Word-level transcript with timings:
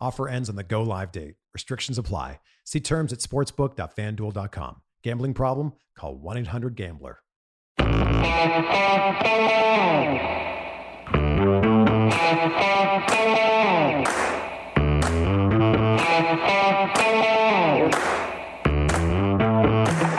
Offer 0.00 0.28
ends 0.28 0.48
on 0.48 0.56
the 0.56 0.62
go 0.62 0.82
live 0.82 1.12
date. 1.12 1.34
Restrictions 1.52 1.98
apply. 1.98 2.40
See 2.64 2.80
terms 2.80 3.12
at 3.12 3.18
sportsbook.fanduel.com. 3.20 4.82
Gambling 5.02 5.34
problem? 5.34 5.72
Call 5.96 6.16
1 6.16 6.38
800 6.38 6.76
Gambler. 6.76 7.18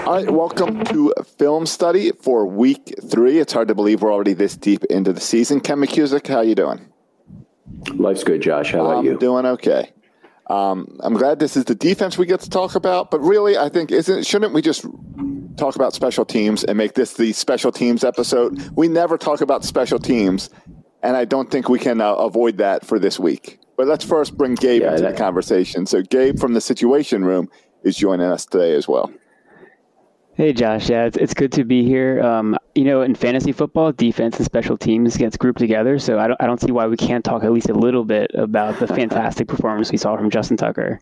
All 0.10 0.16
right, 0.16 0.32
welcome 0.32 0.84
to 0.86 1.14
film 1.38 1.66
study 1.68 2.12
for 2.12 2.46
week 2.48 2.96
three. 3.08 3.38
It's 3.38 3.54
hard 3.54 3.68
to 3.68 3.76
believe 3.76 4.02
we're 4.02 4.12
already 4.12 4.34
this 4.34 4.58
deep 4.58 4.84
into 4.86 5.14
the 5.14 5.22
season. 5.22 5.60
Ken 5.62 5.78
McKusick, 5.78 6.28
how 6.28 6.42
you 6.42 6.56
doing? 6.56 6.92
Life's 7.94 8.24
good, 8.24 8.42
Josh. 8.42 8.72
How 8.72 8.82
about 8.86 8.98
I'm 9.00 9.06
you? 9.06 9.18
doing 9.18 9.46
okay. 9.46 9.92
Um, 10.50 10.98
I'm 11.02 11.14
glad 11.14 11.40
this 11.40 11.56
is 11.56 11.66
the 11.66 11.76
defense 11.76 12.18
we 12.18 12.26
get 12.26 12.40
to 12.42 12.50
talk 12.50 12.76
about, 12.76 13.12
but 13.12 13.20
really, 13.20 13.58
I 13.58 13.70
think 13.70 13.92
isn't 13.92 14.26
shouldn't 14.26 14.54
we 14.54 14.62
just 14.62 14.86
talk 15.58 15.76
about 15.76 15.94
special 15.94 16.26
teams 16.26 16.64
and 16.64 16.78
make 16.78 16.94
this 16.96 17.14
the 17.14 17.34
special 17.34 17.72
teams 17.72 18.04
episode? 18.04 18.60
We 18.76 18.88
never 18.88 19.18
talk 19.18 19.42
about 19.42 19.64
special 19.64 20.00
teams, 20.00 20.50
and 21.04 21.16
I 21.16 21.26
don't 21.26 21.52
think 21.52 21.70
we 21.70 21.78
can 21.80 22.02
uh, 22.02 22.14
avoid 22.16 22.58
that 22.58 22.84
for 22.86 22.98
this 22.98 23.20
week. 23.20 23.60
But 23.78 23.88
let's 23.88 24.04
first 24.04 24.38
bring 24.38 24.56
Gabe 24.56 24.82
Yeah, 24.82 24.92
into 24.92 25.04
that- 25.04 25.12
the 25.16 25.18
conversation. 25.18 25.86
So, 25.86 26.02
Gabe 26.02 26.40
from 26.40 26.54
the 26.54 26.62
Situation 26.62 27.24
Room 27.24 27.48
is 27.84 27.96
joining 27.96 28.26
us 28.28 28.46
today 28.46 28.74
as 28.76 28.88
well. 28.88 29.12
Hey 30.40 30.54
Josh, 30.54 30.90
yeah, 30.90 31.04
it's, 31.04 31.18
it's 31.18 31.34
good 31.34 31.52
to 31.52 31.66
be 31.66 31.84
here. 31.84 32.24
Um, 32.24 32.58
you 32.74 32.86
know, 32.86 33.02
in 33.02 33.14
fantasy 33.14 33.52
football, 33.52 33.92
defense 33.92 34.38
and 34.38 34.46
special 34.46 34.78
teams 34.78 35.18
gets 35.18 35.36
grouped 35.36 35.60
together, 35.60 36.00
so 36.00 36.18
I 36.18 36.28
don't, 36.28 36.42
I 36.42 36.48
don't 36.48 36.62
see 36.62 36.72
why 36.72 36.88
we 36.88 36.96
can't 36.96 37.26
talk 37.26 37.44
at 37.44 37.52
least 37.52 37.68
a 37.68 37.74
little 37.74 38.06
bit 38.06 38.32
about 38.34 38.80
the 38.80 38.88
fantastic 38.88 39.48
performance 39.50 39.92
we 39.92 39.98
saw 39.98 40.16
from 40.16 40.30
Justin 40.30 40.56
Tucker. 40.56 41.02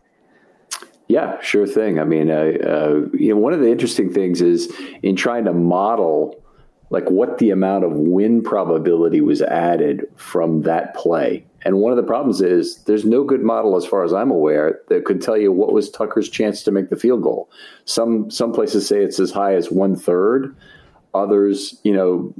Yeah, 1.06 1.40
sure 1.40 1.68
thing. 1.68 2.00
I 2.00 2.04
mean, 2.04 2.32
uh, 2.32 2.34
uh, 2.34 3.06
you 3.14 3.32
know, 3.32 3.36
one 3.36 3.52
of 3.52 3.60
the 3.60 3.70
interesting 3.70 4.12
things 4.12 4.42
is 4.42 4.74
in 5.04 5.14
trying 5.14 5.44
to 5.44 5.52
model 5.52 6.42
like 6.90 7.08
what 7.08 7.38
the 7.38 7.50
amount 7.50 7.84
of 7.84 7.92
win 7.92 8.42
probability 8.42 9.20
was 9.20 9.40
added 9.40 10.10
from 10.16 10.62
that 10.62 10.96
play. 10.96 11.46
And 11.64 11.78
one 11.78 11.90
of 11.92 11.96
the 11.96 12.04
problems 12.04 12.40
is 12.40 12.84
there's 12.84 13.04
no 13.04 13.24
good 13.24 13.42
model, 13.42 13.76
as 13.76 13.84
far 13.84 14.04
as 14.04 14.12
I'm 14.12 14.30
aware, 14.30 14.80
that 14.88 15.04
could 15.04 15.20
tell 15.20 15.36
you 15.36 15.50
what 15.50 15.72
was 15.72 15.90
Tucker's 15.90 16.28
chance 16.28 16.62
to 16.62 16.70
make 16.70 16.88
the 16.88 16.96
field 16.96 17.22
goal. 17.22 17.50
Some 17.84 18.30
some 18.30 18.52
places 18.52 18.86
say 18.86 19.02
it's 19.02 19.18
as 19.18 19.32
high 19.32 19.54
as 19.54 19.70
one 19.70 19.96
third. 19.96 20.54
Others, 21.14 21.80
you 21.82 21.92
know, 21.92 22.32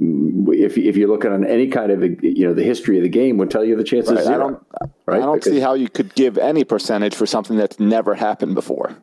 if 0.53 0.77
if 0.77 0.95
you're 0.95 1.09
looking 1.09 1.31
on 1.33 1.43
any 1.45 1.67
kind 1.67 1.91
of 1.91 2.01
you 2.23 2.47
know 2.47 2.53
the 2.53 2.63
history 2.63 2.95
of 2.97 3.03
the 3.03 3.09
game, 3.09 3.37
would 3.37 3.51
tell 3.51 3.65
you 3.65 3.75
the 3.75 3.83
chances 3.83 4.11
Right, 4.13 4.21
is 4.21 4.27
I 4.27 4.37
don't, 4.37 4.63
right? 5.05 5.17
I 5.21 5.25
don't 5.25 5.35
Because- 5.35 5.51
see 5.51 5.59
how 5.59 5.73
you 5.73 5.89
could 5.89 6.15
give 6.15 6.37
any 6.37 6.63
percentage 6.63 7.13
for 7.15 7.25
something 7.25 7.57
that's 7.57 7.79
never 7.79 8.13
happened 8.15 8.55
before. 8.55 8.95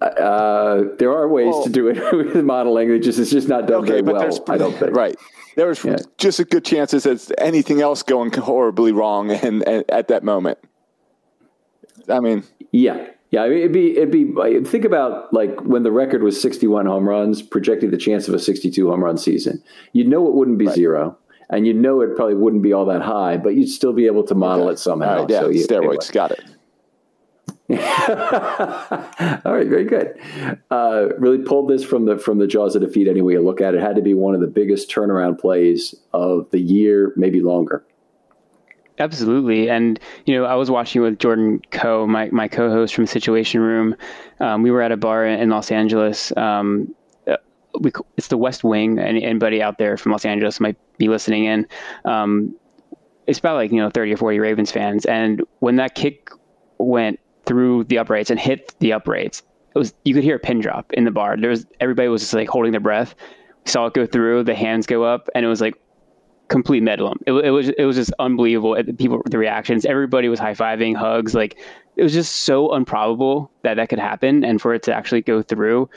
Uh, 0.00 0.84
there 0.98 1.12
are 1.12 1.28
ways 1.28 1.52
Well- 1.52 1.64
to 1.64 1.70
do 1.70 1.88
it 1.88 2.12
with 2.34 2.44
modeling. 2.44 2.90
It 2.90 3.00
just 3.00 3.18
it's 3.18 3.30
just 3.30 3.48
not 3.48 3.66
done 3.66 3.86
very 3.86 4.02
well. 4.02 4.28
I 4.48 4.56
don't 4.58 4.72
think. 4.78 4.96
right. 4.96 5.16
There's 5.60 5.84
Yeah. 5.84 5.96
just 6.16 6.40
as 6.40 6.46
good 6.46 6.64
chances 6.64 7.04
as 7.04 7.30
anything 7.36 7.82
else 7.82 8.02
going 8.02 8.32
horribly 8.32 8.92
wrong, 8.92 9.30
and, 9.30 9.62
and 9.68 9.84
at 9.90 10.08
that 10.08 10.24
moment. 10.24 10.56
I 12.08 12.18
mean, 12.20 12.44
Yeah, 12.72 13.08
yeah. 13.30 13.42
I 13.42 13.48
mean, 13.50 13.58
it'd 13.58 13.72
be 13.72 13.98
it'd 13.98 14.10
be 14.10 14.64
think 14.64 14.86
about 14.86 15.30
like 15.34 15.60
when 15.60 15.82
the 15.82 15.92
record 15.92 16.22
was 16.22 16.40
61 16.40 16.86
home 16.86 17.06
runs, 17.06 17.42
projecting 17.42 17.90
the 17.90 17.98
chance 17.98 18.26
of 18.26 18.32
a 18.32 18.38
62 18.38 18.88
home 18.88 19.04
run 19.04 19.18
season. 19.18 19.62
You'd 19.92 20.08
know 20.08 20.26
it 20.28 20.32
wouldn't 20.34 20.56
be 20.56 20.66
zero, 20.68 21.18
and 21.50 21.66
you 21.66 21.74
know 21.74 22.00
it 22.00 22.16
probably 22.16 22.36
wouldn't 22.36 22.62
be 22.62 22.72
all 22.72 22.86
that 22.86 23.02
high, 23.02 23.36
but 23.36 23.50
you'd 23.54 23.68
still 23.68 23.92
be 23.92 24.06
able 24.06 24.24
to 24.28 24.34
model 24.34 24.64
okay. 24.64 24.72
it 24.72 24.78
somehow. 24.78 25.20
Right, 25.20 25.30
yeah, 25.30 25.40
So 25.40 25.48
you- 25.50 25.66
steroids, 25.66 25.74
anyway. 25.74 25.96
got 26.12 26.30
it. 26.30 26.40
All 29.44 29.54
right, 29.54 29.68
very 29.68 29.84
good. 29.84 30.18
Uh, 30.70 31.08
really 31.18 31.38
pulled 31.38 31.70
this 31.70 31.84
from 31.84 32.04
the 32.06 32.18
from 32.18 32.38
the 32.38 32.46
jaws 32.46 32.74
of 32.74 32.82
defeat. 32.82 33.06
Any 33.06 33.22
way 33.22 33.34
you 33.34 33.42
look 33.42 33.60
at 33.60 33.74
it, 33.74 33.78
it 33.78 33.80
had 33.80 33.94
to 33.96 34.02
be 34.02 34.12
one 34.12 34.34
of 34.34 34.40
the 34.40 34.48
biggest 34.48 34.90
turnaround 34.90 35.38
plays 35.38 35.94
of 36.12 36.50
the 36.50 36.58
year, 36.58 37.12
maybe 37.16 37.40
longer. 37.40 37.84
Absolutely, 38.98 39.70
and 39.70 40.00
you 40.26 40.34
know, 40.34 40.44
I 40.44 40.54
was 40.54 40.68
watching 40.68 41.00
with 41.00 41.20
Jordan 41.20 41.62
Coe, 41.70 42.08
my 42.08 42.28
my 42.30 42.48
co-host 42.48 42.92
from 42.92 43.06
Situation 43.06 43.60
Room. 43.60 43.94
Um, 44.40 44.62
we 44.62 44.72
were 44.72 44.82
at 44.82 44.90
a 44.90 44.96
bar 44.96 45.24
in 45.24 45.48
Los 45.48 45.70
Angeles. 45.70 46.36
Um, 46.36 46.92
uh, 47.28 47.36
we, 47.78 47.92
it's 48.16 48.28
the 48.28 48.36
West 48.36 48.64
Wing. 48.64 48.98
Any, 48.98 49.22
anybody 49.22 49.62
out 49.62 49.78
there 49.78 49.96
from 49.96 50.10
Los 50.10 50.24
Angeles 50.24 50.58
might 50.58 50.76
be 50.98 51.08
listening 51.08 51.44
in. 51.44 51.68
Um, 52.04 52.56
it's 53.28 53.38
about 53.38 53.54
like 53.54 53.70
you 53.70 53.78
know 53.78 53.90
30 53.90 54.14
or 54.14 54.16
40 54.16 54.40
Ravens 54.40 54.72
fans, 54.72 55.06
and 55.06 55.42
when 55.60 55.76
that 55.76 55.94
kick 55.94 56.30
went 56.78 57.20
through 57.50 57.82
the 57.82 57.98
uprights 57.98 58.30
and 58.30 58.38
hit 58.38 58.76
the 58.78 58.92
uprights. 58.92 59.42
It 59.74 59.78
was 59.78 59.92
you 60.04 60.14
could 60.14 60.22
hear 60.22 60.36
a 60.36 60.38
pin 60.38 60.60
drop 60.60 60.92
in 60.92 61.04
the 61.04 61.10
bar. 61.10 61.36
There 61.36 61.50
was 61.50 61.66
everybody 61.80 62.06
was 62.06 62.22
just 62.22 62.32
like 62.32 62.48
holding 62.48 62.70
their 62.70 62.80
breath. 62.80 63.16
We 63.64 63.70
saw 63.72 63.86
it 63.86 63.94
go 63.94 64.06
through, 64.06 64.44
the 64.44 64.54
hands 64.54 64.86
go 64.86 65.02
up, 65.02 65.28
and 65.34 65.44
it 65.44 65.48
was 65.48 65.60
like 65.60 65.74
complete 66.46 66.84
medlum. 66.84 67.16
It, 67.26 67.32
it 67.32 67.50
was 67.50 67.70
it 67.70 67.84
was 67.84 67.96
just 67.96 68.12
unbelievable. 68.20 68.76
Eh, 68.76 68.84
people, 68.96 69.20
the 69.26 69.36
reactions, 69.36 69.84
everybody 69.84 70.28
was 70.28 70.38
high 70.38 70.54
fiving, 70.54 70.94
hugs. 70.94 71.34
Like 71.34 71.58
it 71.96 72.04
was 72.04 72.12
just 72.12 72.42
so 72.42 72.72
improbable 72.72 73.50
that 73.62 73.74
that 73.74 73.88
could 73.88 73.98
happen, 73.98 74.44
and 74.44 74.62
for 74.62 74.72
it 74.72 74.84
to 74.84 74.94
actually 74.94 75.22
go 75.22 75.42
through 75.42 75.90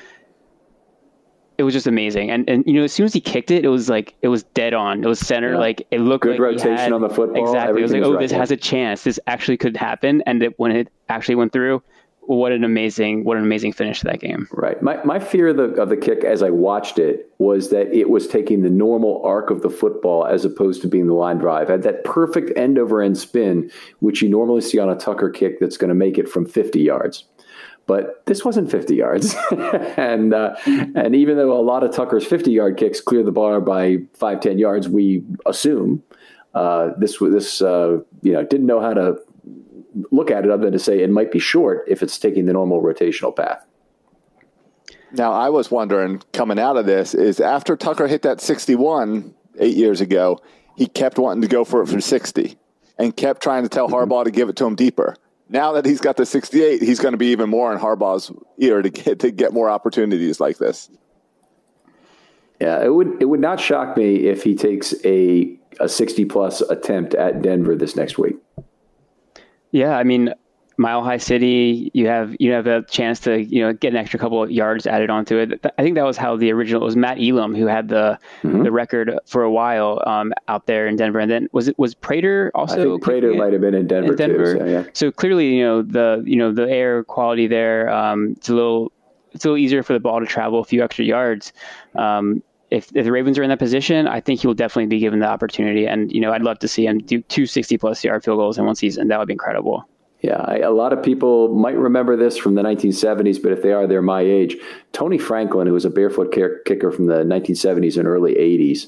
it 1.63 1.65
was 1.65 1.73
just 1.73 1.87
amazing. 1.87 2.29
And 2.29 2.49
and 2.49 2.65
you 2.67 2.73
know, 2.73 2.83
as 2.83 2.91
soon 2.91 3.05
as 3.05 3.13
he 3.13 3.21
kicked 3.21 3.49
it, 3.49 3.63
it 3.63 3.69
was 3.69 3.87
like 3.87 4.15
it 4.21 4.27
was 4.27 4.43
dead 4.43 4.73
on. 4.73 5.01
It 5.01 5.07
was 5.07 5.19
center. 5.19 5.53
Yeah. 5.53 5.59
Like 5.59 5.87
it 5.91 6.01
looked 6.01 6.23
good 6.23 6.31
like 6.31 6.39
rotation 6.41 6.75
had, 6.75 6.91
on 6.91 6.99
the 6.99 7.07
football. 7.07 7.41
Exactly. 7.41 7.79
It 7.79 7.83
was 7.83 7.93
like, 7.93 8.03
oh, 8.03 8.11
right, 8.11 8.19
this 8.19 8.33
has 8.33 8.51
a 8.51 8.57
chance. 8.57 9.05
This 9.05 9.17
actually 9.27 9.55
could 9.55 9.77
happen. 9.77 10.21
And 10.25 10.43
it, 10.43 10.59
when 10.59 10.75
it 10.75 10.89
actually 11.07 11.35
went 11.35 11.53
through, 11.53 11.81
what 12.25 12.51
an 12.51 12.65
amazing 12.65 13.23
what 13.23 13.37
an 13.37 13.43
amazing 13.43 13.71
finish 13.71 14.01
to 14.01 14.07
that 14.07 14.19
game. 14.19 14.49
Right. 14.51 14.81
My 14.81 15.01
my 15.05 15.19
fear 15.19 15.47
of 15.47 15.55
the 15.55 15.81
of 15.81 15.87
the 15.87 15.95
kick 15.95 16.25
as 16.25 16.43
I 16.43 16.49
watched 16.49 16.99
it 16.99 17.31
was 17.37 17.69
that 17.69 17.93
it 17.93 18.09
was 18.09 18.27
taking 18.27 18.61
the 18.61 18.69
normal 18.69 19.21
arc 19.23 19.49
of 19.49 19.61
the 19.61 19.69
football 19.69 20.25
as 20.25 20.43
opposed 20.43 20.81
to 20.81 20.89
being 20.89 21.07
the 21.07 21.13
line 21.13 21.37
drive. 21.37 21.69
It 21.69 21.71
had 21.71 21.83
that 21.83 22.03
perfect 22.03 22.57
end 22.57 22.77
over 22.77 23.01
end 23.01 23.17
spin, 23.17 23.71
which 23.99 24.21
you 24.21 24.27
normally 24.27 24.61
see 24.61 24.79
on 24.79 24.89
a 24.89 24.95
Tucker 24.97 25.29
kick 25.29 25.61
that's 25.61 25.77
going 25.77 25.89
to 25.89 25.95
make 25.95 26.17
it 26.17 26.27
from 26.27 26.45
50 26.45 26.81
yards 26.81 27.23
but 27.85 28.25
this 28.25 28.45
wasn't 28.45 28.71
50 28.71 28.95
yards. 28.95 29.35
and 29.51 30.33
uh, 30.33 30.55
and 30.65 31.15
even 31.15 31.37
though 31.37 31.59
a 31.59 31.61
lot 31.61 31.83
of 31.83 31.91
Tucker's 31.91 32.25
50 32.25 32.51
yard 32.51 32.77
kicks 32.77 33.01
clear 33.01 33.23
the 33.23 33.31
bar 33.31 33.59
by 33.61 33.97
five 34.13 34.39
ten 34.39 34.57
yards, 34.57 34.87
we 34.87 35.23
assume 35.45 36.03
uh, 36.53 36.91
this 36.97 37.17
this 37.19 37.61
uh, 37.61 37.99
you 38.21 38.33
know 38.33 38.43
didn't 38.43 38.65
know 38.65 38.79
how 38.79 38.93
to 38.93 39.17
look 40.11 40.31
at 40.31 40.45
it 40.45 40.51
other 40.51 40.63
than 40.63 40.73
to 40.73 40.79
say 40.79 41.01
it 41.01 41.09
might 41.09 41.31
be 41.31 41.39
short 41.39 41.83
if 41.87 42.01
it's 42.01 42.17
taking 42.17 42.45
the 42.45 42.53
normal 42.53 42.81
rotational 42.81 43.35
path. 43.35 43.65
Now 45.11 45.33
I 45.33 45.49
was 45.49 45.69
wondering 45.69 46.21
coming 46.31 46.57
out 46.57 46.77
of 46.77 46.85
this 46.85 47.13
is 47.13 47.39
after 47.39 47.75
Tucker 47.75 48.07
hit 48.07 48.23
that 48.23 48.41
61 48.41 49.33
eight 49.59 49.75
years 49.75 50.01
ago, 50.01 50.39
he 50.75 50.87
kept 50.87 51.19
wanting 51.19 51.41
to 51.41 51.47
go 51.47 51.63
for 51.63 51.83
it 51.83 51.87
from 51.87 52.01
60 52.01 52.57
and 52.97 53.15
kept 53.15 53.43
trying 53.43 53.63
to 53.63 53.69
tell 53.69 53.87
Harbaugh 53.87 54.23
to 54.23 54.31
give 54.31 54.49
it 54.49 54.55
to 54.55 54.65
him 54.65 54.75
deeper 54.75 55.15
now 55.49 55.73
that 55.73 55.85
he's 55.85 56.01
got 56.01 56.17
the 56.17 56.25
68, 56.25 56.81
he's 56.81 56.99
going 56.99 57.11
to 57.11 57.17
be 57.17 57.27
even 57.27 57.49
more 57.49 57.71
in 57.71 57.79
Harbaugh's 57.79 58.31
ear 58.57 58.81
to 58.81 58.89
get 58.89 59.19
to 59.19 59.31
get 59.31 59.53
more 59.53 59.69
opportunities 59.69 60.39
like 60.39 60.57
this. 60.57 60.89
Yeah, 62.59 62.83
it 62.83 62.93
would 62.93 63.21
it 63.21 63.25
would 63.25 63.39
not 63.39 63.59
shock 63.59 63.97
me 63.97 64.27
if 64.27 64.43
he 64.43 64.55
takes 64.55 64.93
a 65.03 65.57
a 65.79 65.89
60 65.89 66.25
plus 66.25 66.61
attempt 66.61 67.13
at 67.15 67.41
Denver 67.41 67.75
this 67.75 67.95
next 67.95 68.17
week. 68.17 68.35
Yeah, 69.71 69.97
I 69.97 70.03
mean, 70.03 70.33
Mile 70.77 71.03
High 71.03 71.17
City, 71.17 71.91
you 71.93 72.07
have 72.07 72.35
you 72.39 72.51
have 72.51 72.67
a 72.67 72.83
chance 72.83 73.19
to 73.21 73.43
you 73.43 73.61
know 73.61 73.73
get 73.73 73.93
an 73.93 73.97
extra 73.97 74.19
couple 74.19 74.41
of 74.41 74.51
yards 74.51 74.87
added 74.87 75.09
onto 75.09 75.37
it. 75.37 75.65
I 75.77 75.83
think 75.83 75.95
that 75.95 76.05
was 76.05 76.17
how 76.17 76.35
the 76.35 76.51
original 76.51 76.81
it 76.81 76.85
was 76.85 76.95
Matt 76.95 77.19
Elam 77.19 77.53
who 77.53 77.67
had 77.67 77.89
the 77.89 78.17
mm-hmm. 78.43 78.63
the 78.63 78.71
record 78.71 79.17
for 79.25 79.43
a 79.43 79.51
while 79.51 80.01
um, 80.05 80.33
out 80.47 80.65
there 80.65 80.87
in 80.87 80.95
Denver, 80.95 81.19
and 81.19 81.29
then 81.29 81.47
was 81.51 81.67
it 81.67 81.77
was 81.77 81.93
Prater 81.93 82.51
also? 82.55 82.79
I 82.79 82.83
think 82.83 83.03
Prater 83.03 83.33
might 83.33 83.53
have 83.53 83.61
been 83.61 83.75
in 83.75 83.87
Denver, 83.87 84.11
in 84.11 84.17
Denver. 84.17 84.53
Too, 84.53 84.59
so, 84.59 84.65
yeah. 84.65 84.83
so, 84.93 85.11
clearly, 85.11 85.55
you 85.55 85.63
know 85.63 85.81
the 85.81 86.23
you 86.25 86.35
know 86.35 86.51
the 86.51 86.69
air 86.69 87.03
quality 87.03 87.47
there. 87.47 87.89
Um, 87.89 88.33
it's 88.37 88.49
a 88.49 88.53
little 88.53 88.91
it's 89.31 89.45
a 89.45 89.49
little 89.49 89.63
easier 89.63 89.83
for 89.83 89.93
the 89.93 89.99
ball 89.99 90.19
to 90.19 90.25
travel 90.25 90.59
a 90.59 90.65
few 90.65 90.83
extra 90.83 91.05
yards. 91.05 91.53
Um, 91.95 92.41
if, 92.71 92.89
if 92.95 93.05
the 93.05 93.11
Ravens 93.11 93.37
are 93.37 93.43
in 93.43 93.49
that 93.49 93.59
position, 93.59 94.07
I 94.07 94.19
think 94.19 94.41
he 94.41 94.47
will 94.47 94.55
definitely 94.55 94.87
be 94.87 94.99
given 94.99 95.19
the 95.19 95.27
opportunity. 95.27 95.85
And 95.85 96.11
you 96.11 96.19
know, 96.19 96.31
I'd 96.31 96.41
love 96.41 96.57
to 96.59 96.67
see 96.67 96.87
him 96.87 96.97
do 96.97 97.21
two 97.21 97.45
sixty 97.45 97.77
plus 97.77 98.03
yard 98.03 98.23
field 98.23 98.39
goals 98.39 98.57
in 98.57 98.65
one 98.65 98.75
season. 98.75 99.09
That 99.09 99.19
would 99.19 99.27
be 99.27 99.33
incredible. 99.33 99.87
Yeah, 100.23 100.37
I, 100.39 100.59
a 100.59 100.71
lot 100.71 100.93
of 100.93 101.03
people 101.03 101.49
might 101.49 101.77
remember 101.77 102.15
this 102.15 102.37
from 102.37 102.55
the 102.55 102.61
1970s, 102.61 103.43
but 103.43 103.51
if 103.51 103.61
they 103.61 103.73
are, 103.73 103.85
they're 103.85 104.01
my 104.01 104.21
age. 104.21 104.55
Tony 104.93 105.17
Franklin, 105.17 105.67
who 105.67 105.73
was 105.73 105.83
a 105.83 105.89
barefoot 105.89 106.31
kicker 106.31 106.91
from 106.91 107.07
the 107.07 107.25
1970s 107.25 107.97
and 107.97 108.07
early 108.07 108.33
80s, 108.35 108.87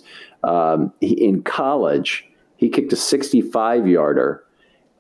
um, 0.50 0.94
he, 1.02 1.14
in 1.14 1.44
college, 1.44 2.26
he 2.56 2.70
kicked 2.70 2.94
a 2.94 2.96
65 2.96 3.86
yarder 3.86 4.46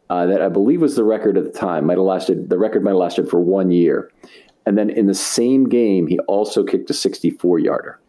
uh, 0.09 0.25
that 0.25 0.41
I 0.41 0.49
believe 0.49 0.81
was 0.81 0.97
the 0.97 1.05
record 1.05 1.37
at 1.37 1.45
the 1.45 1.57
time. 1.57 1.85
Might 1.85 1.97
have 1.97 2.05
lasted 2.05 2.49
the 2.49 2.57
record 2.57 2.83
might 2.83 2.91
have 2.91 2.97
lasted 2.97 3.29
for 3.29 3.39
one 3.39 3.71
year, 3.71 4.11
and 4.65 4.77
then 4.77 4.89
in 4.89 5.07
the 5.07 5.15
same 5.15 5.69
game, 5.69 6.05
he 6.05 6.19
also 6.19 6.65
kicked 6.65 6.89
a 6.89 6.93
64 6.93 7.59
yarder. 7.59 7.99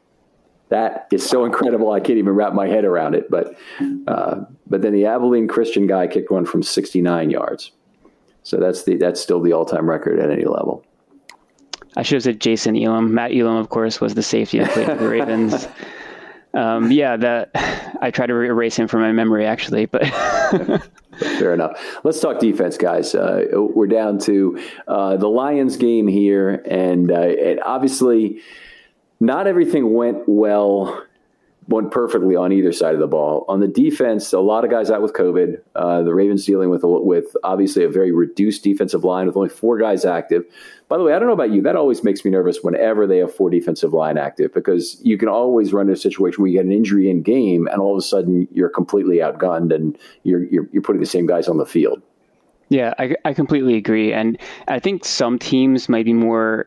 That 0.70 1.06
is 1.12 1.24
so 1.24 1.44
incredible. 1.44 1.92
I 1.92 2.00
can't 2.00 2.18
even 2.18 2.34
wrap 2.34 2.54
my 2.54 2.66
head 2.66 2.84
around 2.84 3.14
it. 3.14 3.30
But 3.30 3.56
uh, 4.08 4.40
but 4.66 4.82
then 4.82 4.92
the 4.92 5.06
Abilene 5.06 5.46
Christian 5.46 5.86
guy 5.86 6.08
kicked 6.08 6.32
one 6.32 6.44
from 6.44 6.64
69 6.64 7.30
yards. 7.30 7.70
So 8.46 8.58
that's 8.58 8.84
the 8.84 8.94
that's 8.96 9.20
still 9.20 9.40
the 9.40 9.52
all 9.52 9.64
time 9.64 9.90
record 9.90 10.20
at 10.20 10.30
any 10.30 10.44
level. 10.44 10.84
I 11.96 12.04
should 12.04 12.14
have 12.14 12.22
said 12.22 12.40
Jason 12.40 12.76
Elam. 12.80 13.12
Matt 13.12 13.34
Elam, 13.34 13.56
of 13.56 13.70
course, 13.70 14.00
was 14.00 14.14
the 14.14 14.22
safety 14.22 14.60
that 14.60 14.70
played 14.70 14.86
for 14.86 14.94
the 14.94 15.08
Ravens. 15.08 15.66
Um, 16.54 16.90
yeah, 16.90 17.18
that 17.18 17.50
I 18.00 18.10
try 18.10 18.24
to 18.24 18.32
erase 18.32 18.76
him 18.76 18.88
from 18.88 19.02
my 19.02 19.12
memory 19.12 19.44
actually, 19.44 19.84
but 19.84 20.06
fair 21.18 21.52
enough. 21.52 21.78
Let's 22.02 22.18
talk 22.18 22.38
defense, 22.38 22.78
guys. 22.78 23.14
Uh, 23.14 23.44
we're 23.52 23.88
down 23.88 24.18
to 24.20 24.58
uh, 24.88 25.18
the 25.18 25.28
Lions 25.28 25.76
game 25.76 26.06
here, 26.06 26.62
and, 26.64 27.10
uh, 27.10 27.14
and 27.14 27.60
obviously, 27.60 28.40
not 29.20 29.46
everything 29.46 29.92
went 29.92 30.22
well 30.26 31.05
went 31.68 31.90
perfectly 31.90 32.36
on 32.36 32.52
either 32.52 32.72
side 32.72 32.94
of 32.94 33.00
the 33.00 33.06
ball. 33.06 33.44
On 33.48 33.60
the 33.60 33.68
defense, 33.68 34.32
a 34.32 34.40
lot 34.40 34.64
of 34.64 34.70
guys 34.70 34.90
out 34.90 35.02
with 35.02 35.12
COVID. 35.12 35.60
Uh, 35.74 36.02
the 36.02 36.14
Ravens 36.14 36.44
dealing 36.44 36.70
with 36.70 36.82
with 36.84 37.36
obviously 37.42 37.84
a 37.84 37.88
very 37.88 38.12
reduced 38.12 38.62
defensive 38.62 39.04
line 39.04 39.26
with 39.26 39.36
only 39.36 39.48
four 39.48 39.78
guys 39.78 40.04
active. 40.04 40.44
By 40.88 40.98
the 40.98 41.02
way, 41.02 41.12
I 41.12 41.18
don't 41.18 41.26
know 41.26 41.34
about 41.34 41.50
you. 41.50 41.62
That 41.62 41.74
always 41.74 42.04
makes 42.04 42.24
me 42.24 42.30
nervous 42.30 42.60
whenever 42.62 43.06
they 43.06 43.18
have 43.18 43.34
four 43.34 43.50
defensive 43.50 43.92
line 43.92 44.16
active 44.16 44.54
because 44.54 45.00
you 45.02 45.18
can 45.18 45.28
always 45.28 45.72
run 45.72 45.88
into 45.88 45.94
a 45.94 45.96
situation 45.96 46.42
where 46.42 46.50
you 46.50 46.58
get 46.58 46.64
an 46.64 46.72
injury 46.72 47.10
in 47.10 47.22
game 47.22 47.66
and 47.66 47.80
all 47.80 47.92
of 47.92 47.98
a 47.98 48.06
sudden 48.06 48.46
you're 48.52 48.68
completely 48.68 49.16
outgunned 49.16 49.74
and 49.74 49.98
you're 50.22 50.44
you're, 50.44 50.68
you're 50.72 50.82
putting 50.82 51.00
the 51.00 51.06
same 51.06 51.26
guys 51.26 51.48
on 51.48 51.56
the 51.56 51.66
field. 51.66 52.00
Yeah, 52.68 52.94
I, 52.98 53.14
I 53.24 53.32
completely 53.32 53.76
agree. 53.76 54.12
And 54.12 54.38
I 54.68 54.80
think 54.80 55.04
some 55.04 55.38
teams 55.38 55.88
might 55.88 56.04
be 56.04 56.12
more 56.12 56.66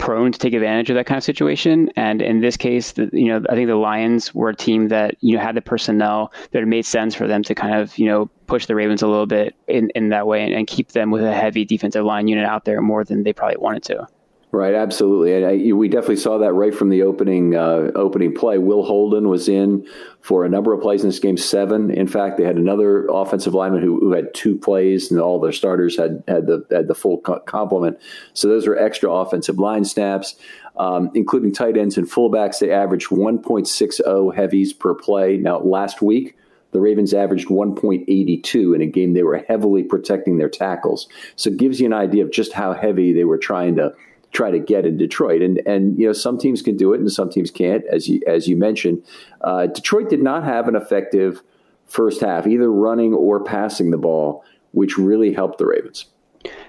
prone 0.00 0.32
to 0.32 0.38
take 0.38 0.54
advantage 0.54 0.90
of 0.90 0.96
that 0.96 1.06
kind 1.06 1.18
of 1.18 1.22
situation. 1.22 1.90
And 1.94 2.20
in 2.22 2.40
this 2.40 2.56
case, 2.56 2.92
the, 2.92 3.08
you 3.12 3.26
know, 3.26 3.44
I 3.48 3.54
think 3.54 3.68
the 3.68 3.76
Lions 3.76 4.34
were 4.34 4.48
a 4.48 4.56
team 4.56 4.88
that 4.88 5.16
you 5.20 5.36
know 5.36 5.42
had 5.42 5.54
the 5.54 5.60
personnel 5.60 6.32
that 6.50 6.66
made 6.66 6.86
sense 6.86 7.14
for 7.14 7.28
them 7.28 7.42
to 7.44 7.54
kind 7.54 7.74
of 7.76 7.96
you 7.98 8.06
know 8.06 8.26
push 8.46 8.66
the 8.66 8.74
Ravens 8.74 9.02
a 9.02 9.06
little 9.06 9.26
bit 9.26 9.54
in, 9.68 9.90
in 9.90 10.08
that 10.08 10.26
way 10.26 10.42
and, 10.42 10.52
and 10.52 10.66
keep 10.66 10.88
them 10.92 11.10
with 11.10 11.22
a 11.22 11.32
heavy 11.32 11.64
defensive 11.64 12.04
line 12.04 12.26
unit 12.26 12.44
out 12.44 12.64
there 12.64 12.80
more 12.80 13.04
than 13.04 13.22
they 13.22 13.32
probably 13.32 13.58
wanted 13.58 13.84
to. 13.84 14.06
Right, 14.52 14.74
absolutely, 14.74 15.34
and 15.34 15.46
I, 15.46 15.72
we 15.72 15.88
definitely 15.88 16.16
saw 16.16 16.38
that 16.38 16.52
right 16.52 16.74
from 16.74 16.88
the 16.88 17.02
opening 17.02 17.54
uh, 17.54 17.92
opening 17.94 18.34
play. 18.34 18.58
Will 18.58 18.82
Holden 18.82 19.28
was 19.28 19.48
in 19.48 19.86
for 20.22 20.44
a 20.44 20.48
number 20.48 20.72
of 20.72 20.80
plays 20.80 21.04
in 21.04 21.08
this 21.08 21.20
game, 21.20 21.36
seven. 21.36 21.92
In 21.92 22.08
fact, 22.08 22.36
they 22.36 22.42
had 22.42 22.56
another 22.56 23.06
offensive 23.06 23.54
lineman 23.54 23.80
who, 23.80 24.00
who 24.00 24.12
had 24.12 24.34
two 24.34 24.58
plays, 24.58 25.12
and 25.12 25.20
all 25.20 25.38
their 25.38 25.52
starters 25.52 25.96
had 25.96 26.24
had 26.26 26.48
the 26.48 26.66
had 26.72 26.88
the 26.88 26.96
full 26.96 27.18
complement. 27.18 28.00
So 28.34 28.48
those 28.48 28.66
were 28.66 28.76
extra 28.76 29.08
offensive 29.08 29.60
line 29.60 29.84
snaps, 29.84 30.34
um, 30.76 31.12
including 31.14 31.52
tight 31.54 31.76
ends 31.76 31.96
and 31.96 32.10
fullbacks. 32.10 32.58
They 32.58 32.72
averaged 32.72 33.10
1.60 33.10 34.34
heavies 34.34 34.72
per 34.72 34.94
play. 34.94 35.36
Now, 35.36 35.60
last 35.60 36.02
week. 36.02 36.36
The 36.72 36.78
Ravens 36.78 37.12
averaged 37.12 37.48
1.82 37.48 38.76
in 38.76 38.80
a 38.80 38.86
game 38.86 39.12
they 39.12 39.24
were 39.24 39.44
heavily 39.48 39.82
protecting 39.82 40.38
their 40.38 40.48
tackles. 40.48 41.08
So 41.34 41.50
it 41.50 41.56
gives 41.56 41.80
you 41.80 41.86
an 41.86 41.92
idea 41.92 42.24
of 42.24 42.30
just 42.30 42.52
how 42.52 42.74
heavy 42.74 43.12
they 43.12 43.24
were 43.24 43.38
trying 43.38 43.74
to 43.74 43.92
try 44.32 44.50
to 44.50 44.58
get 44.58 44.86
in 44.86 44.96
Detroit. 44.96 45.42
And 45.42 45.60
and 45.66 45.98
you 45.98 46.06
know 46.06 46.12
some 46.12 46.38
teams 46.38 46.62
can 46.62 46.76
do 46.76 46.92
it 46.92 47.00
and 47.00 47.10
some 47.10 47.30
teams 47.30 47.50
can't, 47.50 47.84
as 47.86 48.08
you 48.08 48.20
as 48.26 48.48
you 48.48 48.56
mentioned. 48.56 49.02
Uh, 49.40 49.66
Detroit 49.66 50.08
did 50.08 50.22
not 50.22 50.44
have 50.44 50.68
an 50.68 50.76
effective 50.76 51.42
first 51.86 52.20
half, 52.20 52.46
either 52.46 52.70
running 52.70 53.12
or 53.12 53.42
passing 53.42 53.90
the 53.90 53.98
ball, 53.98 54.44
which 54.72 54.96
really 54.96 55.32
helped 55.32 55.58
the 55.58 55.66
Ravens. 55.66 56.06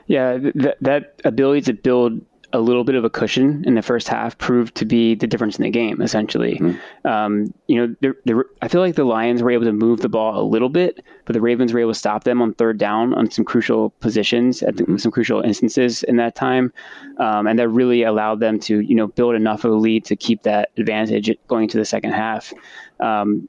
Yeah, 0.08 0.38
that 0.56 0.78
that 0.82 1.22
ability 1.24 1.62
to 1.62 1.74
build 1.74 2.22
a 2.54 2.60
little 2.60 2.84
bit 2.84 2.96
of 2.96 3.04
a 3.04 3.10
cushion 3.10 3.64
in 3.66 3.76
the 3.76 3.82
first 3.82 4.08
half 4.08 4.38
proved 4.38 4.76
to 4.76 4.86
be 4.86 5.16
the 5.16 5.28
difference 5.28 5.58
in 5.58 5.64
the 5.64 5.70
game, 5.70 6.02
essentially. 6.02 6.56
Mm-hmm. 6.56 7.08
Um, 7.08 7.54
you 7.68 7.96
know, 7.96 8.44
I 8.62 8.68
feel 8.68 8.82
like 8.82 8.96
the 8.96 9.06
Lions 9.06 9.42
were 9.42 9.52
able 9.52 9.66
to 9.66 9.74
move 9.74 10.02
the 10.02 10.10
ball 10.10 10.40
a 10.40 10.44
little 10.44 10.70
bit, 10.70 11.04
but 11.26 11.34
the 11.34 11.42
Ravens 11.42 11.74
were 11.74 11.80
able 11.80 11.94
to 11.94 12.00
stop 12.00 12.24
them 12.24 12.42
on 12.42 12.54
third 12.54 12.78
down 12.78 13.14
on 13.14 13.30
some 13.32 13.46
crucial 13.46 13.92
positions 14.02 14.62
at 14.64 14.76
mm-hmm. 14.76 14.98
some 14.98 15.12
crucial 15.12 15.42
instances 15.42 16.04
in 16.04 16.18
that 16.18 16.36
time. 16.36 16.74
Um, 17.18 17.48
and 17.48 17.58
that 17.60 17.70
really 17.70 18.04
allowed 18.04 18.40
them 18.40 18.60
to, 18.62 18.80
you 18.80 18.96
know, 18.96 19.08
build 19.08 19.36
enough 19.36 19.64
of 19.64 19.72
a 19.72 19.76
lead 19.76 20.06
to 20.06 20.16
keep 20.16 20.44
that 20.44 20.70
advantage 20.78 21.32
going 21.48 21.64
into 21.64 21.78
the 21.78 21.86
second 21.86 22.12
half. 22.12 22.54
Um, 23.00 23.48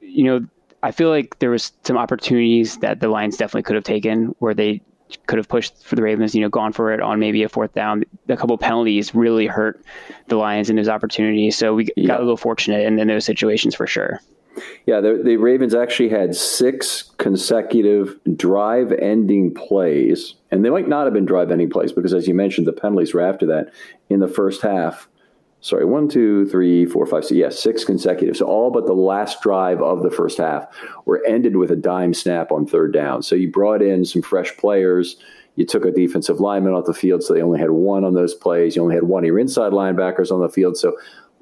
you 0.00 0.24
know, 0.24 0.46
I 0.82 0.92
feel 0.92 1.08
like 1.08 1.38
there 1.40 1.50
was 1.50 1.72
some 1.82 1.96
opportunities 1.96 2.76
that 2.78 3.00
the 3.00 3.08
Lions 3.08 3.36
definitely 3.36 3.64
could 3.64 3.74
have 3.74 3.84
taken 3.84 4.34
where 4.38 4.54
they 4.54 4.82
could 5.26 5.38
have 5.38 5.48
pushed 5.48 5.84
for 5.84 5.96
the 5.96 6.02
Ravens, 6.02 6.34
you 6.34 6.40
know, 6.40 6.48
gone 6.48 6.72
for 6.72 6.92
it 6.92 7.00
on 7.00 7.20
maybe 7.20 7.42
a 7.42 7.48
fourth 7.48 7.72
down. 7.74 8.04
A 8.28 8.36
couple 8.36 8.56
penalties 8.58 9.14
really 9.14 9.46
hurt 9.46 9.80
the 10.28 10.36
Lions 10.36 10.70
in 10.70 10.76
those 10.76 10.88
opportunities. 10.88 11.56
So 11.56 11.74
we 11.74 11.88
yeah. 11.96 12.08
got 12.08 12.18
a 12.18 12.22
little 12.22 12.36
fortunate 12.36 12.84
in, 12.86 12.98
in 12.98 13.08
those 13.08 13.24
situations 13.24 13.74
for 13.74 13.86
sure. 13.86 14.20
Yeah, 14.86 15.00
the, 15.00 15.20
the, 15.22 15.36
Ravens 15.36 15.74
actually 15.74 16.08
had 16.08 16.34
six 16.34 17.10
consecutive 17.18 18.18
drive 18.36 18.90
ending 18.92 19.52
plays, 19.52 20.34
and 20.50 20.64
they 20.64 20.70
might 20.70 20.88
not 20.88 21.04
have 21.04 21.12
been 21.12 21.26
drive 21.26 21.50
ending 21.50 21.68
plays 21.68 21.92
because, 21.92 22.14
as 22.14 22.26
you 22.26 22.34
mentioned, 22.34 22.66
the 22.66 22.72
penalties 22.72 23.12
were 23.12 23.20
after 23.20 23.44
that 23.46 23.72
in 24.08 24.20
the 24.20 24.28
first 24.28 24.62
half 24.62 25.08
sorry, 25.66 25.84
one, 25.84 26.08
two, 26.08 26.46
three, 26.46 26.86
four, 26.86 27.04
five, 27.06 27.24
six, 27.24 27.36
yes, 27.36 27.58
six 27.58 27.84
consecutive. 27.84 28.36
So 28.36 28.46
all 28.46 28.70
but 28.70 28.86
the 28.86 28.92
last 28.92 29.42
drive 29.42 29.82
of 29.82 30.04
the 30.04 30.12
first 30.12 30.38
half 30.38 30.64
were 31.06 31.24
ended 31.26 31.56
with 31.56 31.72
a 31.72 31.76
dime 31.76 32.14
snap 32.14 32.52
on 32.52 32.68
third 32.68 32.92
down. 32.92 33.24
So 33.24 33.34
you 33.34 33.50
brought 33.50 33.82
in 33.82 34.04
some 34.04 34.22
fresh 34.22 34.56
players. 34.58 35.16
You 35.56 35.66
took 35.66 35.84
a 35.84 35.90
defensive 35.90 36.38
lineman 36.38 36.72
off 36.72 36.84
the 36.84 36.94
field, 36.94 37.24
so 37.24 37.34
they 37.34 37.42
only 37.42 37.58
had 37.58 37.70
one 37.70 38.04
on 38.04 38.14
those 38.14 38.32
plays. 38.32 38.76
You 38.76 38.82
only 38.82 38.94
had 38.94 39.04
one 39.04 39.24
of 39.24 39.26
your 39.26 39.40
inside 39.40 39.72
linebackers 39.72 40.30
on 40.30 40.40
the 40.40 40.48
field, 40.48 40.76
so 40.76 40.96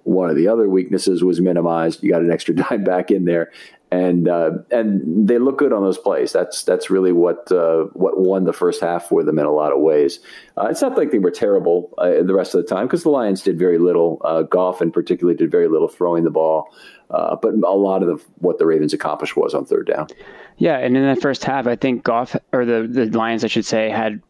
one 0.05 0.31
of 0.31 0.37
the 0.37 0.49
other 0.49 0.71
weaknesses 0.71 1.23
was 1.23 1.43
minimized. 1.43 2.03
You 2.03 2.11
got 2.11 2.23
an 2.23 2.33
extra 2.33 2.55
dime 2.57 2.83
back 2.83 3.11
in 3.11 3.27
there, 3.27 3.53
and 3.95 4.29
uh, 4.29 4.51
and 4.71 5.29
they 5.29 5.39
look 5.39 5.59
good 5.59 5.73
on 5.73 5.83
those 5.83 5.99
plays. 5.99 6.33
That's 6.33 6.65
that's 6.65 6.91
really 6.91 7.13
what 7.13 7.51
uh, 7.53 7.85
what 7.93 8.19
won 8.19 8.45
the 8.45 8.53
first 8.53 8.81
half 8.81 9.09
for 9.09 9.23
them 9.23 9.39
in 9.39 9.47
a 9.47 9.53
lot 9.53 9.73
of 9.73 9.81
ways. 9.81 10.19
Uh, 10.57 10.67
it's 10.67 10.83
not 10.83 10.97
like 10.97 11.13
they 11.13 11.19
were 11.19 11.31
terrible 11.31 11.95
uh, 11.99 12.23
the 12.23 12.35
rest 12.35 12.55
of 12.55 12.63
the 12.63 12.75
time 12.75 12.87
because 12.87 13.05
the 13.05 13.11
Lions 13.11 13.43
did 13.43 13.59
very 13.59 13.79
little. 13.79 14.21
Uh, 14.25 14.43
Goff, 14.43 14.83
in 14.83 14.91
particular, 14.91 15.33
did 15.35 15.51
very 15.51 15.69
little 15.69 15.89
throwing 15.89 16.25
the 16.25 16.31
ball. 16.31 16.75
Uh, 17.11 17.37
but 17.37 17.55
a 17.55 17.77
lot 17.77 18.03
of 18.03 18.09
the, 18.09 18.25
what 18.39 18.59
the 18.59 18.67
Ravens 18.67 18.93
accomplished 18.93 19.37
was 19.37 19.55
on 19.55 19.65
third 19.65 19.87
down. 19.87 20.09
Yeah, 20.57 20.79
and 20.79 20.97
in 20.97 21.05
that 21.05 21.21
first 21.21 21.45
half, 21.45 21.67
I 21.67 21.77
think 21.77 22.03
Goff 22.03 22.35
or 22.53 22.65
the 22.65 22.89
the 22.91 23.07
Lions, 23.17 23.45
I 23.45 23.49
should 23.49 23.67
say, 23.67 23.91
had 23.91 24.21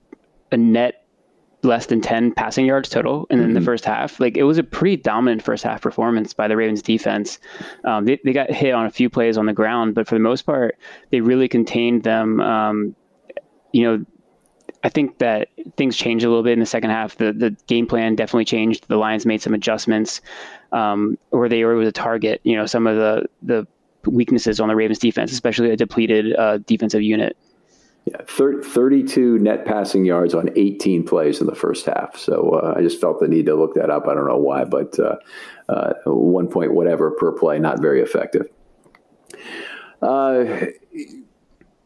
a 0.52 0.56
net 0.56 1.03
less 1.64 1.86
than 1.86 2.00
10 2.00 2.32
passing 2.32 2.66
yards 2.66 2.88
total 2.88 3.26
in 3.30 3.40
mm-hmm. 3.40 3.54
the 3.54 3.60
first 3.60 3.84
half. 3.84 4.20
Like 4.20 4.36
it 4.36 4.44
was 4.44 4.58
a 4.58 4.62
pretty 4.62 4.96
dominant 4.96 5.42
first 5.42 5.64
half 5.64 5.82
performance 5.82 6.34
by 6.34 6.48
the 6.48 6.56
Ravens 6.56 6.82
defense. 6.82 7.38
Um, 7.84 8.04
they, 8.04 8.20
they 8.24 8.32
got 8.32 8.50
hit 8.50 8.74
on 8.74 8.86
a 8.86 8.90
few 8.90 9.10
plays 9.10 9.38
on 9.38 9.46
the 9.46 9.52
ground, 9.52 9.94
but 9.94 10.06
for 10.06 10.14
the 10.14 10.20
most 10.20 10.42
part, 10.42 10.76
they 11.10 11.20
really 11.20 11.48
contained 11.48 12.02
them. 12.02 12.40
Um, 12.40 12.96
you 13.72 13.82
know, 13.84 14.04
I 14.84 14.90
think 14.90 15.18
that 15.18 15.48
things 15.76 15.96
changed 15.96 16.24
a 16.24 16.28
little 16.28 16.42
bit 16.42 16.52
in 16.52 16.60
the 16.60 16.66
second 16.66 16.90
half. 16.90 17.16
The 17.16 17.32
the 17.32 17.56
game 17.66 17.86
plan 17.86 18.16
definitely 18.16 18.44
changed. 18.44 18.86
The 18.86 18.96
Lions 18.96 19.24
made 19.24 19.40
some 19.40 19.54
adjustments, 19.54 20.20
um, 20.72 21.16
or 21.30 21.48
they 21.48 21.64
were 21.64 21.72
able 21.72 21.84
to 21.84 21.92
target, 21.92 22.40
you 22.44 22.54
know, 22.54 22.66
some 22.66 22.86
of 22.86 22.96
the 22.96 23.26
the 23.42 23.66
weaknesses 24.06 24.60
on 24.60 24.68
the 24.68 24.76
Ravens 24.76 24.98
defense, 24.98 25.32
especially 25.32 25.70
a 25.70 25.76
depleted 25.76 26.36
uh, 26.36 26.58
defensive 26.58 27.00
unit. 27.00 27.36
Yeah, 28.06 28.20
32 28.26 29.38
net 29.38 29.64
passing 29.64 30.04
yards 30.04 30.34
on 30.34 30.50
18 30.56 31.04
plays 31.04 31.40
in 31.40 31.46
the 31.46 31.54
first 31.54 31.86
half. 31.86 32.18
So 32.18 32.50
uh, 32.50 32.74
I 32.76 32.82
just 32.82 33.00
felt 33.00 33.18
the 33.18 33.28
need 33.28 33.46
to 33.46 33.54
look 33.54 33.74
that 33.76 33.88
up. 33.88 34.06
I 34.06 34.14
don't 34.14 34.28
know 34.28 34.36
why, 34.36 34.64
but 34.64 34.98
uh, 34.98 35.16
uh, 35.70 35.94
one 36.04 36.48
point 36.48 36.74
whatever 36.74 37.12
per 37.12 37.32
play, 37.32 37.58
not 37.58 37.80
very 37.80 38.02
effective. 38.02 38.50
Uh, 40.02 40.66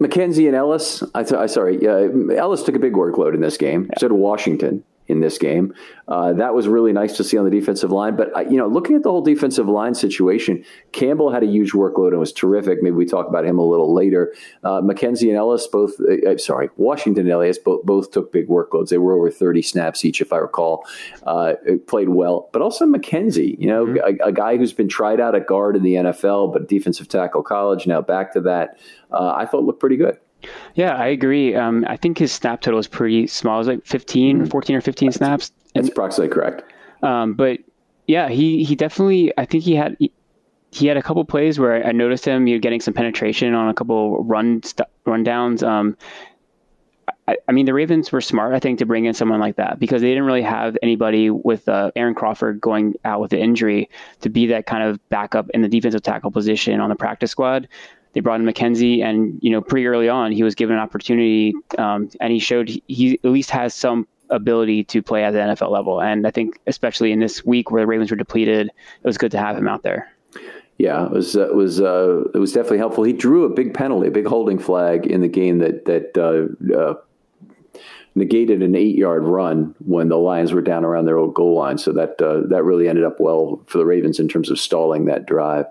McKenzie 0.00 0.48
and 0.48 0.56
Ellis, 0.56 1.04
I, 1.14 1.22
th- 1.22 1.34
I 1.34 1.46
sorry, 1.46 1.86
Ellis 1.86 2.64
took 2.64 2.74
a 2.74 2.80
big 2.80 2.94
workload 2.94 3.34
in 3.34 3.40
this 3.40 3.56
game. 3.56 3.84
Yeah. 3.84 3.98
So 4.00 4.08
did 4.08 4.14
Washington 4.14 4.82
in 5.08 5.20
this 5.20 5.38
game. 5.38 5.74
Uh, 6.06 6.32
that 6.34 6.54
was 6.54 6.68
really 6.68 6.92
nice 6.92 7.16
to 7.16 7.24
see 7.24 7.36
on 7.36 7.44
the 7.44 7.50
defensive 7.50 7.90
line. 7.90 8.16
But 8.16 8.34
uh, 8.36 8.40
you 8.40 8.56
know, 8.56 8.66
looking 8.66 8.94
at 8.94 9.02
the 9.02 9.10
whole 9.10 9.22
defensive 9.22 9.68
line 9.68 9.94
situation, 9.94 10.64
Campbell 10.92 11.32
had 11.32 11.42
a 11.42 11.46
huge 11.46 11.72
workload 11.72 12.08
and 12.08 12.20
was 12.20 12.32
terrific. 12.32 12.82
Maybe 12.82 12.94
we 12.94 13.06
talk 13.06 13.26
about 13.26 13.44
him 13.44 13.58
a 13.58 13.64
little 13.64 13.94
later. 13.94 14.34
Uh, 14.62 14.80
McKenzie 14.80 15.28
and 15.28 15.36
Ellis 15.36 15.66
both, 15.66 15.92
uh, 16.00 16.30
uh, 16.30 16.38
sorry, 16.38 16.68
Washington 16.76 17.22
and 17.22 17.32
Ellis 17.32 17.58
both, 17.58 17.84
both 17.84 18.10
took 18.10 18.32
big 18.32 18.48
workloads. 18.48 18.90
They 18.90 18.98
were 18.98 19.14
over 19.14 19.30
30 19.30 19.62
snaps 19.62 20.04
each, 20.04 20.20
if 20.20 20.32
I 20.32 20.36
recall. 20.36 20.84
Uh, 21.24 21.54
played 21.86 22.10
well, 22.10 22.48
but 22.52 22.62
also 22.62 22.86
McKenzie, 22.86 23.58
you 23.58 23.66
know, 23.66 23.86
mm-hmm. 23.86 24.22
a, 24.22 24.28
a, 24.28 24.32
guy 24.32 24.56
who's 24.56 24.72
been 24.72 24.88
tried 24.88 25.20
out 25.20 25.34
at 25.34 25.46
guard 25.46 25.74
in 25.74 25.82
the 25.82 25.94
NFL, 25.94 26.52
but 26.52 26.68
defensive 26.68 27.08
tackle 27.08 27.42
college, 27.42 27.86
now 27.86 28.00
back 28.00 28.32
to 28.34 28.40
that. 28.42 28.78
I 29.10 29.46
thought 29.46 29.64
looked 29.64 29.80
pretty 29.80 29.96
good. 29.96 30.18
Yeah, 30.74 30.94
I 30.94 31.06
agree. 31.06 31.54
Um, 31.54 31.84
I 31.88 31.96
think 31.96 32.18
his 32.18 32.32
snap 32.32 32.60
total 32.60 32.78
is 32.78 32.86
pretty 32.86 33.26
small. 33.26 33.56
It 33.56 33.58
was 33.58 33.68
like 33.68 33.86
15, 33.86 34.38
mm-hmm. 34.38 34.46
14 34.46 34.76
or 34.76 34.80
15 34.80 35.12
snaps. 35.12 35.52
That's 35.74 35.88
approximately 35.88 36.32
correct. 36.32 36.62
Um, 37.02 37.34
but 37.34 37.60
yeah, 38.06 38.28
he, 38.28 38.64
he 38.64 38.74
definitely, 38.74 39.32
I 39.36 39.44
think 39.44 39.64
he 39.64 39.74
had, 39.74 39.96
he, 40.70 40.86
had 40.86 40.96
a 40.96 41.02
couple 41.02 41.24
plays 41.24 41.58
where 41.58 41.84
I 41.84 41.92
noticed 41.92 42.24
him 42.24 42.46
you 42.46 42.56
know, 42.56 42.60
getting 42.60 42.80
some 42.80 42.94
penetration 42.94 43.54
on 43.54 43.68
a 43.68 43.74
couple 43.74 44.22
run 44.24 44.62
st- 44.62 44.88
run 45.04 45.24
downs. 45.24 45.62
Um, 45.62 45.96
I, 47.26 47.36
I, 47.48 47.52
mean, 47.52 47.66
the 47.66 47.74
Ravens 47.74 48.10
were 48.10 48.20
smart, 48.20 48.54
I 48.54 48.58
think, 48.58 48.78
to 48.78 48.86
bring 48.86 49.04
in 49.04 49.14
someone 49.14 49.40
like 49.40 49.56
that 49.56 49.78
because 49.78 50.00
they 50.02 50.08
didn't 50.08 50.24
really 50.24 50.42
have 50.42 50.76
anybody 50.82 51.30
with 51.30 51.68
uh, 51.68 51.90
Aaron 51.96 52.14
Crawford 52.14 52.60
going 52.60 52.94
out 53.04 53.20
with 53.20 53.30
the 53.30 53.38
injury 53.38 53.90
to 54.20 54.28
be 54.28 54.46
that 54.46 54.66
kind 54.66 54.82
of 54.82 55.06
backup 55.08 55.50
in 55.50 55.62
the 55.62 55.68
defensive 55.68 56.02
tackle 56.02 56.30
position 56.30 56.80
on 56.80 56.88
the 56.88 56.96
practice 56.96 57.30
squad 57.30 57.68
they 58.12 58.20
brought 58.20 58.40
in 58.40 58.46
McKenzie, 58.46 59.02
and 59.02 59.38
you 59.42 59.50
know, 59.50 59.60
pretty 59.60 59.86
early 59.86 60.08
on, 60.08 60.32
he 60.32 60.42
was 60.42 60.54
given 60.54 60.76
an 60.76 60.82
opportunity, 60.82 61.54
um, 61.76 62.10
and 62.20 62.32
he 62.32 62.38
showed 62.38 62.68
he 62.86 63.20
at 63.22 63.30
least 63.30 63.50
has 63.50 63.74
some 63.74 64.06
ability 64.30 64.84
to 64.84 65.02
play 65.02 65.24
at 65.24 65.32
the 65.32 65.38
NFL 65.38 65.70
level. 65.70 66.00
And 66.00 66.26
I 66.26 66.30
think, 66.30 66.60
especially 66.66 67.12
in 67.12 67.20
this 67.20 67.44
week 67.44 67.70
where 67.70 67.82
the 67.82 67.86
Ravens 67.86 68.10
were 68.10 68.16
depleted, 68.16 68.68
it 68.68 69.06
was 69.06 69.18
good 69.18 69.30
to 69.32 69.38
have 69.38 69.56
him 69.56 69.68
out 69.68 69.82
there. 69.82 70.12
Yeah, 70.78 71.06
it 71.06 71.10
was 71.10 71.36
uh, 71.36 71.48
it 71.48 71.56
was 71.56 71.80
uh, 71.80 72.22
it 72.34 72.38
was 72.38 72.52
definitely 72.52 72.78
helpful. 72.78 73.02
He 73.02 73.12
drew 73.12 73.44
a 73.44 73.48
big 73.48 73.74
penalty, 73.74 74.08
a 74.08 74.12
big 74.12 74.26
holding 74.26 74.58
flag 74.58 75.06
in 75.06 75.20
the 75.20 75.28
game 75.28 75.58
that 75.58 75.86
that 75.86 76.16
uh, 76.16 76.76
uh 76.76 76.94
negated 78.14 78.62
an 78.62 78.74
eight 78.74 78.96
yard 78.96 79.24
run 79.24 79.74
when 79.84 80.08
the 80.08 80.16
Lions 80.16 80.52
were 80.52 80.60
down 80.60 80.84
around 80.84 81.06
their 81.06 81.18
old 81.18 81.34
goal 81.34 81.56
line. 81.56 81.78
So 81.78 81.92
that 81.92 82.20
uh, 82.20 82.46
that 82.48 82.64
really 82.64 82.88
ended 82.88 83.04
up 83.04 83.20
well 83.20 83.62
for 83.66 83.78
the 83.78 83.86
Ravens 83.86 84.18
in 84.18 84.28
terms 84.28 84.50
of 84.50 84.58
stalling 84.58 85.06
that 85.06 85.26
drive. 85.26 85.66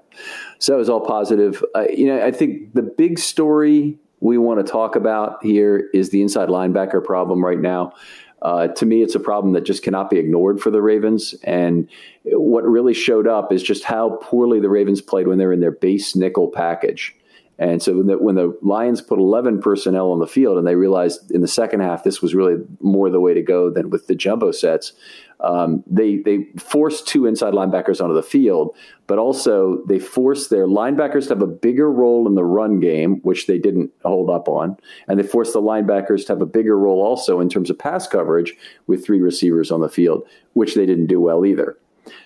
So 0.60 0.74
that 0.74 0.78
was 0.78 0.90
all 0.90 1.02
positive. 1.02 1.64
Uh, 1.76 1.86
you 1.90 2.08
know, 2.08 2.26
I 2.26 2.32
think 2.32 2.74
the 2.74 2.84
big 2.84 3.20
story 3.20 3.98
we 4.20 4.38
want 4.38 4.66
to 4.66 4.72
talk 4.72 4.96
about 4.96 5.44
here 5.44 5.90
is 5.94 6.10
the 6.10 6.22
inside 6.22 6.50
linebacker 6.50 7.04
problem 7.04 7.44
right 7.44 7.60
now. 7.60 7.94
Uh, 8.42 8.68
to 8.68 8.86
me, 8.86 9.02
it's 9.02 9.16
a 9.16 9.20
problem 9.20 9.54
that 9.54 9.62
just 9.62 9.84
cannot 9.84 10.10
be 10.10 10.18
ignored 10.18 10.60
for 10.62 10.70
the 10.70 10.82
Ravens. 10.82 11.34
And 11.44 11.90
what 12.24 12.64
really 12.64 12.94
showed 12.94 13.28
up 13.28 13.52
is 13.52 13.64
just 13.64 13.84
how 13.84 14.20
poorly 14.22 14.60
the 14.60 14.70
Ravens 14.70 15.02
played 15.02 15.28
when 15.28 15.40
they 15.40 15.46
were 15.46 15.54
in 15.54 15.60
their 15.60 15.72
base 15.72 16.16
nickel 16.16 16.48
package. 16.48 17.16
And 17.60 17.82
so 17.82 17.98
when 17.98 18.08
the, 18.08 18.18
when 18.18 18.36
the, 18.36 18.58
Lions 18.62 19.02
put 19.02 19.20
11 19.20 19.62
personnel 19.62 20.12
on 20.12 20.20
the 20.20 20.28
field 20.28 20.58
and 20.58 20.68
they 20.68 20.76
realized 20.76 21.32
in 21.32 21.42
the 21.42 21.48
second 21.48 21.80
half 21.80 22.04
this 22.04 22.22
was 22.22 22.36
really 22.36 22.64
more 22.82 23.10
the 23.10 23.20
way 23.20 23.34
to 23.34 23.42
go 23.42 23.70
than 23.70 23.90
with 23.90 24.08
the 24.08 24.16
jumbo 24.16 24.52
sets, 24.52 24.94
um, 25.40 25.84
they, 25.86 26.18
they 26.18 26.48
forced 26.58 27.08
two 27.08 27.26
inside 27.26 27.54
linebackers 27.54 28.02
onto 28.02 28.16
the 28.16 28.24
field, 28.24 28.76
but 29.06 29.18
also 29.18 29.84
they 29.88 30.00
forced 30.00 30.50
their 30.50 30.66
linebackers 30.66 31.24
to 31.24 31.30
have 31.30 31.42
a 31.42 31.48
bigger 31.48 31.92
role 31.92 32.28
in 32.28 32.36
the 32.36 32.44
run 32.44 32.80
game, 32.80 33.18
which 33.22 33.48
they 33.48 33.60
didn't 33.60 33.92
hold 34.04 34.30
up 34.30 34.48
on. 34.48 34.78
And 35.08 35.20
they 35.20 35.24
forced 35.24 35.54
the 35.54 35.62
linebackers 35.62 36.26
to 36.28 36.34
have 36.34 36.42
a 36.42 36.48
bigger 36.48 36.78
role 36.78 37.02
also 37.02 37.40
in 37.40 37.50
terms 37.50 37.70
of 37.70 37.78
pass 37.78 38.08
coverage 38.08 38.56
with 38.88 39.06
three 39.06 39.22
receivers 39.22 39.72
on 39.72 39.82
the 39.82 39.90
field, 39.90 40.28
which 40.54 40.76
they 40.76 40.86
didn't 40.86 41.08
do 41.08 41.22
well 41.22 41.46
either. 41.46 41.78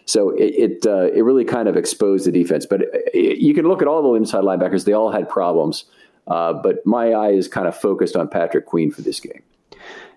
So 0.05 0.31
it 0.31 0.53
it, 0.55 0.85
uh, 0.85 1.11
it 1.13 1.23
really 1.23 1.45
kind 1.45 1.67
of 1.67 1.77
exposed 1.77 2.25
the 2.25 2.31
defense. 2.31 2.65
But 2.65 2.81
it, 3.13 3.39
you 3.39 3.53
can 3.53 3.67
look 3.67 3.81
at 3.81 3.87
all 3.87 4.01
the 4.01 4.13
inside 4.13 4.43
linebackers; 4.43 4.85
they 4.85 4.93
all 4.93 5.11
had 5.11 5.29
problems. 5.29 5.85
Uh, 6.27 6.53
but 6.53 6.85
my 6.85 7.11
eye 7.11 7.31
is 7.31 7.47
kind 7.47 7.67
of 7.67 7.75
focused 7.75 8.15
on 8.15 8.27
Patrick 8.27 8.65
Queen 8.65 8.91
for 8.91 9.01
this 9.01 9.19
game. 9.19 9.41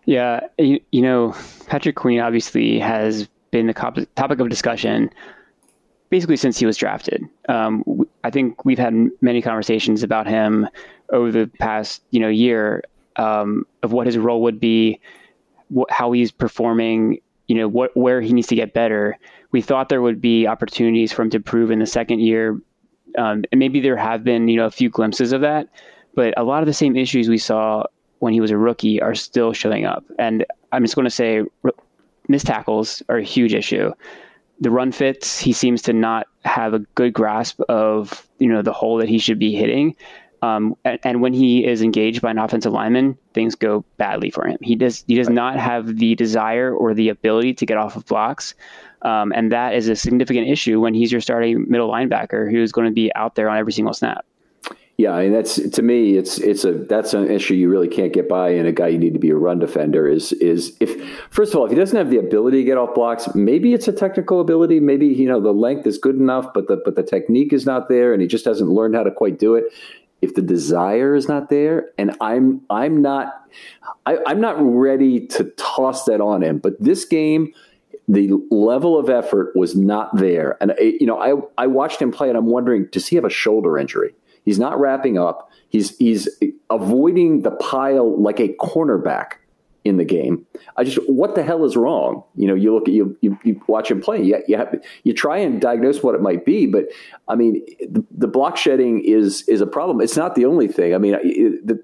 Yeah, 0.05 0.41
you, 0.59 0.81
you 0.93 1.01
know, 1.01 1.35
Patrick 1.67 1.97
Queen 1.97 2.21
obviously 2.21 2.79
has 2.79 3.29
been 3.51 3.67
the 3.69 4.07
topic 4.17 4.41
of 4.41 4.49
discussion 4.49 5.11
basically 6.11 6.37
since 6.37 6.59
he 6.59 6.67
was 6.67 6.77
drafted. 6.77 7.25
Um, 7.49 7.83
I 8.23 8.31
think 8.31 8.65
we've 8.65 8.79
had 8.79 8.95
many 9.21 9.43
conversations 9.43 10.05
about 10.05 10.29
him 10.29 10.69
over 11.11 11.33
the 11.33 11.51
past 11.59 12.03
you 12.11 12.21
know 12.21 12.29
year 12.29 12.85
um, 13.17 13.67
of 13.83 13.93
what 13.93 14.07
his 14.07 14.17
role 14.17 14.43
would 14.43 14.61
be, 14.61 15.01
wh- 15.75 15.91
how 15.91 16.13
he's 16.13 16.31
performing, 16.31 17.21
you 17.49 17.57
know, 17.57 17.69
what 17.69 17.97
where 17.97 18.21
he 18.21 18.33
needs 18.33 18.47
to 18.49 18.55
get 18.55 18.73
better 18.73 19.19
we 19.55 19.63
thought 19.63 19.89
there 19.89 20.03
would 20.03 20.21
be 20.21 20.49
opportunities 20.49 21.13
for 21.13 21.23
him 21.23 21.31
to 21.31 21.39
prove 21.39 21.71
in 21.71 21.79
the 21.79 21.87
second 21.87 22.19
year. 22.19 22.61
Um, 23.17 23.45
and 23.53 23.61
maybe 23.61 23.79
there 23.79 23.97
have 23.97 24.25
been, 24.25 24.49
you 24.49 24.57
know, 24.57 24.67
a 24.67 24.71
few 24.71 24.91
glimpses 24.91 25.33
of 25.33 25.43
that, 25.43 25.69
but 26.17 26.35
a 26.37 26.43
lot 26.43 26.61
of 26.61 26.67
the 26.67 26.73
same 26.73 26.97
issues 26.97 27.29
we 27.29 27.39
saw 27.39 27.85
when 28.19 28.33
he 28.33 28.41
was 28.41 28.51
a 28.51 28.59
rookie 28.59 29.01
are 29.01 29.15
still 29.15 29.53
showing 29.53 29.85
up. 29.85 30.05
And 30.19 30.45
I'm 30.73 30.83
just 30.83 30.97
going 30.97 31.05
to 31.05 31.11
say 31.11 31.45
missed 32.27 32.49
tackles 32.49 33.01
are 33.09 33.19
a 33.19 33.23
huge 33.23 33.55
issue. 33.55 33.93
The 34.59 34.73
run 34.73 34.91
fits, 34.91 35.39
he 35.39 35.53
seems 35.53 35.83
to 35.83 35.93
not 35.93 36.27
have 36.45 36.75
a 36.75 36.81
good 36.81 37.13
grasp 37.13 37.61
of 37.69 38.27
you 38.41 38.49
know 38.49 38.61
the 38.61 38.73
hole 38.73 38.97
that 38.99 39.09
he 39.09 39.19
should 39.19 39.39
be 39.39 39.55
hitting. 39.55 39.95
Um, 40.45 40.77
and, 40.85 40.99
and, 41.05 41.23
when 41.23 41.33
he 41.33 41.65
is 41.65 41.81
engaged 41.81 42.21
by 42.21 42.31
an 42.31 42.39
offensive 42.39 42.73
lineman, 42.73 43.17
things 43.33 43.55
go 43.55 43.85
badly 43.97 44.31
for 44.31 44.47
him. 44.47 44.59
He 44.61 44.75
does 44.75 45.05
he 45.07 45.15
does 45.15 45.29
right. 45.29 45.35
not 45.35 45.57
have 45.59 45.97
the 45.97 46.15
desire 46.15 46.75
or 46.75 46.93
the 46.93 47.09
ability 47.09 47.55
to 47.55 47.67
get 47.67 47.79
off 47.79 47.97
of 47.97 48.05
blocks, 48.07 48.55
um, 49.03 49.33
and 49.35 49.53
that 49.53 49.75
is 49.75 49.89
a 49.89 49.97
significant 49.97 50.49
issue 50.49 50.81
when 50.81 50.93
he's 50.93 51.11
your 51.11 51.21
starting 51.21 51.65
middle 51.69 51.91
linebacker 51.91 52.51
who's 52.51 52.73
going 52.73 52.87
to 52.87 52.93
be 52.93 53.15
out 53.15 53.37
there 53.37 53.49
on 53.49 53.57
every 53.57 53.73
single 53.73 53.95
snap. 53.95 54.27
Yeah, 54.97 55.17
and 55.17 55.35
that's 55.35 55.57
to 55.57 55.83
me, 55.83 56.17
it's 56.17 56.39
it's 56.39 56.65
a 56.65 56.73
that's 56.73 57.15
an 57.15 57.29
issue 57.29 57.55
you 57.55 57.69
really 57.69 57.89
can't 57.89 58.13
get 58.13 58.29
by 58.29 58.51
in 58.51 58.65
a 58.65 58.71
guy 58.71 58.89
you 58.89 58.99
need 58.99 59.13
to 59.15 59.19
be 59.19 59.31
a 59.31 59.35
run 59.35 59.59
defender. 59.59 60.07
Is 60.07 60.33
is 60.35 60.77
if 60.79 60.95
first 61.31 61.53
of 61.53 61.59
all, 61.59 61.65
if 61.65 61.73
he 61.73 61.77
doesn't 61.77 61.97
have 61.97 62.11
the 62.11 62.19
ability 62.19 62.59
to 62.59 62.65
get 62.65 62.79
off 62.79 62.95
blocks, 62.95 63.35
maybe 63.35 63.75
it's 63.75 63.89
a 63.89 63.93
technical 63.93 64.41
ability. 64.41 64.79
Maybe 64.79 65.07
you 65.07 65.27
know 65.27 65.41
the 65.41 65.53
length 65.53 65.85
is 65.89 65.99
good 65.99 66.15
enough, 66.15 66.53
but 66.55 66.69
the 66.69 66.77
but 66.85 66.95
the 66.95 67.03
technique 67.03 67.53
is 67.53 67.67
not 67.67 67.89
there, 67.89 68.13
and 68.13 68.23
he 68.23 68.29
just 68.29 68.45
hasn't 68.45 68.71
learned 68.71 68.95
how 68.95 69.03
to 69.03 69.11
quite 69.11 69.37
do 69.37 69.57
it. 69.57 69.65
If 70.25 70.35
the 70.35 70.43
desire 70.43 71.15
is 71.15 71.29
not 71.29 71.51
there, 71.51 71.91
and 71.99 72.17
I'm 72.21 72.63
I'm 72.71 73.03
not 73.03 73.47
I, 74.07 74.19
I'm 74.27 74.41
not 74.41 74.57
ready 74.59 75.27
to 75.29 75.45
toss 75.57 76.05
that 76.05 76.21
on 76.21 76.43
him. 76.43 76.59
But 76.59 76.83
this 76.83 77.05
game, 77.05 77.53
the 78.09 78.33
level 78.51 78.99
of 78.99 79.11
effort 79.11 79.55
was 79.55 79.77
not 79.77 80.17
there, 80.17 80.57
and 80.61 80.73
eh, 80.73 80.93
you 80.99 81.07
know 81.07 81.19
I 81.19 81.63
I 81.63 81.67
watched 81.67 82.01
him 82.01 82.11
play, 82.11 82.29
and 82.29 82.39
I'm 82.39 82.47
wondering, 82.47 82.89
does 82.91 83.07
he 83.07 83.17
have 83.17 83.25
a 83.25 83.31
shoulder 83.31 83.79
injury? 83.79 84.15
He's 84.45 84.59
not 84.59 84.81
wrapping 84.81 85.19
up. 85.19 85.51
He's 85.69 85.97
he's 85.99 86.29
avoiding 86.71 87.43
the 87.43 87.51
pile 87.51 88.21
like 88.21 88.41
a 88.41 88.49
cornerback 88.55 89.35
in 89.85 89.99
the 89.99 90.05
game. 90.05 90.47
I 90.77 90.85
just 90.85 90.99
what 91.09 91.35
the 91.35 91.43
hell 91.43 91.65
is 91.65 91.77
wrong? 91.77 92.25
You 92.35 92.49
know, 92.49 92.55
you 92.55 92.75
look 92.75 92.89
at 92.89 92.95
you 92.95 93.17
you, 93.21 93.39
you 93.45 93.61
watch 93.67 93.91
him 93.91 94.01
play. 94.01 94.23
You 94.23 94.43
you, 94.49 94.57
have, 94.57 94.75
you 95.05 95.13
try 95.13 95.39
and 95.39 95.61
diagnose 95.61 96.03
what 96.03 96.15
it 96.15 96.23
might 96.23 96.45
be, 96.45 96.67
but 96.67 96.87
I 97.29 97.35
mean, 97.35 97.65
the, 97.81 98.05
the 98.11 98.29
block 98.29 98.57
shedding 98.57 99.05
is 99.05 99.43
is 99.47 99.61
a 99.61 99.67
problem. 99.67 100.01
It's 100.01 100.17
not 100.17 100.35
the 100.35 100.47
only 100.47 100.69
thing. 100.69 100.95
I 100.95 100.99
mean, 100.99 101.13
the 101.65 101.83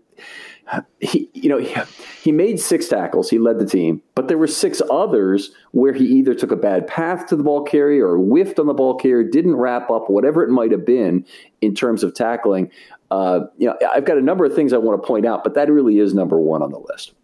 he, 1.01 1.29
you 1.35 1.49
know, 1.49 1.59
he, 1.59 1.75
he, 2.23 2.33
made 2.33 2.61
six 2.61 2.89
tackles. 2.89 3.29
He 3.29 3.39
led 3.39 3.59
the 3.59 3.67
team, 3.67 4.03
but 4.15 4.29
there 4.29 4.39
were 4.39 4.47
six 4.47 4.81
others 4.91 5.51
where 5.73 5.93
he 5.93 6.05
either 6.05 6.33
took 6.33 6.53
a 6.53 6.57
bad 6.57 6.87
path 6.87 7.27
to 7.27 7.37
the 7.37 7.43
ball 7.43 7.65
carrier 7.65 8.09
or 8.09 8.19
whiffed 8.19 8.59
on 8.61 8.67
the 8.67 8.75
ball 8.75 8.95
carrier, 8.95 9.25
didn't 9.25 9.57
wrap 9.57 9.91
up, 9.91 10.09
whatever 10.09 10.45
it 10.45 10.51
might 10.51 10.71
have 10.71 10.87
been 10.87 11.27
in 11.61 11.75
terms 11.75 12.05
of 12.05 12.15
tackling. 12.15 12.71
Uh, 13.11 13.41
you 13.59 13.67
know, 13.67 13.77
I've 13.93 14.05
got 14.05 14.19
a 14.19 14.23
number 14.23 14.45
of 14.45 14.55
things 14.55 14.73
I 14.73 14.79
want 14.79 15.03
to 15.03 15.07
point 15.07 15.27
out, 15.27 15.43
but 15.43 15.55
that 15.55 15.69
really 15.71 15.99
is 15.99 16.15
number 16.15 16.39
one 16.39 16.63
on 16.63 16.71
the 16.71 16.79
list. 16.79 17.15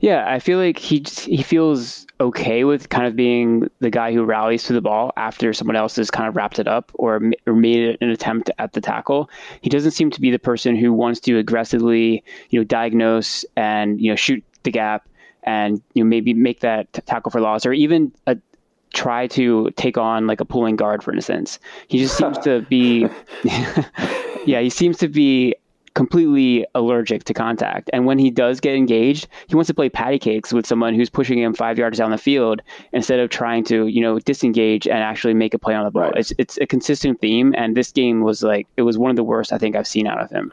Yeah, 0.00 0.24
I 0.26 0.38
feel 0.38 0.58
like 0.58 0.78
he 0.78 1.04
he 1.24 1.42
feels 1.42 2.06
okay 2.20 2.64
with 2.64 2.88
kind 2.88 3.06
of 3.06 3.16
being 3.16 3.68
the 3.80 3.90
guy 3.90 4.12
who 4.12 4.24
rallies 4.24 4.64
to 4.64 4.72
the 4.72 4.80
ball 4.80 5.12
after 5.16 5.52
someone 5.52 5.76
else 5.76 5.96
has 5.96 6.10
kind 6.10 6.28
of 6.28 6.36
wrapped 6.36 6.58
it 6.58 6.66
up 6.66 6.90
or, 6.94 7.20
or 7.46 7.54
made 7.54 7.98
an 8.00 8.10
attempt 8.10 8.50
at 8.58 8.72
the 8.72 8.80
tackle. 8.80 9.28
He 9.60 9.68
doesn't 9.70 9.90
seem 9.92 10.10
to 10.10 10.20
be 10.20 10.30
the 10.30 10.38
person 10.38 10.76
who 10.76 10.92
wants 10.92 11.20
to 11.20 11.38
aggressively, 11.38 12.24
you 12.50 12.60
know, 12.60 12.64
diagnose 12.64 13.44
and 13.56 14.00
you 14.00 14.10
know 14.10 14.16
shoot 14.16 14.42
the 14.62 14.70
gap 14.70 15.08
and 15.44 15.82
you 15.94 16.02
know 16.02 16.08
maybe 16.08 16.34
make 16.34 16.60
that 16.60 16.92
t- 16.92 17.02
tackle 17.02 17.30
for 17.30 17.40
loss 17.40 17.64
or 17.66 17.72
even 17.72 18.12
a, 18.26 18.36
try 18.94 19.26
to 19.26 19.70
take 19.76 19.98
on 19.98 20.26
like 20.26 20.40
a 20.40 20.44
pulling 20.44 20.76
guard, 20.76 21.02
for 21.02 21.12
instance. 21.12 21.58
He 21.88 21.98
just 21.98 22.16
seems 22.16 22.38
to 22.38 22.62
be, 22.62 23.06
yeah, 24.46 24.60
he 24.60 24.70
seems 24.70 24.98
to 24.98 25.08
be 25.08 25.54
completely 25.96 26.66
allergic 26.74 27.24
to 27.24 27.32
contact. 27.32 27.88
And 27.92 28.04
when 28.04 28.18
he 28.18 28.30
does 28.30 28.60
get 28.60 28.74
engaged, 28.74 29.26
he 29.48 29.54
wants 29.54 29.68
to 29.68 29.74
play 29.74 29.88
patty 29.88 30.18
cakes 30.18 30.52
with 30.52 30.66
someone 30.66 30.94
who's 30.94 31.08
pushing 31.08 31.38
him 31.38 31.54
five 31.54 31.78
yards 31.78 31.96
down 31.96 32.10
the 32.10 32.18
field 32.18 32.60
instead 32.92 33.18
of 33.18 33.30
trying 33.30 33.64
to, 33.64 33.86
you 33.86 34.02
know, 34.02 34.18
disengage 34.20 34.86
and 34.86 34.98
actually 34.98 35.32
make 35.32 35.54
a 35.54 35.58
play 35.58 35.74
on 35.74 35.84
the 35.84 35.90
ball. 35.90 36.02
Right. 36.02 36.16
It's 36.18 36.32
it's 36.38 36.58
a 36.58 36.66
consistent 36.66 37.20
theme, 37.20 37.54
and 37.56 37.74
this 37.74 37.90
game 37.92 38.20
was 38.20 38.42
like 38.42 38.68
it 38.76 38.82
was 38.82 38.98
one 38.98 39.10
of 39.10 39.16
the 39.16 39.24
worst 39.24 39.54
I 39.54 39.58
think 39.58 39.74
I've 39.74 39.88
seen 39.88 40.06
out 40.06 40.20
of 40.20 40.30
him. 40.30 40.52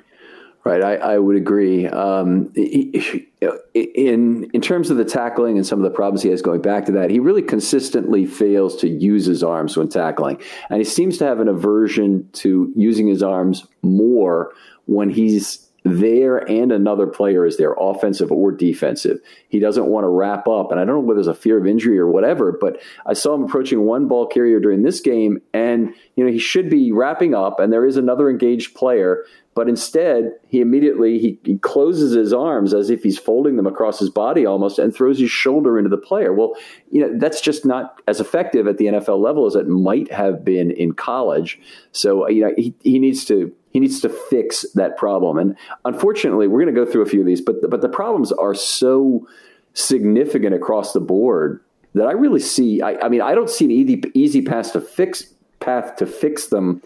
Right, 0.65 0.81
I, 0.81 0.95
I 0.95 1.17
would 1.17 1.35
agree. 1.35 1.87
Um, 1.87 2.53
in 2.55 4.49
in 4.53 4.61
terms 4.61 4.89
of 4.89 4.95
the 4.95 5.03
tackling 5.03 5.57
and 5.57 5.67
some 5.67 5.77
of 5.77 5.83
the 5.83 5.93
problems 5.93 6.23
he 6.23 6.29
has 6.29 6.41
going 6.41 6.61
back 6.61 6.85
to 6.85 6.93
that, 6.93 7.09
he 7.09 7.19
really 7.19 7.41
consistently 7.41 8.25
fails 8.25 8.77
to 8.77 8.87
use 8.87 9.25
his 9.25 9.43
arms 9.43 9.75
when 9.75 9.89
tackling, 9.89 10.41
and 10.69 10.77
he 10.77 10.85
seems 10.85 11.17
to 11.17 11.25
have 11.25 11.41
an 11.41 11.49
aversion 11.49 12.29
to 12.33 12.71
using 12.77 13.07
his 13.07 13.21
arms 13.21 13.67
more 13.81 14.53
when 14.85 15.09
he's 15.09 15.69
there 15.83 16.37
and 16.37 16.71
another 16.71 17.07
player 17.07 17.45
is 17.45 17.57
there, 17.57 17.73
offensive 17.77 18.31
or 18.31 18.51
defensive. 18.51 19.19
He 19.49 19.59
doesn't 19.59 19.85
want 19.85 20.05
to 20.05 20.09
wrap 20.09 20.47
up. 20.47 20.71
And 20.71 20.79
I 20.79 20.85
don't 20.85 20.95
know 20.95 21.01
whether 21.01 21.15
there's 21.15 21.27
a 21.27 21.33
fear 21.33 21.57
of 21.57 21.67
injury 21.67 21.99
or 21.99 22.07
whatever, 22.07 22.57
but 22.59 22.81
I 23.05 23.13
saw 23.13 23.35
him 23.35 23.43
approaching 23.43 23.81
one 23.81 24.07
ball 24.07 24.25
carrier 24.25 24.59
during 24.59 24.83
this 24.83 25.01
game, 25.01 25.41
and 25.53 25.93
you 26.15 26.25
know, 26.25 26.31
he 26.31 26.39
should 26.39 26.69
be 26.69 26.91
wrapping 26.91 27.33
up, 27.33 27.59
and 27.59 27.71
there 27.71 27.85
is 27.85 27.97
another 27.97 28.29
engaged 28.29 28.75
player. 28.75 29.25
But 29.55 29.69
instead, 29.69 30.31
he 30.47 30.61
immediately 30.61 31.19
he, 31.19 31.39
he 31.43 31.57
closes 31.57 32.13
his 32.13 32.33
arms 32.33 32.73
as 32.73 32.89
if 32.89 33.03
he's 33.03 33.19
folding 33.19 33.55
them 33.55 33.67
across 33.67 33.99
his 33.99 34.09
body 34.09 34.45
almost 34.45 34.79
and 34.79 34.93
throws 34.93 35.19
his 35.19 35.29
shoulder 35.29 35.77
into 35.77 35.89
the 35.89 35.97
player. 35.97 36.33
Well, 36.33 36.53
you 36.89 37.01
know, 37.01 37.17
that's 37.19 37.39
just 37.39 37.65
not 37.65 38.01
as 38.07 38.19
effective 38.19 38.67
at 38.67 38.77
the 38.77 38.85
NFL 38.85 39.19
level 39.19 39.45
as 39.45 39.55
it 39.55 39.67
might 39.67 40.11
have 40.11 40.43
been 40.43 40.71
in 40.71 40.93
college. 40.93 41.59
So, 41.91 42.25
uh, 42.25 42.29
you 42.29 42.45
know, 42.45 42.53
he, 42.57 42.73
he 42.81 42.97
needs 42.97 43.25
to 43.25 43.53
he 43.71 43.79
needs 43.79 44.01
to 44.01 44.09
fix 44.09 44.65
that 44.75 44.97
problem. 44.97 45.37
And 45.37 45.57
unfortunately, 45.85 46.47
we're 46.47 46.61
going 46.63 46.73
to 46.73 46.85
go 46.85 46.89
through 46.89 47.01
a 47.01 47.07
few 47.07 47.19
of 47.19 47.25
these, 47.27 47.41
but 47.41 47.69
but 47.69 47.81
the 47.81 47.89
problems 47.89 48.31
are 48.31 48.55
so 48.55 49.27
significant 49.73 50.55
across 50.55 50.93
the 50.93 50.99
board 50.99 51.63
that 51.93 52.07
I 52.07 52.11
really 52.11 52.39
see. 52.39 52.81
I, 52.81 52.95
I 53.05 53.09
mean, 53.09 53.21
I 53.21 53.35
don't 53.35 53.49
see 53.49 53.65
an 53.65 53.71
easy 53.71 54.01
easy 54.13 54.41
path 54.41 54.73
to 54.73 54.81
fix 54.81 55.33
path 55.59 55.95
to 55.97 56.05
fix 56.05 56.47
them. 56.47 56.81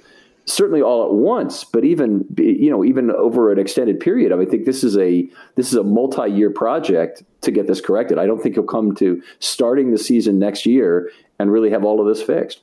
Certainly 0.50 0.82
all 0.82 1.06
at 1.06 1.14
once, 1.14 1.66
but 1.66 1.84
even 1.84 2.26
you 2.38 2.70
know 2.70 2.84
even 2.84 3.12
over 3.12 3.52
an 3.52 3.60
extended 3.60 4.00
period. 4.00 4.32
I, 4.32 4.38
mean, 4.38 4.48
I 4.48 4.50
think 4.50 4.66
this 4.66 4.84
is 4.84 4.98
a 4.98 5.28
this 5.56 5.68
is 5.68 5.74
a 5.74 5.84
multi 5.84 6.30
year 6.32 6.50
project 6.50 7.24
to 7.42 7.52
get 7.52 7.68
this 7.68 7.82
corrected. 7.82 8.18
I 8.18 8.26
don't 8.26 8.42
think 8.42 8.56
you'll 8.56 8.66
come 8.66 8.96
to 8.96 9.22
starting 9.40 9.92
the 9.92 9.98
season 9.98 10.40
next 10.40 10.66
year 10.66 11.12
and 11.38 11.52
really 11.52 11.70
have 11.70 11.84
all 11.84 12.00
of 12.00 12.08
this 12.08 12.24
fixed. 12.24 12.62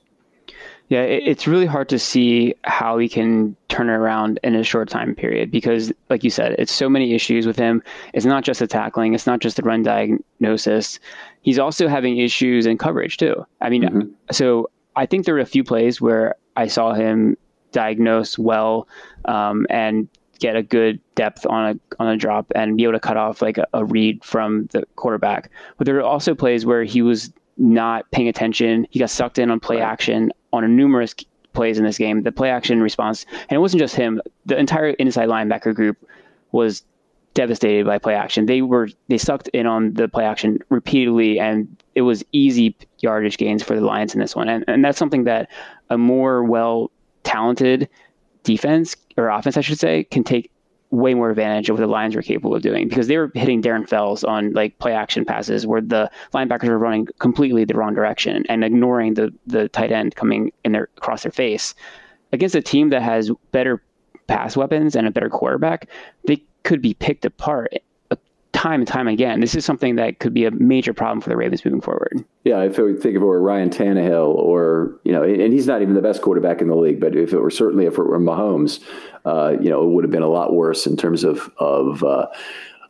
Yeah, 0.89 1.01
it's 1.01 1.47
really 1.47 1.65
hard 1.65 1.89
to 1.89 1.99
see 1.99 2.55
how 2.65 2.99
he 2.99 3.09
can 3.09 3.57
turn 3.69 3.89
it 3.89 3.95
around 3.95 4.39
in 4.45 4.55
a 4.55 4.63
short 4.63 4.91
time 4.91 5.15
period 5.15 5.51
because, 5.51 5.91
like 6.11 6.23
you 6.23 6.29
said, 6.29 6.57
it's 6.59 6.73
so 6.73 6.91
many 6.91 7.15
issues 7.15 7.47
with 7.47 7.57
him. 7.57 7.83
It's 8.13 8.27
not 8.27 8.45
just 8.45 8.61
the 8.61 8.67
tackling, 8.67 9.15
it's 9.15 9.27
not 9.27 9.41
just 9.41 9.57
the 9.57 9.63
run 9.63 9.83
diagnosis. 9.83 11.01
He's 11.41 11.59
also 11.59 11.89
having 11.89 12.19
issues 12.19 12.67
in 12.67 12.77
coverage 12.77 13.17
too. 13.17 13.47
I 13.63 13.71
mean, 13.71 13.83
mm-hmm. 13.83 14.11
so 14.31 14.71
I 14.95 15.07
think 15.07 15.25
there 15.25 15.35
were 15.35 15.41
a 15.41 15.47
few 15.47 15.65
plays 15.65 16.03
where 16.03 16.35
I 16.55 16.67
saw 16.67 16.93
him 16.93 17.39
diagnose 17.75 18.39
well 18.39 18.89
um, 19.27 19.67
and 19.69 20.09
get 20.39 20.57
a 20.57 20.63
good 20.63 21.01
depth 21.15 21.47
on 21.47 21.71
a 21.71 22.03
on 22.03 22.09
a 22.09 22.17
drop 22.17 22.51
and 22.55 22.77
be 22.77 22.85
able 22.85 22.93
to 22.95 23.01
cut 23.01 23.17
off 23.17 23.43
like 23.43 23.59
a, 23.59 23.67
a 23.75 23.85
read 23.85 24.25
from 24.25 24.67
the 24.73 24.85
quarterback. 24.97 25.51
But 25.77 25.85
there 25.85 25.95
were 25.95 26.03
also 26.03 26.35
plays 26.35 26.65
where 26.65 26.85
he 26.85 27.03
was 27.03 27.33
not 27.59 28.11
paying 28.11 28.29
attention. 28.29 28.87
He 28.91 28.99
got 28.99 29.11
sucked 29.11 29.39
in 29.39 29.51
on 29.51 29.61
play 29.61 29.77
right. 29.77 29.85
action 29.85 30.33
on 30.53 30.65
a 30.65 30.69
numerous 30.69 31.15
plays 31.53 31.79
in 31.79 31.85
this 31.85 31.99
game. 31.99 32.23
The 32.23 32.33
play 32.33 32.51
action 32.51 32.83
response, 32.83 33.27
and 33.49 33.53
it 33.53 33.59
wasn't 33.59 33.81
just 33.81 33.95
him. 33.95 34.21
The 34.47 34.59
entire 34.59 34.91
inside 34.91 35.29
linebacker 35.29 35.75
group 35.75 35.97
was 36.53 36.83
devastated 37.35 37.85
by 37.85 37.99
play 37.99 38.15
action. 38.15 38.47
They 38.47 38.63
were 38.63 38.89
they 39.09 39.19
sucked 39.19 39.49
in 39.49 39.67
on 39.67 39.95
the 39.95 40.09
play 40.09 40.25
action 40.25 40.59
repeatedly, 40.69 41.39
and 41.39 41.77
it 41.95 42.03
was 42.03 42.25
easy 42.33 42.77
yardage 42.99 43.37
gains 43.37 43.63
for 43.63 43.75
the 43.75 43.85
Lions 43.85 44.15
in 44.15 44.21
this 44.21 44.35
one. 44.35 44.49
And 44.49 44.65
and 44.69 44.85
that's 44.85 44.99
something 44.99 45.25
that 45.25 45.51
a 45.91 45.99
more 45.99 46.45
well 46.45 46.91
talented 47.25 47.89
defense 48.45 48.97
or 49.17 49.29
offense, 49.29 49.57
I 49.57 49.63
should 49.63 49.81
say, 49.81 50.05
can 50.05 50.25
take 50.25 50.51
way 50.91 51.15
more 51.15 51.31
advantage 51.31 51.69
of 51.69 51.75
what 51.75 51.81
the 51.81 51.89
Lions 51.89 52.15
were 52.15 52.23
capable 52.23 52.55
of 52.55 52.63
doing 52.63 52.89
because 52.89 53.09
they 53.09 53.17
were 53.17 53.31
hitting 53.35 53.61
Darren 53.61 53.89
Fells 53.89 54.23
on 54.23 54.53
like 54.53 54.79
play 54.79 54.93
action 54.93 55.25
passes 55.25 55.67
where 55.67 55.81
the 55.81 56.11
linebackers 56.33 56.69
were 56.69 56.79
running 56.79 57.09
completely 57.19 57.65
the 57.65 57.75
wrong 57.75 57.95
direction 57.95 58.45
and 58.49 58.63
ignoring 58.63 59.15
the 59.15 59.35
the 59.47 59.69
tight 59.71 59.91
end 59.91 60.15
coming 60.15 60.53
in 60.65 60.73
their 60.73 60.89
across 60.97 61.25
their 61.25 61.33
face. 61.33 61.75
Against 62.33 62.55
a 62.55 62.63
team 62.63 62.91
that 62.91 63.03
has 63.03 63.31
better 63.51 63.83
pass 64.29 64.57
weapons 64.57 64.95
and 64.95 65.07
a 65.07 65.11
better 65.11 65.29
quarterback, 65.29 65.89
they 66.27 66.43
could 66.63 66.81
be 66.81 66.95
picked 66.95 67.25
apart 67.25 67.73
time 68.65 68.81
and 68.81 68.89
time 68.89 69.09
again. 69.09 69.41
This 69.41 69.55
is 69.55 69.63
something 69.63 69.97
that 69.97 70.21
could 70.21 70.33
be 70.33 70.47
a 70.47 70.51
major 70.51 70.95
problem 70.95 71.21
for 71.21 71.29
the 71.29 71.37
Ravens 71.37 71.63
moving 71.67 71.83
forward. 71.83 72.25
Yeah, 72.45 72.63
if 72.63 72.79
we 72.79 72.95
think 72.95 73.15
of 73.15 73.23
it 73.23 73.27
were 73.27 73.43
Ryan 73.43 73.69
Tannehill 73.69 74.35
or, 74.35 74.99
you 75.05 75.13
know, 75.13 75.23
and 75.23 75.53
he's 75.53 75.67
not 75.67 75.83
even 75.83 75.93
the 75.93 76.01
best 76.01 76.23
quarterback 76.23 76.63
in 76.63 76.69
the 76.69 76.75
league, 76.75 76.99
but 76.99 77.15
if 77.15 77.35
it 77.35 77.41
were 77.41 77.51
certainly 77.51 77.85
if 77.85 77.99
it 77.99 78.03
were 78.03 78.19
Mahomes, 78.19 78.81
uh, 79.27 79.55
you 79.61 79.69
know, 79.69 79.85
it 79.85 79.93
would 79.93 80.03
have 80.03 80.11
been 80.11 80.23
a 80.23 80.29
lot 80.29 80.55
worse 80.55 80.87
in 80.87 80.97
terms 80.97 81.25
of, 81.25 81.51
of, 81.59 82.03
uh, 82.03 82.27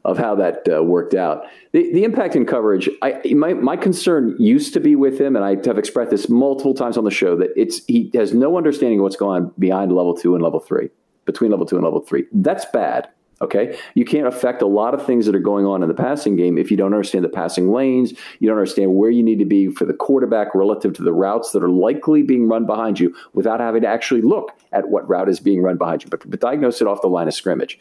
of 0.05 0.17
how 0.17 0.37
that 0.37 0.69
uh, 0.73 0.81
worked 0.81 1.15
out. 1.15 1.45
The, 1.73 1.93
the 1.93 2.05
impact 2.05 2.37
in 2.37 2.47
coverage, 2.47 2.89
I, 3.03 3.35
my, 3.35 3.55
my 3.55 3.77
concern 3.77 4.37
used 4.39 4.75
to 4.75 4.81
be 4.81 4.95
with 4.95 5.21
him, 5.21 5.35
and 5.35 5.45
I 5.45 5.57
have 5.67 5.79
expressed 5.79 6.13
this 6.13 6.29
multiple 6.29 6.75
times 6.75 6.97
on 6.97 7.03
the 7.03 7.11
show, 7.11 7.37
that 7.39 7.51
it's 7.57 7.85
he 7.87 8.13
has 8.15 8.33
no 8.33 8.57
understanding 8.57 9.01
of 9.01 9.03
what's 9.03 9.17
going 9.17 9.43
on 9.43 9.53
behind 9.59 9.91
level 9.91 10.15
two 10.15 10.35
and 10.37 10.45
level 10.45 10.61
three, 10.61 10.91
between 11.25 11.51
level 11.51 11.67
two 11.67 11.75
and 11.75 11.85
level 11.85 12.01
three. 12.01 12.27
That's 12.33 12.65
bad 12.67 13.09
Okay. 13.43 13.77
You 13.95 14.05
can't 14.05 14.27
affect 14.27 14.63
a 14.63 14.67
lot 14.67 14.95
of 14.95 15.05
things 15.05 15.27
that 15.27 15.35
are 15.35 15.41
going 15.41 15.67
on 15.67 15.83
in 15.83 15.89
the 15.89 15.95
passing 15.95 16.37
game 16.37 16.57
if 16.57 16.71
you 16.71 16.77
don't 16.77 16.95
understand 16.95 17.25
the 17.25 17.29
passing 17.29 17.73
lanes. 17.73 18.13
You 18.39 18.49
don't 18.49 18.57
understand 18.57 18.95
where 18.95 19.11
you 19.11 19.23
need 19.23 19.39
to 19.41 19.45
be 19.45 19.69
for 19.69 19.85
the 19.85 19.93
quarterback 19.93 20.55
relative 20.55 20.93
to 20.95 21.03
the 21.03 21.13
routes 21.13 21.51
that 21.51 21.63
are 21.63 21.69
likely 21.69 22.23
being 22.23 22.49
run 22.49 22.65
behind 22.65 23.01
you 23.01 23.15
without 23.33 23.61
having 23.61 23.83
to 23.83 23.89
actually 23.89 24.23
look 24.23 24.53
at 24.73 24.89
what 24.89 25.09
route 25.09 25.29
is 25.29 25.41
being 25.41 25.63
run 25.63 25.77
behind 25.77 26.05
you, 26.05 26.11
but, 26.11 26.29
but 26.29 26.41
diagnose 26.41 26.81
it 26.81 26.87
off 26.87 27.01
the 27.03 27.09
line 27.09 27.29
of 27.29 27.35
scrimmage. 27.35 27.79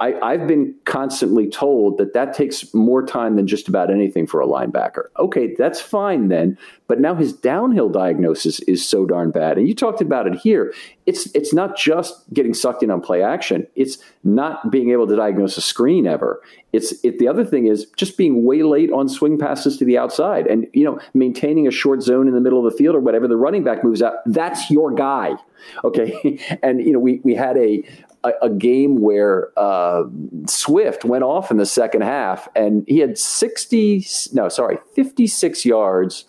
I, 0.00 0.32
have 0.32 0.48
been 0.48 0.74
constantly 0.84 1.48
told 1.48 1.98
that 1.98 2.14
that 2.14 2.34
takes 2.34 2.74
more 2.74 3.06
time 3.06 3.36
than 3.36 3.46
just 3.46 3.68
about 3.68 3.90
anything 3.90 4.26
for 4.26 4.40
a 4.40 4.46
linebacker. 4.46 5.04
Okay, 5.18 5.54
that's 5.56 5.80
fine 5.80 6.28
then, 6.28 6.58
but 6.88 7.00
now 7.00 7.14
his 7.14 7.32
downhill 7.32 7.88
diagnosis 7.88 8.58
is 8.60 8.84
so 8.84 9.06
darn 9.06 9.30
bad. 9.30 9.56
And 9.56 9.68
you 9.68 9.74
talked 9.74 10.00
about 10.00 10.26
it 10.26 10.34
here. 10.34 10.74
It's 11.06 11.32
it's 11.34 11.54
not 11.54 11.76
just 11.76 12.24
getting 12.34 12.54
sucked 12.54 12.82
in 12.82 12.90
on 12.90 13.02
play 13.02 13.22
action. 13.22 13.68
It's 13.76 13.98
not 14.24 14.70
being 14.70 14.90
able 14.90 15.06
to 15.06 15.14
diagnose 15.14 15.56
a 15.56 15.60
screen 15.60 16.06
ever. 16.06 16.42
It's 16.72 16.92
it, 17.04 17.20
the 17.20 17.28
other 17.28 17.44
thing 17.44 17.68
is 17.68 17.86
just 17.96 18.18
being 18.18 18.44
way 18.44 18.64
late 18.64 18.90
on 18.90 19.08
swing 19.08 19.38
passes 19.38 19.76
to 19.78 19.84
the 19.84 19.96
outside, 19.96 20.48
and 20.48 20.66
you 20.72 20.84
know 20.84 20.98
maintaining 21.14 21.68
a 21.68 21.70
short 21.70 22.02
zone 22.02 22.26
in 22.26 22.34
the 22.34 22.40
middle 22.40 22.66
of 22.66 22.70
the 22.70 22.76
field 22.76 22.96
or 22.96 23.00
whatever. 23.00 23.28
The 23.28 23.36
running 23.36 23.62
back 23.62 23.84
moves 23.84 24.02
out. 24.02 24.14
That's 24.26 24.70
your 24.70 24.92
guy. 24.92 25.36
Okay, 25.84 26.40
and 26.64 26.80
you 26.84 26.92
know 26.92 26.98
we 26.98 27.20
we 27.22 27.36
had 27.36 27.56
a 27.56 27.84
a, 28.24 28.32
a 28.42 28.50
game 28.50 29.00
where 29.00 29.50
uh, 29.56 30.04
Swift 30.46 31.04
went 31.04 31.22
off 31.22 31.50
in 31.50 31.58
the 31.58 31.66
second 31.66 32.02
half, 32.02 32.48
and 32.56 32.84
he 32.88 32.98
had 32.98 33.16
sixty 33.16 34.04
no 34.32 34.48
sorry 34.48 34.78
fifty 34.94 35.26
six 35.26 35.64
yards 35.64 36.24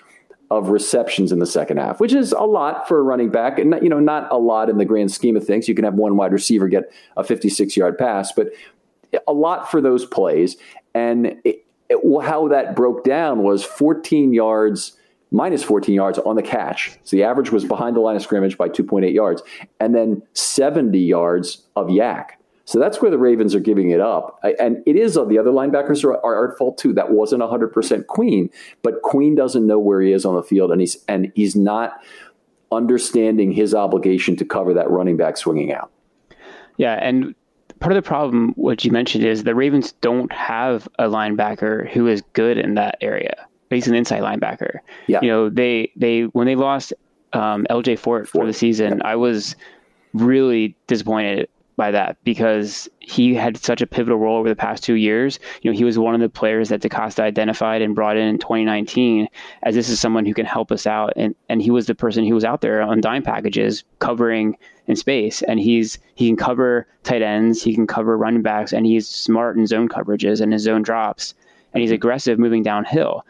of 0.51 0.69
receptions 0.69 1.31
in 1.31 1.39
the 1.39 1.45
second 1.45 1.77
half, 1.77 1.99
which 1.99 2.13
is 2.13 2.31
a 2.31 2.43
lot 2.43 2.87
for 2.87 2.99
a 2.99 3.01
running 3.01 3.29
back, 3.29 3.57
and 3.57 3.75
you 3.81 3.89
know 3.89 3.99
not 3.99 4.31
a 4.31 4.37
lot 4.37 4.69
in 4.69 4.77
the 4.77 4.85
grand 4.85 5.11
scheme 5.11 5.35
of 5.35 5.45
things. 5.45 5.67
You 5.67 5.73
can 5.73 5.85
have 5.85 5.95
one 5.95 6.17
wide 6.17 6.33
receiver 6.33 6.67
get 6.67 6.91
a 7.17 7.23
fifty 7.23 7.49
six 7.49 7.75
yard 7.75 7.97
pass, 7.97 8.31
but 8.31 8.51
a 9.27 9.33
lot 9.33 9.71
for 9.71 9.81
those 9.81 10.05
plays. 10.05 10.57
And 10.93 11.37
it, 11.43 11.65
it, 11.89 12.23
how 12.23 12.47
that 12.49 12.75
broke 12.75 13.03
down 13.03 13.43
was 13.43 13.63
14 13.63 14.33
yards 14.33 14.97
minus 15.35 15.63
14 15.63 15.93
yards 15.93 16.17
on 16.19 16.37
the 16.37 16.41
catch. 16.41 16.97
So 17.03 17.17
the 17.17 17.23
average 17.23 17.51
was 17.51 17.65
behind 17.65 17.95
the 17.95 17.99
line 17.99 18.15
of 18.15 18.21
scrimmage 18.21 18.57
by 18.57 18.69
2.8 18.69 19.13
yards, 19.13 19.43
and 19.79 19.93
then 19.93 20.23
70 20.33 20.97
yards 20.97 21.63
of 21.75 21.87
YAC. 21.87 22.29
So 22.63 22.79
that's 22.79 23.01
where 23.01 23.11
the 23.11 23.19
Ravens 23.19 23.53
are 23.53 23.59
giving 23.59 23.91
it 23.91 23.99
up. 23.99 24.39
And 24.59 24.81
it 24.87 24.95
is 24.95 25.17
uh, 25.17 25.25
the 25.25 25.37
other 25.37 25.51
linebackers 25.51 26.03
are, 26.03 26.15
are 26.25 26.51
at 26.51 26.57
fault 26.57 26.77
too. 26.77 26.93
That 26.93 27.11
wasn't 27.11 27.43
100% 27.43 28.07
Queen, 28.07 28.49
but 28.81 29.01
Queen 29.03 29.35
doesn't 29.35 29.67
know 29.67 29.77
where 29.77 30.01
he 30.01 30.13
is 30.13 30.25
on 30.25 30.35
the 30.35 30.41
field, 30.41 30.71
and 30.71 30.79
he's 30.79 30.97
and 31.07 31.31
he's 31.35 31.55
not 31.55 32.01
understanding 32.71 33.51
his 33.51 33.75
obligation 33.75 34.35
to 34.37 34.45
cover 34.45 34.73
that 34.73 34.89
running 34.89 35.17
back 35.17 35.37
swinging 35.37 35.73
out. 35.73 35.91
Yeah, 36.77 36.93
and 36.93 37.35
part 37.79 37.91
of 37.91 38.01
the 38.01 38.07
problem, 38.07 38.53
what 38.55 38.83
you 38.83 38.91
mentioned, 38.91 39.25
is 39.25 39.43
the 39.43 39.53
Ravens 39.53 39.91
don't 40.01 40.31
have 40.31 40.87
a 40.97 41.03
linebacker 41.03 41.89
who 41.91 42.07
is 42.07 42.23
good 42.33 42.57
in 42.57 42.73
that 42.75 42.97
area. 43.01 43.45
He's 43.69 43.87
an 43.87 43.95
inside 43.95 44.21
linebacker. 44.21 44.79
Yeah. 45.07 45.19
You 45.21 45.29
know, 45.29 45.49
they 45.49 45.91
they 45.95 46.23
when 46.23 46.47
they 46.47 46.55
lost 46.55 46.93
um, 47.33 47.65
LJ 47.69 47.99
Fort, 47.99 48.27
Fort, 48.27 48.29
for 48.29 48.45
the 48.45 48.53
season, 48.53 48.97
yeah. 48.97 49.11
I 49.11 49.15
was 49.15 49.55
really 50.13 50.75
disappointed 50.87 51.49
by 51.75 51.91
that 51.91 52.17
because 52.23 52.87
he 52.99 53.35
had 53.35 53.57
such 53.57 53.81
a 53.81 53.87
pivotal 53.87 54.17
role 54.17 54.37
over 54.37 54.47
the 54.47 54.55
past 54.55 54.83
two 54.83 54.93
years. 54.93 55.39
You 55.61 55.71
know, 55.71 55.77
he 55.77 55.83
was 55.83 55.99
one 55.99 56.15
of 56.15 56.21
the 56.21 56.29
players 56.29 56.69
that 56.69 56.81
DeCosta 56.81 57.21
identified 57.21 57.81
and 57.81 57.93
brought 57.93 58.17
in 58.17 58.27
in 58.27 58.37
2019 58.37 59.27
as 59.63 59.75
this 59.75 59.89
is 59.89 59.99
someone 59.99 60.25
who 60.25 60.33
can 60.33 60.45
help 60.45 60.71
us 60.71 60.87
out. 60.87 61.13
And, 61.15 61.35
and 61.49 61.61
he 61.61 61.71
was 61.71 61.87
the 61.87 61.95
person 61.95 62.25
who 62.25 62.33
was 62.33 62.45
out 62.45 62.61
there 62.61 62.81
on 62.81 63.01
dime 63.01 63.23
packages 63.23 63.83
covering 63.99 64.57
in 64.87 64.95
space. 64.95 65.41
And 65.41 65.59
he's 65.59 65.99
he 66.15 66.27
can 66.27 66.37
cover 66.37 66.87
tight 67.03 67.21
ends, 67.21 67.61
he 67.61 67.73
can 67.73 67.87
cover 67.87 68.17
running 68.17 68.41
backs, 68.41 68.71
and 68.71 68.85
he's 68.85 69.07
smart 69.07 69.57
in 69.57 69.67
zone 69.67 69.89
coverages 69.89 70.41
and 70.41 70.53
his 70.53 70.63
zone 70.63 70.81
drops. 70.81 71.33
And 71.73 71.81
he's 71.81 71.91
aggressive 71.91 72.39
moving 72.39 72.63
downhill. 72.63 73.25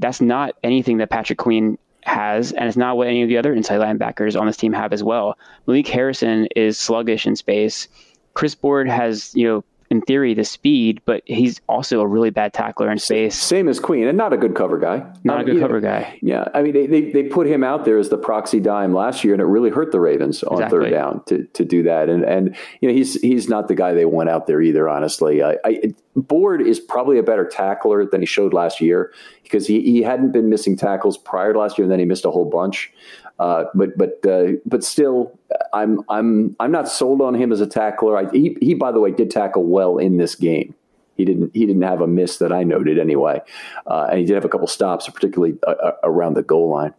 That's 0.00 0.20
not 0.20 0.56
anything 0.64 0.98
that 0.98 1.10
Patrick 1.10 1.38
Queen 1.38 1.78
has, 2.02 2.52
and 2.52 2.66
it's 2.66 2.76
not 2.76 2.96
what 2.96 3.06
any 3.06 3.22
of 3.22 3.28
the 3.28 3.36
other 3.36 3.52
inside 3.52 3.80
linebackers 3.80 4.38
on 4.38 4.46
this 4.46 4.56
team 4.56 4.72
have 4.72 4.92
as 4.92 5.04
well. 5.04 5.36
Malik 5.66 5.86
Harrison 5.86 6.46
is 6.56 6.78
sluggish 6.78 7.26
in 7.26 7.36
space. 7.36 7.86
Chris 8.34 8.54
Board 8.54 8.88
has, 8.88 9.34
you 9.34 9.46
know, 9.46 9.64
in 9.90 10.00
theory, 10.02 10.34
the 10.34 10.44
speed, 10.44 11.02
but 11.04 11.22
he's 11.26 11.60
also 11.68 12.00
a 12.00 12.06
really 12.06 12.30
bad 12.30 12.52
tackler 12.52 12.90
in 12.92 12.98
space. 12.98 13.36
Same 13.36 13.68
as 13.68 13.80
Queen, 13.80 14.06
and 14.06 14.16
not 14.16 14.32
a 14.32 14.36
good 14.36 14.54
cover 14.54 14.78
guy. 14.78 14.98
Not 15.24 15.38
um, 15.38 15.42
a 15.42 15.44
good 15.44 15.56
yeah, 15.56 15.60
cover 15.60 15.80
guy. 15.80 16.18
Yeah, 16.22 16.44
I 16.54 16.62
mean, 16.62 16.72
they, 16.72 16.86
they, 16.86 17.10
they 17.10 17.22
put 17.24 17.48
him 17.48 17.64
out 17.64 17.84
there 17.84 17.98
as 17.98 18.08
the 18.08 18.16
proxy 18.16 18.60
dime 18.60 18.94
last 18.94 19.24
year, 19.24 19.34
and 19.34 19.42
it 19.42 19.46
really 19.46 19.70
hurt 19.70 19.90
the 19.90 19.98
Ravens 19.98 20.44
on 20.44 20.54
exactly. 20.54 20.78
third 20.78 20.90
down 20.90 21.24
to, 21.26 21.44
to 21.44 21.64
do 21.64 21.82
that. 21.82 22.08
And 22.08 22.24
and 22.24 22.56
you 22.80 22.88
know, 22.88 22.94
he's 22.94 23.20
he's 23.20 23.48
not 23.48 23.66
the 23.66 23.74
guy 23.74 23.92
they 23.92 24.04
want 24.04 24.28
out 24.28 24.46
there 24.46 24.62
either. 24.62 24.88
Honestly, 24.88 25.42
I, 25.42 25.56
I 25.64 25.94
Board 26.14 26.60
is 26.60 26.78
probably 26.78 27.18
a 27.18 27.22
better 27.22 27.44
tackler 27.44 28.04
than 28.04 28.20
he 28.20 28.26
showed 28.26 28.52
last 28.52 28.80
year 28.80 29.12
because 29.42 29.66
he, 29.66 29.80
he 29.82 30.02
hadn't 30.02 30.32
been 30.32 30.48
missing 30.48 30.76
tackles 30.76 31.16
prior 31.16 31.52
to 31.52 31.58
last 31.58 31.78
year, 31.78 31.84
and 31.84 31.92
then 31.92 31.98
he 31.98 32.04
missed 32.04 32.24
a 32.24 32.30
whole 32.30 32.48
bunch. 32.48 32.92
Uh, 33.40 33.64
but 33.74 33.96
but 33.96 34.24
uh, 34.30 34.52
but 34.66 34.84
still, 34.84 35.32
I'm 35.72 36.02
I'm 36.10 36.54
I'm 36.60 36.70
not 36.70 36.90
sold 36.90 37.22
on 37.22 37.34
him 37.34 37.52
as 37.52 37.62
a 37.62 37.66
tackler. 37.66 38.18
I, 38.18 38.30
he 38.30 38.54
he 38.60 38.74
by 38.74 38.92
the 38.92 39.00
way 39.00 39.12
did 39.12 39.30
tackle 39.30 39.64
well 39.64 39.96
in 39.96 40.18
this 40.18 40.34
game. 40.34 40.74
He 41.16 41.24
didn't 41.24 41.50
he 41.54 41.64
didn't 41.64 41.82
have 41.82 42.02
a 42.02 42.06
miss 42.06 42.36
that 42.36 42.52
I 42.52 42.64
noted 42.64 42.98
anyway, 42.98 43.40
uh, 43.86 44.08
and 44.10 44.18
he 44.18 44.26
did 44.26 44.34
have 44.34 44.44
a 44.44 44.48
couple 44.50 44.66
stops, 44.66 45.08
particularly 45.08 45.56
uh, 45.66 45.70
uh, 45.70 45.92
around 46.04 46.34
the 46.34 46.42
goal 46.42 46.68
line. 46.68 46.92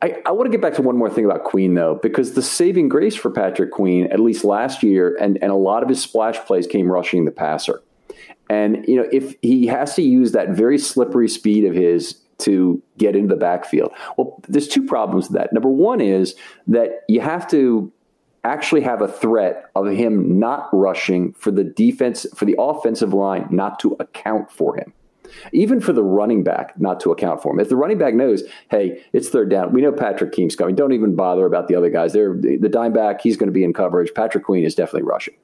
I, 0.00 0.16
I 0.24 0.32
want 0.32 0.46
to 0.46 0.50
get 0.50 0.62
back 0.62 0.72
to 0.74 0.82
one 0.82 0.96
more 0.96 1.10
thing 1.10 1.26
about 1.26 1.44
Queen 1.44 1.74
though, 1.74 1.96
because 2.02 2.32
the 2.32 2.42
saving 2.42 2.88
grace 2.88 3.14
for 3.14 3.30
Patrick 3.30 3.72
Queen, 3.72 4.06
at 4.06 4.20
least 4.20 4.42
last 4.42 4.82
year, 4.82 5.18
and 5.20 5.36
and 5.42 5.52
a 5.52 5.56
lot 5.56 5.82
of 5.82 5.90
his 5.90 6.00
splash 6.00 6.38
plays 6.46 6.66
came 6.66 6.90
rushing 6.90 7.26
the 7.26 7.30
passer. 7.30 7.82
And 8.48 8.86
you 8.88 8.96
know, 8.96 9.06
if 9.12 9.34
he 9.42 9.66
has 9.66 9.94
to 9.96 10.02
use 10.02 10.32
that 10.32 10.50
very 10.50 10.78
slippery 10.78 11.28
speed 11.28 11.66
of 11.66 11.74
his 11.74 12.22
to 12.38 12.82
get 12.98 13.16
into 13.16 13.34
the 13.34 13.40
backfield. 13.40 13.92
Well, 14.16 14.40
there's 14.48 14.68
two 14.68 14.84
problems 14.84 15.28
with 15.28 15.38
that. 15.38 15.52
Number 15.52 15.68
one 15.68 16.00
is 16.00 16.34
that 16.66 17.02
you 17.08 17.20
have 17.20 17.48
to 17.48 17.92
actually 18.44 18.82
have 18.82 19.02
a 19.02 19.08
threat 19.08 19.64
of 19.74 19.86
him 19.88 20.38
not 20.38 20.68
rushing 20.72 21.32
for 21.32 21.50
the 21.50 21.64
defense, 21.64 22.26
for 22.34 22.44
the 22.44 22.54
offensive 22.58 23.12
line 23.12 23.48
not 23.50 23.78
to 23.80 23.96
account 23.98 24.50
for 24.50 24.76
him. 24.76 24.92
Even 25.52 25.80
for 25.80 25.92
the 25.92 26.04
running 26.04 26.44
back 26.44 26.78
not 26.80 27.00
to 27.00 27.10
account 27.10 27.42
for 27.42 27.52
him. 27.52 27.58
If 27.58 27.68
the 27.68 27.76
running 27.76 27.98
back 27.98 28.14
knows, 28.14 28.44
hey, 28.70 29.02
it's 29.12 29.28
third 29.28 29.50
down, 29.50 29.72
we 29.72 29.80
know 29.80 29.90
Patrick 29.90 30.32
Queen's 30.32 30.54
coming. 30.54 30.76
Don't 30.76 30.92
even 30.92 31.16
bother 31.16 31.46
about 31.46 31.66
the 31.66 31.74
other 31.74 31.90
guys. 31.90 32.12
They're 32.12 32.34
the 32.34 32.68
dime 32.68 32.92
back, 32.92 33.20
he's 33.20 33.36
going 33.36 33.48
to 33.48 33.52
be 33.52 33.64
in 33.64 33.72
coverage. 33.72 34.14
Patrick 34.14 34.44
Queen 34.44 34.64
is 34.64 34.76
definitely 34.76 35.02
rushing. 35.02 35.34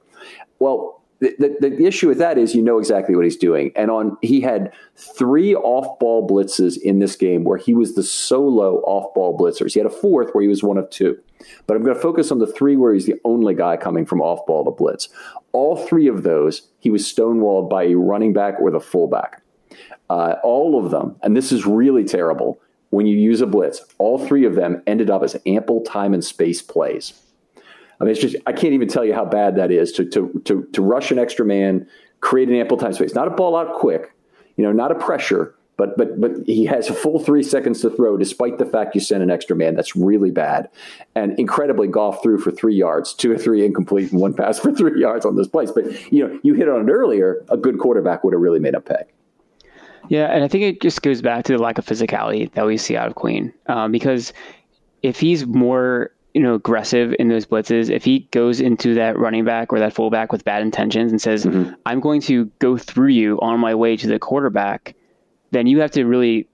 Well, 0.59 1.02
the, 1.23 1.55
the, 1.59 1.69
the, 1.69 1.85
issue 1.85 2.07
with 2.07 2.17
that 2.17 2.37
is 2.37 2.53
you 2.53 2.61
know 2.61 2.79
exactly 2.79 3.15
what 3.15 3.23
he's 3.23 3.37
doing. 3.37 3.71
And 3.75 3.89
on 3.89 4.17
he 4.21 4.41
had 4.41 4.73
three 4.95 5.55
off 5.55 5.99
ball 5.99 6.27
blitzes 6.27 6.77
in 6.77 6.99
this 6.99 7.15
game 7.15 7.43
where 7.43 7.57
he 7.57 7.73
was 7.73 7.95
the 7.95 8.03
solo 8.03 8.77
off 8.81 9.13
ball 9.13 9.37
blitzers. 9.37 9.73
He 9.73 9.79
had 9.79 9.87
a 9.87 9.95
fourth 9.95 10.33
where 10.33 10.41
he 10.41 10.47
was 10.47 10.63
one 10.63 10.77
of 10.77 10.89
two. 10.89 11.17
But 11.67 11.75
I'm 11.75 11.83
going 11.83 11.95
to 11.95 12.01
focus 12.01 12.31
on 12.31 12.39
the 12.39 12.47
three 12.47 12.75
where 12.75 12.93
he's 12.93 13.05
the 13.05 13.19
only 13.25 13.53
guy 13.53 13.77
coming 13.77 14.05
from 14.05 14.21
off 14.21 14.45
ball 14.45 14.65
to 14.65 14.71
blitz. 14.71 15.09
All 15.51 15.75
three 15.75 16.07
of 16.07 16.23
those, 16.23 16.67
he 16.79 16.89
was 16.89 17.03
stonewalled 17.05 17.69
by 17.69 17.83
a 17.83 17.95
running 17.95 18.33
back 18.33 18.55
or 18.59 18.71
the 18.71 18.79
fullback. 18.79 19.41
Uh, 20.09 20.35
all 20.43 20.83
of 20.83 20.91
them, 20.91 21.15
and 21.21 21.35
this 21.35 21.51
is 21.51 21.65
really 21.65 22.03
terrible 22.03 22.59
when 22.89 23.07
you 23.07 23.17
use 23.17 23.41
a 23.41 23.47
blitz, 23.47 23.81
all 23.97 24.23
three 24.23 24.45
of 24.45 24.55
them 24.55 24.83
ended 24.85 25.09
up 25.09 25.23
as 25.23 25.35
ample 25.47 25.81
time 25.81 26.13
and 26.13 26.23
space 26.23 26.61
plays. 26.61 27.22
I 27.99 28.03
mean, 28.03 28.11
it's 28.11 28.21
just 28.21 28.35
I 28.45 28.53
can't 28.53 28.73
even 28.73 28.87
tell 28.87 29.05
you 29.05 29.13
how 29.13 29.25
bad 29.25 29.55
that 29.55 29.71
is 29.71 29.91
to 29.93 30.05
to 30.05 30.41
to, 30.45 30.67
to 30.73 30.81
rush 30.81 31.11
an 31.11 31.19
extra 31.19 31.45
man, 31.45 31.87
create 32.19 32.49
an 32.49 32.55
ample 32.55 32.77
time 32.77 32.93
space, 32.93 33.13
not 33.13 33.27
a 33.27 33.31
ball 33.31 33.55
out 33.55 33.73
quick, 33.73 34.13
you 34.57 34.63
know, 34.63 34.71
not 34.71 34.91
a 34.91 34.95
pressure, 34.95 35.55
but 35.77 35.97
but 35.97 36.19
but 36.19 36.31
he 36.45 36.65
has 36.65 36.89
a 36.89 36.93
full 36.93 37.19
three 37.19 37.43
seconds 37.43 37.81
to 37.81 37.89
throw, 37.89 38.17
despite 38.17 38.57
the 38.57 38.65
fact 38.65 38.95
you 38.95 39.01
sent 39.01 39.23
an 39.23 39.31
extra 39.31 39.55
man. 39.55 39.75
That's 39.75 39.95
really 39.95 40.31
bad, 40.31 40.69
and 41.15 41.37
incredibly 41.39 41.87
Goff 41.87 42.21
threw 42.21 42.37
for 42.37 42.51
three 42.51 42.75
yards, 42.75 43.13
two 43.13 43.31
or 43.31 43.37
three 43.37 43.65
incomplete, 43.65 44.11
and 44.11 44.21
one 44.21 44.33
pass 44.33 44.59
for 44.59 44.71
three 44.73 44.99
yards 44.99 45.25
on 45.25 45.35
this 45.35 45.47
place. 45.47 45.71
But 45.71 46.11
you 46.11 46.27
know, 46.27 46.39
you 46.43 46.53
hit 46.53 46.69
on 46.69 46.87
it 46.87 46.91
earlier. 46.91 47.43
A 47.49 47.57
good 47.57 47.79
quarterback 47.79 48.23
would 48.23 48.33
have 48.33 48.41
really 48.41 48.59
made 48.59 48.75
a 48.75 48.81
pay. 48.81 49.03
Yeah, 50.09 50.25
and 50.25 50.43
I 50.43 50.47
think 50.47 50.63
it 50.63 50.81
just 50.81 51.01
goes 51.01 51.21
back 51.21 51.45
to 51.45 51.53
the 51.53 51.63
lack 51.63 51.77
of 51.77 51.85
physicality 51.85 52.51
that 52.53 52.65
we 52.65 52.77
see 52.77 52.97
out 52.97 53.07
of 53.07 53.15
Queen, 53.15 53.53
um, 53.67 53.91
because 53.91 54.33
if 55.01 55.19
he's 55.19 55.45
more 55.45 56.11
you 56.33 56.41
know, 56.41 56.55
aggressive 56.55 57.13
in 57.19 57.27
those 57.27 57.45
blitzes, 57.45 57.89
if 57.89 58.03
he 58.03 58.27
goes 58.31 58.59
into 58.59 58.95
that 58.95 59.17
running 59.17 59.45
back 59.45 59.71
or 59.71 59.79
that 59.79 59.93
fullback 59.93 60.31
with 60.31 60.43
bad 60.43 60.61
intentions 60.61 61.11
and 61.11 61.21
says, 61.21 61.45
mm-hmm. 61.45 61.73
I'm 61.85 61.99
going 61.99 62.21
to 62.21 62.45
go 62.59 62.77
through 62.77 63.09
you 63.09 63.39
on 63.41 63.59
my 63.59 63.75
way 63.75 63.95
to 63.97 64.07
the 64.07 64.17
quarterback, 64.17 64.95
then 65.51 65.67
you 65.67 65.79
have 65.79 65.91
to 65.91 66.05
really 66.05 66.47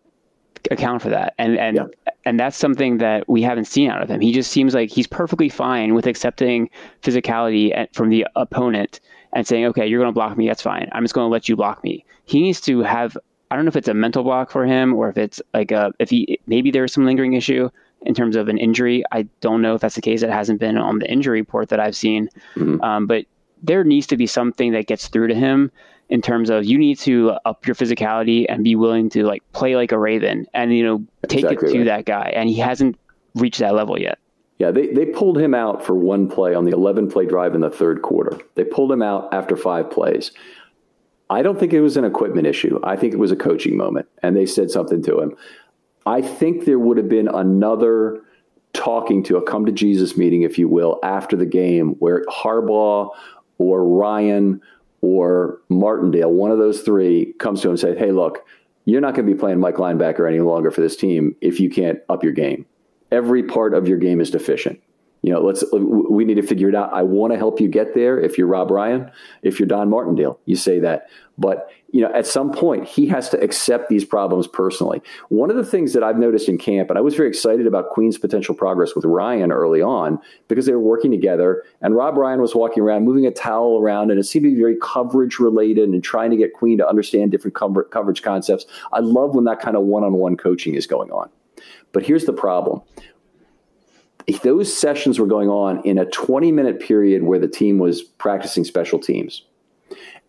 account 0.70 1.02
for 1.02 1.10
that. 1.10 1.34
And 1.38 1.58
and 1.58 1.78
yeah. 1.78 2.12
and 2.26 2.40
that's 2.40 2.58
something 2.58 2.98
that 2.98 3.28
we 3.30 3.42
haven't 3.42 3.66
seen 3.66 3.90
out 3.90 4.02
of 4.02 4.10
him. 4.10 4.20
He 4.20 4.34
just 4.34 4.52
seems 4.52 4.74
like 4.74 4.90
he's 4.90 5.08
perfectly 5.08 5.50
fine 5.50 5.94
with 5.94 6.08
accepting 6.08 6.70
physicality 7.02 7.88
from 7.94 8.10
the 8.10 8.28
opponent 8.36 9.00
and 9.34 9.48
saying, 9.48 9.66
"Okay, 9.68 9.88
you're 9.88 10.00
going 10.02 10.12
to 10.12 10.14
block 10.14 10.38
me. 10.38 10.48
That's 10.48 10.62
fine. 10.62 10.90
I'm 10.92 11.04
just 11.04 11.14
going 11.14 11.26
to 11.26 11.32
let 11.32 11.48
you 11.48 11.56
block 11.56 11.84
me." 11.84 12.06
He 12.26 12.42
needs 12.42 12.60
to 12.62 12.82
have 12.82 13.18
I 13.52 13.56
don't 13.56 13.66
know 13.66 13.70
if 13.70 13.76
it's 13.76 13.88
a 13.88 13.94
mental 13.94 14.24
block 14.24 14.52
for 14.52 14.66
him 14.66 14.94
or 14.94 15.10
if 15.10 15.18
it's 15.18 15.42
like 15.54 15.72
a 15.72 15.94
if 16.00 16.10
he 16.10 16.40
maybe 16.46 16.72
there's 16.72 16.94
some 16.94 17.06
lingering 17.06 17.34
issue 17.34 17.70
in 18.04 18.14
terms 18.14 18.36
of 18.36 18.48
an 18.48 18.58
injury. 18.58 19.04
I 19.12 19.24
don't 19.42 19.62
know 19.62 19.76
if 19.76 19.82
that's 19.82 19.96
the 19.96 20.02
case. 20.02 20.22
It 20.22 20.30
hasn't 20.30 20.60
been 20.60 20.78
on 20.78 21.00
the 21.00 21.12
injury 21.12 21.42
report 21.42 21.70
that 21.70 21.80
I've 21.80 21.96
seen. 21.96 22.30
Mm-hmm. 22.56 22.82
Um, 22.82 23.08
but 23.08 23.26
there 23.62 23.84
needs 23.84 24.08
to 24.08 24.18
be 24.18 24.28
something 24.28 24.72
that 24.72 24.88
gets 24.88 25.08
through 25.08 25.28
to 25.28 25.36
him 25.36 25.72
in 26.10 26.22
terms 26.22 26.50
of 26.50 26.66
you 26.66 26.78
need 26.78 26.98
to 27.00 27.32
up 27.46 27.66
your 27.68 27.76
physicality 27.76 28.46
and 28.50 28.64
be 28.64 28.76
willing 28.76 29.10
to 29.12 29.24
like 29.24 29.44
play 29.54 29.76
like 29.76 29.92
a 29.92 30.00
Raven 30.00 30.48
and 30.54 30.76
you 30.76 30.84
know 30.84 31.06
take 31.28 31.44
exactly 31.44 31.70
it 31.70 31.74
to 31.74 31.78
right. 31.80 31.86
that 31.86 32.06
guy. 32.06 32.32
And 32.34 32.50
he 32.50 32.58
hasn't 32.58 32.98
reached 33.36 33.60
that 33.60 33.76
level 33.76 34.00
yet. 34.00 34.18
Yeah, 34.58 34.72
they, 34.72 34.88
they 34.88 35.06
pulled 35.06 35.38
him 35.38 35.54
out 35.54 35.86
for 35.86 35.96
one 35.96 36.28
play 36.30 36.54
on 36.54 36.66
the 36.66 36.72
11 36.72 37.10
play 37.10 37.26
drive 37.26 37.56
in 37.56 37.62
the 37.62 37.70
third 37.70 38.02
quarter. 38.02 38.38
They 38.56 38.66
pulled 38.66 38.92
him 38.92 39.02
out 39.02 39.34
after 39.34 39.56
five 39.56 39.90
plays. 39.90 40.32
I 41.30 41.42
don't 41.42 41.60
think 41.60 41.74
it 41.74 41.82
was 41.82 41.96
an 41.96 42.04
equipment 42.04 42.46
issue. 42.46 42.80
I 42.84 42.98
think 42.98 43.14
it 43.14 43.20
was 43.20 43.32
a 43.32 43.36
coaching 43.36 43.78
moment, 43.78 44.08
and 44.24 44.36
they 44.36 44.46
said 44.46 44.72
something 44.72 45.02
to 45.04 45.22
him. 45.22 45.36
I 46.10 46.24
think 46.24 46.66
there 46.66 46.80
would 46.80 46.98
have 46.98 47.08
been 47.08 47.28
another 47.28 48.24
talking 48.74 49.22
to 49.26 49.38
a 49.38 49.44
come 49.44 49.68
to 49.68 49.72
Jesus 49.72 50.18
meeting, 50.18 50.42
if 50.42 50.58
you 50.58 50.68
will, 50.68 51.00
after 51.04 51.38
the 51.38 51.46
game 51.46 51.90
where 52.00 52.24
Harbaugh 52.26 53.10
or 53.60 53.88
Ryan 53.88 54.60
or 55.02 55.60
Martindale, 55.70 56.32
one 56.32 56.50
of 56.50 56.58
those 56.58 56.82
three, 56.82 57.34
comes 57.34 57.62
to 57.62 57.68
him 57.68 57.74
and 57.74 57.80
says, 57.80 57.98
Hey, 58.00 58.12
look, 58.12 58.44
you're 58.86 59.02
not 59.02 59.14
going 59.14 59.28
to 59.28 59.32
be 59.32 59.40
playing 59.40 59.60
Mike 59.60 59.76
linebacker 59.76 60.28
any 60.28 60.40
longer 60.40 60.72
for 60.72 60.82
this 60.82 60.96
team 60.96 61.36
if 61.42 61.60
you 61.60 61.70
can't 61.70 62.00
up 62.10 62.24
your 62.24 62.34
game. 62.34 62.66
Every 63.12 63.44
part 63.44 63.76
of 63.76 63.88
your 63.88 64.00
game 64.00 64.20
is 64.20 64.32
deficient 64.32 64.82
you 65.22 65.34
know, 65.34 65.42
let's 65.42 65.64
we 65.74 66.24
need 66.24 66.36
to 66.36 66.42
figure 66.42 66.70
it 66.70 66.76
out. 66.76 66.94
I 66.94 67.04
want 67.04 67.34
to 67.34 67.38
help 67.38 67.60
you 67.60 67.68
get 67.68 67.94
there. 67.94 68.20
If 68.20 68.38
you're 68.38 68.48
Rob 68.48 68.72
Ryan, 68.72 69.12
if 69.42 69.60
you're 69.60 69.68
Don 69.68 69.90
Martindale, 69.90 70.40
you 70.46 70.56
say 70.56 70.80
that. 70.80 71.10
But 71.38 71.70
you 71.92 72.02
know, 72.02 72.12
at 72.14 72.28
some 72.28 72.52
point, 72.52 72.88
he 72.88 73.08
has 73.08 73.30
to 73.30 73.40
accept 73.42 73.90
these 73.90 74.06
problems 74.06 74.48
personally. 74.48 75.02
One 75.30 75.50
of 75.50 75.56
the 75.56 75.66
things 75.66 75.94
that 75.94 76.04
I've 76.04 76.18
noticed 76.18 76.48
in 76.48 76.58
camp, 76.58 76.90
and 76.90 76.98
I 76.98 77.02
was 77.02 77.16
very 77.16 77.30
excited 77.30 77.66
about 77.66 77.90
Queen's 77.90 78.18
potential 78.18 78.54
progress 78.54 78.96
with 78.96 79.06
Ryan 79.06 79.52
early 79.52 79.82
on 79.82 80.20
because 80.48 80.66
they 80.66 80.74
were 80.74 80.80
working 80.80 81.12
together, 81.12 81.64
and 81.82 81.96
Rob 81.96 82.18
Ryan 82.18 82.42
was 82.42 82.54
walking 82.54 82.84
around, 82.84 83.06
moving 83.06 83.26
a 83.26 83.32
towel 83.32 83.80
around, 83.80 84.12
and 84.12 84.20
it 84.20 84.24
seemed 84.24 84.44
to 84.44 84.52
be 84.52 84.60
very 84.60 84.78
coverage 84.82 85.40
related 85.40 85.90
and 85.90 86.04
trying 86.04 86.32
to 86.32 86.38
get 86.38 86.54
Queen 86.54 86.78
to 86.78 86.88
understand 86.88 87.32
different 87.32 87.56
coverage 87.56 88.22
concepts. 88.22 88.66
I 88.94 89.00
love 89.00 89.34
when 89.36 89.46
that 89.46 89.60
kind 89.60 89.76
of 89.76 89.84
one-on-one 89.84 90.38
coaching 90.38 90.76
is 90.76 90.86
going 90.86 91.12
on. 91.12 91.30
But 91.92 92.06
here's 92.06 92.26
the 92.26 92.34
problem 92.34 92.82
those 94.44 94.76
sessions 94.76 95.18
were 95.20 95.26
going 95.26 95.50
on 95.50 95.82
in 95.84 95.98
a 95.98 96.06
20 96.06 96.52
minute 96.52 96.80
period 96.80 97.24
where 97.24 97.40
the 97.40 97.48
team 97.48 97.80
was 97.80 98.04
practicing 98.04 98.64
special 98.64 99.00
teams. 99.00 99.44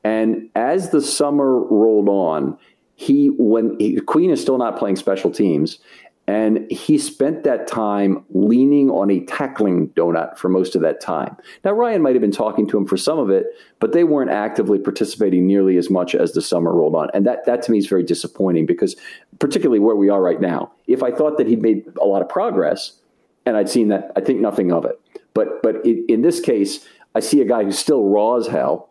And 0.05 0.49
as 0.55 0.91
the 0.91 1.03
summer 1.03 1.59
rolled 1.59 2.09
on, 2.09 2.59
he 2.95 3.29
when 3.29 3.77
he, 3.79 4.01
Queen 4.01 4.31
is 4.31 4.41
still 4.41 4.59
not 4.59 4.79
playing 4.79 4.97
special 4.97 5.31
teams, 5.31 5.79
and 6.27 6.71
he 6.71 6.99
spent 6.99 7.45
that 7.45 7.67
time 7.67 8.25
leaning 8.31 8.91
on 8.91 9.11
a 9.11 9.21
tackling 9.21 9.89
donut 9.91 10.39
for 10.39 10.49
most 10.49 10.77
of 10.77 10.83
that 10.83 11.01
time. 11.01 11.37
Now 11.65 11.73
Ryan 11.73 12.03
might 12.03 12.15
have 12.15 12.21
been 12.21 12.31
talking 12.31 12.67
to 12.69 12.77
him 12.77 12.87
for 12.87 12.97
some 12.97 13.19
of 13.19 13.31
it, 13.31 13.47
but 13.79 13.93
they 13.93 14.05
weren't 14.05 14.31
actively 14.31 14.79
participating 14.79 15.47
nearly 15.47 15.77
as 15.77 15.91
much 15.91 16.15
as 16.15 16.33
the 16.33 16.43
summer 16.43 16.75
rolled 16.75 16.95
on, 16.95 17.09
and 17.15 17.27
that 17.27 17.47
that 17.47 17.63
to 17.63 17.73
me 17.73 17.79
is 17.79 17.87
very 17.87 18.03
disappointing 18.03 18.67
because 18.67 18.97
particularly 19.39 19.81
where 19.81 19.97
we 19.97 20.09
are 20.09 20.23
right 20.23 20.41
now. 20.41 20.73
If 20.87 21.03
I 21.03 21.11
thought 21.11 21.39
that 21.39 21.47
he'd 21.47 21.63
made 21.63 21.85
a 22.01 22.05
lot 22.05 22.23
of 22.23 22.29
progress, 22.29 23.01
and 23.47 23.57
I'd 23.57 23.69
seen 23.69 23.89
that. 23.89 24.13
I 24.17 24.21
think 24.21 24.41
nothing 24.41 24.73
of 24.73 24.85
it. 24.85 25.01
But 25.35 25.63
but 25.63 25.85
in, 25.85 26.05
in 26.09 26.23
this 26.23 26.41
case, 26.41 26.87
I 27.15 27.21
see 27.21 27.41
a 27.41 27.45
guy 27.45 27.65
who's 27.65 27.79
still 27.79 28.05
raw 28.05 28.37
as 28.37 28.47
hell. 28.47 28.89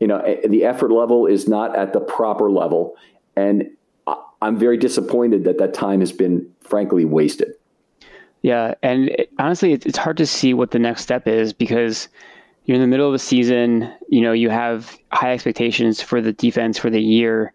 You 0.00 0.06
know, 0.06 0.18
eh, 0.20 0.46
the 0.48 0.64
effort 0.64 0.90
level 0.90 1.26
is 1.26 1.48
not 1.48 1.76
at 1.76 1.92
the 1.92 2.00
proper 2.00 2.50
level, 2.50 2.96
and 3.36 3.70
I'm 4.42 4.58
very 4.58 4.76
disappointed 4.76 5.44
that 5.44 5.58
that 5.58 5.74
time 5.74 6.00
has 6.00 6.12
been 6.12 6.50
frankly 6.60 7.04
wasted. 7.04 7.52
Yeah, 8.42 8.74
and 8.82 9.10
it, 9.10 9.30
honestly, 9.38 9.72
it's 9.72 9.98
hard 9.98 10.16
to 10.16 10.26
see 10.26 10.54
what 10.54 10.70
the 10.70 10.78
next 10.78 11.02
step 11.02 11.28
is 11.28 11.52
because 11.52 12.08
you're 12.64 12.76
in 12.76 12.80
the 12.80 12.86
middle 12.86 13.06
of 13.06 13.12
the 13.12 13.18
season. 13.18 13.92
You 14.08 14.22
know, 14.22 14.32
you 14.32 14.48
have 14.48 14.98
high 15.12 15.32
expectations 15.32 16.00
for 16.00 16.20
the 16.20 16.32
defense 16.32 16.78
for 16.78 16.88
the 16.88 17.02
year 17.02 17.52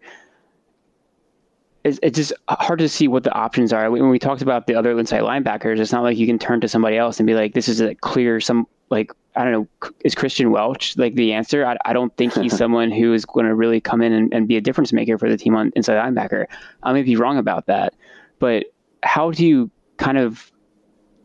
it's, 1.86 2.00
it's 2.02 2.16
just 2.16 2.32
hard 2.48 2.80
to 2.80 2.88
see 2.88 3.06
what 3.06 3.22
the 3.22 3.32
options 3.32 3.72
are. 3.72 3.88
When 3.90 4.10
we 4.10 4.18
talked 4.18 4.42
about 4.42 4.66
the 4.66 4.74
other 4.74 4.98
inside 4.98 5.22
linebackers, 5.22 5.78
it's 5.78 5.92
not 5.92 6.02
like 6.02 6.18
you 6.18 6.26
can 6.26 6.38
turn 6.38 6.60
to 6.60 6.68
somebody 6.68 6.96
else 6.96 7.20
and 7.20 7.26
be 7.26 7.34
like, 7.34 7.54
this 7.54 7.68
is 7.68 7.80
a 7.80 7.94
clear, 7.94 8.40
some 8.40 8.66
like, 8.90 9.12
I 9.36 9.44
don't 9.44 9.52
know, 9.52 9.90
is 10.04 10.14
Christian 10.14 10.50
Welch 10.50 10.96
like 10.96 11.14
the 11.14 11.32
answer? 11.32 11.66
I, 11.66 11.76
I 11.84 11.92
don't 11.92 12.16
think 12.16 12.34
he's 12.34 12.56
someone 12.58 12.90
who 12.90 13.12
is 13.12 13.24
going 13.24 13.46
to 13.46 13.54
really 13.54 13.80
come 13.80 14.00
in 14.02 14.12
and, 14.12 14.32
and, 14.32 14.48
be 14.48 14.56
a 14.56 14.60
difference 14.60 14.92
maker 14.92 15.18
for 15.18 15.28
the 15.28 15.36
team 15.36 15.54
on 15.54 15.72
inside 15.76 15.96
linebacker. 15.96 16.46
I 16.82 16.92
may 16.92 17.02
be 17.02 17.16
wrong 17.16 17.36
about 17.36 17.66
that, 17.66 17.94
but 18.38 18.64
how 19.02 19.30
do 19.30 19.46
you 19.46 19.70
kind 19.98 20.18
of 20.18 20.50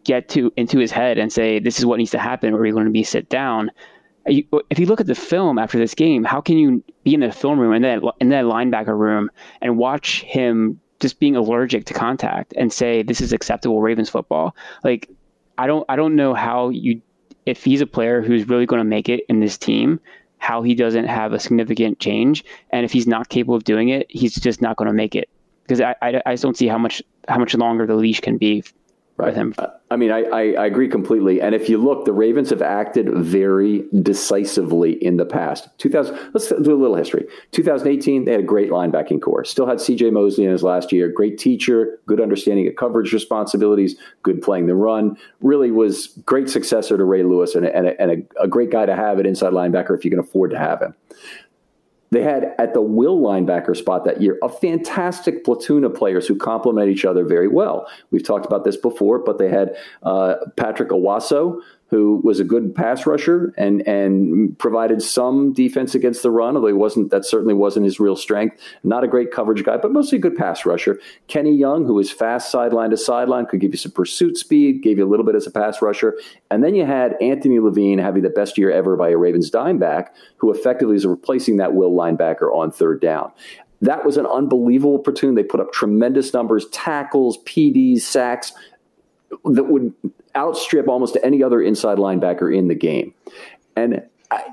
get 0.04 0.30
to 0.30 0.52
into 0.58 0.80
his 0.80 0.92
head 0.92 1.18
and 1.18 1.32
say, 1.32 1.60
this 1.60 1.80
is 1.80 1.86
what 1.86 1.98
needs 1.98 2.12
to 2.12 2.20
happen, 2.20 2.54
or 2.54 2.60
are 2.60 2.66
you 2.66 2.74
going 2.74 2.86
to 2.86 2.92
be 2.92 3.04
sit 3.04 3.30
down? 3.30 3.72
if 4.26 4.80
you 4.80 4.86
look 4.86 5.02
at 5.02 5.08
the 5.08 5.16
film 5.16 5.58
after 5.58 5.78
this 5.78 5.96
game, 5.96 6.24
how 6.24 6.42
can 6.42 6.58
you 6.58 6.84
be 7.04 7.14
in 7.14 7.22
the 7.22 7.32
film 7.32 7.60
room 7.60 7.74
and 7.74 7.84
then 7.84 8.02
in 8.20 8.30
that 8.30 8.46
linebacker 8.46 8.98
room 8.98 9.32
and 9.62 9.78
watch 9.78 10.22
him 10.22 10.80
just 11.00 11.20
being 11.20 11.36
allergic 11.36 11.86
to 11.86 11.94
contact 11.94 12.54
and 12.56 12.72
say 12.72 13.02
this 13.02 13.22
is 13.22 13.34
acceptable 13.34 13.82
Ravens 13.82 14.10
football? 14.10 14.56
Like, 14.84 15.10
I 15.58 15.68
don't, 15.68 15.86
I 15.90 15.96
don't 15.96 16.16
know 16.16 16.34
how 16.34 16.70
you, 16.70 17.02
if 17.46 17.64
he's 17.64 17.82
a 17.82 17.88
player 17.88 18.22
who's 18.22 18.48
really 18.48 18.66
going 18.66 18.80
to 18.80 18.88
make 18.88 19.10
it 19.10 19.26
in 19.30 19.40
this 19.40 19.58
team, 19.58 20.00
how 20.38 20.62
he 20.64 20.74
doesn't 20.74 21.06
have 21.06 21.34
a 21.34 21.40
significant 21.40 22.00
change, 22.00 22.44
and 22.72 22.86
if 22.86 22.92
he's 22.92 23.08
not 23.08 23.30
capable 23.30 23.56
of 23.56 23.64
doing 23.64 23.90
it, 23.90 24.08
he's 24.10 24.36
just 24.36 24.62
not 24.62 24.76
going 24.76 24.88
to 24.88 24.94
make 24.94 25.16
it. 25.16 25.30
Because 25.64 25.82
I, 25.82 25.96
I, 26.02 26.22
I 26.26 26.34
just 26.34 26.44
don't 26.44 26.58
see 26.58 26.68
how 26.68 26.78
much, 26.78 27.02
how 27.28 27.38
much 27.38 27.54
longer 27.54 27.86
the 27.86 27.96
leash 27.96 28.20
can 28.20 28.38
be 28.38 28.64
I 29.92 29.98
mean, 29.98 30.12
I, 30.12 30.22
I, 30.24 30.42
I, 30.54 30.66
agree 30.66 30.88
completely. 30.88 31.42
And 31.42 31.54
if 31.54 31.68
you 31.68 31.78
look, 31.78 32.06
the 32.06 32.14
Ravens 32.14 32.50
have 32.50 32.62
acted 32.62 33.10
very 33.14 33.84
decisively 34.02 34.94
in 35.04 35.18
the 35.18 35.26
past. 35.26 35.68
2000, 35.80 36.18
let's 36.34 36.48
do 36.48 36.74
a 36.74 36.80
little 36.80 36.96
history. 36.96 37.26
2018, 37.52 38.24
they 38.24 38.32
had 38.32 38.40
a 38.40 38.44
great 38.44 38.70
linebacking 38.70 39.22
corps. 39.22 39.44
Still 39.44 39.68
had 39.68 39.82
C.J. 39.82 40.12
Mosley 40.12 40.46
in 40.46 40.52
his 40.52 40.64
last 40.64 40.94
year. 40.94 41.10
Great 41.10 41.38
teacher, 41.38 42.00
good 42.06 42.22
understanding 42.22 42.68
of 42.68 42.76
coverage 42.78 43.12
responsibilities, 43.12 43.98
good 44.24 44.42
playing 44.42 44.68
the 44.68 44.76
run. 44.76 45.18
Really 45.42 45.72
was 45.72 46.08
great 46.26 46.50
successor 46.50 46.98
to 46.98 47.04
Ray 47.04 47.24
Lewis 47.24 47.56
and, 47.56 47.66
and, 47.66 47.88
a, 47.88 48.02
and 48.02 48.12
a, 48.12 48.44
a 48.44 48.48
great 48.48 48.72
guy 48.72 48.86
to 48.86 48.96
have 48.96 49.20
at 49.20 49.26
inside 49.26 49.52
linebacker 49.52 49.98
if 49.98 50.06
you 50.06 50.12
can 50.12 50.20
afford 50.20 50.52
to 50.52 50.58
have 50.58 50.82
him. 50.82 50.96
They 52.12 52.24
had 52.24 52.56
at 52.60 52.74
the 52.74 52.82
will 52.82 53.20
linebacker 53.22 53.76
spot 53.76 54.04
that 54.04 54.22
year 54.22 54.38
a 54.44 54.50
fantastic 54.50 55.46
platoon 55.46 55.86
of 55.86 55.96
players 55.96 56.28
who 56.28 56.36
complement 56.36 56.90
each 56.90 57.06
other 57.06 57.24
very 57.24 57.48
well. 57.48 57.88
We've 58.12 58.24
talked 58.24 58.46
about 58.46 58.66
this 58.66 58.76
before, 58.76 59.20
but 59.20 59.38
they 59.38 59.48
had 59.48 59.78
uh, 60.04 60.36
Patrick 60.58 60.90
Onwuasor, 60.90 61.62
who 61.92 62.22
was 62.24 62.40
a 62.40 62.46
good 62.46 62.74
pass 62.74 63.06
rusher 63.06 63.54
and 63.58 63.86
and 63.86 64.58
provided 64.58 65.02
some 65.02 65.52
defense 65.52 65.94
against 65.94 66.24
the 66.24 66.32
run, 66.32 66.56
although 66.56 66.68
he 66.68 66.74
wasn't 66.74 67.12
that 67.12 67.26
certainly 67.26 67.54
wasn't 67.54 67.84
his 67.84 68.00
real 68.00 68.16
strength. 68.16 68.58
Not 68.84 69.04
a 69.04 69.10
great 69.10 69.32
coverage 69.32 69.64
guy, 69.66 69.76
but 69.76 69.92
mostly 69.92 70.18
a 70.18 70.22
good 70.22 70.38
pass 70.38 70.66
rusher. 70.66 71.00
Kenny 71.28 71.54
Young, 71.54 71.86
who 71.86 71.94
was 71.94 72.10
fast 72.10 72.50
sideline 72.50 72.92
to 72.92 72.98
sideline, 72.98 73.46
could 73.46 73.60
give 73.60 73.74
you 73.74 73.78
some 73.78 73.92
pursuit 73.92 74.38
speed, 74.38 74.82
gave 74.82 74.98
you 74.98 75.06
a 75.06 75.10
little 75.10 75.26
bit 75.26 75.36
as 75.36 75.46
a 75.46 75.52
pass 75.52 75.82
rusher. 75.82 76.18
And 76.50 76.64
then 76.64 76.76
you 76.76 76.86
had 76.86 77.18
Anthony 77.22 77.60
Levine 77.60 78.00
having 78.00 78.24
the 78.24 78.30
best 78.30 78.58
year 78.58 78.72
ever 78.72 78.96
by 78.96 79.10
a 79.10 79.18
Ravens 79.18 79.50
dimeback, 79.50 80.16
who 80.38 80.50
effectively 80.50 80.96
is 80.96 81.06
replacing 81.06 81.58
that 81.58 81.74
will 81.74 81.92
linebacker 81.92 82.56
on 82.56 82.72
third 82.72 83.02
down. 83.02 83.34
That 83.82 84.06
was 84.06 84.16
an 84.16 84.28
unbelievable 84.28 85.00
platoon. 85.00 85.36
They 85.36 85.44
put 85.44 85.60
up 85.60 85.74
tremendous 85.74 86.34
numbers, 86.34 86.68
tackles, 86.70 87.40
PDs, 87.40 88.02
sacks 88.02 88.54
that 89.46 89.64
would 89.64 89.94
outstrip 90.36 90.88
almost 90.88 91.18
any 91.24 91.44
other 91.44 91.62
inside 91.62 91.98
linebacker 91.98 92.56
in 92.56 92.68
the 92.68 92.76
game. 92.76 93.14
And 93.76 94.04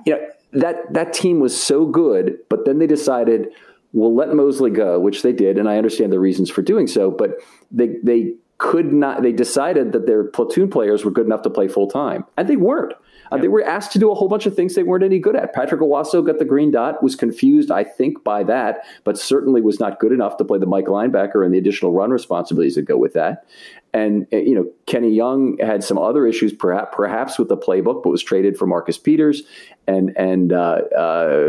you 0.06 0.14
know 0.14 0.26
that 0.52 0.92
that 0.92 1.12
team 1.12 1.40
was 1.40 1.60
so 1.60 1.86
good, 1.86 2.38
but 2.48 2.64
then 2.64 2.78
they 2.78 2.86
decided 2.86 3.48
we'll 3.92 4.14
let 4.14 4.34
Mosley 4.34 4.70
go, 4.70 4.98
which 4.98 5.22
they 5.22 5.32
did, 5.32 5.58
and 5.58 5.68
I 5.68 5.76
understand 5.76 6.12
the 6.12 6.20
reasons 6.20 6.50
for 6.50 6.62
doing 6.62 6.86
so. 6.86 7.10
But 7.10 7.32
they 7.70 7.96
they 8.02 8.34
could 8.58 8.92
not. 8.92 9.22
They 9.22 9.32
decided 9.32 9.92
that 9.92 10.06
their 10.06 10.24
platoon 10.24 10.70
players 10.70 11.04
were 11.04 11.10
good 11.10 11.26
enough 11.26 11.42
to 11.42 11.50
play 11.50 11.68
full 11.68 11.88
time, 11.88 12.24
and 12.36 12.48
they 12.48 12.56
weren't. 12.56 12.94
Uh, 13.30 13.36
They 13.36 13.48
were 13.48 13.62
asked 13.62 13.92
to 13.92 13.98
do 13.98 14.10
a 14.10 14.14
whole 14.14 14.28
bunch 14.28 14.46
of 14.46 14.54
things 14.54 14.74
they 14.74 14.82
weren't 14.82 15.04
any 15.04 15.18
good 15.18 15.36
at. 15.36 15.52
Patrick 15.52 15.80
Onwuasor 15.80 16.24
got 16.24 16.38
the 16.38 16.44
green 16.44 16.70
dot, 16.70 17.02
was 17.02 17.14
confused, 17.14 17.70
I 17.70 17.84
think, 17.84 18.24
by 18.24 18.42
that, 18.44 18.84
but 19.04 19.18
certainly 19.18 19.60
was 19.60 19.78
not 19.78 20.00
good 20.00 20.12
enough 20.12 20.38
to 20.38 20.44
play 20.44 20.58
the 20.58 20.66
Mike 20.66 20.86
linebacker 20.86 21.44
and 21.44 21.52
the 21.52 21.58
additional 21.58 21.92
run 21.92 22.10
responsibilities 22.10 22.74
that 22.76 22.82
go 22.82 22.96
with 22.96 23.12
that. 23.12 23.44
And 23.94 24.26
uh, 24.32 24.36
you 24.36 24.54
know, 24.54 24.70
Kenny 24.86 25.10
Young 25.10 25.56
had 25.58 25.82
some 25.82 25.98
other 25.98 26.26
issues, 26.26 26.52
perhaps, 26.52 26.94
perhaps 26.94 27.38
with 27.38 27.48
the 27.48 27.56
playbook, 27.56 28.02
but 28.02 28.10
was 28.10 28.22
traded 28.22 28.58
for 28.58 28.66
Marcus 28.66 28.98
Peters. 28.98 29.42
And 29.86 30.16
and 30.16 30.52
uh, 30.52 30.82
uh, 30.96 31.42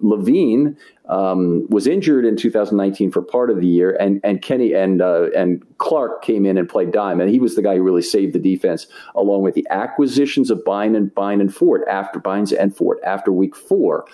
Levine 0.00 0.76
um, 1.08 1.66
was 1.70 1.86
injured 1.86 2.26
in 2.26 2.36
2019 2.36 3.10
for 3.10 3.22
part 3.22 3.50
of 3.50 3.60
the 3.60 3.66
year, 3.66 3.96
and 3.98 4.20
and 4.22 4.42
Kenny 4.42 4.74
and 4.74 5.00
uh, 5.00 5.30
and 5.34 5.64
Clark 5.78 6.22
came 6.22 6.44
in 6.44 6.58
and 6.58 6.68
played 6.68 6.92
dime, 6.92 7.20
and 7.20 7.30
he 7.30 7.40
was 7.40 7.54
the 7.54 7.62
guy 7.62 7.76
who 7.76 7.82
really 7.82 8.02
saved 8.02 8.34
the 8.34 8.38
defense, 8.38 8.86
along 9.14 9.42
with 9.42 9.54
the 9.54 9.66
acquisitions 9.70 10.50
of 10.50 10.62
Bine 10.64 10.94
and 10.94 11.14
Bine 11.14 11.40
and 11.40 11.54
Fort 11.54 11.82
after 11.88 12.20
Bynes 12.20 12.52
and 12.52 12.76
Fort 12.76 12.98
after 13.02 13.32
Week 13.32 13.56
Four, 13.56 14.04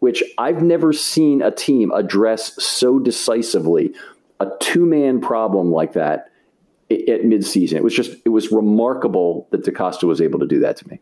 which 0.00 0.24
I've 0.36 0.62
never 0.62 0.92
seen 0.92 1.40
a 1.42 1.52
team 1.52 1.92
address 1.92 2.60
so 2.60 2.98
decisively 2.98 3.94
a 4.40 4.50
two 4.58 4.86
man 4.86 5.20
problem 5.20 5.70
like 5.70 5.92
that 5.92 6.29
at 6.90 7.22
midseason. 7.22 7.74
It 7.74 7.84
was 7.84 7.94
just 7.94 8.16
it 8.24 8.30
was 8.30 8.50
remarkable 8.50 9.46
that 9.50 9.64
DeCosta 9.64 10.04
was 10.04 10.20
able 10.20 10.38
to 10.40 10.46
do 10.46 10.58
that 10.60 10.76
to 10.78 10.88
me. 10.88 11.00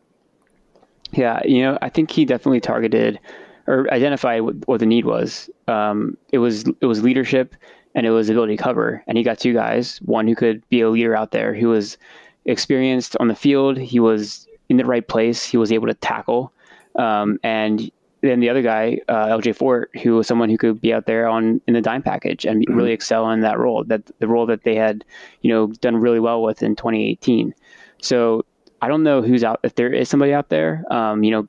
Yeah, 1.12 1.40
you 1.44 1.62
know, 1.62 1.78
I 1.80 1.88
think 1.88 2.10
he 2.10 2.24
definitely 2.24 2.60
targeted 2.60 3.18
or 3.66 3.92
identified 3.92 4.42
what, 4.42 4.66
what 4.66 4.80
the 4.80 4.86
need 4.86 5.04
was. 5.04 5.48
Um, 5.66 6.16
it 6.32 6.38
was 6.38 6.64
it 6.80 6.86
was 6.86 7.02
leadership 7.02 7.54
and 7.94 8.06
it 8.06 8.10
was 8.10 8.28
ability 8.28 8.56
to 8.56 8.62
cover. 8.62 9.02
And 9.06 9.16
he 9.16 9.24
got 9.24 9.38
two 9.38 9.52
guys, 9.52 9.98
one 9.98 10.28
who 10.28 10.34
could 10.34 10.66
be 10.68 10.80
a 10.80 10.90
leader 10.90 11.16
out 11.16 11.32
there, 11.32 11.54
who 11.54 11.68
was 11.68 11.98
experienced 12.44 13.16
on 13.18 13.28
the 13.28 13.34
field. 13.34 13.76
He 13.78 14.00
was 14.00 14.46
in 14.68 14.76
the 14.76 14.84
right 14.84 15.06
place. 15.06 15.44
He 15.44 15.56
was 15.56 15.72
able 15.72 15.86
to 15.88 15.94
tackle. 15.94 16.52
Um, 16.96 17.38
and 17.42 17.90
then 18.20 18.40
the 18.40 18.48
other 18.48 18.62
guy, 18.62 18.98
uh, 19.08 19.26
LJ 19.26 19.56
Fort, 19.56 19.90
who 20.02 20.16
was 20.16 20.26
someone 20.26 20.48
who 20.48 20.58
could 20.58 20.80
be 20.80 20.92
out 20.92 21.06
there 21.06 21.28
on 21.28 21.60
in 21.66 21.74
the 21.74 21.80
dime 21.80 22.02
package 22.02 22.44
and 22.44 22.66
mm-hmm. 22.66 22.76
really 22.76 22.92
excel 22.92 23.30
in 23.30 23.40
that 23.40 23.58
role. 23.58 23.84
That 23.84 24.02
the 24.18 24.28
role 24.28 24.46
that 24.46 24.64
they 24.64 24.74
had, 24.74 25.04
you 25.42 25.50
know, 25.50 25.68
done 25.80 25.96
really 25.96 26.20
well 26.20 26.42
with 26.42 26.62
in 26.62 26.74
2018. 26.74 27.54
So 28.00 28.44
I 28.82 28.88
don't 28.88 29.02
know 29.02 29.22
who's 29.22 29.44
out 29.44 29.60
if 29.62 29.74
there 29.74 29.92
is 29.92 30.08
somebody 30.08 30.32
out 30.32 30.48
there. 30.48 30.84
Um, 30.90 31.22
you 31.22 31.30
know, 31.30 31.48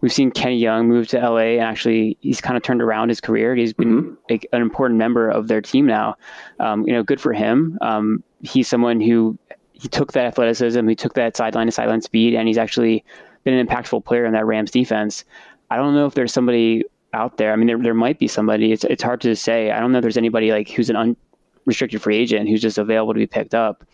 we've 0.00 0.12
seen 0.12 0.30
Kenny 0.30 0.58
Young 0.58 0.88
move 0.88 1.08
to 1.08 1.18
LA 1.18 1.56
and 1.56 1.62
actually 1.62 2.16
he's 2.20 2.40
kind 2.40 2.56
of 2.56 2.62
turned 2.62 2.82
around 2.82 3.08
his 3.08 3.20
career. 3.20 3.54
He's 3.54 3.72
been 3.72 4.02
mm-hmm. 4.02 4.34
a, 4.34 4.56
an 4.56 4.62
important 4.62 4.98
member 4.98 5.28
of 5.28 5.48
their 5.48 5.60
team 5.60 5.86
now. 5.86 6.16
Um, 6.60 6.86
you 6.86 6.92
know, 6.92 7.02
good 7.02 7.20
for 7.20 7.32
him. 7.32 7.78
Um, 7.80 8.22
he's 8.42 8.68
someone 8.68 9.00
who 9.00 9.38
he 9.72 9.88
took 9.88 10.12
that 10.12 10.24
athleticism, 10.24 10.86
he 10.86 10.94
took 10.94 11.14
that 11.14 11.36
sideline 11.36 11.66
to 11.66 11.72
sideline 11.72 12.00
speed, 12.00 12.34
and 12.34 12.48
he's 12.48 12.58
actually 12.58 13.04
been 13.42 13.54
an 13.54 13.66
impactful 13.66 14.04
player 14.04 14.24
in 14.24 14.32
that 14.32 14.46
Rams 14.46 14.70
defense. 14.70 15.24
I 15.70 15.76
don't 15.76 15.94
know 15.94 16.06
if 16.06 16.14
there's 16.14 16.32
somebody 16.32 16.84
out 17.12 17.36
there. 17.36 17.52
I 17.52 17.56
mean, 17.56 17.66
there 17.66 17.78
there 17.78 17.94
might 17.94 18.18
be 18.18 18.28
somebody. 18.28 18.72
It's 18.72 18.84
it's 18.84 19.02
hard 19.02 19.20
to 19.22 19.34
say. 19.36 19.70
I 19.70 19.80
don't 19.80 19.92
know 19.92 19.98
if 19.98 20.02
there's 20.02 20.16
anybody 20.16 20.50
like 20.50 20.68
who's 20.68 20.90
an 20.90 21.16
unrestricted 21.66 22.02
free 22.02 22.16
agent 22.16 22.48
who's 22.48 22.62
just 22.62 22.78
available 22.78 23.14
to 23.14 23.18
be 23.18 23.26
picked 23.26 23.54
up. 23.54 23.84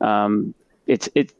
Um, 0.00 0.54
it's 0.86 1.08
it 1.14 1.32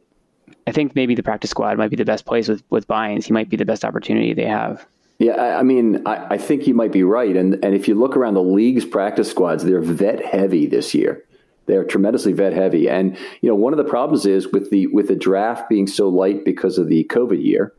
I 0.67 0.71
think 0.71 0.95
maybe 0.95 1.15
the 1.15 1.23
practice 1.23 1.49
squad 1.49 1.77
might 1.77 1.89
be 1.89 1.95
the 1.95 2.05
best 2.05 2.25
place 2.25 2.47
with 2.47 2.63
with 2.69 2.87
Bynes. 2.87 3.25
He 3.25 3.33
might 3.33 3.49
be 3.49 3.57
the 3.57 3.65
best 3.65 3.83
opportunity 3.83 4.33
they 4.33 4.45
have. 4.45 4.85
Yeah, 5.17 5.33
I, 5.33 5.59
I 5.59 5.63
mean, 5.63 6.01
I, 6.07 6.35
I, 6.35 6.37
think 6.37 6.65
you 6.65 6.73
might 6.73 6.93
be 6.93 7.03
right. 7.03 7.35
And 7.35 7.55
and 7.63 7.75
if 7.75 7.87
you 7.87 7.95
look 7.95 8.15
around 8.15 8.35
the 8.35 8.43
league's 8.43 8.85
practice 8.85 9.29
squads, 9.29 9.65
they're 9.65 9.81
vet 9.81 10.23
heavy 10.23 10.65
this 10.65 10.93
year. 10.93 11.25
They're 11.65 11.83
tremendously 11.83 12.33
vet 12.33 12.53
heavy. 12.53 12.87
And 12.87 13.17
you 13.41 13.49
know, 13.49 13.55
one 13.55 13.73
of 13.73 13.77
the 13.77 13.83
problems 13.83 14.25
is 14.25 14.47
with 14.47 14.69
the 14.69 14.87
with 14.87 15.07
the 15.07 15.15
draft 15.15 15.67
being 15.69 15.87
so 15.87 16.07
light 16.07 16.45
because 16.45 16.77
of 16.77 16.87
the 16.87 17.03
COVID 17.05 17.43
year, 17.43 17.73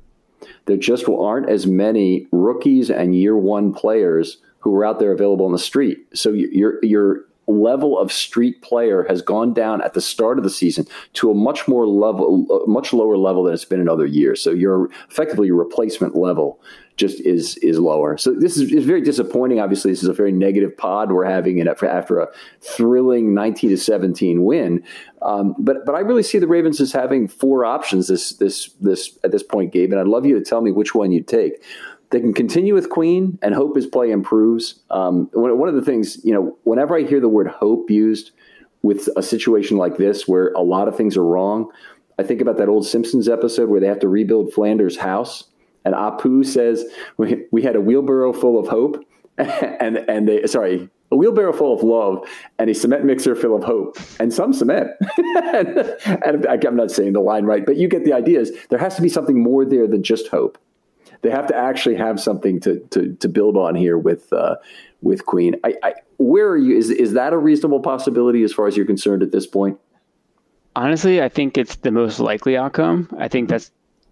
there 0.67 0.77
just 0.77 1.09
aren't 1.09 1.49
as 1.49 1.67
many 1.67 2.27
rookies 2.33 2.91
and 2.91 3.15
year 3.15 3.37
one 3.37 3.73
players 3.73 4.39
who 4.61 4.75
are 4.75 4.85
out 4.85 4.99
there 4.99 5.13
available 5.13 5.47
on 5.47 5.53
the 5.53 5.59
street. 5.59 6.07
So 6.15 6.33
you're 6.33 6.85
you're 6.85 7.25
level 7.47 7.99
of 7.99 8.13
street 8.13 8.63
player 8.63 9.05
has 9.09 9.23
gone 9.23 9.53
down 9.53 9.83
at 9.83 9.95
the 9.95 10.01
start 10.01 10.39
of 10.39 10.45
the 10.45 10.51
season 10.51 10.87
to 11.15 11.31
a 11.31 11.35
much 11.35 11.67
more 11.67 11.87
level, 11.87 12.47
much 12.67 12.93
lower 12.93 13.17
level 13.17 13.45
than 13.45 13.55
it's 13.55 13.65
been 13.65 13.81
in 13.81 13.89
other 13.89 14.07
years. 14.07 14.41
So 14.41 14.51
you're 14.51 14.89
effectively 15.11 15.49
your 15.49 15.57
replacement 15.57 16.15
level 16.15 16.61
just 17.01 17.21
is 17.23 17.57
is 17.59 17.79
lower. 17.79 18.17
So 18.17 18.33
this 18.33 18.57
is, 18.57 18.71
is 18.71 18.85
very 18.85 19.01
disappointing. 19.01 19.59
Obviously, 19.59 19.91
this 19.91 20.03
is 20.03 20.09
a 20.09 20.13
very 20.13 20.31
negative 20.31 20.77
pod 20.77 21.11
we're 21.11 21.25
having 21.25 21.59
it 21.59 21.67
after 21.67 22.21
a 22.21 22.29
thrilling 22.61 23.35
19 23.35 23.71
to 23.71 23.77
17 23.77 24.45
win. 24.45 24.85
Um, 25.23 25.57
but 25.59 25.85
but 25.85 25.95
I 25.97 26.01
really 26.01 26.23
see 26.23 26.39
the 26.39 26.47
Ravens 26.47 26.81
as 26.81 26.93
having 26.93 27.27
four 27.27 27.65
options 27.65 28.07
this 28.07 28.35
this 28.35 28.69
this 28.81 29.19
at 29.25 29.33
this 29.33 29.43
point, 29.43 29.73
Gabe. 29.73 29.91
And 29.91 30.01
I'd 30.01 30.07
love 30.07 30.27
you 30.27 30.39
to 30.39 30.45
tell 30.45 30.61
me 30.61 30.71
which 30.71 30.95
one 30.95 31.11
you 31.11 31.23
take 31.23 31.65
they 32.11 32.21
can 32.21 32.35
continue 32.35 32.75
with 32.75 32.91
Queen 32.91 33.39
and 33.41 33.55
hope 33.55 33.77
his 33.77 33.87
play 33.87 34.11
improves. 34.11 34.81
Um, 34.91 35.31
one 35.33 35.69
of 35.69 35.77
the 35.77 35.83
things, 35.83 36.19
you 36.25 36.35
know, 36.35 36.59
whenever 36.65 36.97
I 36.97 37.03
hear 37.03 37.21
the 37.21 37.29
word 37.29 37.47
hope 37.47 37.89
used 37.89 38.33
with 38.83 39.09
a 39.17 39.23
situation 39.23 39.77
like 39.77 39.97
this 39.97 40.27
where 40.27 40.49
a 40.55 40.61
lot 40.61 40.89
of 40.89 40.97
things 40.97 41.17
are 41.17 41.25
wrong, 41.25 41.71
I 42.19 42.23
think 42.23 42.41
about 42.41 42.59
that 42.59 42.69
old 42.69 42.87
Simpsons 42.87 43.29
episode 43.29 43.71
where 43.71 43.81
they 43.81 43.87
have 43.87 44.01
to 44.01 44.09
rebuild 44.09 44.53
Flanders' 44.53 44.97
house. 44.97 45.45
And 45.85 45.95
Apu 45.95 46.45
says, 46.45 46.85
we, 47.17 47.47
we 47.51 47.63
had 47.63 47.77
a 47.77 47.81
wheelbarrow 47.81 48.33
full 48.33 48.59
of 48.59 48.69
hope 48.69 49.05
and, 49.39 49.97
and 49.97 50.29
they, 50.29 50.47
sorry, 50.47 50.91
a 51.11 51.17
wheelbarrow 51.17 51.53
full 51.53 51.75
of 51.75 51.83
love 51.83 52.29
and 52.59 52.71
a 52.71 52.75
cement 52.75 53.05
mixer 53.05 53.35
full 53.35 53.57
of 53.57 53.65
hope 53.65 53.99
and 54.21 54.33
some 54.33 54.53
cement. 54.53 54.91
and, 55.55 55.97
and 56.25 56.47
I'm 56.47 56.77
not 56.77 56.91
saying 56.91 57.15
the 57.15 57.21
line 57.21 57.45
right, 57.45 57.65
but 57.65 57.77
you 57.77 57.89
get 57.89 58.05
the 58.05 58.13
ideas. 58.13 58.53
There 58.69 58.79
has 58.79 58.97
to 58.97 59.03
be 59.03 59.09
something 59.09 59.43
more 59.43 59.65
there 59.65 59.87
than 59.87 60.03
just 60.03 60.29
hope 60.29 60.59
they 61.23 61.31
have 61.31 61.47
to 61.49 61.57
actually 61.57 61.97
have 61.97 62.21
something 62.21 62.61
to 62.61 62.81
to, 62.91 63.15
to 63.17 63.29
build 63.29 63.57
on 63.57 63.75
here 63.75 63.99
with 63.99 64.33
uh, 64.33 64.57
with 65.03 65.27
Queen. 65.27 65.57
I, 65.65 65.75
I, 65.83 65.95
where 66.19 66.49
are 66.49 66.57
you? 66.57 66.77
Is 66.77 66.91
is 66.91 67.13
that 67.13 67.33
a 67.33 67.39
reasonable 67.39 67.81
possibility 67.81 68.43
as 68.43 68.53
far 68.53 68.67
as 68.67 68.77
you're 68.77 68.87
concerned 68.87 69.23
at 69.23 69.33
this 69.33 69.47
point? 69.47 69.79
Honestly, 70.77 71.21
I 71.21 71.29
think 71.29 71.59
it's 71.59 71.77
the 71.77 71.91
most 71.91 72.21
likely 72.21 72.57
outcome. 72.57 73.09
I 73.19 73.29
think 73.29 73.49
that's 73.49 73.71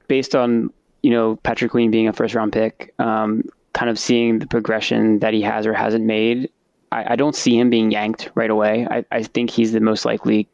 based 0.08 0.34
on 0.34 0.70
you 1.02 1.10
know 1.10 1.36
Patrick 1.36 1.70
Queen 1.70 1.90
being 1.90 2.08
a 2.08 2.12
first 2.12 2.34
round 2.34 2.52
pick, 2.52 2.94
um, 2.98 3.42
kind 3.72 3.90
of 3.90 3.98
seeing 3.98 4.38
the 4.38 4.46
progression 4.46 5.20
that 5.20 5.34
he 5.34 5.42
has 5.42 5.66
or 5.66 5.72
hasn't 5.72 6.04
made. 6.04 6.50
I, 6.90 7.12
I 7.12 7.16
don't 7.16 7.34
see 7.34 7.58
him 7.58 7.70
being 7.70 7.90
yanked 7.90 8.30
right 8.34 8.50
away. 8.50 8.86
I, 8.90 9.04
I 9.12 9.22
think 9.22 9.50
he's 9.50 9.72
the 9.72 9.80
most 9.80 10.04
likely 10.04 10.48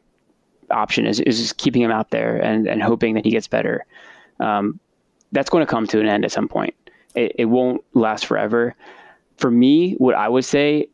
option 0.71 1.05
is, 1.05 1.19
is 1.21 1.39
just 1.39 1.57
keeping 1.57 1.81
him 1.81 1.91
out 1.91 2.09
there 2.11 2.37
and, 2.37 2.67
and 2.67 2.81
hoping 2.81 3.13
that 3.15 3.25
he 3.25 3.31
gets 3.31 3.47
better. 3.47 3.85
Um, 4.39 4.79
that's 5.31 5.49
going 5.49 5.65
to 5.65 5.69
come 5.69 5.87
to 5.87 5.99
an 5.99 6.07
end 6.07 6.25
at 6.25 6.31
some 6.31 6.47
point. 6.47 6.75
It, 7.15 7.33
it 7.37 7.45
won't 7.45 7.83
last 7.93 8.25
forever. 8.25 8.75
For 9.37 9.51
me, 9.51 9.93
what 9.93 10.15
I 10.15 10.29
would 10.29 10.45
say, 10.45 10.89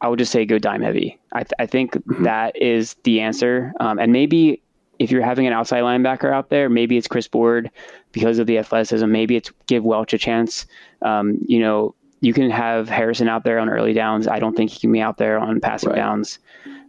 I 0.00 0.08
would 0.08 0.18
just 0.18 0.32
say 0.32 0.44
go 0.44 0.58
dime 0.58 0.82
heavy. 0.82 1.18
I, 1.32 1.40
th- 1.40 1.52
I 1.58 1.66
think 1.66 1.92
mm-hmm. 1.92 2.24
that 2.24 2.60
is 2.60 2.96
the 3.04 3.20
answer. 3.20 3.72
Um, 3.80 3.98
and 3.98 4.12
maybe 4.12 4.60
if 4.98 5.10
you're 5.10 5.22
having 5.22 5.46
an 5.46 5.52
outside 5.52 5.82
linebacker 5.82 6.32
out 6.32 6.50
there, 6.50 6.68
maybe 6.68 6.96
it's 6.96 7.08
Chris 7.08 7.28
Board 7.28 7.70
because 8.12 8.38
of 8.38 8.46
the 8.46 8.58
athleticism. 8.58 9.10
Maybe 9.10 9.36
it's 9.36 9.50
give 9.66 9.84
Welch 9.84 10.12
a 10.12 10.18
chance. 10.18 10.66
Um, 11.02 11.38
you 11.46 11.58
know, 11.58 11.94
you 12.20 12.32
can 12.32 12.50
have 12.50 12.88
Harrison 12.88 13.28
out 13.28 13.44
there 13.44 13.58
on 13.58 13.68
early 13.68 13.92
downs. 13.92 14.28
I 14.28 14.38
don't 14.38 14.56
think 14.56 14.70
he 14.70 14.78
can 14.78 14.92
be 14.92 15.00
out 15.00 15.18
there 15.18 15.38
on 15.38 15.60
passing 15.60 15.90
right. 15.90 15.96
downs. 15.96 16.38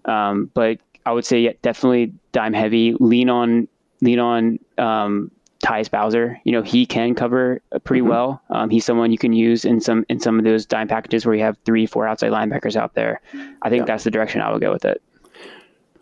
Um, 0.06 0.52
but 0.54 0.80
I 1.06 1.12
would 1.12 1.26
say 1.26 1.42
yeah, 1.42 1.54
definitely 1.62 2.14
dime 2.32 2.54
heavy. 2.54 2.94
Lean 3.00 3.30
on 3.30 3.68
lean 4.02 4.20
on 4.20 4.60
um, 4.78 5.32
Tyus 5.64 5.90
Bowser. 5.90 6.40
You 6.44 6.52
know, 6.52 6.62
he 6.62 6.86
can 6.86 7.16
cover 7.16 7.62
pretty 7.84 8.02
mm-hmm. 8.02 8.10
well. 8.10 8.42
Um, 8.50 8.70
he's 8.70 8.86
someone 8.86 9.12
you 9.12 9.18
can 9.18 9.34
use 9.34 9.66
in 9.66 9.82
some 9.82 10.06
in 10.10 10.20
some 10.20 10.38
of 10.38 10.46
those 10.46 10.66
dime 10.66 10.88
packages 10.88 11.26
where 11.26 11.36
you 11.36 11.42
have 11.42 11.58
three, 11.66 11.86
four 11.86 12.08
outside 12.08 12.32
linebackers 12.32 12.76
out 12.76 12.94
there. 12.94 13.22
I 13.62 13.70
think 13.70 13.82
yeah. 13.82 13.86
that's 13.86 14.04
the 14.04 14.12
direction 14.12 14.42
I 14.42 14.52
would 14.52 14.62
go 14.62 14.72
with 14.72 14.86
it. 14.86 15.02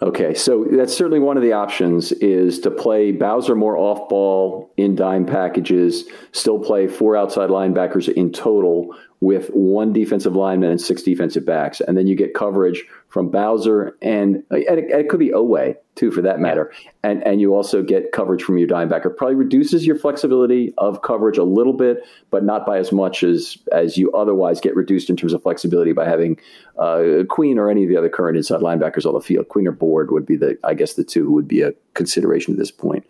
Okay, 0.03 0.33
so 0.33 0.65
that's 0.71 0.97
certainly 0.97 1.19
one 1.19 1.37
of 1.37 1.43
the 1.43 1.53
options 1.53 2.11
is 2.11 2.59
to 2.61 2.71
play 2.71 3.11
Bowser 3.11 3.55
more 3.55 3.77
off 3.77 4.09
ball 4.09 4.73
in 4.75 4.95
dime 4.95 5.27
packages, 5.27 6.05
still 6.31 6.57
play 6.57 6.87
four 6.87 7.15
outside 7.15 7.51
linebackers 7.51 8.11
in 8.11 8.31
total 8.31 8.95
with 9.21 9.49
one 9.49 9.93
defensive 9.93 10.35
lineman 10.35 10.71
and 10.71 10.81
six 10.81 11.03
defensive 11.03 11.45
backs. 11.45 11.79
And 11.79 11.95
then 11.95 12.07
you 12.07 12.15
get 12.15 12.33
coverage 12.33 12.83
from 13.07 13.29
Bowser 13.29 13.95
and, 14.01 14.43
and, 14.49 14.59
it, 14.59 14.91
and 14.91 15.01
it, 15.01 15.09
could 15.09 15.19
be 15.19 15.29
Oweh 15.29 15.75
too, 15.93 16.09
for 16.09 16.23
that 16.23 16.39
matter. 16.39 16.73
And, 17.03 17.23
and 17.23 17.39
you 17.39 17.53
also 17.53 17.83
get 17.83 18.13
coverage 18.13 18.41
from 18.41 18.57
your 18.57 18.65
dime 18.65 18.89
backer. 18.89 19.11
Probably 19.11 19.35
reduces 19.35 19.85
your 19.85 19.95
flexibility 19.95 20.73
of 20.79 21.03
coverage 21.03 21.37
a 21.37 21.43
little 21.43 21.73
bit, 21.73 22.03
but 22.31 22.43
not 22.43 22.65
by 22.65 22.79
as 22.79 22.91
much 22.91 23.23
as, 23.23 23.59
as 23.71 23.95
you 23.95 24.11
otherwise 24.13 24.59
get 24.59 24.75
reduced 24.75 25.07
in 25.07 25.15
terms 25.15 25.33
of 25.33 25.43
flexibility 25.43 25.93
by 25.93 26.05
having 26.05 26.39
uh, 26.79 27.23
Queen 27.29 27.59
or 27.59 27.69
any 27.69 27.83
of 27.83 27.89
the 27.89 27.97
other 27.97 28.09
current 28.09 28.37
inside 28.37 28.61
linebackers 28.61 29.05
on 29.05 29.13
the 29.13 29.21
field. 29.21 29.49
Queen 29.49 29.67
or 29.67 29.71
Board 29.71 30.09
would 30.09 30.25
be 30.25 30.35
the, 30.35 30.57
I 30.63 30.73
guess, 30.73 30.95
the 30.95 31.03
two 31.03 31.25
who 31.25 31.33
would 31.33 31.47
be 31.47 31.61
a 31.61 31.73
consideration 31.93 32.55
at 32.55 32.57
this 32.57 32.71
point. 32.71 33.05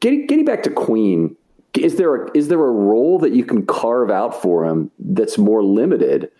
Getting, 0.00 0.26
getting 0.26 0.44
back 0.44 0.64
to 0.64 0.70
Queen, 0.70 1.36
is 1.78 1.96
there 1.96 2.26
a, 2.26 2.30
is 2.34 2.48
there 2.48 2.64
a 2.64 2.70
role 2.70 3.18
that 3.18 3.32
you 3.32 3.44
can 3.44 3.66
carve 3.66 4.10
out 4.10 4.40
for 4.40 4.64
him 4.64 4.90
that's 4.98 5.38
more 5.38 5.62
limited 5.62 6.30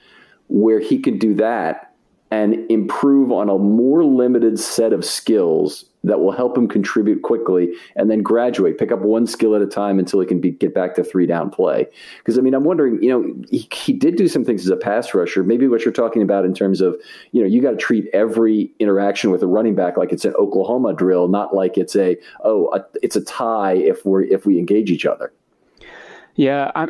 where 0.48 0.80
he 0.80 0.98
can 0.98 1.18
do 1.18 1.34
that 1.34 1.94
and 2.30 2.70
improve 2.70 3.32
on 3.32 3.48
a 3.48 3.58
more 3.58 4.04
limited 4.04 4.58
set 4.58 4.92
of 4.92 5.04
skills 5.04 5.86
that 6.04 6.20
will 6.20 6.32
help 6.32 6.56
him 6.56 6.68
contribute 6.68 7.22
quickly 7.22 7.72
and 7.96 8.10
then 8.10 8.22
graduate, 8.22 8.78
pick 8.78 8.92
up 8.92 9.00
one 9.00 9.26
skill 9.26 9.56
at 9.56 9.62
a 9.62 9.66
time 9.66 9.98
until 9.98 10.20
he 10.20 10.26
can 10.26 10.40
be, 10.40 10.50
get 10.50 10.74
back 10.74 10.94
to 10.94 11.02
three 11.02 11.26
down 11.26 11.50
play. 11.50 11.86
Because 12.18 12.38
I 12.38 12.42
mean, 12.42 12.54
I'm 12.54 12.64
wondering, 12.64 13.02
you 13.02 13.08
know, 13.10 13.34
he, 13.50 13.68
he, 13.72 13.92
did 13.92 14.16
do 14.16 14.28
some 14.28 14.44
things 14.44 14.62
as 14.64 14.70
a 14.70 14.76
pass 14.76 15.14
rusher. 15.14 15.42
Maybe 15.42 15.66
what 15.66 15.84
you're 15.84 15.92
talking 15.92 16.20
about 16.20 16.44
in 16.44 16.54
terms 16.54 16.80
of, 16.80 17.00
you 17.32 17.40
know, 17.40 17.48
you 17.48 17.62
got 17.62 17.70
to 17.70 17.76
treat 17.76 18.06
every 18.12 18.70
interaction 18.78 19.30
with 19.30 19.42
a 19.42 19.46
running 19.46 19.74
back 19.74 19.96
like 19.96 20.12
it's 20.12 20.24
an 20.24 20.34
Oklahoma 20.34 20.92
drill, 20.92 21.28
not 21.28 21.54
like 21.54 21.78
it's 21.78 21.96
a 21.96 22.16
oh, 22.44 22.68
a, 22.74 22.84
it's 23.02 23.16
a 23.16 23.22
tie 23.22 23.74
if 23.74 24.04
we're 24.04 24.22
if 24.22 24.44
we 24.44 24.58
engage 24.58 24.90
each 24.90 25.06
other. 25.06 25.32
Yeah, 26.36 26.70
i 26.74 26.88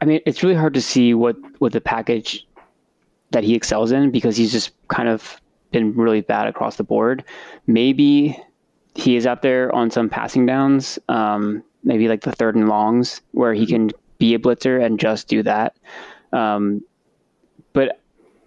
I 0.00 0.04
mean, 0.04 0.20
it's 0.26 0.44
really 0.44 0.54
hard 0.54 0.74
to 0.74 0.82
see 0.82 1.12
what 1.14 1.36
what 1.58 1.72
the 1.72 1.80
package 1.80 2.46
that 3.32 3.42
he 3.42 3.54
excels 3.54 3.90
in 3.90 4.10
because 4.10 4.36
he's 4.36 4.52
just 4.52 4.70
kind 4.88 5.08
of 5.08 5.40
been 5.72 5.94
really 5.94 6.20
bad 6.20 6.46
across 6.46 6.76
the 6.76 6.84
board. 6.84 7.24
Maybe 7.66 8.38
he 8.94 9.16
is 9.16 9.26
out 9.26 9.42
there 9.42 9.74
on 9.74 9.90
some 9.90 10.08
passing 10.08 10.46
downs, 10.46 10.98
um, 11.08 11.62
maybe 11.82 12.08
like 12.08 12.22
the 12.22 12.32
third 12.32 12.56
and 12.56 12.68
longs, 12.68 13.20
where 13.32 13.54
he 13.54 13.66
can 13.66 13.90
be 14.18 14.34
a 14.34 14.38
blitzer 14.38 14.84
and 14.84 15.00
just 15.00 15.28
do 15.28 15.42
that. 15.42 15.76
Um, 16.32 16.82
but 17.72 18.00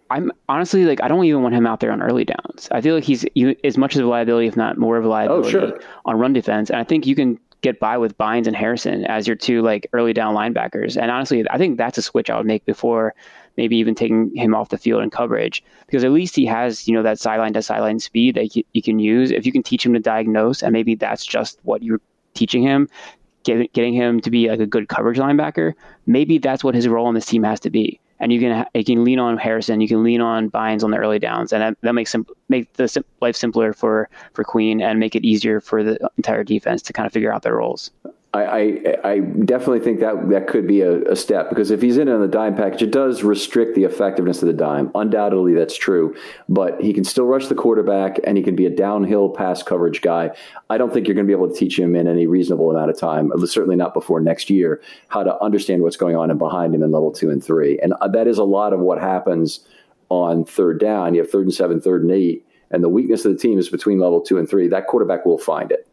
I'm 0.09 0.31
honestly 0.47 0.85
like 0.85 1.01
I 1.01 1.07
don't 1.07 1.25
even 1.25 1.41
want 1.41 1.55
him 1.55 1.65
out 1.65 1.79
there 1.79 1.91
on 1.91 2.01
early 2.01 2.25
downs. 2.25 2.67
I 2.71 2.81
feel 2.81 2.95
like 2.95 3.03
he's 3.03 3.25
as 3.63 3.77
much 3.77 3.95
as 3.95 4.01
a 4.01 4.05
liability, 4.05 4.47
if 4.47 4.55
not 4.55 4.77
more 4.77 4.97
of 4.97 5.05
a 5.05 5.07
liability, 5.07 5.47
oh, 5.47 5.51
sure. 5.51 5.79
on 6.05 6.19
run 6.19 6.33
defense. 6.33 6.69
And 6.69 6.79
I 6.79 6.83
think 6.83 7.07
you 7.07 7.15
can 7.15 7.39
get 7.61 7.79
by 7.79 7.97
with 7.97 8.15
Bynes 8.17 8.45
and 8.45 8.55
Harrison 8.55 9.05
as 9.05 9.25
your 9.25 9.35
two 9.35 9.63
like 9.63 9.87
early 9.93 10.13
down 10.13 10.35
linebackers. 10.35 11.01
And 11.01 11.09
honestly, 11.09 11.43
I 11.49 11.57
think 11.57 11.77
that's 11.77 11.97
a 11.97 12.01
switch 12.03 12.29
I 12.29 12.37
would 12.37 12.45
make 12.45 12.63
before 12.65 13.15
maybe 13.57 13.77
even 13.77 13.95
taking 13.95 14.35
him 14.35 14.53
off 14.53 14.69
the 14.69 14.77
field 14.77 15.03
in 15.03 15.09
coverage 15.09 15.63
because 15.87 16.03
at 16.03 16.11
least 16.11 16.35
he 16.35 16.45
has 16.45 16.87
you 16.87 16.93
know 16.93 17.03
that 17.03 17.19
sideline 17.19 17.53
to 17.53 17.61
sideline 17.61 17.99
speed 17.99 18.35
that 18.35 18.55
you 18.55 18.81
can 18.81 18.99
use. 18.99 19.31
If 19.31 19.45
you 19.45 19.51
can 19.51 19.63
teach 19.63 19.85
him 19.85 19.93
to 19.93 19.99
diagnose, 19.99 20.63
and 20.63 20.73
maybe 20.73 20.95
that's 20.95 21.25
just 21.25 21.59
what 21.63 21.83
you're 21.83 22.01
teaching 22.33 22.61
him, 22.61 22.89
get, 23.43 23.71
getting 23.73 23.93
him 23.93 24.19
to 24.21 24.29
be 24.29 24.49
like 24.49 24.59
a 24.59 24.65
good 24.65 24.89
coverage 24.89 25.17
linebacker, 25.17 25.73
maybe 26.05 26.37
that's 26.37 26.63
what 26.63 26.75
his 26.75 26.87
role 26.87 27.07
on 27.07 27.13
this 27.13 27.25
team 27.25 27.43
has 27.43 27.59
to 27.61 27.69
be. 27.69 27.99
And 28.19 28.31
you 28.31 28.39
can 28.39 28.65
you 28.73 28.85
can 28.85 29.03
lean 29.03 29.19
on 29.19 29.37
Harrison, 29.37 29.81
you 29.81 29.89
can 29.89 30.03
lean 30.03 30.21
on 30.21 30.49
Bynes 30.49 30.83
on 30.83 30.91
the 30.91 30.97
early 30.97 31.19
downs, 31.19 31.51
and 31.51 31.61
that, 31.61 31.77
that 31.81 31.93
makes 31.93 32.11
sim- 32.11 32.25
make 32.47 32.71
the 32.73 32.87
sim- 32.87 33.03
life 33.19 33.35
simpler 33.35 33.73
for 33.73 34.09
for 34.33 34.45
Queen 34.45 34.81
and 34.81 34.99
make 34.99 35.15
it 35.15 35.25
easier 35.25 35.59
for 35.59 35.83
the 35.83 36.09
entire 36.15 36.43
defense 36.43 36.81
to 36.83 36.93
kind 36.93 37.05
of 37.05 37.11
figure 37.11 37.33
out 37.33 37.41
their 37.41 37.55
roles. 37.55 37.91
I, 38.35 38.43
I, 38.43 39.11
I, 39.11 39.19
definitely 39.19 39.79
think 39.79 40.01
that 40.01 40.27
that 40.29 40.47
could 40.47 40.67
be 40.67 40.81
a, 40.81 41.01
a, 41.03 41.15
step 41.15 41.47
because 41.47 41.71
if 41.71 41.81
he's 41.81 41.97
in 41.97 42.09
on 42.09 42.19
the 42.19 42.27
dime 42.27 42.53
package, 42.53 42.81
it 42.81 42.91
does 42.91 43.23
restrict 43.23 43.75
the 43.75 43.85
effectiveness 43.85 44.41
of 44.41 44.47
the 44.47 44.53
dime. 44.53 44.91
Undoubtedly, 44.93 45.53
that's 45.53 45.77
true. 45.77 46.13
But 46.49 46.81
he 46.81 46.91
can 46.91 47.05
still 47.05 47.25
rush 47.25 47.47
the 47.47 47.55
quarterback 47.55 48.19
and 48.25 48.37
he 48.37 48.43
can 48.43 48.53
be 48.53 48.65
a 48.65 48.69
downhill 48.69 49.29
pass 49.29 49.63
coverage 49.63 50.01
guy. 50.01 50.31
I 50.69 50.77
don't 50.77 50.93
think 50.93 51.07
you're 51.07 51.15
going 51.15 51.25
to 51.25 51.33
be 51.33 51.37
able 51.37 51.49
to 51.49 51.55
teach 51.55 51.79
him 51.79 51.95
in 51.95 52.07
any 52.07 52.27
reasonable 52.27 52.69
amount 52.69 52.89
of 52.89 52.99
time, 52.99 53.31
certainly 53.45 53.77
not 53.77 53.93
before 53.93 54.19
next 54.19 54.49
year, 54.49 54.81
how 55.07 55.23
to 55.23 55.41
understand 55.41 55.81
what's 55.81 55.97
going 55.97 56.17
on 56.17 56.29
and 56.29 56.37
behind 56.37 56.75
him 56.75 56.83
in 56.83 56.91
level 56.91 57.13
two 57.13 57.29
and 57.29 57.41
three. 57.41 57.79
And 57.79 57.93
uh, 58.01 58.09
that 58.09 58.27
is 58.27 58.37
a 58.37 58.43
lot 58.43 58.73
of 58.73 58.81
what 58.81 58.99
happens 58.99 59.61
on 60.09 60.43
third 60.43 60.81
down. 60.81 61.15
You 61.15 61.21
have 61.21 61.31
third 61.31 61.45
and 61.45 61.53
seven, 61.53 61.79
third 61.79 62.01
and 62.01 62.11
eight, 62.11 62.45
and 62.69 62.83
the 62.83 62.89
weakness 62.89 63.23
of 63.23 63.31
the 63.31 63.39
team 63.39 63.57
is 63.57 63.69
between 63.69 63.97
level 63.99 64.19
two 64.19 64.37
and 64.37 64.49
three. 64.49 64.67
That 64.67 64.87
quarterback 64.87 65.25
will 65.25 65.37
find 65.37 65.71
it. 65.71 65.87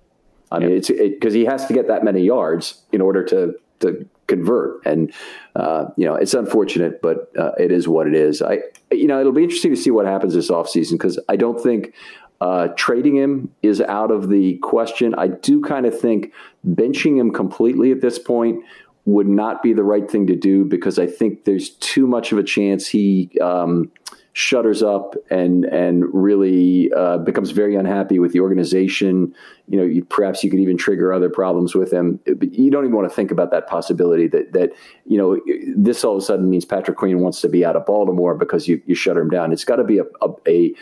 I 0.53 0.59
mean, 0.59 0.71
it's 0.71 0.89
because 0.89 1.35
it, 1.35 1.39
he 1.39 1.45
has 1.45 1.67
to 1.67 1.75
get 1.75 1.89
that 1.89 2.05
many 2.05 2.23
yards 2.23 2.83
in 2.93 3.01
order 3.01 3.25
to 3.25 3.55
to 3.81 4.09
convert, 4.27 4.85
and 4.87 5.13
uh, 5.57 5.87
you 5.97 6.07
know, 6.07 6.15
it's 6.15 6.35
unfortunate, 6.35 7.03
but 7.03 7.33
uh, 7.39 7.53
it 7.59 7.73
is 7.73 7.89
what 7.89 8.07
it 8.07 8.15
is. 8.15 8.43
I, 8.43 8.59
you 8.91 9.07
know, 9.07 9.19
it'll 9.21 9.33
be 9.33 9.43
interesting 9.43 9.75
to 9.75 9.81
see 9.81 9.91
what 9.91 10.07
happens 10.07 10.35
this 10.35 10.51
offseason 10.51 10.93
because 10.93 11.19
I 11.29 11.37
don't 11.37 11.61
think. 11.61 11.95
Uh, 12.41 12.67
trading 12.77 13.15
him 13.15 13.49
is 13.63 13.81
out 13.81 14.11
of 14.11 14.29
the 14.29 14.59
question. 14.65 15.15
I 15.15 15.29
do 15.29 15.61
kind 15.61 15.87
of 15.87 15.97
think 15.97 16.33
benching 16.67 17.17
him 17.17 17.31
completely 17.31 17.93
at 17.93 18.01
this 18.01 18.19
point 18.19 18.65
would 19.05 19.29
not 19.29 19.63
be 19.63 19.73
the 19.73 19.83
right 19.83 20.11
thing 20.11 20.27
to 20.27 20.35
do 20.37 20.65
because 20.65 20.99
I 20.99 21.07
think 21.07 21.45
there's 21.45 21.71
too 21.71 22.07
much 22.09 22.33
of 22.33 22.39
a 22.39 22.43
chance 22.43 22.89
he 22.89 23.31
um, 23.41 23.93
shutters 24.35 24.83
up 24.83 25.15
and 25.31 25.65
and 25.67 26.05
really 26.13 26.91
uh, 26.95 27.19
becomes 27.19 27.51
very 27.51 27.75
unhappy 27.75 28.19
with 28.19 28.33
the 28.33 28.41
organization. 28.41 29.35
You 29.69 29.79
know, 29.79 29.85
you, 29.85 30.05
perhaps 30.05 30.43
you 30.43 30.51
could 30.51 30.61
even 30.61 30.77
trigger 30.77 31.13
other 31.13 31.29
problems 31.29 31.75
with 31.75 31.93
him. 31.93 32.19
You 32.27 32.71
don't 32.71 32.85
even 32.85 32.97
want 32.97 33.09
to 33.09 33.15
think 33.15 33.31
about 33.31 33.51
that 33.51 33.67
possibility 33.67 34.29
that 34.29 34.53
that 34.53 34.73
you 35.05 35.19
know 35.19 35.39
this 35.77 36.03
all 36.05 36.17
of 36.17 36.23
a 36.23 36.25
sudden 36.25 36.49
means 36.49 36.65
Patrick 36.65 36.97
Queen 36.97 37.21
wants 37.21 37.41
to 37.43 37.49
be 37.49 37.65
out 37.65 37.77
of 37.77 37.85
Baltimore 37.85 38.35
because 38.35 38.67
you 38.67 38.81
you 38.87 38.95
shut 38.95 39.17
him 39.17 39.29
down. 39.29 39.53
It's 39.53 39.65
got 39.65 39.77
to 39.77 39.85
be 39.85 39.99
a, 39.99 40.05
a, 40.23 40.31
a 40.49 40.75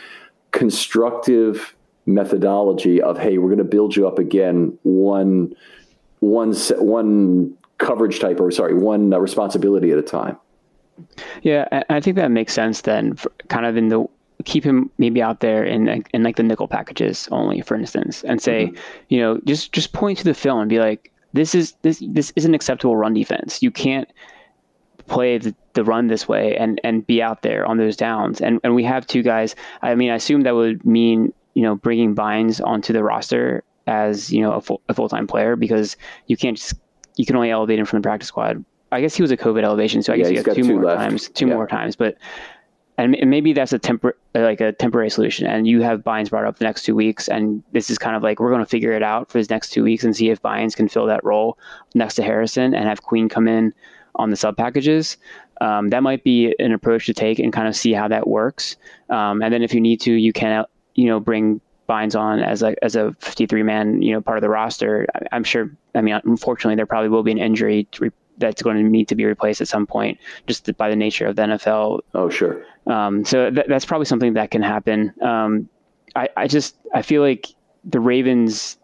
constructive 0.51 1.75
methodology 2.05 3.01
of 3.01 3.17
hey, 3.17 3.37
we're 3.37 3.49
going 3.49 3.57
to 3.57 3.63
build 3.63 3.95
you 3.95 4.07
up 4.07 4.17
again 4.17 4.77
one 4.83 5.53
one 6.19 6.53
one 6.53 7.53
coverage 7.79 8.19
type 8.19 8.39
or 8.39 8.49
sorry 8.51 8.75
one 8.75 9.13
uh, 9.13 9.19
responsibility 9.19 9.91
at 9.91 9.97
a 9.97 10.03
time. 10.03 10.37
Yeah, 11.41 11.83
I 11.89 11.99
think 11.99 12.15
that 12.17 12.31
makes 12.31 12.53
sense 12.53 12.81
then, 12.81 13.17
kind 13.47 13.65
of 13.65 13.77
in 13.77 13.89
the 13.89 14.07
keep 14.45 14.63
him 14.63 14.89
maybe 14.97 15.21
out 15.21 15.39
there 15.39 15.63
in 15.63 16.03
in 16.13 16.23
like 16.23 16.35
the 16.35 16.43
nickel 16.43 16.67
packages 16.67 17.27
only, 17.31 17.61
for 17.61 17.75
instance, 17.75 18.23
and 18.23 18.41
say, 18.41 18.67
mm-hmm. 18.67 18.75
you 19.09 19.19
know, 19.19 19.39
just 19.45 19.71
just 19.71 19.93
point 19.93 20.17
to 20.19 20.23
the 20.23 20.33
film 20.33 20.59
and 20.59 20.69
be 20.69 20.79
like, 20.79 21.11
this 21.33 21.55
is 21.55 21.73
this 21.81 22.03
this 22.07 22.33
is 22.35 22.45
an 22.45 22.53
acceptable 22.53 22.95
run 22.95 23.13
defense. 23.13 23.61
You 23.61 23.71
can't 23.71 24.09
play 25.07 25.37
the, 25.37 25.55
the 25.73 25.83
run 25.83 26.07
this 26.07 26.27
way 26.27 26.55
and 26.55 26.79
and 26.83 27.05
be 27.05 27.21
out 27.21 27.41
there 27.41 27.65
on 27.65 27.77
those 27.77 27.95
downs. 27.95 28.41
And 28.41 28.59
and 28.63 28.75
we 28.75 28.83
have 28.83 29.07
two 29.07 29.23
guys. 29.23 29.55
I 29.81 29.95
mean, 29.95 30.11
I 30.11 30.15
assume 30.15 30.41
that 30.41 30.55
would 30.55 30.85
mean 30.85 31.33
you 31.53 31.63
know 31.63 31.75
bringing 31.75 32.15
Bynes 32.15 32.65
onto 32.65 32.93
the 32.93 33.03
roster 33.03 33.63
as 33.87 34.31
you 34.31 34.41
know 34.41 34.53
a 34.53 34.61
full 34.61 34.81
a 34.89 34.93
full 34.93 35.09
time 35.09 35.27
player 35.27 35.55
because 35.55 35.97
you 36.27 36.37
can't 36.37 36.57
just 36.57 36.75
you 37.17 37.25
can 37.25 37.35
only 37.35 37.51
elevate 37.51 37.79
him 37.79 37.85
from 37.85 38.01
the 38.01 38.03
practice 38.03 38.29
squad 38.29 38.63
I 38.91 39.01
guess 39.01 39.15
he 39.15 39.21
was 39.21 39.31
a 39.31 39.37
COVID 39.37 39.63
elevation, 39.63 40.01
so 40.03 40.13
I 40.13 40.17
yeah, 40.17 40.23
guess 40.23 40.29
he 40.29 40.43
got, 40.43 40.55
two, 40.55 40.63
two, 40.63 40.73
more 40.73 40.83
left. 40.83 40.99
times, 40.99 41.29
two 41.29 41.47
yeah. 41.47 41.53
more 41.53 41.67
times. 41.67 41.95
But 41.95 42.17
and 42.97 43.17
maybe 43.29 43.53
that's 43.53 43.73
a 43.73 43.79
tempor- 43.79 44.13
like 44.35 44.61
a 44.61 44.73
temporary 44.73 45.09
solution. 45.09 45.47
And 45.47 45.65
you 45.67 45.81
have 45.81 46.01
Bynes 46.01 46.29
brought 46.29 46.45
up 46.45 46.59
the 46.59 46.65
next 46.65 46.83
two 46.83 46.95
weeks, 46.95 47.27
and 47.27 47.63
this 47.71 47.89
is 47.89 47.97
kind 47.97 48.15
of 48.15 48.23
like 48.23 48.39
we're 48.39 48.49
going 48.49 48.63
to 48.63 48.69
figure 48.69 48.91
it 48.91 49.03
out 49.03 49.31
for 49.31 49.37
his 49.37 49.49
next 49.49 49.71
two 49.71 49.83
weeks 49.83 50.03
and 50.03 50.15
see 50.15 50.29
if 50.29 50.41
Bynes 50.41 50.75
can 50.75 50.87
fill 50.87 51.07
that 51.07 51.23
role 51.23 51.57
next 51.95 52.15
to 52.15 52.23
Harrison 52.23 52.75
and 52.75 52.87
have 52.87 53.01
Queen 53.01 53.29
come 53.29 53.47
in 53.47 53.73
on 54.15 54.29
the 54.29 54.35
sub 54.35 54.57
packages. 54.57 55.17
Um, 55.61 55.89
that 55.89 56.03
might 56.03 56.23
be 56.23 56.55
an 56.59 56.71
approach 56.73 57.05
to 57.05 57.13
take 57.13 57.39
and 57.39 57.53
kind 57.53 57.67
of 57.67 57.75
see 57.75 57.93
how 57.93 58.07
that 58.07 58.27
works. 58.27 58.75
Um, 59.09 59.41
and 59.41 59.53
then 59.53 59.61
if 59.61 59.73
you 59.73 59.81
need 59.81 60.01
to, 60.01 60.11
you 60.11 60.33
can 60.33 60.65
you 60.95 61.05
know 61.05 61.19
bring 61.19 61.61
Bynes 61.87 62.19
on 62.19 62.39
as 62.39 62.61
a 62.61 62.75
as 62.83 62.95
a 62.95 63.13
53 63.19 63.63
man 63.63 64.01
you 64.01 64.13
know 64.13 64.21
part 64.21 64.37
of 64.37 64.41
the 64.41 64.49
roster. 64.49 65.07
I, 65.15 65.35
am 65.35 65.43
sure. 65.43 65.71
I 65.95 66.01
mean, 66.01 66.19
unfortunately, 66.23 66.75
there 66.75 66.85
probably 66.85 67.09
will 67.09 67.23
be 67.23 67.31
an 67.31 67.37
injury 67.37 67.87
to 67.91 68.05
re- 68.05 68.11
that's 68.41 68.61
going 68.61 68.77
to 68.77 68.83
need 68.83 69.07
to 69.07 69.15
be 69.15 69.25
replaced 69.25 69.61
at 69.61 69.67
some 69.67 69.87
point, 69.87 70.17
just 70.47 70.75
by 70.77 70.89
the 70.89 70.95
nature 70.95 71.25
of 71.27 71.35
the 71.35 71.43
NFL. 71.43 72.01
Oh, 72.13 72.29
sure. 72.29 72.65
Um, 72.87 73.23
so 73.23 73.49
th- 73.49 73.67
that's 73.67 73.85
probably 73.85 74.05
something 74.05 74.33
that 74.33 74.51
can 74.51 74.61
happen. 74.61 75.13
Um, 75.21 75.69
I, 76.15 76.29
I 76.35 76.47
just 76.47 76.75
I 76.93 77.01
feel 77.01 77.21
like 77.21 77.47
the 77.85 77.99
Ravens, 77.99 78.77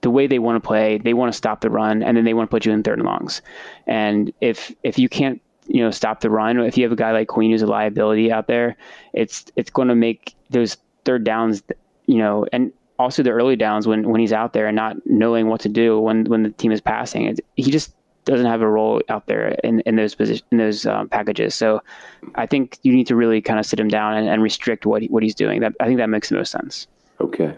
the 0.00 0.10
way 0.10 0.26
they 0.26 0.38
want 0.38 0.62
to 0.62 0.66
play, 0.66 0.98
they 0.98 1.14
want 1.14 1.32
to 1.32 1.36
stop 1.36 1.60
the 1.60 1.70
run, 1.70 2.02
and 2.02 2.16
then 2.16 2.24
they 2.24 2.34
want 2.34 2.48
to 2.48 2.54
put 2.54 2.64
you 2.64 2.72
in 2.72 2.82
third 2.82 2.98
and 2.98 3.06
longs. 3.06 3.42
And 3.86 4.32
if 4.40 4.74
if 4.82 4.98
you 4.98 5.08
can't 5.08 5.40
you 5.66 5.82
know 5.82 5.90
stop 5.90 6.20
the 6.20 6.30
run, 6.30 6.58
if 6.60 6.78
you 6.78 6.84
have 6.84 6.92
a 6.92 6.96
guy 6.96 7.12
like 7.12 7.28
Queen 7.28 7.50
who's 7.50 7.62
a 7.62 7.66
liability 7.66 8.32
out 8.32 8.46
there, 8.46 8.76
it's 9.12 9.44
it's 9.56 9.70
going 9.70 9.88
to 9.88 9.94
make 9.94 10.34
those 10.50 10.76
third 11.04 11.24
downs, 11.24 11.62
you 12.06 12.18
know, 12.18 12.46
and 12.52 12.72
also 12.98 13.22
the 13.22 13.30
early 13.30 13.56
downs 13.56 13.86
when 13.86 14.08
when 14.08 14.20
he's 14.20 14.32
out 14.32 14.52
there 14.52 14.66
and 14.66 14.76
not 14.76 14.96
knowing 15.06 15.48
what 15.48 15.60
to 15.60 15.68
do 15.68 16.00
when 16.00 16.24
when 16.24 16.42
the 16.42 16.50
team 16.50 16.72
is 16.72 16.80
passing. 16.80 17.26
It, 17.26 17.40
he 17.56 17.70
just 17.70 17.94
doesn't 18.28 18.46
have 18.46 18.60
a 18.60 18.68
role 18.68 19.02
out 19.08 19.26
there 19.26 19.48
in, 19.64 19.80
in 19.80 19.96
those 19.96 20.14
position, 20.14 20.46
in 20.52 20.58
those 20.58 20.86
um, 20.86 21.08
packages. 21.08 21.54
So 21.54 21.82
I 22.34 22.46
think 22.46 22.78
you 22.82 22.92
need 22.92 23.06
to 23.08 23.16
really 23.16 23.40
kind 23.40 23.58
of 23.58 23.66
sit 23.66 23.80
him 23.80 23.88
down 23.88 24.14
and, 24.14 24.28
and 24.28 24.42
restrict 24.42 24.86
what 24.86 25.02
he, 25.02 25.08
what 25.08 25.22
he's 25.22 25.34
doing. 25.34 25.60
That 25.60 25.72
I 25.80 25.86
think 25.86 25.98
that 25.98 26.10
makes 26.10 26.28
the 26.28 26.36
most 26.36 26.52
sense. 26.52 26.86
Okay. 27.20 27.56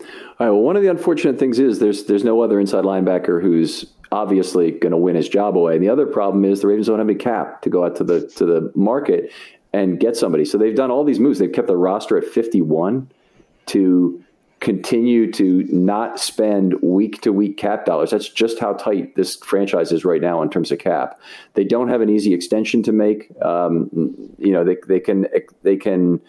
All 0.00 0.46
right. 0.46 0.50
Well, 0.50 0.60
one 0.60 0.76
of 0.76 0.82
the 0.82 0.90
unfortunate 0.90 1.38
things 1.38 1.58
is 1.58 1.78
there's 1.78 2.04
there's 2.04 2.24
no 2.24 2.42
other 2.42 2.60
inside 2.60 2.84
linebacker 2.84 3.40
who's 3.40 3.86
obviously 4.10 4.72
going 4.72 4.92
to 4.92 4.96
win 4.96 5.16
his 5.16 5.28
job 5.28 5.56
away. 5.56 5.74
And 5.74 5.82
the 5.82 5.88
other 5.88 6.06
problem 6.06 6.44
is 6.44 6.60
the 6.60 6.66
Ravens 6.66 6.86
don't 6.86 6.98
have 6.98 7.08
any 7.08 7.18
cap 7.18 7.62
to 7.62 7.70
go 7.70 7.84
out 7.84 7.96
to 7.96 8.04
the 8.04 8.26
to 8.36 8.44
the 8.44 8.72
market 8.74 9.30
and 9.72 10.00
get 10.00 10.16
somebody. 10.16 10.44
So 10.44 10.58
they've 10.58 10.74
done 10.74 10.90
all 10.90 11.04
these 11.04 11.20
moves. 11.20 11.38
They've 11.38 11.52
kept 11.52 11.68
the 11.68 11.76
roster 11.76 12.16
at 12.16 12.24
51 12.24 13.10
to 13.66 14.24
continue 14.60 15.30
to 15.32 15.64
not 15.68 16.18
spend 16.18 16.74
week 16.82 17.20
to 17.22 17.32
week 17.32 17.56
cap 17.56 17.84
dollars. 17.84 18.10
That's 18.10 18.28
just 18.28 18.58
how 18.58 18.72
tight 18.72 19.14
this 19.14 19.36
franchise 19.36 19.92
is 19.92 20.04
right 20.04 20.20
now 20.20 20.42
in 20.42 20.50
terms 20.50 20.72
of 20.72 20.78
cap. 20.78 21.20
They 21.54 21.64
don't 21.64 21.88
have 21.88 22.00
an 22.00 22.10
easy 22.10 22.34
extension 22.34 22.82
to 22.84 22.92
make. 22.92 23.30
Um, 23.42 23.88
you 24.38 24.52
know, 24.52 24.64
they, 24.64 24.76
they 24.86 25.00
can 25.00 25.26
they 25.62 25.76
can 25.76 26.20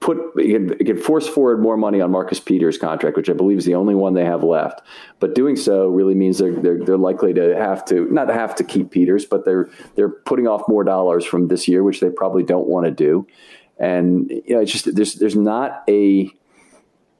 put 0.00 0.18
you 0.36 0.76
can, 0.84 0.96
force 0.96 1.28
forward 1.28 1.60
more 1.60 1.76
money 1.76 2.00
on 2.00 2.10
Marcus 2.10 2.38
Peters' 2.38 2.78
contract, 2.78 3.16
which 3.16 3.28
I 3.28 3.32
believe 3.32 3.58
is 3.58 3.64
the 3.64 3.74
only 3.74 3.94
one 3.94 4.14
they 4.14 4.24
have 4.24 4.44
left. 4.44 4.82
But 5.18 5.34
doing 5.34 5.56
so 5.56 5.88
really 5.88 6.14
means 6.14 6.38
they're 6.38 6.54
they're, 6.54 6.84
they're 6.84 6.96
likely 6.96 7.34
to 7.34 7.56
have 7.56 7.84
to 7.86 8.06
not 8.12 8.28
have 8.28 8.54
to 8.56 8.64
keep 8.64 8.90
Peters, 8.90 9.24
but 9.24 9.44
they're 9.44 9.68
they're 9.96 10.08
putting 10.08 10.46
off 10.46 10.62
more 10.68 10.84
dollars 10.84 11.24
from 11.24 11.48
this 11.48 11.66
year, 11.66 11.82
which 11.82 12.00
they 12.00 12.10
probably 12.10 12.42
don't 12.42 12.68
want 12.68 12.86
to 12.86 12.92
do. 12.92 13.26
And 13.78 14.30
you 14.30 14.54
know, 14.54 14.60
it's 14.60 14.72
just 14.72 14.94
there's 14.94 15.14
there's 15.14 15.36
not 15.36 15.82
a 15.88 16.30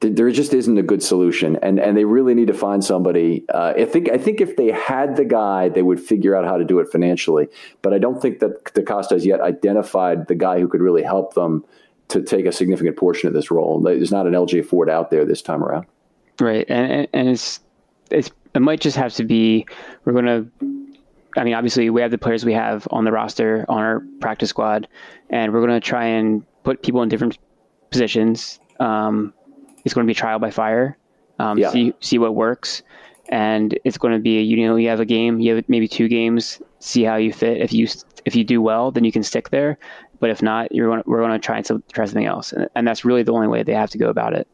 there 0.01 0.31
just 0.31 0.53
isn't 0.53 0.77
a 0.77 0.83
good 0.83 1.03
solution, 1.03 1.57
and 1.57 1.79
and 1.79 1.97
they 1.97 2.05
really 2.05 2.33
need 2.33 2.47
to 2.47 2.53
find 2.53 2.83
somebody. 2.83 3.43
Uh, 3.53 3.73
I 3.75 3.85
think 3.85 4.09
I 4.09 4.17
think 4.17 4.39
if 4.39 4.55
they 4.55 4.71
had 4.71 5.17
the 5.17 5.25
guy, 5.25 5.69
they 5.69 5.81
would 5.81 5.99
figure 5.99 6.35
out 6.35 6.45
how 6.45 6.57
to 6.57 6.63
do 6.63 6.79
it 6.79 6.89
financially. 6.89 7.47
But 7.81 7.93
I 7.93 7.97
don't 7.97 8.21
think 8.21 8.39
that 8.39 8.63
DeCosta 8.73 9.11
has 9.11 9.25
yet 9.25 9.41
identified 9.41 10.27
the 10.27 10.35
guy 10.35 10.59
who 10.59 10.67
could 10.67 10.81
really 10.81 11.03
help 11.03 11.33
them 11.33 11.65
to 12.09 12.21
take 12.21 12.45
a 12.45 12.51
significant 12.51 12.97
portion 12.97 13.27
of 13.27 13.33
this 13.33 13.51
role. 13.51 13.81
There's 13.81 14.11
not 14.11 14.25
an 14.25 14.33
LJ 14.33 14.65
Fort 14.65 14.89
out 14.89 15.11
there 15.11 15.25
this 15.25 15.41
time 15.41 15.63
around. 15.63 15.85
Right, 16.39 16.65
and 16.69 17.07
and 17.11 17.29
it's 17.29 17.59
it's 18.09 18.31
it 18.55 18.61
might 18.61 18.79
just 18.79 18.95
have 18.95 19.13
to 19.15 19.25
be 19.25 19.65
we're 20.05 20.13
going 20.13 20.25
to 20.25 20.69
I 21.37 21.43
mean, 21.43 21.53
obviously, 21.53 21.89
we 21.89 22.01
have 22.01 22.11
the 22.11 22.17
players 22.17 22.43
we 22.43 22.53
have 22.53 22.87
on 22.89 23.05
the 23.05 23.11
roster 23.11 23.65
on 23.69 23.79
our 23.79 24.01
practice 24.19 24.49
squad, 24.49 24.87
and 25.29 25.53
we're 25.53 25.65
going 25.65 25.79
to 25.79 25.85
try 25.85 26.05
and 26.05 26.43
put 26.63 26.81
people 26.81 27.03
in 27.03 27.09
different 27.09 27.37
positions. 27.91 28.59
Um, 28.79 29.33
it's 29.85 29.93
going 29.93 30.05
to 30.05 30.09
be 30.09 30.15
trial 30.15 30.39
by 30.39 30.51
fire. 30.51 30.97
Um, 31.39 31.57
yeah. 31.57 31.71
See 31.71 31.93
see 32.01 32.17
what 32.17 32.35
works, 32.35 32.83
and 33.29 33.77
it's 33.85 33.97
going 33.97 34.13
to 34.13 34.19
be 34.19 34.41
you 34.41 34.67
know 34.67 34.75
you 34.75 34.89
have 34.89 34.99
a 34.99 35.05
game, 35.05 35.39
you 35.39 35.55
have 35.55 35.69
maybe 35.69 35.87
two 35.87 36.07
games, 36.07 36.61
see 36.79 37.03
how 37.03 37.15
you 37.15 37.31
fit. 37.31 37.57
If 37.61 37.71
you 37.73 37.87
if 38.25 38.35
you 38.35 38.43
do 38.43 38.61
well, 38.61 38.91
then 38.91 39.03
you 39.03 39.11
can 39.11 39.23
stick 39.23 39.49
there. 39.49 39.77
But 40.19 40.29
if 40.29 40.41
not, 40.41 40.73
you're 40.73 40.87
going 40.87 41.01
to, 41.01 41.09
we're 41.09 41.19
going 41.19 41.31
to 41.31 41.39
try 41.39 41.61
some, 41.61 41.81
try 41.93 42.03
something 42.03 42.25
else, 42.25 42.51
and, 42.51 42.67
and 42.75 42.85
that's 42.85 43.05
really 43.05 43.23
the 43.23 43.31
only 43.31 43.47
way 43.47 43.63
they 43.63 43.73
have 43.73 43.89
to 43.91 43.97
go 43.97 44.09
about 44.09 44.33
it. 44.33 44.47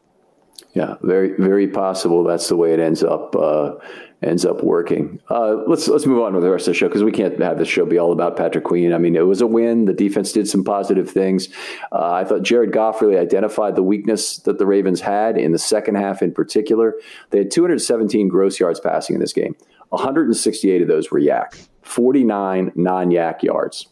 Yeah, 0.74 0.94
very 1.02 1.32
very 1.38 1.66
possible. 1.66 2.22
That's 2.22 2.48
the 2.48 2.56
way 2.56 2.72
it 2.72 2.80
ends 2.80 3.02
up 3.02 3.34
uh, 3.34 3.74
ends 4.22 4.44
up 4.44 4.62
working. 4.62 5.20
Uh, 5.28 5.56
let's 5.66 5.88
let's 5.88 6.06
move 6.06 6.22
on 6.22 6.34
with 6.34 6.42
the 6.42 6.50
rest 6.50 6.66
of 6.66 6.72
the 6.72 6.78
show 6.78 6.88
because 6.88 7.04
we 7.04 7.12
can't 7.12 7.38
have 7.40 7.58
the 7.58 7.64
show 7.64 7.84
be 7.84 7.98
all 7.98 8.12
about 8.12 8.36
Patrick 8.36 8.64
Queen. 8.64 8.92
I 8.92 8.98
mean, 8.98 9.14
it 9.16 9.26
was 9.26 9.40
a 9.40 9.46
win. 9.46 9.84
The 9.84 9.92
defense 9.92 10.32
did 10.32 10.48
some 10.48 10.64
positive 10.64 11.10
things. 11.10 11.48
Uh, 11.92 12.12
I 12.12 12.24
thought 12.24 12.42
Jared 12.42 12.72
Goff 12.72 13.02
really 13.02 13.18
identified 13.18 13.76
the 13.76 13.82
weakness 13.82 14.38
that 14.38 14.58
the 14.58 14.66
Ravens 14.66 15.00
had 15.00 15.36
in 15.36 15.52
the 15.52 15.58
second 15.58 15.96
half, 15.96 16.22
in 16.22 16.32
particular. 16.32 16.94
They 17.30 17.38
had 17.38 17.50
217 17.50 18.28
gross 18.28 18.58
yards 18.58 18.80
passing 18.80 19.14
in 19.14 19.20
this 19.20 19.32
game. 19.32 19.54
168 19.90 20.82
of 20.82 20.88
those 20.88 21.10
were 21.10 21.20
YAC. 21.20 21.68
49 21.82 22.72
non 22.74 23.10
YAC 23.10 23.42
yards. 23.42 23.88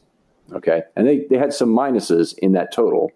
Okay, 0.53 0.83
and 0.97 1.07
they 1.07 1.27
they 1.31 1.39
had 1.39 1.53
some 1.53 1.70
minuses 1.70 2.37
in 2.39 2.53
that 2.53 2.72
total 2.72 3.11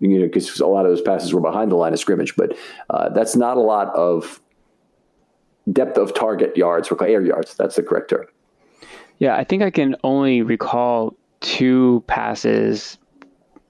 you 0.00 0.18
know, 0.18 0.26
because 0.26 0.60
a 0.60 0.66
lot 0.66 0.84
of 0.84 0.90
those 0.90 1.00
passes 1.00 1.32
were 1.32 1.40
behind 1.40 1.70
the 1.70 1.76
line 1.76 1.92
of 1.92 1.98
scrimmage. 1.98 2.36
But 2.36 2.56
uh, 2.90 3.08
that's 3.10 3.34
not 3.36 3.56
a 3.56 3.60
lot 3.60 3.94
of 3.94 4.40
depth 5.72 5.98
of 5.98 6.14
target 6.14 6.56
yards 6.56 6.90
or 6.90 7.02
air 7.04 7.22
yards. 7.22 7.54
That's 7.54 7.76
the 7.76 7.82
correct 7.82 8.10
term. 8.10 8.26
Yeah, 9.18 9.36
I 9.36 9.44
think 9.44 9.62
I 9.62 9.70
can 9.70 9.96
only 10.04 10.42
recall 10.42 11.16
two 11.40 12.04
passes, 12.06 12.98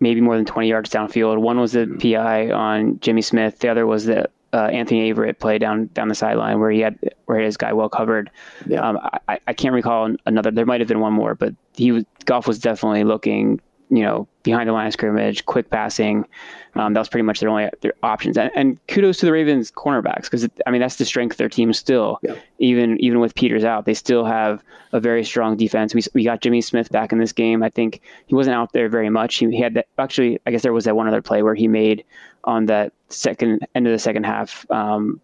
maybe 0.01 0.21
more 0.21 0.37
than 0.37 0.45
20 0.45 0.69
yards 0.69 0.91
downfield. 0.91 1.39
One 1.39 1.61
was 1.61 1.73
the 1.73 1.87
mm-hmm. 1.87 2.15
PI 2.15 2.51
on 2.51 2.99
Jimmy 3.01 3.23
Smith. 3.23 3.61
The 3.61 3.69
other 3.69 3.87
was 3.87 4.07
the 4.07 4.29
uh, 4.53 4.69
Anthony 4.69 5.13
Averett 5.13 5.39
play 5.39 5.59
down 5.59 5.87
down 5.89 6.09
the 6.09 6.15
sideline 6.15 6.61
where 6.61 6.71
he 6.71 6.81
had 6.81 6.99
where 7.27 7.39
his 7.39 7.57
guy 7.57 7.73
well 7.73 7.89
covered. 7.89 8.31
Yeah. 8.67 8.81
Um, 8.81 8.99
I, 9.29 9.39
I 9.47 9.53
can't 9.53 9.75
recall 9.75 10.15
another. 10.25 10.51
There 10.51 10.67
might 10.67 10.81
have 10.81 10.89
been 10.89 11.01
one 11.01 11.13
more, 11.13 11.35
but 11.35 11.55
he 11.75 11.93
was 11.93 12.05
Goff 12.25 12.47
was 12.47 12.59
definitely 12.59 13.05
looking 13.05 13.61
you 13.91 14.03
know, 14.03 14.27
behind 14.43 14.69
the 14.69 14.73
line 14.73 14.87
of 14.87 14.93
scrimmage, 14.93 15.45
quick 15.45 15.71
passing. 15.71 16.27
Um, 16.75 16.93
that 16.93 17.01
was 17.01 17.09
pretty 17.09 17.23
much 17.23 17.41
their 17.41 17.49
only 17.49 17.69
their 17.81 17.95
options. 18.03 18.37
And, 18.37 18.51
and 18.55 18.87
kudos 18.89 19.19
to 19.19 19.27
the 19.27 19.33
Ravens 19.33 19.71
cornerbacks 19.71 20.25
because 20.25 20.49
I 20.67 20.71
mean 20.71 20.81
that's 20.81 20.97
the 20.97 21.05
strength 21.05 21.35
of 21.35 21.39
their 21.39 21.49
team 21.49 21.73
still. 21.73 22.19
Yeah. 22.23 22.35
Even 22.59 22.99
even 23.01 23.21
with 23.21 23.35
Peters 23.35 23.65
out, 23.65 23.85
they 23.85 23.95
still 23.95 24.25
have 24.25 24.63
a 24.93 25.01
very 25.01 25.25
strong 25.25 25.57
defense. 25.57 25.95
We, 25.95 26.03
we 26.15 26.25
got 26.25 26.41
Jimmy 26.41 26.61
Smith 26.61 26.91
back 26.91 27.13
in 27.13 27.19
this 27.19 27.33
game. 27.33 27.63
I 27.63 27.71
think 27.71 28.01
he 28.27 28.35
wasn't 28.35 28.57
out 28.57 28.73
there 28.73 28.89
very 28.89 29.11
much. 29.11 29.37
He, 29.37 29.51
he 29.51 29.61
had 29.61 29.75
that 29.75 29.87
actually. 29.99 30.41
I 30.47 30.51
guess 30.51 30.63
there 30.63 30.73
was 30.73 30.85
that 30.85 30.97
one 30.97 31.09
other 31.09 31.23
play 31.23 31.43
where 31.43 31.55
he 31.55 31.69
made 31.69 32.05
on 32.45 32.67
that 32.67 32.93
second 33.09 33.67
end 33.75 33.87
of 33.87 33.93
the 33.93 33.99
second 33.99 34.25
half 34.25 34.69
um, 34.71 35.21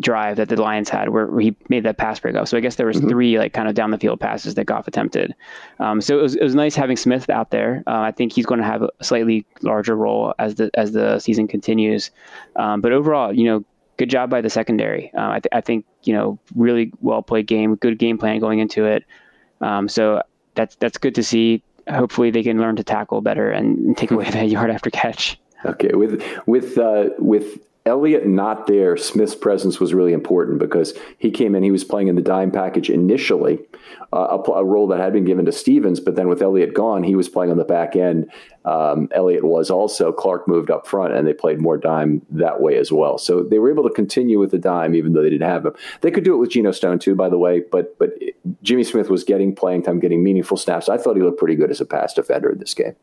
drive 0.00 0.36
that 0.36 0.48
the 0.48 0.60
Lions 0.60 0.88
had 0.88 1.10
where, 1.10 1.38
he 1.38 1.54
made 1.68 1.84
that 1.84 1.98
pass 1.98 2.18
breakup. 2.18 2.48
So 2.48 2.56
I 2.56 2.60
guess 2.60 2.76
there 2.76 2.86
was 2.86 2.96
mm-hmm. 2.96 3.08
three 3.08 3.38
like 3.38 3.52
kind 3.52 3.68
of 3.68 3.74
down 3.74 3.90
the 3.90 3.98
field 3.98 4.20
passes 4.20 4.54
that 4.54 4.64
Goff 4.64 4.88
attempted. 4.88 5.34
Um, 5.78 6.00
so 6.00 6.18
it 6.18 6.22
was, 6.22 6.34
it 6.36 6.42
was 6.42 6.54
nice 6.54 6.74
having 6.74 6.96
Smith 6.96 7.28
out 7.30 7.50
there. 7.50 7.82
Uh, 7.86 8.00
I 8.00 8.12
think 8.12 8.32
he's 8.32 8.46
going 8.46 8.60
to 8.60 8.66
have 8.66 8.82
a 8.82 8.90
slightly 9.02 9.46
larger 9.62 9.96
role 9.96 10.34
as 10.38 10.54
the 10.56 10.70
as 10.74 10.92
the 10.92 11.18
season 11.18 11.48
continues. 11.48 12.10
Um, 12.56 12.80
but 12.80 12.92
overall, 12.92 13.32
you 13.32 13.44
know, 13.44 13.64
good 13.96 14.10
job 14.10 14.30
by 14.30 14.40
the 14.40 14.50
secondary. 14.50 15.12
Uh, 15.14 15.30
I, 15.30 15.40
th- 15.40 15.52
I, 15.52 15.60
think 15.60 15.84
you 16.02 16.12
know 16.14 16.38
really 16.54 16.92
well 17.00 17.22
played 17.22 17.46
game, 17.46 17.76
good 17.76 17.98
game 17.98 18.18
plan 18.18 18.40
going 18.40 18.58
into 18.58 18.84
it. 18.84 19.04
Um, 19.60 19.88
so 19.88 20.22
that's 20.54 20.76
that's 20.76 20.98
good 20.98 21.14
to 21.16 21.22
see. 21.22 21.62
Hopefully 21.88 22.30
they 22.30 22.42
can 22.42 22.60
learn 22.60 22.76
to 22.76 22.84
tackle 22.84 23.20
better 23.20 23.50
and, 23.50 23.78
and 23.78 23.96
take 23.96 24.10
away 24.10 24.30
that 24.30 24.48
yard 24.48 24.70
after 24.70 24.90
catch. 24.90 25.38
Okay, 25.64 25.90
with 25.94 26.22
with 26.46 26.78
uh, 26.78 27.10
with 27.18 27.58
Elliott 27.84 28.26
not 28.26 28.68
there, 28.68 28.96
Smith's 28.96 29.34
presence 29.34 29.80
was 29.80 29.92
really 29.92 30.12
important 30.12 30.60
because 30.60 30.94
he 31.18 31.32
came 31.32 31.56
in, 31.56 31.64
he 31.64 31.72
was 31.72 31.82
playing 31.82 32.06
in 32.06 32.14
the 32.14 32.22
dime 32.22 32.52
package 32.52 32.88
initially, 32.88 33.58
uh, 34.12 34.38
a, 34.38 34.50
a, 34.52 34.64
role 34.64 34.86
that 34.86 35.00
had 35.00 35.12
been 35.12 35.24
given 35.24 35.44
to 35.46 35.52
Stephens, 35.52 35.98
but 35.98 36.14
then 36.14 36.28
with 36.28 36.42
Elliott 36.42 36.74
gone, 36.74 37.02
he 37.02 37.16
was 37.16 37.28
playing 37.28 37.50
on 37.50 37.56
the 37.56 37.64
back 37.64 37.96
end. 37.96 38.30
Um, 38.64 39.08
was 39.12 39.70
also, 39.70 40.12
Clark 40.12 40.46
moved 40.46 40.70
up 40.70 40.86
front, 40.86 41.12
and 41.12 41.26
they 41.26 41.32
played 41.32 41.60
more 41.60 41.76
dime 41.76 42.24
that 42.30 42.60
way 42.60 42.76
as 42.76 42.92
well. 42.92 43.18
So 43.18 43.42
they 43.42 43.58
were 43.58 43.70
able 43.70 43.82
to 43.88 43.94
continue 43.94 44.38
with 44.38 44.52
the 44.52 44.58
dime, 44.58 44.94
even 44.94 45.12
though 45.12 45.22
they 45.22 45.30
didn't 45.30 45.48
have 45.48 45.66
him. 45.66 45.74
They 46.02 46.12
could 46.12 46.22
do 46.22 46.34
it 46.34 46.38
with 46.38 46.50
Geno 46.50 46.70
Stone 46.70 47.00
too, 47.00 47.16
by 47.16 47.28
the 47.28 47.38
way, 47.38 47.62
but 47.72 47.98
but 47.98 48.10
Jimmy 48.62 48.84
Smith 48.84 49.10
was 49.10 49.24
getting 49.24 49.54
playing 49.56 49.82
time, 49.82 49.98
getting 49.98 50.22
meaningful 50.22 50.56
snaps. 50.56 50.88
I 50.88 50.98
thought 50.98 51.16
he 51.16 51.22
looked 51.22 51.38
pretty 51.38 51.56
good 51.56 51.70
as 51.70 51.80
a 51.80 51.84
pass 51.84 52.14
defender 52.14 52.52
in 52.52 52.58
this 52.58 52.74
game. 52.74 52.94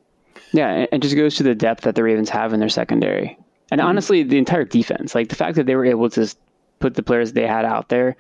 Yeah, 0.54 0.86
it 0.92 1.00
just 1.00 1.16
goes 1.16 1.36
to 1.36 1.44
the 1.44 1.54
depth 1.54 1.84
that 1.84 1.96
the 1.96 2.04
Ravens 2.04 2.30
have 2.30 2.54
in 2.54 2.60
their 2.60 2.70
secondary. 2.70 3.38
And 3.72 3.80
mm-hmm. 3.80 3.88
honestly, 3.88 4.24
the 4.24 4.38
entire 4.38 4.66
defense, 4.66 5.16
like 5.16 5.30
the 5.30 5.36
fact 5.36 5.56
that 5.56 5.66
they 5.66 5.76
were 5.76 5.86
able 5.86 6.10
to 6.12 6.34
put 6.80 6.96
the 6.96 7.04
players 7.04 7.34
they 7.34 7.48
had 7.48 7.66
out 7.66 7.90
there 7.90 8.16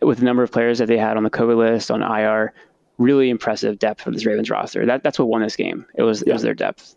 with 0.00 0.18
the 0.18 0.24
number 0.24 0.42
of 0.42 0.52
players 0.52 0.78
that 0.78 0.86
they 0.86 0.98
had 0.98 1.16
on 1.16 1.24
the 1.24 1.30
COVID 1.30 1.56
list, 1.56 1.90
on 1.90 2.02
IR, 2.02 2.52
really 2.98 3.30
impressive 3.30 3.78
depth 3.78 4.02
for 4.02 4.10
this 4.10 4.26
Ravens 4.26 4.50
roster. 4.50 4.86
That 4.86 5.02
that's 5.02 5.18
what 5.18 5.28
won 5.28 5.42
this 5.42 5.56
game. 5.56 5.86
It 5.94 6.02
was 6.02 6.22
yeah. 6.24 6.30
it 6.30 6.32
was 6.34 6.42
their 6.42 6.54
depth. 6.54 6.94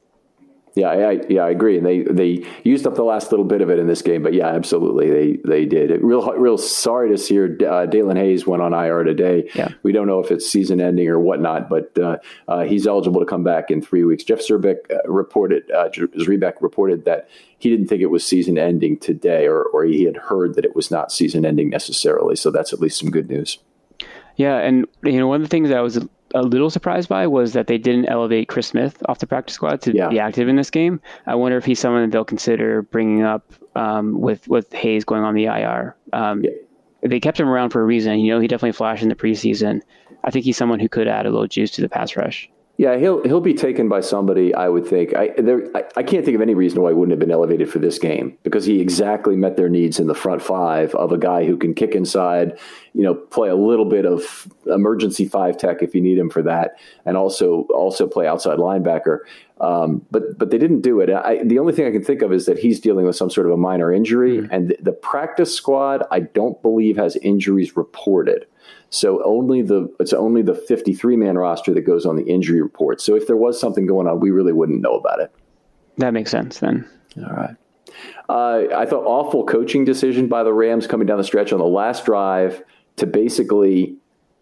Yeah, 0.76 0.88
I, 0.88 1.20
yeah, 1.30 1.44
I 1.44 1.52
agree. 1.52 1.78
And 1.78 1.86
they 1.86 2.02
they 2.02 2.44
used 2.64 2.88
up 2.88 2.96
the 2.96 3.04
last 3.04 3.32
little 3.32 3.46
bit 3.46 3.62
of 3.62 3.70
it 3.70 3.78
in 3.78 3.86
this 3.86 4.02
game, 4.02 4.24
but 4.24 4.34
yeah, 4.34 4.48
absolutely, 4.48 5.10
they 5.12 5.40
they 5.46 5.66
did. 5.66 5.92
It, 5.92 6.04
real 6.04 6.34
real 6.34 6.58
sorry 6.58 7.10
to 7.10 7.18
see 7.18 7.36
her. 7.36 7.46
Uh, 7.46 7.86
Daelin 7.86 8.18
Hayes 8.18 8.48
went 8.48 8.64
on 8.64 8.74
IR 8.74 9.04
today. 9.04 9.50
Yeah. 9.54 9.70
we 9.84 9.92
don't 9.92 10.08
know 10.08 10.20
if 10.20 10.32
it's 10.32 10.50
season 10.50 10.82
ending 10.82 11.08
or 11.08 11.20
whatnot, 11.20 11.70
but 11.70 11.98
uh, 12.00 12.18
uh, 12.48 12.64
he's 12.64 12.88
eligible 12.88 13.20
to 13.20 13.26
come 13.26 13.44
back 13.44 13.70
in 13.70 13.84
three 13.84 14.04
weeks. 14.04 14.24
Jeff 14.24 14.40
Zrebiec 14.40 14.78
uh, 14.92 15.12
reported 15.12 15.70
uh, 15.70 15.90
Zrebiec 15.90 16.54
reported 16.60 17.06
that 17.06 17.30
he 17.60 17.70
didn't 17.70 17.88
think 17.88 18.02
it 18.02 18.08
was 18.08 18.26
season 18.26 18.58
ending 18.58 18.98
today, 18.98 19.46
or 19.46 19.64
or 19.66 19.84
he 19.84 20.06
had 20.06 20.18
heard 20.18 20.56
that 20.56 20.66
it 20.66 20.76
was 20.76 20.90
not 20.90 21.12
season 21.12 21.46
ending 21.46 21.70
necessarily. 21.70 22.36
So 22.36 22.50
that's 22.50 22.74
at 22.74 22.80
least 22.80 22.98
some 22.98 23.12
good 23.12 23.30
news. 23.30 23.60
Yeah, 24.38 24.58
and 24.58 24.88
you 25.04 25.20
know 25.20 25.28
one 25.28 25.36
of 25.36 25.44
the 25.44 25.50
things 25.50 25.70
that 25.70 25.82
was 25.82 26.00
a 26.34 26.42
little 26.42 26.70
surprised 26.70 27.10
by 27.10 27.28
was 27.28 27.54
that 27.54 27.68
they 27.68 27.78
didn't 27.78 28.08
elevate 28.08 28.48
Chris 28.48 28.68
Smith 28.68 29.02
off 29.08 29.20
the 29.20 29.28
practice 29.28 29.56
squad 29.56 29.82
to 29.82 29.96
yeah. 29.96 30.10
be 30.10 30.20
active 30.20 30.48
in 30.48 30.56
this 30.56 30.70
game. 30.70 31.00
I 31.28 31.36
wonder 31.36 31.58
if 31.58 31.66
he's 31.66 31.80
someone 31.80 32.02
that 32.02 32.12
they'll 32.12 32.26
consider 32.26 32.82
bringing 32.82 33.24
up 33.24 33.54
um, 33.76 34.20
with 34.20 34.48
with 34.48 34.72
Hayes 34.74 35.06
going 35.06 35.24
on 35.24 35.36
the 35.36 35.46
IR. 35.46 35.96
Um, 36.12 36.44
yeah. 36.44 36.52
They 37.02 37.20
kept 37.20 37.40
him 37.40 37.50
around 37.50 37.72
for 37.72 37.82
a 37.82 37.86
reason. 37.86 38.20
You 38.20 38.34
know, 38.34 38.40
he 38.40 38.48
definitely 38.48 38.72
flashed 38.72 39.04
in 39.04 39.10
the 39.10 39.16
preseason. 39.16 39.82
I 40.24 40.32
think 40.32 40.46
he's 40.46 40.56
someone 40.56 40.80
who 40.80 40.88
could 40.88 41.08
add 41.08 41.26
a 41.26 41.30
little 41.30 41.48
juice 41.48 41.72
to 41.72 41.82
the 41.82 41.90
pass 41.90 42.16
rush. 42.16 42.50
Yeah, 42.78 42.98
he'll 42.98 43.24
he'll 43.24 43.40
be 43.40 43.54
taken 43.54 43.88
by 43.88 44.02
somebody. 44.02 44.54
I 44.56 44.68
would 44.68 44.88
think. 44.88 45.16
I 45.16 45.30
there. 45.38 45.70
I, 45.76 45.84
I, 45.96 46.02
can't 46.02 46.26
think 46.26 46.34
of 46.34 46.42
any 46.42 46.56
reason 46.56 46.82
why 46.82 46.90
he 46.90 46.96
wouldn't 46.96 47.12
have 47.12 47.20
been 47.20 47.30
elevated 47.30 47.70
for 47.70 47.78
this 47.78 48.00
game 48.00 48.36
because 48.42 48.66
he 48.66 48.80
exactly 48.80 49.36
met 49.36 49.58
their 49.58 49.70
needs 49.70 50.00
in 50.00 50.08
the 50.08 50.16
front 50.16 50.42
five 50.42 50.96
of 50.96 51.12
a 51.12 51.18
guy 51.20 51.46
who 51.46 51.56
can 51.56 51.76
kick 51.76 51.94
inside, 51.94 52.58
you 52.94 53.04
know, 53.04 53.14
play 53.14 53.50
a 53.50 53.56
little 53.56 53.86
bit 53.86 54.08
of 54.08 54.52
emergency 54.66 55.26
five 55.26 55.56
tech 55.56 55.84
if 55.84 55.94
you 55.94 56.02
need 56.02 56.18
him 56.18 56.32
for 56.32 56.42
that, 56.42 56.80
and 57.06 57.16
also 57.16 57.68
also 57.76 58.08
play 58.08 58.26
outside 58.26 58.58
linebacker. 58.58 59.20
Um, 59.62 60.04
but 60.10 60.40
but 60.40 60.50
they 60.50 60.58
didn't 60.58 60.82
do 60.82 61.00
it. 61.00 61.12
I, 61.12 61.44
the 61.44 61.60
only 61.60 61.74
thing 61.74 61.86
I 61.86 61.92
can 61.92 62.04
think 62.04 62.24
of 62.24 62.34
is 62.34 62.48
that 62.48 62.58
he's 62.58 62.80
dealing 62.80 63.06
with 63.06 63.16
some 63.16 63.30
sort 63.30 63.46
of 63.46 63.54
a 63.54 63.58
minor 63.58 63.94
injury, 63.94 64.40
mm-hmm. 64.40 64.52
and 64.52 64.70
the, 64.70 64.78
the 64.82 64.94
practice 64.94 65.54
squad 65.54 66.08
I 66.10 66.22
don't 66.22 66.60
believe 66.64 66.98
has 66.98 67.18
injuries 67.18 67.78
reported. 67.78 68.48
So 68.94 69.24
only 69.24 69.64
the 69.64 69.92
it's 70.00 70.14
only 70.14 70.44
the 70.44 70.54
53 70.54 71.18
man 71.18 71.36
roster 71.36 71.74
that 71.74 71.82
goes 71.82 72.06
on 72.06 72.16
the 72.16 72.24
injury 72.26 72.62
report. 72.62 73.02
So 73.02 73.16
if 73.16 73.26
there 73.26 73.36
was 73.36 73.60
something 73.60 73.88
going 73.88 74.08
on, 74.08 74.20
we 74.20 74.30
really 74.30 74.54
wouldn't 74.54 74.82
know 74.82 74.96
about 74.96 75.20
it. 75.20 75.34
That 75.98 76.14
makes 76.14 76.30
sense 76.30 76.60
then. 76.60 76.88
All 77.18 77.34
right. 77.34 77.56
Uh, 78.30 78.76
I 78.76 78.86
thought 78.86 79.04
awful 79.06 79.46
coaching 79.46 79.84
decision 79.84 80.28
by 80.28 80.44
the 80.44 80.54
Rams 80.54 80.86
coming 80.86 81.08
down 81.08 81.18
the 81.18 81.24
stretch 81.24 81.52
on 81.52 81.58
the 81.58 81.66
last 81.66 82.06
drive 82.06 82.64
to 82.98 83.08
basically 83.08 83.96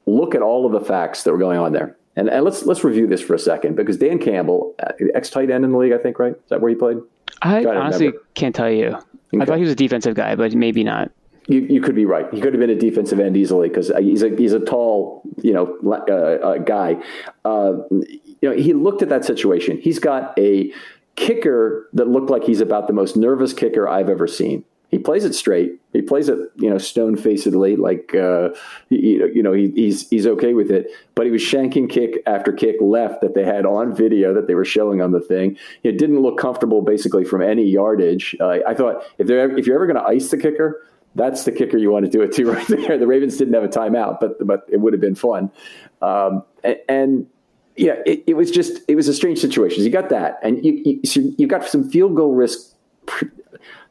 look 0.05 0.35
at 0.35 0.41
all 0.41 0.65
of 0.65 0.73
the 0.73 0.81
facts 0.81 1.23
that 1.23 1.31
were 1.31 1.37
going 1.37 1.57
on 1.57 1.71
there. 1.71 1.95
And, 2.17 2.29
and 2.29 2.43
let's 2.43 2.65
let's 2.65 2.83
review 2.83 3.07
this 3.07 3.21
for 3.21 3.33
a 3.33 3.39
second 3.39 3.77
because 3.77 3.97
Dan 3.97 4.19
Campbell, 4.19 4.75
uh, 4.83 4.91
ex 5.15 5.29
tight 5.29 5.49
end 5.49 5.63
in 5.63 5.71
the 5.71 5.77
league, 5.77 5.93
I 5.93 5.97
think, 5.97 6.19
right? 6.19 6.33
Is 6.33 6.49
that 6.49 6.59
where 6.59 6.69
he 6.69 6.75
played? 6.75 6.97
I 7.41 7.63
honestly 7.63 8.07
remember. 8.07 8.27
can't 8.33 8.53
tell 8.53 8.69
you. 8.69 8.87
Okay. 8.87 9.39
I 9.39 9.45
thought 9.45 9.55
he 9.55 9.63
was 9.63 9.71
a 9.71 9.75
defensive 9.75 10.13
guy, 10.13 10.35
but 10.35 10.53
maybe 10.53 10.83
not 10.83 11.09
you, 11.47 11.59
you 11.61 11.81
could 11.81 11.95
be 11.95 12.05
right. 12.05 12.31
He 12.33 12.39
could 12.39 12.53
have 12.53 12.59
been 12.59 12.69
a 12.69 12.75
defensive 12.75 13.19
end 13.19 13.35
easily 13.35 13.69
because 13.69 13.91
he's 13.99 14.23
a 14.23 14.29
he's 14.29 14.53
a 14.53 14.59
tall 14.59 15.23
you 15.41 15.53
know 15.53 15.77
uh, 15.85 16.13
uh, 16.13 16.57
guy. 16.59 16.97
Uh, 17.43 17.73
you 17.89 18.49
know 18.49 18.51
he 18.51 18.73
looked 18.73 19.01
at 19.01 19.09
that 19.09 19.25
situation. 19.25 19.79
He's 19.81 19.99
got 19.99 20.37
a 20.37 20.71
kicker 21.15 21.89
that 21.93 22.07
looked 22.07 22.29
like 22.29 22.43
he's 22.43 22.61
about 22.61 22.87
the 22.87 22.93
most 22.93 23.17
nervous 23.17 23.53
kicker 23.53 23.87
I've 23.87 24.09
ever 24.09 24.27
seen. 24.27 24.63
He 24.89 24.99
plays 24.99 25.23
it 25.23 25.33
straight. 25.33 25.79
He 25.93 26.01
plays 26.01 26.27
it, 26.27 26.37
you 26.57 26.69
know, 26.69 26.77
stone 26.77 27.15
facedly, 27.15 27.77
like 27.77 28.13
uh, 28.13 28.49
you, 28.89 29.31
you 29.33 29.41
know, 29.41 29.53
he, 29.53 29.71
he's 29.73 30.09
he's 30.09 30.27
okay 30.27 30.53
with 30.53 30.69
it. 30.69 30.87
But 31.15 31.25
he 31.25 31.31
was 31.31 31.41
shanking 31.41 31.89
kick 31.89 32.21
after 32.27 32.51
kick 32.51 32.75
left 32.81 33.21
that 33.21 33.33
they 33.33 33.45
had 33.45 33.65
on 33.65 33.95
video 33.95 34.33
that 34.33 34.47
they 34.47 34.55
were 34.55 34.65
showing 34.65 35.01
on 35.01 35.11
the 35.11 35.21
thing. 35.21 35.57
It 35.83 35.97
didn't 35.97 36.19
look 36.19 36.37
comfortable, 36.37 36.81
basically, 36.81 37.23
from 37.23 37.41
any 37.41 37.63
yardage. 37.63 38.35
Uh, 38.39 38.57
I 38.67 38.73
thought 38.73 39.03
if 39.17 39.27
they're 39.27 39.57
if 39.57 39.65
you're 39.65 39.75
ever 39.75 39.87
going 39.87 40.03
to 40.03 40.09
ice 40.09 40.29
the 40.29 40.37
kicker, 40.37 40.85
that's 41.15 41.43
the 41.43 41.51
kicker 41.51 41.77
you 41.77 41.91
want 41.91 42.05
to 42.05 42.11
do 42.11 42.21
it 42.21 42.31
to 42.33 42.45
right 42.51 42.67
there. 42.67 42.97
The 42.97 43.07
Ravens 43.07 43.37
didn't 43.37 43.53
have 43.53 43.63
a 43.63 43.67
timeout, 43.67 44.19
but 44.19 44.45
but 44.45 44.65
it 44.69 44.77
would 44.77 44.93
have 44.93 45.01
been 45.01 45.15
fun. 45.15 45.51
Um, 46.01 46.43
and, 46.63 46.77
and, 46.89 47.27
yeah, 47.75 47.95
it, 48.05 48.23
it, 48.27 48.33
was 48.35 48.51
just 48.51 48.81
it 48.87 48.95
was 48.95 49.07
a 49.07 49.13
strange 49.13 49.39
situation. 49.39 49.83
You 49.83 49.89
got 49.89 50.09
that, 50.09 50.39
and 50.43 50.63
you 50.63 50.81
you, 50.83 50.99
so 51.05 51.21
you 51.37 51.47
got 51.47 51.63
some 51.65 51.89
field 51.89 52.15
goal 52.15 52.33
risk 52.33 52.75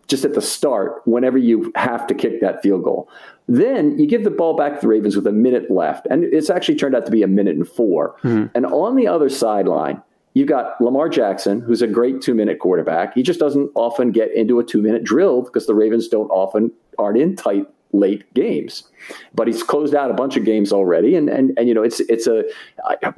just 0.07 0.25
at 0.25 0.35
the 0.35 0.43
start 0.43 1.01
whenever 1.07 1.39
you 1.39 1.73
have 1.77 2.07
to 2.09 2.15
kick 2.15 2.41
that 2.41 2.63
field 2.63 2.85
goal. 2.85 3.09
Then 3.49 3.99
you 3.99 4.07
give 4.07 4.25
the 4.25 4.31
ball 4.31 4.57
back 4.57 4.75
to 4.75 4.81
the 4.81 4.89
Ravens 4.89 5.17
with 5.17 5.27
a 5.27 5.33
minute 5.33 5.71
left, 5.71 6.07
and 6.11 6.25
it's 6.25 6.51
actually 6.51 6.77
turned 6.77 6.95
out 6.95 7.07
to 7.07 7.13
be 7.13 7.23
a 7.23 7.27
minute 7.27 7.57
and 7.57 7.67
4 7.67 8.17
mm-hmm. 8.23 8.47
And 8.55 8.67
on 8.67 8.97
the 8.97 9.07
other 9.07 9.29
sideline, 9.29 10.03
you've 10.35 10.49
got 10.49 10.81
Lamar 10.81 11.09
Jackson, 11.09 11.61
who's 11.61 11.83
a 11.83 11.87
great 11.87 12.21
two 12.21 12.35
minute 12.35 12.59
quarterback. 12.59 13.15
He 13.15 13.23
just 13.23 13.41
doesn't 13.41 13.71
often 13.75 14.13
get 14.13 14.33
into 14.35 14.59
a 14.59 14.65
two 14.65 14.83
minute 14.83 15.05
drill 15.05 15.43
because 15.43 15.67
the 15.67 15.75
Ravens 15.75 16.09
don't 16.09 16.29
often 16.29 16.71
aren't 16.99 17.19
in 17.19 17.37
tight 17.37 17.67
late 17.93 18.33
games. 18.35 18.85
But 19.35 19.47
he's 19.47 19.63
closed 19.63 19.95
out 19.95 20.11
a 20.11 20.15
bunch 20.15 20.37
of 20.37 20.45
games 20.45 20.73
already, 20.73 21.17
and 21.17 21.29
and 21.29 21.53
and 21.59 21.69
you 21.69 21.75
know 21.75 21.83
it's 21.83 22.01
it's 22.01 22.27
a 22.27 22.45
I, 22.85 23.13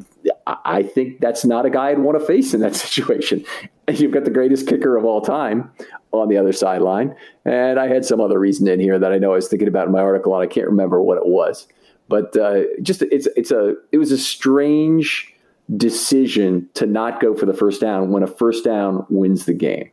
I 0.65 0.83
think 0.83 1.21
that's 1.21 1.45
not 1.45 1.67
a 1.67 1.71
guy 1.71 1.91
I'd 1.91 1.99
want 1.99 2.19
to 2.19 2.25
face 2.25 2.55
in 2.55 2.61
that 2.61 2.77
situation. 2.87 3.45
You've 3.89 4.13
got 4.13 4.25
the 4.25 4.31
greatest 4.31 4.67
kicker 4.67 4.97
of 4.97 5.05
all 5.05 5.21
time 5.21 5.71
on 6.13 6.29
the 6.29 6.37
other 6.37 6.53
sideline, 6.53 7.15
and 7.45 7.79
I 7.79 7.89
had 7.89 8.05
some 8.05 8.21
other 8.21 8.39
reason 8.39 8.69
in 8.69 8.81
here 8.81 8.99
that 8.99 9.13
I 9.13 9.19
know 9.19 9.33
I 9.33 9.37
was 9.37 9.49
thinking 9.49 9.69
about 9.69 9.87
in 9.87 9.93
my 9.93 10.01
article, 10.01 10.35
and 10.35 10.43
I 10.43 10.47
can't 10.47 10.67
remember 10.67 11.03
what 11.03 11.19
it 11.19 11.27
was. 11.27 11.67
But 12.09 12.37
uh, 12.37 12.63
just 12.83 13.03
it's 13.03 13.27
it's 13.37 13.51
a 13.51 13.75
it 13.91 13.99
was 13.99 14.13
a 14.13 14.19
strange 14.19 15.35
decision 15.77 16.69
to 16.75 16.87
not 16.87 17.21
go 17.21 17.35
for 17.35 17.47
the 17.47 17.55
first 17.55 17.81
down 17.81 18.11
when 18.11 18.23
a 18.23 18.27
first 18.27 18.65
down 18.65 19.07
wins 19.09 19.47
the 19.47 19.55
game. 19.55 19.91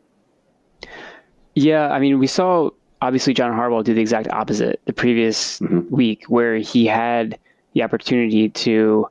Yeah, 1.55 1.89
I 1.89 1.99
mean, 1.99 2.19
we 2.19 2.27
saw 2.27 2.69
obviously 3.01 3.33
John 3.33 3.51
Harbaugh 3.51 3.83
did 3.83 3.95
the 3.95 4.01
exact 4.01 4.29
opposite 4.29 4.81
the 4.85 4.93
previous 4.93 5.59
mm-hmm. 5.59 5.93
week, 5.93 6.25
where 6.25 6.57
he 6.57 6.85
had 6.85 7.37
the 7.73 7.83
opportunity 7.83 8.49
to 8.49 9.07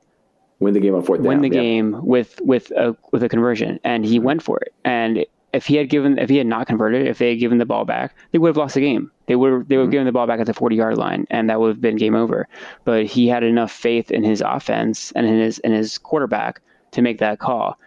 win 0.61 0.75
the 0.75 0.81
game 0.81 0.95
on 0.95 1.03
fourth 1.03 1.23
down. 1.23 1.29
win 1.29 1.41
the 1.41 1.49
yeah. 1.49 1.63
game 1.63 2.05
with 2.05 2.41
with 2.43 2.71
a 2.73 2.97
with 3.13 3.23
a 3.23 3.29
conversion, 3.29 3.81
and 3.85 4.05
he 4.05 4.19
went 4.19 4.43
for 4.43 4.59
it. 4.59 4.73
And 4.85 5.25
if 5.53 5.67
he 5.67 5.77
had 5.77 5.89
given 5.89 6.19
if 6.19 6.29
he 6.29 6.37
had 6.37 6.47
not 6.47 6.67
converted, 6.67 7.07
if 7.07 7.19
they 7.19 7.31
had 7.31 7.39
given 7.39 7.59
the 7.59 7.67
ball 7.67 7.85
back, 7.85 8.15
they 8.33 8.39
would 8.39 8.49
have 8.49 8.57
lost 8.57 8.75
the 8.75 8.81
game. 8.81 9.11
They 9.27 9.37
would 9.37 9.69
they 9.69 9.77
would 9.77 9.83
have 9.83 9.87
mm-hmm. 9.87 9.91
given 9.91 10.07
the 10.07 10.13
ball 10.13 10.27
back 10.27 10.41
at 10.41 10.47
the 10.47 10.55
40 10.55 10.77
yard 10.77 10.99
line, 10.99 11.27
and 11.31 11.49
that 11.49 11.61
would 11.61 11.69
have 11.69 11.81
been 11.81 11.97
game 11.97 12.15
over. 12.15 12.49
But 12.85 13.07
he 13.07 13.29
had 13.29 13.43
enough 13.43 13.73
faith 13.73 14.11
in 14.11 14.25
his 14.25 14.41
offense 14.41 15.13
and 15.13 15.27
in 15.27 15.39
his 15.39 15.59
in 15.61 15.73
his 15.73 15.99
quarterback 15.99 16.61
to 16.93 17.03
make 17.03 17.19
that 17.19 17.39
call. 17.39 17.79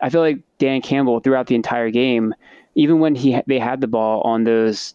I 0.00 0.08
feel 0.08 0.22
like 0.22 0.38
Dan 0.58 0.80
Campbell 0.80 1.20
throughout 1.20 1.46
the 1.46 1.54
entire 1.54 1.90
game, 1.90 2.34
even 2.74 3.00
when 3.00 3.14
he 3.14 3.38
they 3.46 3.58
had 3.58 3.80
the 3.80 3.86
ball 3.86 4.22
on 4.22 4.44
those 4.44 4.94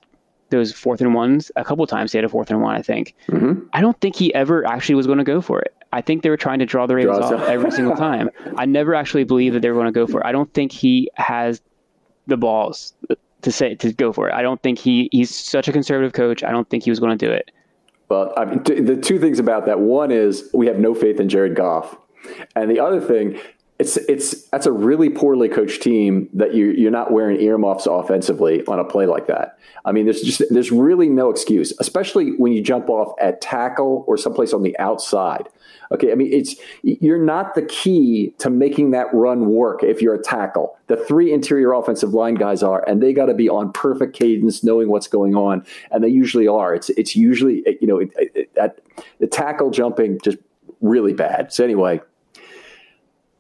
those 0.50 0.72
fourth 0.72 1.02
and 1.02 1.14
ones 1.14 1.52
a 1.56 1.64
couple 1.64 1.86
times, 1.88 2.12
they 2.12 2.18
had 2.18 2.26
a 2.26 2.30
fourth 2.30 2.50
and 2.50 2.62
one, 2.62 2.76
I 2.76 2.82
think. 2.82 3.16
Mm-hmm. 3.28 3.68
I 3.74 3.82
don't 3.82 4.00
think 4.00 4.16
he 4.16 4.34
ever 4.34 4.66
actually 4.68 4.96
was 4.96 5.06
going 5.06 5.18
to 5.18 5.24
go 5.24 5.42
for 5.42 5.60
it. 5.62 5.74
I 5.92 6.02
think 6.02 6.24
they 6.24 6.30
were 6.30 6.38
trying 6.38 6.60
to 6.60 6.66
draw 6.66 6.86
the 6.86 6.96
Ravens 6.96 7.18
draw 7.20 7.36
off 7.36 7.48
every 7.48 7.72
single 7.72 7.96
time. 7.96 8.30
I 8.58 8.66
never 8.66 8.96
actually 8.96 9.24
believed 9.24 9.56
that 9.56 9.62
they 9.62 9.70
were 9.70 9.76
going 9.76 9.86
to 9.86 9.92
go 9.92 10.06
for 10.06 10.20
it. 10.20 10.26
I 10.26 10.32
don't 10.32 10.54
think 10.54 10.72
he 10.72 11.10
has 11.16 11.62
the 12.28 12.38
balls 12.38 12.94
to 13.42 13.52
say 13.52 13.76
to 13.76 13.94
go 13.94 14.12
for 14.12 14.28
it. 14.28 14.34
I 14.34 14.42
don't 14.42 14.62
think 14.62 14.78
he 14.78 15.10
he's 15.12 15.34
such 15.34 15.68
a 15.68 15.72
conservative 15.72 16.14
coach. 16.14 16.44
I 16.44 16.52
don't 16.52 16.70
think 16.70 16.84
he 16.84 16.90
was 16.90 17.00
going 17.00 17.18
to 17.18 17.26
do 17.26 17.32
it. 17.32 17.52
Well, 18.10 18.34
I 18.38 18.46
mean, 18.46 18.64
t- 18.64 18.82
the 18.82 18.96
two 18.98 19.20
things 19.20 19.40
about 19.40 19.66
that 19.66 19.80
one 19.80 20.12
is 20.12 20.50
we 20.54 20.68
have 20.68 20.78
no 20.78 20.94
faith 20.94 21.20
in 21.20 21.30
Jared 21.30 21.56
Goff, 21.56 21.98
and 22.56 22.70
the 22.70 22.80
other 22.80 23.00
thing 23.00 23.40
it's 23.78 23.98
it's 23.98 24.44
that's 24.50 24.66
a 24.66 24.72
really 24.72 25.10
poorly 25.10 25.50
coached 25.50 25.82
team 25.82 26.30
that 26.34 26.54
you 26.54 26.68
you're 26.68 26.92
not 26.92 27.12
wearing 27.12 27.42
earmuffs 27.42 27.86
offensively 27.86 28.66
on 28.68 28.80
a 28.80 28.86
play 28.86 29.06
like 29.06 29.28
that. 29.28 29.58
I 29.84 29.92
mean, 29.92 30.06
there's 30.06 30.22
just 30.22 30.42
there's 30.50 30.72
really 30.72 31.10
no 31.10 31.30
excuse, 31.30 31.74
especially 31.80 32.32
when 32.38 32.54
you 32.54 32.62
jump 32.62 32.90
off 32.90 33.14
at 33.20 33.42
tackle 33.42 34.06
or 34.08 34.16
someplace 34.18 34.54
on 34.54 34.64
the 34.64 34.78
outside. 34.80 35.50
Okay, 35.92 36.14
I 36.14 36.16
mean 36.16 36.32
it's 36.32 36.56
you're 36.84 37.24
not 37.24 37.54
the 37.54 37.64
key 37.64 38.34
to 38.38 38.50
making 38.50 38.92
that 38.92 39.14
run 39.14 39.48
work 39.48 39.84
if 39.84 40.02
you're 40.02 40.16
a 40.16 40.24
tackle. 40.24 40.78
The 40.88 40.96
three 40.96 41.34
interior 41.34 41.74
offensive 41.74 42.14
line 42.14 42.36
guys 42.36 42.64
are, 42.64 42.82
and 42.88 43.04
they 43.04 43.12
got 43.12 43.26
to 43.26 43.34
be 43.34 43.50
on 43.50 43.74
perfect 43.74 44.16
cadence, 44.16 44.64
knowing 44.64 44.88
what's 44.88 45.08
going 45.08 45.36
on, 45.36 45.66
and 45.92 46.02
they 46.02 46.10
usually 46.10 46.48
are. 46.48 46.74
It's 46.74 46.90
it's 46.92 47.14
usually 47.18 47.62
you 47.82 47.88
know 47.88 48.00
it, 48.00 48.12
it, 48.16 48.84
the 49.20 49.28
tackle 49.28 49.70
jumping 49.70 50.18
just 50.24 50.38
really 50.80 51.14
bad. 51.14 51.52
So 51.52 51.64
anyway, 51.64 52.00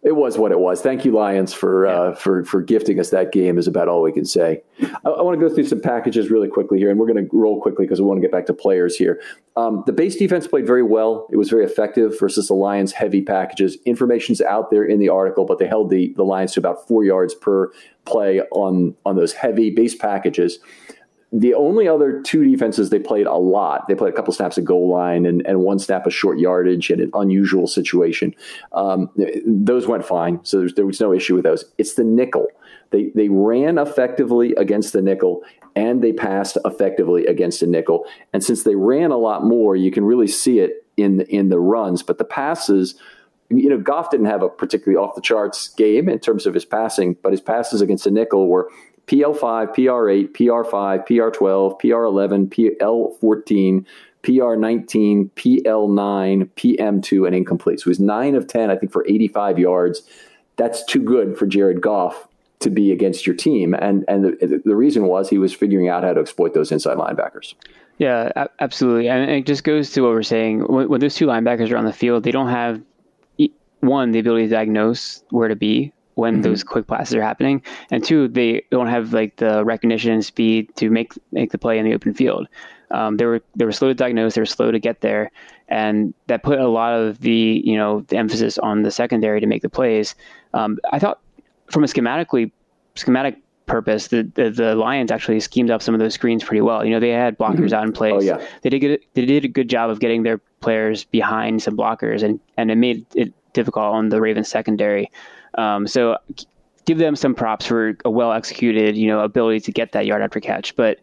it 0.06 0.16
was 0.16 0.38
what 0.38 0.51
it 0.51 0.60
was. 0.60 0.82
Thank 0.82 1.03
you, 1.03 1.12
Lions, 1.12 1.51
for 1.51 1.88
uh, 1.88 1.91
yeah. 1.91 1.99
uh, 1.99 2.16
for 2.16 2.45
for 2.45 2.62
gifting 2.62 2.99
us 2.99 3.10
that 3.10 3.32
game. 3.32 3.58
Is 3.58 3.68
about 3.68 3.88
all 3.88 4.03
we 4.03 4.12
can 4.12 4.24
say. 4.24 4.62
I, 4.80 5.10
I 5.10 5.22
want 5.24 5.39
to 5.39 5.49
go 5.49 5.53
through 5.53 5.66
some 5.66 5.82
packages 5.82 6.30
really 6.30 6.47
quickly 6.47 6.78
here, 6.78 6.91
and 6.91 6.99
we're 6.99 7.12
going 7.12 7.28
to 7.28 7.38
roll 7.38 7.60
quickly 7.60 7.86
because 7.86 7.99
we 7.99 8.06
want 8.06 8.18
to 8.18 8.22
get 8.22 8.32
back 8.32 8.45
to 8.45 8.53
players 8.53 8.95
here. 8.95 9.20
Um, 9.58 9.84
the 9.88 9.93
base 9.93 10.16
defense 10.16 10.45
played 10.45 10.68
very 10.68 10.84
well. 10.84 11.28
It 11.32 11.38
was 11.38 11.49
very 11.49 11.66
effective 11.66 12.20
versus 12.20 12.47
the 12.47 12.53
Lions' 12.53 12.91
heavy 12.91 13.22
packages. 13.22 13.78
Information's 13.86 14.41
out 14.41 14.70
there 14.70 14.84
in 14.84 14.99
the 14.99 15.10
article, 15.10 15.43
but 15.43 15.58
they 15.58 15.68
held 15.68 15.89
the 15.89 16.14
the 16.16 16.24
Lions 16.24 16.53
to 16.53 16.60
about 16.60 16.88
four 16.88 17.03
yards 17.03 17.34
per 17.34 17.72
play 18.06 18.41
on 18.51 18.95
on 19.08 19.16
those 19.16 19.34
heavy 19.34 19.72
base 19.72 19.95
packages 19.95 20.60
the 21.38 21.53
only 21.53 21.86
other 21.86 22.21
two 22.21 22.49
defenses 22.49 22.89
they 22.89 22.99
played 22.99 23.27
a 23.27 23.36
lot, 23.36 23.89
they 23.89 23.95
played 23.95 24.13
a 24.13 24.15
couple 24.15 24.33
snaps 24.33 24.57
at 24.57 24.63
goal 24.63 24.89
line 24.89 25.25
and, 25.25 25.45
and 25.45 25.59
one 25.59 25.79
snap 25.79 26.05
of 26.05 26.13
short 26.13 26.39
yardage 26.39 26.89
in 26.89 27.01
an 27.01 27.11
unusual 27.13 27.67
situation. 27.67 28.33
Um, 28.71 29.09
those 29.45 29.86
went 29.86 30.05
fine, 30.05 30.39
so 30.43 30.65
there 30.73 30.86
was 30.86 31.01
no 31.01 31.11
issue 31.11 31.36
with 31.36 31.43
those. 31.43 31.65
It's 31.77 31.95
the 31.95 32.05
nickel. 32.05 32.47
They, 32.91 33.11
they 33.15 33.27
ran 33.27 33.77
effectively 33.77 34.55
against 34.55 34.93
the 34.93 35.01
nickel 35.01 35.43
and 35.75 36.01
they 36.01 36.13
passed 36.13 36.57
effectively 36.63 37.25
against 37.25 37.59
the 37.59 37.67
nickel. 37.67 38.05
And 38.31 38.41
since 38.41 38.63
they 38.63 38.75
ran 38.75 39.11
a 39.11 39.17
lot 39.17 39.43
more, 39.43 39.75
you 39.75 39.91
can 39.91 40.05
really 40.05 40.27
see 40.27 40.59
it 40.59 40.86
in 40.95 41.19
in 41.21 41.49
the 41.49 41.59
runs. 41.59 42.01
But 42.01 42.17
the 42.17 42.23
passes, 42.23 42.95
you 43.49 43.67
know, 43.67 43.77
Goff 43.77 44.09
didn't 44.09 44.27
have 44.27 44.41
a 44.41 44.47
particularly 44.47 45.03
off 45.03 45.15
the 45.15 45.21
charts 45.21 45.67
game 45.67 46.07
in 46.07 46.19
terms 46.19 46.45
of 46.45 46.53
his 46.53 46.63
passing, 46.63 47.17
but 47.21 47.33
his 47.33 47.41
passes 47.41 47.81
against 47.81 48.05
the 48.05 48.11
nickel 48.11 48.47
were 48.47 48.69
PL5, 49.08 49.76
PR8, 49.76 50.32
PR5, 50.32 51.08
PR12, 51.08 51.82
PR11, 51.82 52.47
PL14, 52.49 53.86
PR19, 54.24 55.30
PL9, 55.32 56.49
PM2, 56.56 57.28
and 57.28 57.36
incomplete. 57.36 57.80
So 57.80 57.89
he's 57.89 57.99
9 57.99 58.36
of 58.36 58.47
10, 58.47 58.72
I 58.72 58.76
think, 58.76 58.91
for 58.91 59.06
85 59.08 59.60
yards. 59.60 60.01
That's 60.58 60.84
too 60.86 61.01
good 61.01 61.38
for 61.38 61.45
Jared 61.45 61.82
Goff 61.82 62.28
to 62.62 62.70
be 62.70 62.91
against 62.91 63.28
your 63.28 63.36
team. 63.36 63.74
And 63.76 64.06
and 64.08 64.26
the, 64.26 64.62
the 64.64 64.76
reason 64.76 65.06
was 65.06 65.30
he 65.30 65.38
was 65.38 65.53
figuring 65.53 65.89
out 65.89 66.03
how 66.03 66.14
to 66.14 66.22
exploit 66.22 66.53
those 66.53 66.72
inside 66.72 66.97
linebackers. 66.97 67.53
Yeah, 67.97 68.47
absolutely. 68.60 69.08
And 69.08 69.30
it 69.30 69.45
just 69.45 69.64
goes 69.64 69.91
to 69.91 70.01
what 70.01 70.12
we're 70.12 70.24
saying. 70.24 70.62
When, 70.62 70.89
when 70.89 70.99
those 70.99 71.16
two 71.16 71.28
linebackers 71.28 71.72
are 71.72 71.78
on 71.78 71.86
the 71.86 71.93
field, 71.93 72.24
they 72.24 72.32
don't 72.32 72.49
have 72.49 72.82
one 73.82 74.12
the 74.12 74.20
ability 74.20 74.45
to 74.45 74.49
diagnose 74.49 75.24
where 75.30 75.47
to 75.47 75.56
be 75.56 75.93
when 76.16 76.36
mm-hmm. 76.36 76.41
those 76.41 76.63
quick 76.63 76.88
passes 76.88 77.16
are 77.16 77.22
happening, 77.22 77.61
and 77.91 78.03
two, 78.03 78.28
they 78.28 78.63
don't 78.72 78.88
have 78.88 79.13
like 79.13 79.38
the 79.38 79.63
recognition 79.63 80.11
and 80.11 80.26
speed 80.26 80.76
to 80.76 80.89
make 80.89 81.13
make 81.32 81.51
the 81.51 81.57
play 81.57 81.78
in 81.78 81.86
the 81.86 81.93
open 81.93 82.13
field. 82.13 82.47
Um, 82.91 83.18
they 83.18 83.26
were 83.26 83.41
they 83.55 83.66
were 83.66 83.72
slow 83.72 83.89
to 83.89 83.93
diagnose, 83.93 84.36
they 84.36 84.41
were 84.41 84.45
slow 84.45 84.72
to 84.72 84.80
get 84.80 85.01
there, 85.01 85.32
and 85.68 86.13
that 86.28 86.43
put 86.43 86.59
a 86.59 86.68
lot 86.68 86.93
of 86.93 87.20
the 87.20 87.61
you 87.63 87.76
know 87.76 88.01
the 88.01 88.18
emphasis 88.18 88.57
on 88.57 88.84
the 88.84 88.91
secondary 88.91 89.39
to 89.39 89.47
make 89.47 89.61
the 89.61 89.70
plays. 89.70 90.16
Um, 90.53 90.78
I 90.91 90.99
thought 90.99 91.20
from 91.72 91.84
a 91.84 91.88
schematically 91.88 92.51
schematic 92.95 93.38
purpose, 93.66 94.07
the, 94.07 94.24
the, 94.36 94.49
the 94.49 94.76
Lions 94.76 95.11
actually 95.11 95.39
schemed 95.39 95.72
up 95.72 95.82
some 95.82 95.95
of 95.95 95.99
those 95.99 96.13
screens 96.13 96.43
pretty 96.43 96.61
well. 96.61 96.86
You 96.86 96.91
know, 96.91 96.99
they 96.99 97.09
had 97.09 97.38
blockers 97.38 97.55
mm-hmm. 97.55 97.74
out 97.74 97.84
in 97.86 97.93
place. 97.93 98.13
Oh, 98.16 98.22
yeah. 98.22 98.45
They 98.61 98.70
did 98.70 98.80
good, 98.80 98.99
they 99.13 99.26
did 99.26 99.45
a 99.45 99.47
good 99.47 99.70
job 99.70 99.89
of 99.89 99.99
getting 99.99 100.24
their 100.24 100.38
players 100.61 101.03
behind 101.05 101.61
some 101.61 101.76
blockers, 101.76 102.24
and 102.24 102.39
and 102.57 102.72
it 102.72 102.76
made 102.76 103.05
it 103.16 103.34
difficult 103.53 103.86
on 103.86 104.09
the 104.09 104.22
Ravens 104.22 104.47
secondary. 104.47 105.11
Um, 105.58 105.88
so 105.88 106.18
give 106.86 106.97
them 106.97 107.16
some 107.16 107.36
props 107.36 107.66
for 107.66 107.97
a 108.06 108.10
well 108.10 108.32
executed, 108.32 108.95
you 108.95 109.08
know, 109.08 109.22
ability 109.22 109.62
to 109.62 109.72
get 109.72 109.91
that 109.93 110.06
yard 110.06 110.22
after 110.22 110.39
catch. 110.39 110.76
But 110.76 110.99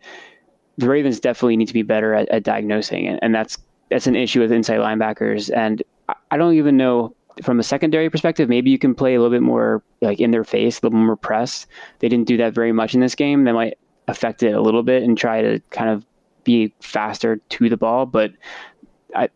the 0.78 0.88
Ravens 0.88 1.20
definitely 1.20 1.56
need 1.56 1.68
to 1.68 1.74
be 1.74 1.82
better 1.82 2.14
at, 2.14 2.28
at 2.30 2.42
diagnosing, 2.42 3.06
and, 3.06 3.18
and 3.22 3.34
that's 3.34 3.58
that's 3.90 4.06
an 4.06 4.16
issue 4.16 4.40
with 4.40 4.52
inside 4.52 4.78
linebackers. 4.78 5.54
And 5.54 5.82
I 6.30 6.36
don't 6.36 6.54
even 6.54 6.76
know 6.76 7.14
from 7.42 7.60
a 7.60 7.62
secondary 7.62 8.10
perspective, 8.10 8.48
maybe 8.48 8.70
you 8.70 8.78
can 8.78 8.94
play 8.94 9.14
a 9.14 9.20
little 9.20 9.34
bit 9.34 9.42
more 9.42 9.82
like 10.00 10.20
in 10.20 10.30
their 10.30 10.44
face, 10.44 10.78
a 10.78 10.86
little 10.86 10.98
more 10.98 11.16
press. 11.16 11.66
They 12.00 12.08
didn't 12.08 12.26
do 12.26 12.36
that 12.38 12.52
very 12.54 12.72
much 12.72 12.94
in 12.94 13.00
this 13.00 13.14
game. 13.14 13.44
That 13.44 13.54
might 13.54 13.78
affect 14.08 14.42
it 14.42 14.54
a 14.54 14.60
little 14.60 14.82
bit 14.82 15.02
and 15.02 15.16
try 15.16 15.42
to 15.42 15.60
kind 15.70 15.88
of 15.88 16.04
be 16.44 16.74
faster 16.80 17.36
to 17.36 17.68
the 17.68 17.76
ball. 17.76 18.06
But 18.06 18.32
I, 19.14 19.28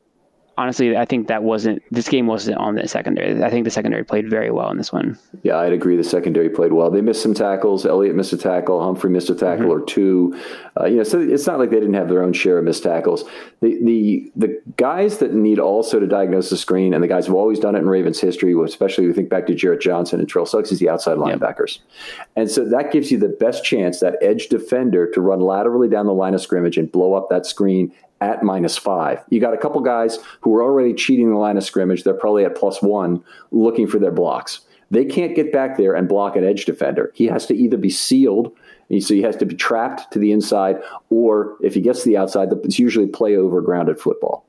honestly, 0.58 0.96
I 0.96 1.04
think 1.04 1.28
that 1.28 1.42
wasn't 1.42 1.82
this 1.90 2.08
game 2.08 2.26
wasn't 2.26 2.56
on 2.58 2.74
the 2.74 2.88
secondary. 2.88 3.42
I 3.42 3.50
think 3.50 3.64
the 3.64 3.70
secondary 3.70 4.04
played 4.04 4.30
very 4.30 4.50
well 4.50 4.70
in 4.70 4.78
this 4.78 4.92
one. 4.92 5.18
Yeah, 5.42 5.58
I'd 5.58 5.72
agree. 5.72 5.96
The 5.96 6.04
secondary 6.04 6.48
played 6.48 6.72
well. 6.72 6.90
They 6.90 7.00
missed 7.00 7.22
some 7.22 7.34
tackles. 7.34 7.84
Elliott 7.84 8.16
missed 8.16 8.32
a 8.32 8.38
tackle. 8.38 8.82
Humphrey 8.82 9.10
missed 9.10 9.30
a 9.30 9.34
tackle 9.34 9.66
mm-hmm. 9.66 9.82
or 9.82 9.84
two. 9.84 10.40
Uh, 10.78 10.86
you 10.86 10.96
know, 10.96 11.02
so 11.02 11.20
it's 11.20 11.46
not 11.46 11.58
like 11.58 11.70
they 11.70 11.80
didn't 11.80 11.94
have 11.94 12.08
their 12.08 12.22
own 12.22 12.32
share 12.32 12.58
of 12.58 12.64
missed 12.64 12.82
tackles. 12.82 13.24
The 13.60 13.78
the 13.84 14.32
the 14.36 14.62
guys 14.76 15.18
that 15.18 15.34
need 15.34 15.58
also 15.58 16.00
to 16.00 16.06
diagnose 16.06 16.50
the 16.50 16.56
screen, 16.56 16.94
and 16.94 17.02
the 17.02 17.08
guys 17.08 17.26
who've 17.26 17.36
always 17.36 17.58
done 17.58 17.74
it 17.74 17.80
in 17.80 17.88
Ravens 17.88 18.20
history, 18.20 18.54
especially 18.64 19.06
we 19.06 19.12
think 19.12 19.28
back 19.28 19.46
to 19.46 19.54
Jarrett 19.54 19.80
Johnson 19.80 20.20
and 20.20 20.28
Terrell 20.28 20.46
Suggs, 20.46 20.72
is 20.72 20.78
the 20.78 20.88
outside 20.88 21.18
linebackers, 21.18 21.78
and 22.34 22.50
so 22.50 22.68
that 22.68 22.92
gives 22.92 23.10
you 23.10 23.18
the 23.18 23.28
best 23.28 23.64
chance 23.64 24.00
that 24.00 24.16
edge 24.22 24.48
defender 24.48 25.10
to 25.12 25.20
run 25.20 25.40
laterally 25.40 25.88
down 25.88 26.06
the 26.06 26.14
line 26.14 26.34
of 26.34 26.40
scrimmage 26.40 26.78
and 26.78 26.90
blow 26.90 27.14
up 27.14 27.28
that 27.28 27.46
screen 27.46 27.92
at 28.20 28.42
minus 28.42 28.76
five. 28.76 29.22
You 29.30 29.40
got 29.40 29.54
a 29.54 29.58
couple 29.58 29.80
guys 29.80 30.18
who 30.40 30.54
are 30.54 30.62
already 30.62 30.94
cheating 30.94 31.30
the 31.30 31.36
line 31.36 31.56
of 31.56 31.64
scrimmage. 31.64 32.02
They're 32.02 32.14
probably 32.14 32.44
at 32.44 32.56
plus 32.56 32.80
one 32.80 33.22
looking 33.50 33.86
for 33.86 33.98
their 33.98 34.10
blocks. 34.10 34.60
They 34.90 35.04
can't 35.04 35.34
get 35.34 35.52
back 35.52 35.76
there 35.76 35.94
and 35.94 36.08
block 36.08 36.36
an 36.36 36.44
edge 36.44 36.64
defender. 36.64 37.10
He 37.14 37.26
has 37.26 37.46
to 37.46 37.54
either 37.54 37.76
be 37.76 37.90
sealed, 37.90 38.56
so 38.88 39.14
he 39.14 39.22
has 39.22 39.36
to 39.36 39.44
be 39.44 39.56
trapped 39.56 40.12
to 40.12 40.18
the 40.20 40.30
inside, 40.30 40.76
or 41.10 41.56
if 41.60 41.74
he 41.74 41.80
gets 41.80 42.04
to 42.04 42.08
the 42.08 42.16
outside, 42.16 42.48
it's 42.52 42.78
usually 42.78 43.08
play 43.08 43.36
over 43.36 43.60
grounded 43.60 43.98
football. 43.98 44.45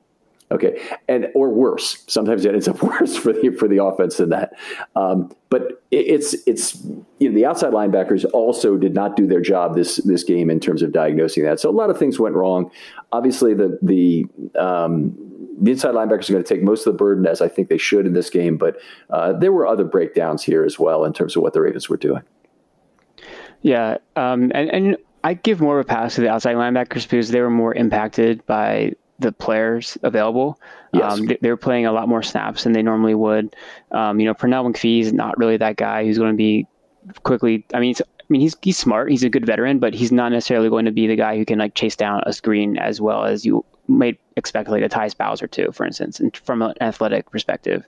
Okay, 0.50 0.80
and 1.08 1.28
or 1.34 1.50
worse. 1.50 2.04
Sometimes 2.06 2.44
it 2.46 2.54
ends 2.54 2.68
up 2.68 2.82
worse 2.82 3.16
for 3.16 3.32
the 3.32 3.50
for 3.50 3.68
the 3.68 3.84
offense 3.84 4.16
than 4.16 4.30
that. 4.30 4.54
Um, 4.96 5.30
but 5.50 5.82
it's 5.90 6.34
it's 6.46 6.82
you 7.18 7.28
know 7.28 7.34
the 7.34 7.44
outside 7.44 7.72
linebackers 7.72 8.24
also 8.32 8.76
did 8.76 8.94
not 8.94 9.14
do 9.14 9.26
their 9.26 9.42
job 9.42 9.74
this 9.74 9.96
this 9.98 10.24
game 10.24 10.48
in 10.48 10.58
terms 10.58 10.82
of 10.82 10.92
diagnosing 10.92 11.44
that. 11.44 11.60
So 11.60 11.68
a 11.68 11.72
lot 11.72 11.90
of 11.90 11.98
things 11.98 12.18
went 12.18 12.34
wrong. 12.34 12.70
Obviously, 13.12 13.52
the 13.52 13.78
the 13.82 14.24
um, 14.58 15.16
the 15.60 15.72
inside 15.72 15.94
linebackers 15.94 16.30
are 16.30 16.34
going 16.34 16.44
to 16.44 16.54
take 16.54 16.62
most 16.62 16.86
of 16.86 16.92
the 16.94 16.96
burden, 16.96 17.26
as 17.26 17.42
I 17.42 17.48
think 17.48 17.68
they 17.68 17.78
should 17.78 18.06
in 18.06 18.14
this 18.14 18.30
game. 18.30 18.56
But 18.56 18.78
uh, 19.10 19.34
there 19.34 19.52
were 19.52 19.66
other 19.66 19.84
breakdowns 19.84 20.42
here 20.42 20.64
as 20.64 20.78
well 20.78 21.04
in 21.04 21.12
terms 21.12 21.36
of 21.36 21.42
what 21.42 21.52
the 21.52 21.60
Ravens 21.60 21.90
were 21.90 21.96
doing. 21.98 22.22
Yeah, 23.60 23.98
um, 24.16 24.50
and 24.54 24.70
and 24.70 24.96
I 25.24 25.34
give 25.34 25.60
more 25.60 25.78
of 25.78 25.86
a 25.86 25.88
pass 25.88 26.14
to 26.14 26.20
the 26.20 26.30
outside 26.30 26.56
linebackers 26.56 27.02
because 27.02 27.30
they 27.30 27.40
were 27.40 27.50
more 27.50 27.74
impacted 27.74 28.46
by 28.46 28.94
the 29.18 29.32
players 29.32 29.98
available. 30.02 30.60
Yes. 30.92 31.12
Um, 31.12 31.28
they, 31.40 31.48
are 31.48 31.56
playing 31.56 31.86
a 31.86 31.92
lot 31.92 32.08
more 32.08 32.22
snaps 32.22 32.64
than 32.64 32.72
they 32.72 32.82
normally 32.82 33.14
would. 33.14 33.54
Um, 33.90 34.20
you 34.20 34.26
know, 34.26 34.34
Pernell 34.34 34.70
McPhee 34.70 35.00
is 35.00 35.12
not 35.12 35.36
really 35.38 35.56
that 35.56 35.76
guy 35.76 36.04
who's 36.04 36.18
going 36.18 36.32
to 36.32 36.36
be 36.36 36.66
quickly. 37.22 37.66
I 37.74 37.80
mean, 37.80 37.94
I 38.00 38.24
mean, 38.28 38.40
he's 38.40 38.56
he's 38.62 38.78
smart. 38.78 39.10
He's 39.10 39.24
a 39.24 39.30
good 39.30 39.46
veteran, 39.46 39.78
but 39.78 39.94
he's 39.94 40.12
not 40.12 40.30
necessarily 40.30 40.68
going 40.68 40.84
to 40.84 40.92
be 40.92 41.06
the 41.06 41.16
guy 41.16 41.36
who 41.36 41.44
can 41.44 41.58
like 41.58 41.74
chase 41.74 41.96
down 41.96 42.22
a 42.26 42.32
screen 42.32 42.78
as 42.78 43.00
well 43.00 43.24
as 43.24 43.44
you 43.44 43.64
might 43.88 44.20
expect, 44.36 44.68
like 44.68 44.82
a 44.82 44.88
Tyus 44.88 45.16
Bowser 45.16 45.46
to, 45.48 45.72
for 45.72 45.86
instance, 45.86 46.20
and 46.20 46.36
from 46.36 46.62
an 46.62 46.74
athletic 46.80 47.30
perspective. 47.30 47.86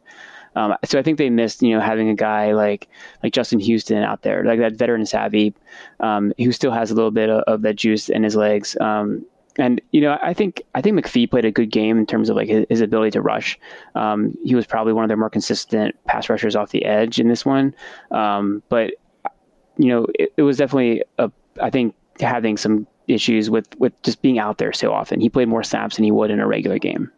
Um, 0.57 0.75
so 0.85 0.99
I 0.99 1.03
think 1.03 1.19
they 1.19 1.31
missed, 1.31 1.63
you 1.63 1.75
know, 1.75 1.81
having 1.81 2.09
a 2.09 2.15
guy 2.15 2.53
like 2.53 2.89
like 3.23 3.33
Justin 3.33 3.61
Houston 3.61 4.03
out 4.03 4.23
there, 4.23 4.45
like 4.45 4.59
that 4.59 4.75
veteran 4.75 5.07
savvy, 5.07 5.55
um, 6.01 6.33
who 6.39 6.51
still 6.53 6.73
has 6.73 6.91
a 6.91 6.95
little 6.95 7.13
bit 7.13 7.31
of, 7.31 7.45
of 7.47 7.63
that 7.63 7.77
juice 7.77 8.09
in 8.09 8.25
his 8.25 8.35
legs. 8.35 8.77
Um, 8.81 9.25
and 9.61 9.81
you 9.93 10.01
know, 10.01 10.19
I 10.23 10.33
think 10.35 10.63
I 10.75 10.81
think 10.81 10.99
McPhee 10.99 11.31
played 11.31 11.45
a 11.45 11.51
good 11.51 11.71
game 11.71 11.99
in 11.99 12.07
terms 12.07 12.31
of 12.31 12.37
like 12.37 12.49
his, 12.49 12.67
his 12.69 12.81
ability 12.81 13.13
to 13.13 13.21
rush. 13.21 13.59
Um, 13.95 14.37
he 14.45 14.55
was 14.55 14.67
probably 14.67 14.93
one 14.93 15.05
of 15.05 15.09
their 15.09 15.17
more 15.17 15.31
consistent 15.31 15.95
pass 16.07 16.29
rushers 16.29 16.57
off 16.57 16.71
the 16.71 16.85
edge 16.85 17.21
in 17.21 17.29
this 17.29 17.45
one. 17.45 17.75
Um, 18.11 18.63
but 18.69 18.95
you 19.77 19.89
know, 19.89 20.07
it, 20.19 20.33
it 20.37 20.43
was 20.43 20.57
definitely 20.57 21.03
a 21.19 21.31
I 21.61 21.71
think 21.71 21.95
having 22.21 22.57
some 22.57 22.87
issues 23.09 23.51
with 23.51 23.69
with 23.79 24.01
just 24.03 24.23
being 24.23 24.39
out 24.39 24.59
there 24.59 24.73
so 24.73 24.93
often. 24.93 25.21
He 25.21 25.29
played 25.29 25.49
more 25.49 25.63
snaps 25.63 25.97
than 25.97 26.05
he 26.05 26.11
would 26.11 26.31
in 26.31 26.41
a 26.41 26.47
regular 26.47 26.79
game. 26.79 27.11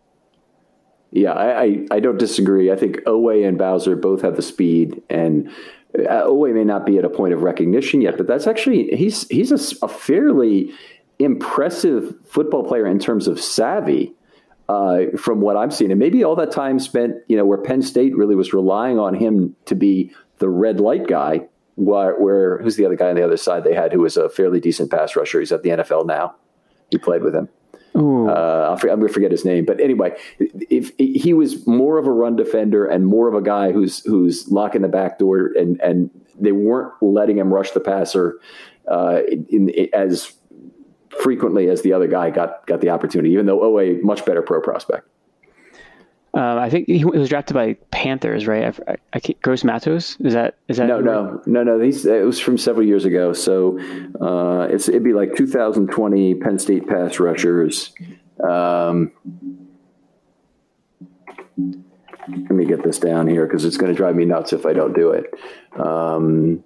Yeah, 1.13 1.33
I, 1.33 1.63
I, 1.63 1.87
I 1.91 2.01
don't 2.01 2.19
disagree. 2.19 2.73
I 2.73 2.77
think 2.77 2.97
Oweh 3.03 3.47
and 3.47 3.59
Bowser 3.59 3.97
both 3.97 4.23
have 4.23 4.37
the 4.37 4.43
speed, 4.43 5.03
and 5.11 5.51
uh, 5.95 6.23
Oweh 6.23 6.55
may 6.55 6.65
not 6.65 6.87
be 6.87 6.97
at 6.97 7.05
a 7.05 7.11
point 7.11 7.35
of 7.35 7.43
recognition 7.43 8.01
yet, 8.01 8.17
but 8.17 8.27
that's 8.27 8.47
actually 8.47 8.89
he's 8.97 9.29
he's 9.29 9.53
a, 9.53 9.85
a 9.85 9.89
fairly 9.89 10.73
impressive 11.25 12.15
football 12.25 12.65
player 12.65 12.87
in 12.87 12.99
terms 12.99 13.29
of 13.29 13.41
savvy. 13.41 14.15
Uh, 14.69 15.17
from 15.19 15.41
what 15.41 15.55
I'm 15.57 15.71
seeing, 15.71 15.91
and 15.91 15.99
maybe 15.99 16.25
all 16.25 16.37
that 16.37 16.51
time 16.51 16.79
spent, 16.79 17.17
you 17.27 17.37
know, 17.37 17.45
where 17.45 17.59
Penn 17.59 17.83
State 17.83 18.17
really 18.17 18.37
was 18.37 18.55
relying 18.55 18.99
on 18.99 19.13
him 19.13 19.55
to 19.67 19.75
be 19.75 20.13
the 20.39 20.49
red 20.49 20.81
light 20.81 21.07
guy. 21.09 21.49
Where, 21.75 22.15
where 22.19 22.59
who's 22.59 22.77
the 22.77 22.87
other 22.87 22.97
guy 22.97 23.11
on 23.11 23.17
the 23.17 23.25
other 23.25 23.37
side 23.37 23.65
they 23.65 23.75
had 23.75 23.93
who 23.93 24.01
was 24.01 24.17
a 24.17 24.31
fairly 24.31 24.61
decent 24.61 24.91
pass 24.91 25.15
rusher? 25.15 25.41
He's 25.41 25.53
at 25.53 25.63
the 25.63 25.71
NFL 25.71 26.07
now. 26.07 26.37
He 26.91 26.97
played 26.97 27.23
with 27.23 27.35
him. 27.35 27.49
Uh, 27.95 28.73
I'm 28.73 28.79
going 28.79 29.07
to 29.07 29.13
forget 29.13 29.31
his 29.31 29.45
name, 29.45 29.67
but 29.67 29.79
anyway, 29.79 30.17
if, 30.39 30.93
if, 30.99 31.23
he 31.23 31.35
was 31.35 31.67
more 31.67 31.99
of 31.99 32.07
a 32.07 32.11
run 32.11 32.37
defender 32.37 32.87
and 32.87 33.07
more 33.07 33.29
of 33.29 33.35
a 33.35 33.43
guy 33.43 33.73
who's 33.73 34.03
who's 34.07 34.49
locking 34.49 34.81
the 34.81 34.89
back 34.89 35.19
door, 35.19 35.51
and 35.55 35.79
and 35.83 36.11
they 36.41 36.53
weren't 36.53 36.95
letting 37.03 37.37
him 37.37 37.53
rush 37.53 37.73
the 37.73 37.81
passer 37.81 38.41
uh, 38.91 39.21
in, 39.29 39.69
in, 39.69 39.89
as 39.93 40.33
frequently 41.21 41.69
as 41.69 41.83
the 41.83 41.93
other 41.93 42.07
guy 42.07 42.31
got 42.31 42.67
got 42.67 42.81
the 42.81 42.91
opportunity, 42.91 43.33
even 43.33 43.47
though 43.47 43.61
Oweh 43.61 44.03
much 44.03 44.25
better 44.25 44.43
pro 44.43 44.61
prospect. 44.61 45.09
Um, 46.35 46.59
I 46.59 46.71
think 46.71 46.89
he 46.89 47.05
was 47.05 47.29
drafted 47.29 47.55
by 47.55 47.75
Panthers, 47.91 48.47
right? 48.47 48.75
I, 48.89 48.93
I, 48.93 48.97
I 49.13 49.21
Gross 49.43 49.65
Matos 49.65 50.17
is 50.21 50.33
that 50.33 50.57
is 50.67 50.79
that 50.79 50.87
no 50.87 50.99
no 51.01 51.43
no 51.45 51.63
no? 51.63 51.79
These 51.79 52.07
it 52.07 52.25
was 52.25 52.41
from 52.41 52.57
several 52.57 52.87
years 52.87 53.05
ago, 53.05 53.35
so 53.35 53.79
uh, 54.19 54.67
it's 54.71 54.89
it'd 54.89 55.05
be 55.05 55.13
like 55.13 55.35
2020 55.37 56.35
Penn 56.37 56.59
State 56.59 56.89
pass 56.89 57.21
rushers. 57.21 57.93
Um, 58.43 59.13
let 61.59 62.51
me 62.51 62.65
get 62.65 62.83
this 62.83 62.99
down 62.99 63.27
here 63.27 63.47
because 63.47 63.67
it's 63.67 63.77
going 63.77 63.93
to 63.93 63.97
drive 63.97 64.17
me 64.17 64.25
nuts 64.25 64.55
if 64.55 64.65
I 64.65 64.73
don't 64.73 64.95
do 64.95 65.11
it. 65.11 65.35
Um, 65.79 66.65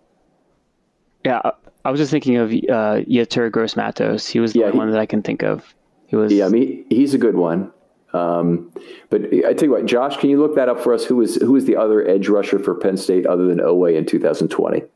yeah, 1.24 1.40
I 1.86 1.90
was 1.90 2.00
just 2.00 2.10
thinking 2.10 2.36
of 2.36 2.50
uh, 2.50 3.04
Yetur 3.06 3.48
Gross 3.52 3.76
Matos. 3.76 4.26
He 4.26 4.40
was 4.40 4.54
the 4.54 4.60
yeah, 4.60 4.72
he, 4.72 4.76
one 4.76 4.90
that 4.90 4.98
I 4.98 5.06
can 5.06 5.22
think 5.22 5.44
of. 5.44 5.72
He 6.08 6.16
was. 6.16 6.32
Yeah, 6.32 6.46
I 6.46 6.48
mean, 6.48 6.84
he's 6.90 7.14
a 7.14 7.18
good 7.18 7.36
one. 7.36 7.70
Um, 8.12 8.72
but 9.08 9.22
I 9.32 9.52
tell 9.52 9.66
you 9.66 9.70
what, 9.70 9.86
Josh, 9.86 10.16
can 10.16 10.28
you 10.28 10.40
look 10.40 10.56
that 10.56 10.68
up 10.68 10.80
for 10.80 10.92
us? 10.92 11.04
Who 11.04 11.14
was 11.14 11.36
who 11.36 11.52
was 11.52 11.64
the 11.64 11.76
other 11.76 12.04
edge 12.04 12.28
rusher 12.28 12.58
for 12.58 12.74
Penn 12.74 12.96
State 12.96 13.24
other 13.24 13.46
than 13.46 13.58
Oweh 13.58 13.96
in 13.96 14.04
2020? 14.04 14.82
All 14.82 14.88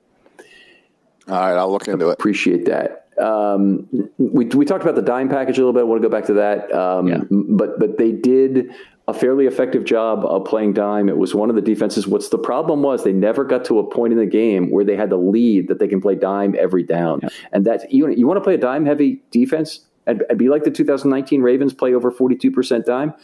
right, 1.29 1.57
I'll 1.57 1.71
look 1.71 1.87
into 1.87 2.09
it. 2.09 2.15
Appreciate 2.15 2.65
that. 2.65 3.07
Um, 3.23 3.89
we 4.19 4.47
we 4.47 4.65
talked 4.65 4.83
about 4.83 4.97
the 4.97 5.03
dime 5.03 5.29
package 5.29 5.59
a 5.59 5.61
little 5.61 5.73
bit. 5.73 5.81
I 5.81 5.85
want 5.85 6.03
to 6.03 6.09
go 6.09 6.13
back 6.13 6.25
to 6.27 6.35
that. 6.35 6.73
Um, 6.75 7.07
yeah. 7.07 7.23
But 7.31 7.79
but 7.79 7.99
they 7.99 8.11
did 8.11 8.75
a 9.09 9.15
fairly 9.15 9.47
effective 9.47 9.85
job 9.85 10.25
of 10.25 10.45
playing 10.45 10.73
dime. 10.73 11.09
It 11.09 11.17
was 11.17 11.35
one 11.35 11.51
of 11.51 11.57
the 11.57 11.63
defenses. 11.63 12.07
What's 12.07 12.29
the 12.29 12.39
problem 12.39 12.83
was 12.83 13.03
they 13.03 13.13
never 13.13 13.45
got 13.45 13.65
to 13.67 13.79
a 13.79 13.91
point 13.91 14.13
in 14.13 14.19
the 14.19 14.27
game 14.27 14.71
where 14.71 14.85
they 14.85 14.97
had 14.97 15.11
the 15.11 15.17
lead 15.17 15.69
that 15.69 15.79
they 15.79 15.89
can 15.89 16.01
play 16.01 16.15
dime 16.15 16.55
every 16.59 16.85
down. 16.85 17.21
Yeah. 17.23 17.29
And 17.53 17.67
that 17.67 17.93
you 17.93 18.09
you 18.09 18.27
want 18.27 18.37
to 18.37 18.45
play 18.45 18.55
a 18.55 18.59
dime 18.59 18.87
heavy 18.87 19.23
defense 19.31 19.81
and, 20.07 20.25
and 20.29 20.39
be 20.39 20.49
like 20.49 20.65
the 20.65 20.71
2019 20.71 21.43
Ravens, 21.43 21.73
play 21.73 21.95
over 21.95 22.11
42% 22.11 22.85
dime, 22.85 23.15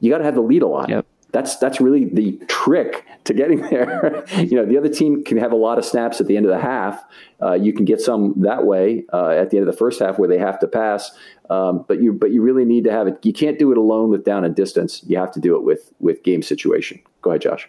you 0.00 0.10
got 0.10 0.18
to 0.18 0.24
have 0.24 0.34
the 0.34 0.40
lead 0.40 0.62
a 0.62 0.66
lot. 0.66 0.88
Yep. 0.88 1.06
That's 1.32 1.56
that's 1.56 1.80
really 1.80 2.04
the 2.04 2.38
trick 2.46 3.04
to 3.24 3.34
getting 3.34 3.60
there. 3.70 4.24
you 4.36 4.56
know, 4.56 4.64
the 4.64 4.78
other 4.78 4.88
team 4.88 5.24
can 5.24 5.36
have 5.38 5.50
a 5.50 5.56
lot 5.56 5.78
of 5.78 5.84
snaps 5.84 6.20
at 6.20 6.28
the 6.28 6.36
end 6.36 6.46
of 6.46 6.52
the 6.52 6.60
half. 6.60 7.02
Uh, 7.42 7.54
you 7.54 7.72
can 7.72 7.84
get 7.84 8.00
some 8.00 8.34
that 8.42 8.64
way 8.64 9.04
uh, 9.12 9.30
at 9.30 9.50
the 9.50 9.58
end 9.58 9.66
of 9.66 9.72
the 9.72 9.76
first 9.76 10.00
half 10.00 10.18
where 10.18 10.28
they 10.28 10.38
have 10.38 10.60
to 10.60 10.68
pass. 10.68 11.10
Um, 11.50 11.84
but 11.86 12.00
you 12.02 12.12
but 12.12 12.30
you 12.32 12.40
really 12.42 12.64
need 12.64 12.84
to 12.84 12.92
have 12.92 13.06
it. 13.06 13.18
You 13.22 13.32
can't 13.32 13.58
do 13.58 13.70
it 13.72 13.78
alone 13.78 14.10
with 14.10 14.24
down 14.24 14.44
and 14.44 14.54
distance. 14.54 15.02
You 15.06 15.18
have 15.18 15.30
to 15.32 15.40
do 15.40 15.56
it 15.56 15.62
with 15.62 15.92
with 16.00 16.22
game 16.22 16.42
situation. 16.42 17.00
Go 17.22 17.30
ahead, 17.30 17.42
Josh. 17.42 17.68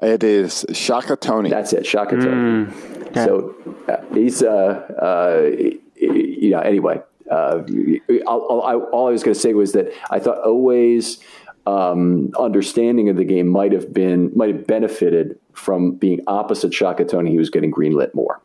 It 0.00 0.22
is 0.24 0.64
Shaka 0.72 1.16
Toney. 1.16 1.50
That's 1.50 1.72
it, 1.72 1.84
Shaka 1.86 2.16
Toney. 2.16 2.66
Mm, 2.72 3.14
So 3.24 3.54
uh, 3.88 3.96
he's 4.14 4.42
uh, 4.42 4.48
uh, 5.02 5.50
you 5.96 6.50
know 6.50 6.60
anyway 6.60 7.02
uh, 7.30 7.62
all, 8.26 8.60
all, 8.62 9.06
I 9.08 9.10
was 9.10 9.22
going 9.22 9.34
to 9.34 9.40
say 9.40 9.52
was 9.54 9.72
that 9.72 9.92
I 10.10 10.18
thought 10.18 10.38
Oweh's. 10.44 11.18
um, 11.66 12.30
understanding 12.38 13.10
of 13.10 13.16
the 13.16 13.24
game 13.24 13.46
might 13.48 13.72
have 13.72 13.92
been 13.92 14.30
might 14.34 14.54
have 14.54 14.66
benefited 14.66 15.38
from 15.52 15.92
being 15.96 16.20
opposite 16.26 16.72
Shaka 16.72 17.04
Toney. 17.04 17.30
He 17.30 17.36
was 17.38 17.50
getting 17.50 17.70
greenlit 17.70 18.14
more. 18.14 18.40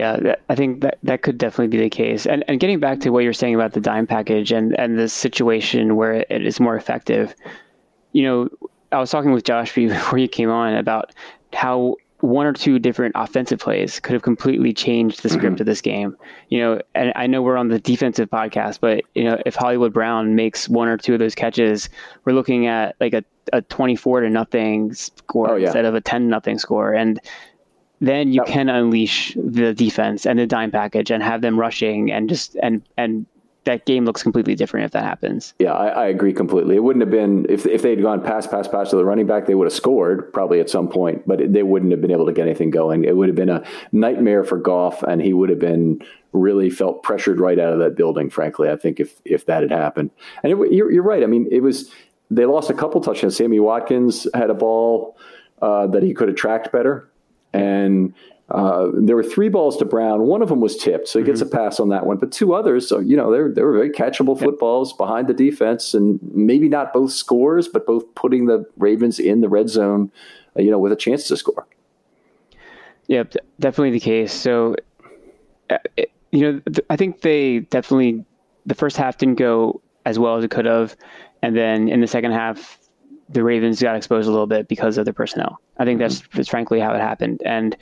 Yeah, 0.00 0.36
I 0.48 0.54
think 0.54 0.80
that 0.80 0.96
that 1.02 1.20
could 1.20 1.36
definitely 1.36 1.68
be 1.68 1.76
the 1.76 1.90
case. 1.90 2.24
And 2.24 2.42
and 2.48 2.58
getting 2.58 2.80
back 2.80 3.00
to 3.00 3.10
what 3.10 3.22
you're 3.22 3.34
saying 3.34 3.54
about 3.54 3.74
the 3.74 3.82
dime 3.82 4.06
package 4.06 4.50
and 4.50 4.74
and 4.80 4.98
the 4.98 5.10
situation 5.10 5.94
where 5.94 6.24
it 6.30 6.46
is 6.46 6.58
more 6.58 6.74
effective, 6.74 7.34
you 8.12 8.22
know, 8.22 8.48
I 8.92 8.98
was 8.98 9.10
talking 9.10 9.32
with 9.32 9.44
Josh 9.44 9.74
before 9.74 10.18
you 10.18 10.26
came 10.26 10.48
on 10.48 10.74
about 10.74 11.12
how 11.52 11.96
one 12.20 12.46
or 12.46 12.54
two 12.54 12.78
different 12.78 13.14
offensive 13.14 13.58
plays 13.58 14.00
could 14.00 14.14
have 14.14 14.22
completely 14.22 14.72
changed 14.72 15.22
the 15.22 15.28
script 15.28 15.56
mm-hmm. 15.56 15.62
of 15.62 15.66
this 15.66 15.82
game. 15.82 16.16
You 16.48 16.60
know, 16.60 16.80
and 16.94 17.12
I 17.14 17.26
know 17.26 17.42
we're 17.42 17.58
on 17.58 17.68
the 17.68 17.78
defensive 17.78 18.30
podcast, 18.30 18.80
but 18.80 19.04
you 19.14 19.24
know, 19.24 19.38
if 19.44 19.54
Hollywood 19.54 19.92
Brown 19.92 20.34
makes 20.34 20.66
one 20.66 20.88
or 20.88 20.96
two 20.96 21.12
of 21.12 21.18
those 21.18 21.34
catches, 21.34 21.90
we're 22.24 22.32
looking 22.32 22.66
at 22.68 22.96
like 23.00 23.12
a, 23.12 23.22
a 23.52 23.60
24 23.60 24.22
to 24.22 24.30
nothing 24.30 24.94
score 24.94 25.50
oh, 25.50 25.56
yeah. 25.56 25.66
instead 25.66 25.84
of 25.84 25.94
a 25.94 26.00
10 26.00 26.30
nothing 26.30 26.58
score. 26.58 26.94
And 26.94 27.20
then 28.00 28.32
you 28.32 28.42
can 28.44 28.68
unleash 28.68 29.34
the 29.36 29.74
defense 29.74 30.26
and 30.26 30.38
the 30.38 30.46
dime 30.46 30.70
package 30.70 31.10
and 31.10 31.22
have 31.22 31.42
them 31.42 31.58
rushing 31.58 32.10
and 32.10 32.28
just 32.28 32.56
and 32.62 32.82
and 32.96 33.26
that 33.64 33.84
game 33.84 34.04
looks 34.04 34.22
completely 34.22 34.54
different 34.54 34.86
if 34.86 34.92
that 34.92 35.04
happens. 35.04 35.54
Yeah, 35.58 35.72
I, 35.72 35.88
I, 35.88 36.06
agree 36.06 36.32
completely. 36.32 36.76
It 36.76 36.82
wouldn't 36.82 37.02
have 37.02 37.10
been 37.10 37.46
if 37.48 37.66
if 37.66 37.82
they'd 37.82 38.00
gone 38.00 38.22
pass, 38.22 38.46
pass, 38.46 38.66
pass 38.66 38.90
to 38.90 38.96
the 38.96 39.04
running 39.04 39.26
back, 39.26 39.46
they 39.46 39.54
would 39.54 39.66
have 39.66 39.72
scored 39.72 40.32
probably 40.32 40.60
at 40.60 40.70
some 40.70 40.88
point, 40.88 41.26
but 41.26 41.40
it, 41.40 41.52
they 41.52 41.62
wouldn't 41.62 41.92
have 41.92 42.00
been 42.00 42.10
able 42.10 42.26
to 42.26 42.32
get 42.32 42.46
anything 42.46 42.70
going. 42.70 43.04
It 43.04 43.16
would 43.16 43.28
have 43.28 43.36
been 43.36 43.50
a 43.50 43.62
nightmare 43.92 44.44
for 44.44 44.56
Goff, 44.56 45.02
and 45.02 45.20
he 45.20 45.34
would 45.34 45.50
have 45.50 45.58
been 45.58 46.00
really 46.32 46.70
felt 46.70 47.02
pressured 47.02 47.38
right 47.38 47.58
out 47.58 47.72
of 47.72 47.80
that 47.80 47.96
building. 47.96 48.30
Frankly, 48.30 48.70
I 48.70 48.76
think 48.76 48.98
if 48.98 49.20
if 49.24 49.44
that 49.46 49.62
had 49.62 49.72
happened, 49.72 50.10
and 50.42 50.52
it, 50.52 50.72
you're, 50.72 50.90
you're 50.90 51.02
right. 51.02 51.22
I 51.22 51.26
mean, 51.26 51.46
it 51.50 51.60
was 51.60 51.90
they 52.30 52.46
lost 52.46 52.70
a 52.70 52.74
couple 52.74 53.00
touchdowns. 53.02 53.36
Sammy 53.36 53.60
Watkins 53.60 54.26
had 54.32 54.48
a 54.48 54.54
ball 54.54 55.18
uh, 55.60 55.86
that 55.88 56.02
he 56.02 56.14
could 56.14 56.28
have 56.28 56.36
tracked 56.36 56.72
better, 56.72 57.09
and 57.52 58.14
uh, 58.50 58.88
there 58.94 59.14
were 59.14 59.22
three 59.22 59.48
balls 59.48 59.76
to 59.76 59.84
Brown. 59.84 60.22
One 60.22 60.42
of 60.42 60.48
them 60.48 60.60
was 60.60 60.76
tipped, 60.76 61.08
so 61.08 61.20
he 61.20 61.24
gets 61.24 61.40
mm-hmm. 61.40 61.54
a 61.54 61.58
pass 61.58 61.78
on 61.78 61.90
that 61.90 62.04
one. 62.04 62.16
But 62.16 62.32
two 62.32 62.52
others, 62.52 62.88
so 62.88 62.98
you 62.98 63.16
know, 63.16 63.30
they 63.30 63.54
they 63.54 63.62
were 63.62 63.72
very 63.72 63.90
catchable 63.90 64.38
footballs 64.38 64.92
behind 64.92 65.28
the 65.28 65.34
defense, 65.34 65.94
and 65.94 66.18
maybe 66.34 66.68
not 66.68 66.92
both 66.92 67.12
scores, 67.12 67.68
but 67.68 67.86
both 67.86 68.12
putting 68.14 68.46
the 68.46 68.64
Ravens 68.76 69.20
in 69.20 69.40
the 69.40 69.48
red 69.48 69.68
zone, 69.68 70.10
uh, 70.58 70.62
you 70.62 70.70
know, 70.70 70.78
with 70.78 70.90
a 70.90 70.96
chance 70.96 71.28
to 71.28 71.36
score. 71.36 71.66
Yep, 73.06 73.34
definitely 73.60 73.90
the 73.90 74.00
case. 74.00 74.32
So, 74.32 74.74
uh, 75.68 75.78
it, 75.96 76.10
you 76.32 76.40
know, 76.40 76.60
th- 76.60 76.86
I 76.90 76.96
think 76.96 77.20
they 77.20 77.60
definitely 77.60 78.24
the 78.66 78.74
first 78.74 78.96
half 78.96 79.18
didn't 79.18 79.36
go 79.36 79.80
as 80.04 80.18
well 80.18 80.36
as 80.36 80.44
it 80.44 80.50
could 80.50 80.66
have. 80.66 80.96
And 81.42 81.56
then 81.56 81.88
in 81.88 82.00
the 82.00 82.06
second 82.06 82.32
half, 82.32 82.79
the 83.32 83.44
Ravens 83.44 83.80
got 83.80 83.96
exposed 83.96 84.28
a 84.28 84.30
little 84.30 84.46
bit 84.46 84.68
because 84.68 84.98
of 84.98 85.04
their 85.04 85.14
personnel. 85.14 85.60
I 85.78 85.84
think 85.84 85.98
that's, 85.98 86.20
mm-hmm. 86.20 86.36
that's 86.36 86.48
frankly 86.48 86.80
how 86.80 86.92
it 86.94 87.00
happened. 87.00 87.42
And 87.44 87.76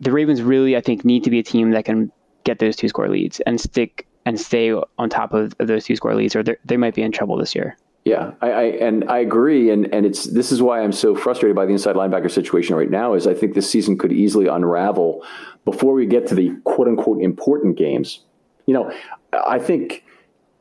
the 0.00 0.12
Ravens 0.12 0.42
really, 0.42 0.76
I 0.76 0.80
think, 0.80 1.04
need 1.04 1.24
to 1.24 1.30
be 1.30 1.38
a 1.38 1.42
team 1.42 1.70
that 1.72 1.84
can 1.84 2.12
get 2.44 2.58
those 2.58 2.76
two 2.76 2.88
score 2.88 3.08
leads 3.08 3.40
and 3.40 3.60
stick 3.60 4.06
and 4.24 4.40
stay 4.40 4.72
on 4.72 5.08
top 5.10 5.32
of, 5.32 5.54
of 5.58 5.66
those 5.66 5.84
two 5.84 5.96
score 5.96 6.14
leads, 6.14 6.36
or 6.36 6.44
they 6.64 6.76
might 6.76 6.94
be 6.94 7.02
in 7.02 7.10
trouble 7.10 7.36
this 7.36 7.54
year. 7.54 7.76
Yeah, 8.04 8.32
I, 8.40 8.50
I, 8.50 8.62
and 8.62 9.08
I 9.08 9.18
agree, 9.18 9.70
and 9.70 9.92
and 9.94 10.04
it's 10.04 10.24
this 10.24 10.50
is 10.50 10.60
why 10.60 10.82
I'm 10.82 10.90
so 10.90 11.14
frustrated 11.14 11.54
by 11.54 11.66
the 11.66 11.72
inside 11.72 11.94
linebacker 11.94 12.30
situation 12.30 12.74
right 12.74 12.90
now. 12.90 13.14
Is 13.14 13.28
I 13.28 13.34
think 13.34 13.54
this 13.54 13.70
season 13.70 13.96
could 13.96 14.12
easily 14.12 14.48
unravel 14.48 15.24
before 15.64 15.94
we 15.94 16.06
get 16.06 16.26
to 16.28 16.34
the 16.34 16.50
quote 16.64 16.88
unquote 16.88 17.22
important 17.22 17.78
games. 17.78 18.20
You 18.66 18.74
know, 18.74 18.92
I 19.32 19.60
think 19.60 20.04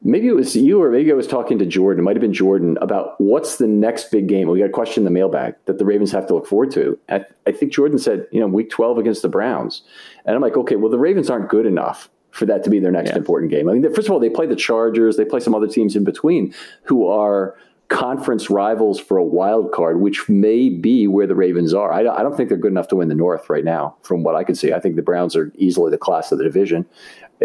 maybe 0.04 0.28
it 0.28 0.36
was 0.36 0.56
you 0.56 0.82
or 0.82 0.90
maybe 0.90 1.12
I 1.12 1.16
was 1.16 1.28
talking 1.28 1.60
to 1.60 1.66
Jordan. 1.66 2.02
It 2.02 2.04
might 2.04 2.16
have 2.16 2.22
been 2.22 2.34
Jordan 2.34 2.78
about 2.82 3.20
what's 3.20 3.58
the 3.58 3.68
next 3.68 4.12
big 4.12 4.28
game. 4.28 4.48
We 4.48 4.60
got 4.60 4.66
a 4.66 4.70
question 4.70 5.02
in 5.02 5.06
the 5.06 5.12
mailbag 5.12 5.56
that 5.66 5.78
the 5.78 5.86
Ravens 5.86 6.12
have 6.12 6.28
to 6.28 6.34
look 6.34 6.48
forward 6.48 6.72
to. 6.72 6.98
I, 7.10 7.26
I 7.46 7.52
think 7.52 7.72
Jordan 7.72 8.00
said, 8.00 8.28
you 8.32 8.40
know, 8.40 8.48
Week 8.48 8.70
12 8.70 8.98
against 8.98 9.22
the 9.22 9.30
Browns, 9.30 9.84
and 10.26 10.36
I'm 10.36 10.42
like, 10.42 10.58
okay, 10.58 10.76
well 10.76 10.92
the 10.92 11.00
Ravens 11.00 11.30
aren't 11.30 11.50
good 11.50 11.66
enough 11.66 12.10
for 12.32 12.46
that 12.46 12.64
to 12.64 12.70
be 12.70 12.80
their 12.80 12.92
next 12.92 13.10
yeah. 13.10 13.18
important 13.18 13.52
game. 13.52 13.70
I 13.70 13.74
mean, 13.74 13.94
first 13.94 14.08
of 14.08 14.12
all, 14.12 14.20
they 14.20 14.30
play 14.30 14.46
the 14.46 14.56
Chargers, 14.56 15.18
they 15.18 15.26
play 15.26 15.40
some 15.40 15.54
other 15.54 15.68
teams 15.68 15.96
in 15.96 16.04
between 16.04 16.54
who 16.84 17.08
are 17.08 17.56
conference 17.92 18.50
rivals 18.50 19.02
for 19.02 19.18
a 19.18 19.24
wild 19.24 19.74
card, 19.74 20.00
which 20.00 20.30
may 20.30 20.70
be 20.70 21.08
where 21.08 21.28
the 21.28 21.36
Ravens 21.36 21.74
are. 21.74 21.92
I, 21.92 22.00
I 22.00 22.24
don't 22.24 22.38
think 22.38 22.48
they're 22.48 22.58
good 22.58 22.72
enough 22.72 22.88
to 22.88 22.96
win 22.96 23.10
the 23.10 23.16
North 23.16 23.50
right 23.50 23.66
now, 23.66 23.98
from 24.02 24.24
what 24.24 24.34
I 24.34 24.46
can 24.46 24.56
see. 24.56 24.72
I 24.72 24.80
think 24.80 24.96
the 24.96 25.02
Browns 25.02 25.36
are 25.36 25.52
easily 25.56 25.92
the 25.92 25.98
class 25.98 26.32
of 26.32 26.38
the 26.38 26.46
division. 26.46 26.86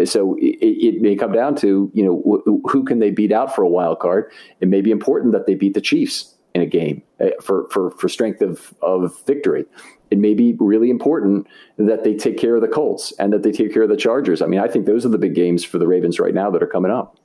So 0.05 0.37
it, 0.39 0.59
it 0.61 1.03
may 1.03 1.17
come 1.17 1.33
down 1.33 1.55
to 1.57 1.91
you 1.95 2.05
know 2.05 2.23
wh- 2.25 2.71
who 2.71 2.85
can 2.85 2.99
they 2.99 3.11
beat 3.11 3.33
out 3.33 3.55
for 3.55 3.63
a 3.63 3.69
wild 3.69 4.01
card. 4.01 4.31
It 4.61 4.69
may 4.69 4.81
be 4.81 4.91
important 4.91 5.33
that 5.33 5.47
they 5.47 5.55
beat 5.55 5.75
the 5.75 5.81
Chiefs 5.81 6.35
in 6.55 6.63
a 6.63 6.67
game 6.67 7.03
eh, 7.21 7.31
for 7.43 7.69
for 7.71 7.91
for 7.93 8.09
strength 8.09 8.43
of 8.43 8.75
of 8.83 9.19
victory 9.27 9.67
it 10.11 10.19
may 10.19 10.35
be 10.35 10.55
really 10.59 10.91
important 10.91 11.47
that 11.79 12.05
they 12.05 12.15
take 12.15 12.39
care 12.39 12.55
of 12.55 12.63
the 12.63 12.69
Colts 12.69 13.13
and 13.19 13.33
that 13.33 13.43
they 13.43 13.53
take 13.53 13.73
care 13.73 13.83
of 13.83 13.89
the 13.89 13.97
Chargers. 13.97 14.41
I 14.41 14.47
mean, 14.47 14.61
I 14.61 14.69
think 14.69 14.87
those 14.87 15.05
are 15.05 15.09
the 15.09 15.19
big 15.19 15.35
games 15.35 15.65
for 15.65 15.79
the 15.79 15.87
Ravens 15.87 16.21
right 16.21 16.35
now 16.35 16.51
that 16.51 16.63
are 16.63 16.69
coming 16.69 16.91
up. 16.91 17.19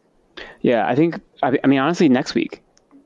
Yeah, 0.62 0.88
I 0.88 0.96
think. 0.96 1.22
I 1.44 1.68
mean, 1.68 1.80
honestly, 1.80 2.10
next 2.10 2.34
week, 2.34 2.64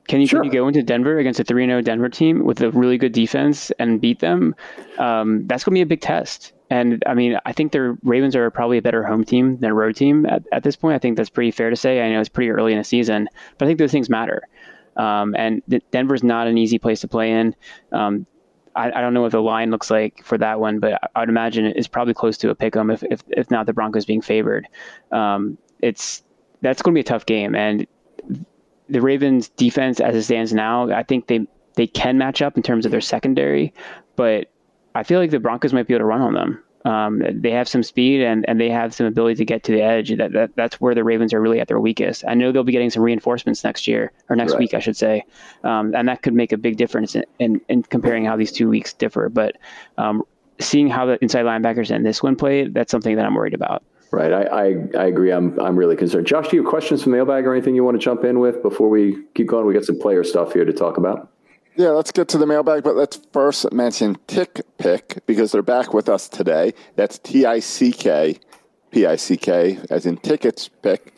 can 0.08 0.20
you, 0.20 0.26
sure. 0.26 0.40
can 0.40 0.46
you 0.46 0.52
go 0.52 0.68
into 0.68 0.82
Denver 0.82 1.18
against 1.18 1.40
a 1.40 1.44
3 1.44 1.66
0 1.66 1.82
Denver 1.82 2.08
team 2.08 2.44
with 2.44 2.60
a 2.62 2.70
really 2.70 2.98
good 2.98 3.12
defense 3.12 3.70
and 3.78 4.00
beat 4.00 4.20
them? 4.20 4.54
Um, 4.98 5.46
that's 5.46 5.64
going 5.64 5.74
to 5.74 5.78
be 5.78 5.82
a 5.82 5.86
big 5.86 6.00
test. 6.00 6.52
And 6.68 7.02
I 7.06 7.14
mean, 7.14 7.38
I 7.46 7.52
think 7.52 7.72
the 7.72 7.96
Ravens 8.02 8.34
are 8.34 8.50
probably 8.50 8.78
a 8.78 8.82
better 8.82 9.04
home 9.04 9.24
team 9.24 9.58
than 9.58 9.72
road 9.72 9.96
team 9.96 10.26
at, 10.26 10.42
at 10.52 10.62
this 10.62 10.74
point. 10.74 10.96
I 10.96 10.98
think 10.98 11.16
that's 11.16 11.30
pretty 11.30 11.52
fair 11.52 11.70
to 11.70 11.76
say. 11.76 12.02
I 12.02 12.10
know 12.10 12.20
it's 12.20 12.28
pretty 12.28 12.50
early 12.50 12.72
in 12.72 12.78
the 12.78 12.84
season, 12.84 13.28
but 13.56 13.66
I 13.66 13.68
think 13.68 13.78
those 13.78 13.92
things 13.92 14.10
matter. 14.10 14.42
Um, 14.96 15.34
and 15.36 15.62
Denver's 15.90 16.24
not 16.24 16.46
an 16.46 16.58
easy 16.58 16.78
place 16.78 17.00
to 17.00 17.08
play 17.08 17.30
in. 17.30 17.54
Um, 17.92 18.26
I, 18.74 18.90
I, 18.90 19.00
don't 19.00 19.12
know 19.14 19.22
what 19.22 19.32
the 19.32 19.42
line 19.42 19.70
looks 19.70 19.90
like 19.90 20.24
for 20.24 20.38
that 20.38 20.58
one, 20.58 20.80
but 20.80 20.98
I, 21.14 21.20
would 21.20 21.28
imagine 21.28 21.66
it's 21.66 21.86
probably 21.86 22.14
close 22.14 22.38
to 22.38 22.50
a 22.50 22.54
pick 22.54 22.74
'em 22.76 22.90
if, 22.90 23.02
if, 23.02 23.22
if 23.28 23.50
not 23.50 23.66
the 23.66 23.74
Broncos 23.74 24.06
being 24.06 24.22
favored. 24.22 24.66
Um, 25.12 25.58
it's 25.80 26.22
that's 26.62 26.80
going 26.80 26.94
to 26.94 26.96
be 26.96 27.00
a 27.00 27.04
tough 27.04 27.26
game, 27.26 27.54
and 27.54 27.86
the 28.88 29.02
Ravens' 29.02 29.48
defense, 29.50 30.00
as 30.00 30.14
it 30.14 30.22
stands 30.22 30.52
now, 30.52 30.90
I 30.90 31.02
think 31.02 31.26
they 31.26 31.46
they 31.74 31.86
can 31.86 32.16
match 32.16 32.40
up 32.40 32.56
in 32.56 32.62
terms 32.62 32.86
of 32.86 32.90
their 32.90 33.00
secondary, 33.00 33.74
but 34.16 34.50
I 34.96 35.02
feel 35.02 35.20
like 35.20 35.30
the 35.30 35.40
Broncos 35.40 35.72
might 35.72 35.86
be 35.86 35.94
able 35.94 36.00
to 36.00 36.06
run 36.06 36.22
on 36.22 36.34
them. 36.34 36.62
Um, 36.86 37.20
they 37.28 37.50
have 37.50 37.68
some 37.68 37.82
speed 37.82 38.22
and, 38.22 38.48
and 38.48 38.60
they 38.60 38.70
have 38.70 38.94
some 38.94 39.06
ability 39.06 39.34
to 39.36 39.44
get 39.44 39.64
to 39.64 39.72
the 39.72 39.82
edge. 39.82 40.16
That, 40.16 40.32
that 40.32 40.54
that's 40.54 40.80
where 40.80 40.94
the 40.94 41.02
Ravens 41.02 41.34
are 41.34 41.40
really 41.40 41.58
at 41.58 41.66
their 41.66 41.80
weakest. 41.80 42.24
I 42.28 42.34
know 42.34 42.52
they'll 42.52 42.62
be 42.62 42.70
getting 42.70 42.90
some 42.90 43.02
reinforcements 43.02 43.64
next 43.64 43.88
year 43.88 44.12
or 44.28 44.36
next 44.36 44.52
right. 44.52 44.60
week, 44.60 44.74
I 44.74 44.78
should 44.78 44.96
say, 44.96 45.24
um, 45.64 45.94
and 45.96 46.08
that 46.08 46.22
could 46.22 46.34
make 46.34 46.52
a 46.52 46.56
big 46.56 46.76
difference 46.76 47.16
in, 47.16 47.24
in, 47.40 47.60
in, 47.68 47.82
comparing 47.82 48.24
how 48.24 48.36
these 48.36 48.52
two 48.52 48.68
weeks 48.68 48.92
differ. 48.92 49.28
But 49.28 49.56
um, 49.98 50.22
seeing 50.60 50.88
how 50.88 51.06
the 51.06 51.18
inside 51.20 51.44
linebackers 51.44 51.90
in 51.90 52.04
this 52.04 52.22
one 52.22 52.36
played, 52.36 52.72
that's 52.72 52.92
something 52.92 53.16
that 53.16 53.26
I'm 53.26 53.34
worried 53.34 53.54
about. 53.54 53.82
Right, 54.12 54.32
I, 54.32 54.42
I, 54.44 54.64
I 54.96 55.06
agree. 55.06 55.32
I'm 55.32 55.58
I'm 55.58 55.76
really 55.76 55.96
concerned. 55.96 56.28
Josh, 56.28 56.48
do 56.48 56.56
you 56.56 56.62
have 56.62 56.70
questions 56.70 57.02
from 57.02 57.10
mailbag 57.10 57.46
or 57.46 57.52
anything 57.52 57.74
you 57.74 57.82
want 57.82 58.00
to 58.00 58.04
jump 58.04 58.22
in 58.22 58.38
with 58.38 58.62
before 58.62 58.88
we 58.88 59.24
keep 59.34 59.48
going? 59.48 59.66
We 59.66 59.74
got 59.74 59.84
some 59.84 59.98
player 59.98 60.22
stuff 60.22 60.52
here 60.52 60.64
to 60.64 60.72
talk 60.72 60.96
about. 60.96 61.32
Yeah, 61.78 61.90
let's 61.90 62.10
get 62.10 62.28
to 62.28 62.38
the 62.38 62.46
mailbag, 62.46 62.84
but 62.84 62.96
let's 62.96 63.20
first 63.34 63.70
mention 63.70 64.16
Tick 64.26 64.62
Pick 64.78 65.18
because 65.26 65.52
they're 65.52 65.60
back 65.60 65.92
with 65.92 66.08
us 66.08 66.26
today. 66.26 66.72
That's 66.94 67.18
T 67.18 67.44
I 67.44 67.60
C 67.60 67.92
K 67.92 68.38
P 68.90 69.04
I 69.04 69.16
C 69.16 69.36
K, 69.36 69.78
as 69.90 70.06
in 70.06 70.16
tickets 70.16 70.70
pick. 70.80 71.12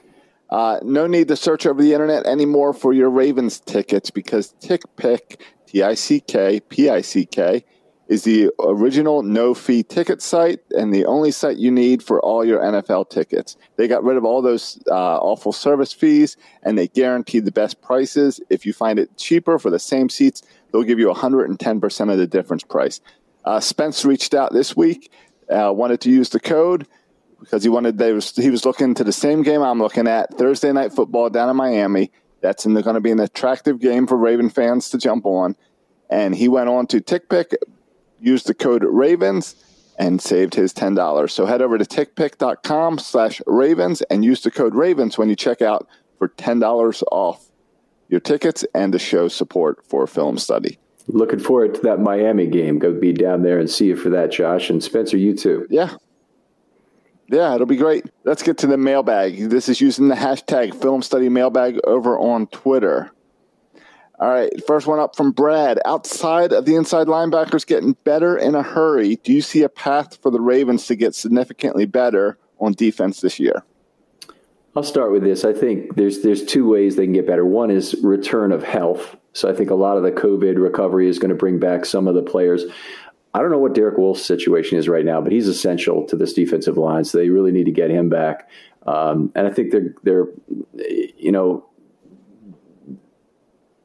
Uh, 0.51 0.81
no 0.83 1.07
need 1.07 1.29
to 1.29 1.37
search 1.37 1.65
over 1.65 1.81
the 1.81 1.93
internet 1.93 2.27
anymore 2.27 2.73
for 2.73 2.93
your 2.93 3.09
Ravens 3.09 3.61
tickets 3.61 4.11
because 4.11 4.53
Tick 4.59 4.83
Pick, 4.97 5.41
T 5.67 5.85
I 5.85 5.95
C 5.95 6.19
K 6.19 6.59
P 6.59 6.91
I 6.91 7.03
C 7.03 7.25
K, 7.25 7.65
is 8.09 8.25
the 8.25 8.51
original 8.59 9.23
no 9.23 9.53
fee 9.55 9.83
ticket 9.83 10.23
site 10.23 10.61
and 10.71 10.93
the 10.93 11.05
only 11.05 11.31
site 11.31 11.59
you 11.59 11.71
need 11.71 12.03
for 12.03 12.21
all 12.21 12.45
your 12.45 12.61
NFL 12.61 13.11
tickets. 13.11 13.57
They 13.77 13.87
got 13.87 14.03
rid 14.03 14.17
of 14.17 14.25
all 14.25 14.41
those 14.41 14.83
uh, 14.91 15.19
awful 15.19 15.53
service 15.53 15.93
fees 15.93 16.37
and 16.63 16.79
they 16.79 16.89
guarantee 16.89 17.41
the 17.41 17.53
best 17.53 17.83
prices. 17.83 18.41
If 18.49 18.65
you 18.65 18.73
find 18.73 18.99
it 18.99 19.17
cheaper 19.19 19.59
for 19.59 19.71
the 19.71 19.79
same 19.79 20.09
seats, 20.09 20.43
they'll 20.73 20.83
give 20.83 20.99
you 20.99 21.09
110% 21.09 22.13
of 22.13 22.19
the 22.19 22.27
difference 22.27 22.63
price. 22.63 23.01
Uh, 23.45 23.61
Spence 23.61 24.05
reached 24.05 24.33
out 24.35 24.53
this 24.53 24.75
week, 24.75 25.13
uh, 25.51 25.73
wanted 25.75 26.01
to 26.01 26.11
use 26.11 26.31
the 26.31 26.41
code 26.41 26.87
because 27.41 27.63
he 27.63 27.69
wanted 27.69 27.99
they 27.99 28.13
was 28.13 28.35
he 28.35 28.51
was 28.51 28.65
looking 28.65 28.95
to 28.95 29.05
the 29.05 29.13
same 29.13 29.43
game 29.43 29.63
I'm 29.63 29.79
looking 29.79 30.09
at 30.09 30.35
Thursday 30.35 30.73
night 30.73 30.93
football 30.93 31.31
down 31.31 31.49
in 31.49 31.57
Miami. 31.57 32.11
That's 32.41 32.65
going 32.65 32.83
to 32.83 33.01
be 33.01 33.11
an 33.11 33.21
attractive 33.21 33.81
game 33.81 34.07
for 34.07 34.17
Raven 34.17 34.51
fans 34.51 34.91
to 34.91 34.99
jump 34.99 35.27
on. 35.27 35.57
And 36.11 36.35
he 36.35 36.49
went 36.49 36.69
on 36.69 36.87
to 36.89 37.01
TickPick, 37.01 37.55
used 38.21 38.47
the 38.47 38.55
code 38.55 38.85
Ravens 38.85 39.57
and 39.99 40.23
saved 40.23 40.55
his 40.55 40.73
$10. 40.73 41.31
So 41.31 41.47
head 41.47 41.61
over 41.61 41.77
to 41.77 41.85
tickpick.com 41.85 42.99
slash 42.99 43.43
Ravens 43.47 44.01
and 44.03 44.25
use 44.25 44.43
the 44.43 44.51
code 44.51 44.75
Ravens 44.75 45.19
when 45.19 45.29
you 45.29 45.37
check 45.37 45.61
out 45.61 45.89
for 46.19 46.29
$10 46.29 47.03
off 47.11 47.47
your 48.09 48.21
tickets 48.21 48.64
and 48.75 48.93
to 48.93 48.99
show 48.99 49.29
support 49.29 49.85
for 49.85 50.07
film 50.07 50.39
study. 50.39 50.79
Looking 51.09 51.41
forward 51.41 51.75
to 51.75 51.81
that 51.83 52.01
Miami 52.01 52.47
game. 52.47 52.79
Go 52.79 52.93
be 52.93 53.12
down 53.12 53.43
there 53.43 53.59
and 53.59 53.69
see 53.69 53.87
you 53.87 53.97
for 53.97 54.11
that, 54.11 54.31
Josh. 54.31 54.71
And 54.71 54.83
Spencer, 54.83 55.16
you 55.16 55.35
too. 55.35 55.66
Yeah. 55.71 55.95
Yeah, 57.31 57.55
it'll 57.55 57.66
be 57.66 57.77
great. 57.77 58.07
Let's 58.25 58.43
get 58.43 58.59
to 58.59 58.66
the 58.66 58.79
mailbag. 58.79 59.51
This 59.51 59.69
is 59.69 59.81
using 59.81 60.09
the 60.09 60.14
hashtag 60.14 60.81
film 60.81 61.03
study 61.03 61.29
mailbag 61.29 61.79
over 61.85 62.19
on 62.19 62.47
Twitter. 62.47 63.11
All 64.21 64.29
right, 64.29 64.51
first 64.66 64.89
one 64.89 64.99
up 64.99 65.14
from 65.14 65.31
Brad. 65.31 65.79
Outside 65.85 66.53
of 66.53 66.64
the 66.64 66.75
inside 66.75 67.07
linebackers 67.07 67.64
getting 67.64 67.93
better 68.03 68.37
in 68.37 68.57
a 68.57 68.62
hurry, 68.62 69.16
do 69.16 69.33
you 69.33 69.41
see 69.41 69.62
a 69.62 69.69
path 69.69 70.21
for 70.21 70.33
the 70.33 70.41
Ravens 70.41 70.87
to 70.87 70.97
get 70.97 71.14
significantly 71.14 71.87
better 71.87 72.37
on 72.59 72.73
defense 72.73 73.21
this 73.21 73.39
year? 73.39 73.62
I'll 74.75 74.83
start 74.83 75.12
with 75.12 75.23
this. 75.23 75.45
I 75.45 75.53
think 75.53 75.95
there's 75.95 76.23
there's 76.23 76.45
two 76.45 76.69
ways 76.69 76.97
they 76.97 77.05
can 77.05 77.12
get 77.12 77.27
better. 77.27 77.45
One 77.45 77.71
is 77.71 77.95
return 78.03 78.51
of 78.51 78.64
health. 78.64 79.16
So 79.35 79.49
I 79.49 79.55
think 79.55 79.71
a 79.71 79.75
lot 79.75 79.97
of 79.97 80.03
the 80.03 80.11
COVID 80.11 80.61
recovery 80.61 81.09
is 81.09 81.19
going 81.19 81.31
to 81.31 81.37
bring 81.37 81.61
back 81.61 81.85
some 81.85 82.09
of 82.09 82.14
the 82.14 82.23
players. 82.23 82.64
I 83.35 83.41
don't 83.41 83.51
know 83.51 83.59
what 83.59 83.75
Derek 83.75 83.99
Wolfe's 83.99 84.25
situation 84.25 84.79
is 84.79 84.89
right 84.89 85.05
now, 85.05 85.21
but 85.21 85.33
he's 85.33 85.47
essential 85.47 86.07
to 86.07 86.16
this 86.16 86.33
defensive 86.33 86.77
line. 86.77 87.05
So 87.05 87.19
they 87.19 87.29
really 87.29 87.53
need 87.53 87.66
to 87.66 87.73
get 87.73 87.91
him 87.91 88.09
back. 88.09 88.49
Um, 88.87 89.31
and 89.37 89.47
I 89.47 89.51
think 89.51 89.71
they're 89.71 89.95
they're 90.03 90.27
you 91.16 91.31
know 91.31 91.69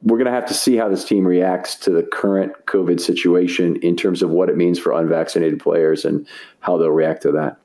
we're 0.04 0.18
going 0.18 0.26
to 0.26 0.32
have 0.32 0.46
to 0.46 0.54
see 0.54 0.76
how 0.76 0.90
this 0.90 1.06
team 1.06 1.26
reacts 1.26 1.76
to 1.76 1.90
the 1.90 2.04
current 2.04 2.54
COVID 2.66 3.00
situation 3.00 3.78
in 3.78 3.96
terms 3.96 4.22
of 4.22 4.30
what 4.30 4.50
it 4.50 4.58
means 4.58 4.78
for 4.78 4.92
unvaccinated 4.92 5.60
players 5.60 6.04
and 6.04 6.28
how 6.60 6.78
they'll 6.78 6.92
react 6.92 7.22
to 7.24 7.32
that. 7.32 7.58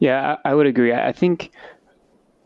Yeah, 0.00 0.36
I 0.44 0.54
would 0.54 0.66
agree. 0.66 0.92
I 0.92 1.12
think 1.12 1.52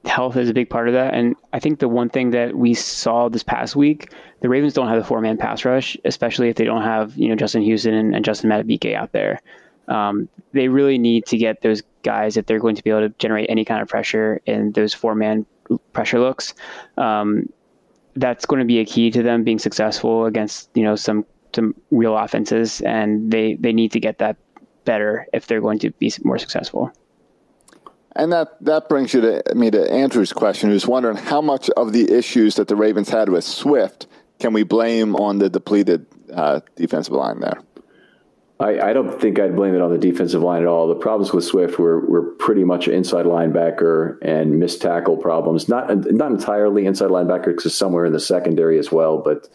health 0.04 0.36
is 0.36 0.50
a 0.50 0.54
big 0.54 0.68
part 0.68 0.88
of 0.88 0.94
that. 0.94 1.14
And 1.14 1.34
I 1.52 1.60
think 1.60 1.78
the 1.78 1.88
one 1.88 2.10
thing 2.10 2.30
that 2.30 2.54
we 2.54 2.74
saw 2.74 3.28
this 3.28 3.42
past 3.42 3.74
week, 3.74 4.12
the 4.40 4.48
Ravens 4.48 4.74
don't 4.74 4.88
have 4.88 4.98
a 4.98 5.04
four 5.04 5.20
man 5.20 5.38
pass 5.38 5.64
rush, 5.64 5.96
especially 6.04 6.48
if 6.48 6.56
they 6.56 6.64
don't 6.64 6.82
have, 6.82 7.16
you 7.16 7.28
know, 7.28 7.36
Justin 7.36 7.62
Houston 7.62 7.94
and, 7.94 8.14
and 8.14 8.24
Justin 8.24 8.50
Madubuike 8.50 8.94
out 8.94 9.12
there. 9.12 9.40
Um, 9.88 10.28
they 10.52 10.68
really 10.68 10.98
need 10.98 11.26
to 11.26 11.38
get 11.38 11.62
those 11.62 11.82
guys 12.02 12.36
if 12.36 12.46
they're 12.46 12.58
going 12.58 12.76
to 12.76 12.84
be 12.84 12.90
able 12.90 13.08
to 13.08 13.14
generate 13.18 13.48
any 13.48 13.64
kind 13.64 13.80
of 13.80 13.88
pressure 13.88 14.40
in 14.46 14.72
those 14.72 14.92
four 14.92 15.14
man 15.14 15.46
pressure 15.92 16.20
looks. 16.20 16.54
Um, 16.98 17.48
that's 18.16 18.46
going 18.46 18.60
to 18.60 18.66
be 18.66 18.78
a 18.78 18.84
key 18.84 19.10
to 19.10 19.22
them 19.22 19.44
being 19.44 19.58
successful 19.58 20.26
against 20.26 20.70
you 20.74 20.82
know 20.82 20.96
some 20.96 21.24
some 21.54 21.74
real 21.90 22.16
offenses, 22.16 22.80
and 22.80 23.30
they 23.30 23.54
they 23.54 23.72
need 23.72 23.92
to 23.92 24.00
get 24.00 24.18
that 24.18 24.36
better 24.84 25.26
if 25.32 25.46
they're 25.46 25.60
going 25.60 25.78
to 25.80 25.90
be 25.92 26.12
more 26.22 26.38
successful. 26.38 26.92
And 28.16 28.32
that, 28.32 28.62
that 28.64 28.88
brings 28.88 29.12
you 29.12 29.20
to 29.22 29.42
me 29.56 29.72
to 29.72 29.90
Andrew's 29.90 30.32
question, 30.32 30.70
who's 30.70 30.86
wondering 30.86 31.16
how 31.16 31.40
much 31.40 31.68
of 31.70 31.92
the 31.92 32.12
issues 32.12 32.54
that 32.56 32.68
the 32.68 32.76
Ravens 32.76 33.08
had 33.08 33.28
with 33.28 33.42
Swift 33.42 34.06
can 34.38 34.52
we 34.52 34.62
blame 34.62 35.16
on 35.16 35.38
the 35.38 35.48
depleted 35.48 36.06
uh, 36.32 36.60
defensive 36.76 37.14
line 37.14 37.40
there? 37.40 37.60
I, 38.60 38.90
I, 38.90 38.92
don't 38.92 39.20
think 39.20 39.40
I'd 39.40 39.56
blame 39.56 39.74
it 39.74 39.80
on 39.80 39.90
the 39.90 39.98
defensive 39.98 40.40
line 40.40 40.62
at 40.62 40.68
all. 40.68 40.86
The 40.86 40.94
problems 40.94 41.32
with 41.32 41.44
Swift 41.44 41.78
were, 41.78 42.00
were 42.06 42.22
pretty 42.22 42.62
much 42.62 42.86
inside 42.86 43.26
linebacker 43.26 44.16
and 44.22 44.60
missed 44.60 44.80
tackle 44.80 45.16
problems. 45.16 45.68
Not 45.68 45.88
not 46.12 46.30
entirely 46.30 46.86
inside 46.86 47.08
linebacker 47.08 47.46
because 47.46 47.74
somewhere 47.74 48.04
in 48.04 48.12
the 48.12 48.20
secondary 48.20 48.78
as 48.78 48.92
well, 48.92 49.18
but 49.18 49.48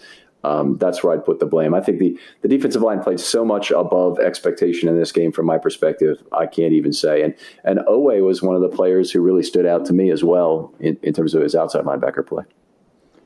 um, 0.43 0.77
that's 0.77 1.01
where 1.01 1.13
I'd 1.13 1.23
put 1.23 1.39
the 1.39 1.45
blame. 1.45 1.73
I 1.73 1.81
think 1.81 1.99
the, 1.99 2.17
the 2.41 2.47
defensive 2.47 2.81
line 2.81 3.01
played 3.01 3.19
so 3.19 3.45
much 3.45 3.71
above 3.71 4.19
expectation 4.19 4.89
in 4.89 4.97
this 4.97 5.11
game 5.11 5.31
from 5.31 5.45
my 5.45 5.57
perspective, 5.57 6.21
I 6.31 6.45
can't 6.45 6.73
even 6.73 6.91
say. 6.91 7.23
And 7.23 7.35
and 7.63 7.79
Oweh 7.79 8.23
was 8.23 8.41
one 8.41 8.55
of 8.55 8.61
the 8.61 8.69
players 8.69 9.11
who 9.11 9.21
really 9.21 9.43
stood 9.43 9.65
out 9.65 9.85
to 9.85 9.93
me 9.93 10.11
as 10.11 10.25
well 10.25 10.73
in, 10.81 10.97
in 11.03 11.13
terms 11.13 11.33
of 11.33 11.41
his 11.41 11.55
outside 11.55 11.85
linebacker 11.85 12.25
play. 12.27 12.43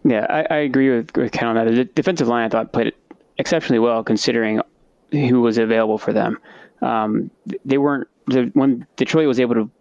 Yeah, 0.06 0.28
I, 0.30 0.54
I 0.54 0.58
agree 0.58 0.90
with, 0.90 1.16
with 1.16 1.32
Ken 1.32 1.48
on 1.48 1.56
that. 1.56 1.74
The 1.74 1.86
defensive 1.86 2.28
line 2.28 2.46
I 2.46 2.50
thought 2.50 2.74
played 2.74 2.94
exceptionally 3.38 3.80
well 3.80 4.04
considering 4.04 4.62
who 5.14 5.42
was 5.42 5.58
available 5.58 5.98
for 5.98 6.12
them. 6.14 6.40
Um, 6.82 7.32
they 7.64 7.78
weren't 7.78 8.08
the, 8.28 8.52
when 8.54 8.86
Detroit 8.96 9.28
was 9.28 9.40
able 9.40 9.56
to 9.56 9.72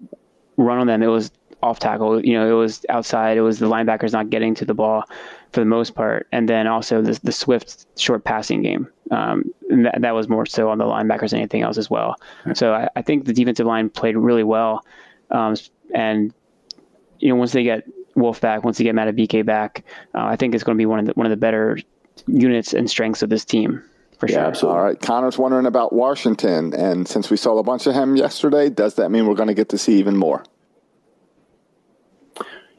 run 0.56 0.78
on 0.78 0.86
them. 0.86 1.02
It 1.02 1.06
was 1.06 1.30
off 1.62 1.78
tackle. 1.78 2.24
You 2.24 2.34
know, 2.34 2.48
it 2.48 2.58
was 2.58 2.84
outside. 2.88 3.36
It 3.36 3.42
was 3.42 3.58
the 3.58 3.66
linebackers 3.66 4.12
not 4.12 4.30
getting 4.30 4.54
to 4.56 4.64
the 4.64 4.74
ball 4.74 5.04
for 5.52 5.60
the 5.60 5.66
most 5.66 5.94
part, 5.94 6.26
and 6.32 6.48
then 6.48 6.66
also 6.66 7.02
the, 7.02 7.18
the 7.22 7.32
swift 7.32 7.86
short 7.98 8.24
passing 8.24 8.62
game. 8.62 8.88
Um, 9.10 9.50
and 9.68 9.86
that, 9.86 10.00
that 10.00 10.14
was 10.14 10.28
more 10.28 10.46
so 10.46 10.70
on 10.70 10.78
the 10.78 10.84
linebackers 10.84 11.30
than 11.30 11.40
anything 11.40 11.62
else 11.62 11.76
as 11.76 11.90
well. 11.90 12.16
Right. 12.46 12.56
So 12.56 12.72
I, 12.72 12.88
I, 12.96 13.02
think 13.02 13.26
the 13.26 13.34
defensive 13.34 13.66
line 13.66 13.90
played 13.90 14.16
really 14.16 14.44
well, 14.44 14.84
um, 15.30 15.54
and 15.94 16.32
you 17.18 17.28
know 17.28 17.36
once 17.36 17.52
they 17.52 17.62
get 17.62 17.84
Wolfe 18.14 18.40
back, 18.40 18.64
once 18.64 18.78
they 18.78 18.84
get 18.84 18.94
Madubuike 18.94 19.44
back, 19.44 19.84
uh, 20.14 20.24
I 20.24 20.36
think 20.36 20.54
it's 20.54 20.64
going 20.64 20.76
to 20.76 20.80
be 20.80 20.86
one 20.86 21.00
of 21.00 21.06
the 21.06 21.12
one 21.12 21.26
of 21.26 21.30
the 21.30 21.36
better 21.36 21.78
units 22.26 22.72
and 22.72 22.88
strengths 22.88 23.22
of 23.22 23.28
this 23.28 23.44
team. 23.44 23.82
For 24.22 24.28
yeah, 24.28 24.34
sure. 24.36 24.44
absolutely. 24.44 24.78
All 24.78 24.84
right. 24.84 25.00
Connor's 25.00 25.36
wondering 25.36 25.66
about 25.66 25.92
Washington. 25.92 26.72
And 26.74 27.08
since 27.08 27.28
we 27.28 27.36
saw 27.36 27.58
a 27.58 27.64
bunch 27.64 27.88
of 27.88 27.94
him 27.94 28.14
yesterday, 28.14 28.70
does 28.70 28.94
that 28.94 29.10
mean 29.10 29.26
we're 29.26 29.34
going 29.34 29.48
to 29.48 29.54
get 29.54 29.70
to 29.70 29.78
see 29.78 29.98
even 29.98 30.16
more? 30.16 30.44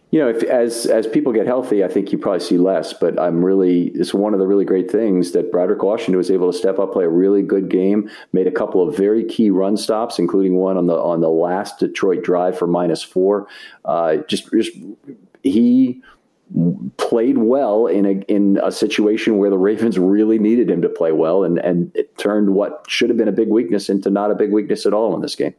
you 0.10 0.20
know, 0.20 0.30
if, 0.30 0.42
as 0.44 0.86
as 0.86 1.06
people 1.06 1.34
get 1.34 1.46
healthy, 1.46 1.84
I 1.84 1.90
think 1.90 2.14
you 2.14 2.18
probably 2.18 2.40
see 2.40 2.58
less. 2.58 2.94
But 2.94 3.20
I'm 3.20 3.44
really 3.44 3.88
it's 3.96 4.14
one 4.14 4.34
of 4.34 4.40
the 4.40 4.48
really 4.48 4.64
great 4.64 4.90
things 4.90 5.34
that 5.34 5.52
Broderick 5.52 5.84
Washington 5.84 6.16
was 6.16 6.32
able 6.32 6.50
to 6.50 6.58
step 6.58 6.80
up, 6.80 6.94
play 6.94 7.04
a 7.04 7.10
really 7.10 7.42
good 7.42 7.68
game, 7.68 8.10
made 8.32 8.48
a 8.48 8.52
couple 8.52 8.88
of 8.88 8.96
very 8.96 9.26
key 9.26 9.50
run 9.50 9.76
stops, 9.76 10.20
including 10.20 10.54
one 10.54 10.78
on 10.78 10.88
the 10.88 10.96
on 10.96 11.20
the 11.20 11.30
last 11.30 11.78
Detroit 11.80 12.24
drive 12.24 12.58
for 12.58 12.68
minus 12.68 13.04
four. 13.04 13.50
Uh, 13.84 14.18
just 14.30 14.50
just 14.52 14.72
he 15.42 16.02
played 16.98 17.38
well 17.38 17.88
in 17.88 18.06
a 18.06 18.12
in 18.32 18.60
a 18.64 18.72
situation 18.72 19.38
where 19.38 19.50
the 19.50 19.58
Ravens 19.58 19.98
really 19.98 20.38
needed 20.38 20.70
him 20.70 20.82
to 20.82 20.90
play 20.90 21.12
well, 21.12 21.44
and 21.44 21.58
and 21.60 21.92
it 21.96 22.18
turned 22.18 22.54
what 22.54 22.86
should 22.88 23.10
have 23.10 23.18
been 23.18 23.28
a 23.28 23.34
big 23.34 23.50
weakness 23.50 23.90
into 23.90 24.10
not 24.10 24.32
a 24.32 24.36
big 24.36 24.52
weakness 24.52 24.86
at 24.86 24.94
all 24.94 25.16
in 25.16 25.22
this 25.22 25.36
game. 25.36 25.54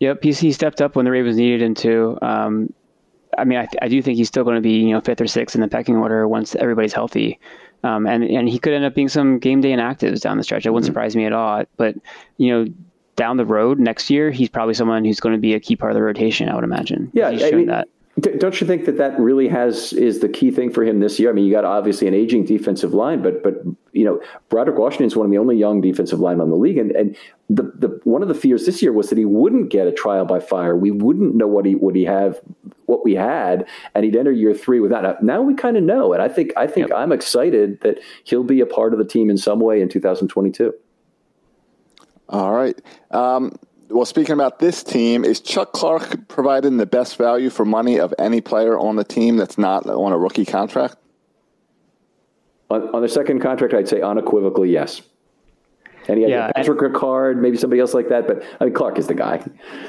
Yep, 0.00 0.22
he 0.22 0.52
stepped 0.52 0.80
up 0.80 0.94
when 0.94 1.04
the 1.04 1.10
Ravens 1.10 1.36
needed 1.36 1.62
him 1.62 1.74
to. 1.74 2.18
Um, 2.22 2.72
I 3.36 3.44
mean, 3.44 3.58
I, 3.58 3.66
th- 3.66 3.78
I 3.82 3.88
do 3.88 4.00
think 4.00 4.16
he's 4.16 4.28
still 4.28 4.44
going 4.44 4.56
to 4.56 4.62
be 4.62 4.78
you 4.78 4.92
know 4.92 5.00
fifth 5.00 5.20
or 5.20 5.26
sixth 5.26 5.54
in 5.56 5.60
the 5.60 5.68
pecking 5.68 5.96
order 5.96 6.26
once 6.28 6.54
everybody's 6.54 6.92
healthy, 6.92 7.40
um, 7.82 8.06
and 8.06 8.22
and 8.22 8.48
he 8.48 8.58
could 8.58 8.72
end 8.72 8.84
up 8.84 8.94
being 8.94 9.08
some 9.08 9.38
game 9.38 9.60
day 9.60 9.72
inactives 9.72 10.20
down 10.20 10.36
the 10.38 10.44
stretch. 10.44 10.66
It 10.66 10.70
wouldn't 10.70 10.84
mm-hmm. 10.84 10.92
surprise 10.92 11.16
me 11.16 11.24
at 11.24 11.32
all. 11.32 11.64
But 11.76 11.96
you 12.36 12.50
know, 12.50 12.72
down 13.16 13.36
the 13.36 13.44
road 13.44 13.80
next 13.80 14.10
year, 14.10 14.30
he's 14.30 14.48
probably 14.48 14.74
someone 14.74 15.04
who's 15.04 15.18
going 15.18 15.34
to 15.34 15.40
be 15.40 15.54
a 15.54 15.60
key 15.60 15.74
part 15.74 15.90
of 15.90 15.96
the 15.96 16.02
rotation. 16.02 16.48
I 16.48 16.54
would 16.54 16.64
imagine. 16.64 17.10
Yeah, 17.12 17.32
he's 17.32 17.42
I 17.42 17.50
mean, 17.50 17.66
that. 17.66 17.88
Don't 18.20 18.58
you 18.60 18.66
think 18.66 18.86
that 18.86 18.96
that 18.96 19.18
really 19.20 19.48
has 19.48 19.92
is 19.92 20.20
the 20.20 20.28
key 20.28 20.50
thing 20.50 20.72
for 20.72 20.82
him 20.82 21.00
this 21.00 21.20
year? 21.20 21.28
I 21.28 21.32
mean, 21.34 21.44
you 21.44 21.52
got 21.52 21.66
obviously 21.66 22.08
an 22.08 22.14
aging 22.14 22.44
defensive 22.44 22.94
line, 22.94 23.22
but 23.22 23.42
but 23.42 23.54
you 23.92 24.04
know, 24.04 24.20
Broderick 24.48 24.78
Washington 24.78 25.06
is 25.06 25.14
one 25.14 25.26
of 25.26 25.30
the 25.30 25.38
only 25.38 25.56
young 25.56 25.80
defensive 25.82 26.18
linemen 26.18 26.46
in 26.46 26.50
the 26.50 26.56
league, 26.56 26.78
and 26.78 26.90
and 26.92 27.16
the 27.50 27.64
the 27.76 28.00
one 28.04 28.22
of 28.22 28.28
the 28.28 28.34
fears 28.34 28.64
this 28.64 28.80
year 28.80 28.92
was 28.92 29.10
that 29.10 29.18
he 29.18 29.26
wouldn't 29.26 29.70
get 29.70 29.86
a 29.86 29.92
trial 29.92 30.24
by 30.24 30.40
fire. 30.40 30.74
We 30.74 30.90
wouldn't 30.90 31.34
know 31.34 31.46
what 31.46 31.66
he 31.66 31.74
would 31.74 31.94
he 31.94 32.04
have 32.04 32.40
what 32.86 33.04
we 33.04 33.14
had, 33.14 33.66
and 33.94 34.04
he'd 34.04 34.16
enter 34.16 34.32
year 34.32 34.54
three 34.54 34.80
without. 34.80 35.02
Now, 35.02 35.16
now 35.20 35.42
we 35.42 35.54
kind 35.54 35.76
of 35.76 35.82
know, 35.82 36.14
and 36.14 36.22
I 36.22 36.28
think 36.28 36.52
I 36.56 36.66
think 36.66 36.88
yep. 36.88 36.96
I'm 36.96 37.12
excited 37.12 37.82
that 37.82 37.98
he'll 38.24 38.42
be 38.42 38.60
a 38.60 38.66
part 38.66 38.94
of 38.94 38.98
the 38.98 39.04
team 39.04 39.28
in 39.28 39.36
some 39.36 39.60
way 39.60 39.82
in 39.82 39.88
2022. 39.90 40.72
All 42.30 42.52
right. 42.52 42.80
Um, 43.10 43.58
well, 43.90 44.04
speaking 44.04 44.32
about 44.32 44.58
this 44.58 44.82
team, 44.82 45.24
is 45.24 45.40
Chuck 45.40 45.72
Clark 45.72 46.28
providing 46.28 46.76
the 46.76 46.86
best 46.86 47.16
value 47.16 47.50
for 47.50 47.64
money 47.64 47.98
of 47.98 48.12
any 48.18 48.40
player 48.40 48.78
on 48.78 48.96
the 48.96 49.04
team 49.04 49.36
that's 49.36 49.58
not 49.58 49.86
on 49.86 50.12
a 50.12 50.18
rookie 50.18 50.44
contract? 50.44 50.96
On, 52.70 52.94
on 52.94 53.02
the 53.02 53.08
second 53.08 53.40
contract, 53.40 53.72
I'd 53.74 53.88
say 53.88 54.00
unequivocally 54.00 54.70
yes. 54.70 55.00
And 56.06 56.16
he 56.16 56.22
had 56.22 56.30
yeah, 56.30 56.52
Patrick 56.52 56.78
Ricard, 56.78 57.36
maybe 57.36 57.58
somebody 57.58 57.80
else 57.80 57.92
like 57.92 58.08
that, 58.08 58.26
but 58.26 58.42
I 58.60 58.64
mean, 58.64 58.72
Clark 58.72 58.98
is 58.98 59.08
the 59.08 59.14
guy. 59.14 59.44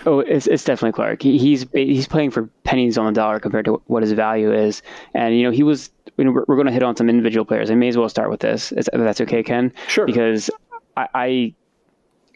Oh, 0.06 0.20
it's, 0.20 0.48
it's 0.48 0.66
definitely 0.66 0.92
Clark. 0.92 1.22
He, 1.22 1.38
he's 1.38 1.66
he's 1.72 2.08
playing 2.08 2.32
for 2.32 2.50
pennies 2.66 2.98
on 2.98 3.06
the 3.06 3.14
dollar 3.14 3.40
compared 3.40 3.64
to 3.66 3.82
what 3.86 4.04
his 4.04 4.12
value 4.12 4.54
is, 4.54 4.82
and 5.14 5.36
you 5.38 5.44
know 5.44 5.52
he 5.52 5.64
was. 5.64 5.90
You 6.18 6.26
know, 6.26 6.32
we're, 6.32 6.44
we're 6.50 6.56
going 6.56 6.68
to 6.68 6.74
hit 6.74 6.84
on 6.84 6.98
some 6.98 7.10
individual 7.10 7.46
players. 7.46 7.72
I 7.72 7.76
may 7.76 7.88
as 7.88 7.96
well 7.96 8.10
start 8.10 8.30
with 8.30 8.42
this. 8.42 8.74
If 8.74 8.88
that's 8.88 9.22
okay, 9.22 9.42
Ken. 9.42 9.72
Sure. 9.88 10.06
Because 10.06 10.50
I, 10.98 11.08
I, 11.14 11.54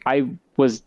I 0.06 0.28
was 0.56 0.82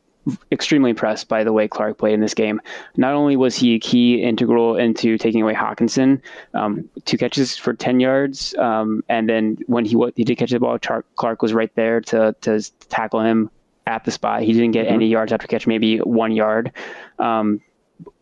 extremely 0.51 0.91
impressed 0.91 1.27
by 1.27 1.43
the 1.43 1.53
way 1.53 1.67
Clark 1.67 1.97
played 1.97 2.13
in 2.13 2.21
this 2.21 2.33
game. 2.33 2.61
Not 2.95 3.13
only 3.13 3.35
was 3.35 3.55
he 3.55 3.75
a 3.75 3.79
key 3.79 4.21
integral 4.21 4.77
into 4.77 5.17
taking 5.17 5.41
away 5.41 5.53
Hockenson, 5.53 6.21
um, 6.53 6.89
two 7.05 7.17
catches 7.17 7.57
for 7.57 7.73
10 7.73 7.99
yards, 7.99 8.55
um, 8.55 9.03
and 9.09 9.29
then 9.29 9.57
when 9.67 9.85
he 9.85 9.95
he 10.15 10.23
did 10.23 10.37
catch 10.37 10.51
the 10.51 10.59
ball, 10.59 10.77
Clark 11.15 11.41
was 11.41 11.53
right 11.53 11.73
there 11.75 12.01
to 12.01 12.35
to 12.41 12.61
tackle 12.89 13.21
him 13.21 13.49
at 13.85 14.03
the 14.03 14.11
spot. 14.11 14.43
He 14.43 14.53
didn't 14.53 14.71
get 14.71 14.85
mm-hmm. 14.85 14.95
any 14.95 15.07
yards 15.07 15.31
after 15.31 15.47
catch, 15.47 15.65
maybe 15.65 15.97
one 15.99 16.31
yard. 16.31 16.71
Um, 17.19 17.61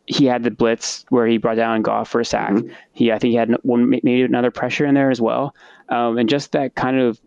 he 0.08 0.26
had 0.26 0.44
the 0.44 0.52
blitz 0.52 1.04
where 1.10 1.26
he 1.26 1.38
brought 1.38 1.56
down 1.56 1.82
Goff 1.82 2.10
for 2.10 2.22
a 2.22 2.26
sack. 2.26 2.52
Mm-hmm. 2.52 2.74
He, 2.94 3.12
I 3.12 3.18
think, 3.18 3.32
he 3.32 3.38
had 3.38 3.52
one, 3.64 3.90
maybe 3.90 4.22
another 4.22 4.52
pressure 4.52 4.86
in 4.86 4.94
there 4.94 5.10
as 5.10 5.20
well, 5.20 5.56
um, 5.90 6.18
and 6.18 6.30
just 6.30 6.52
that 6.52 6.76
kind 6.76 7.00
of 7.00 7.20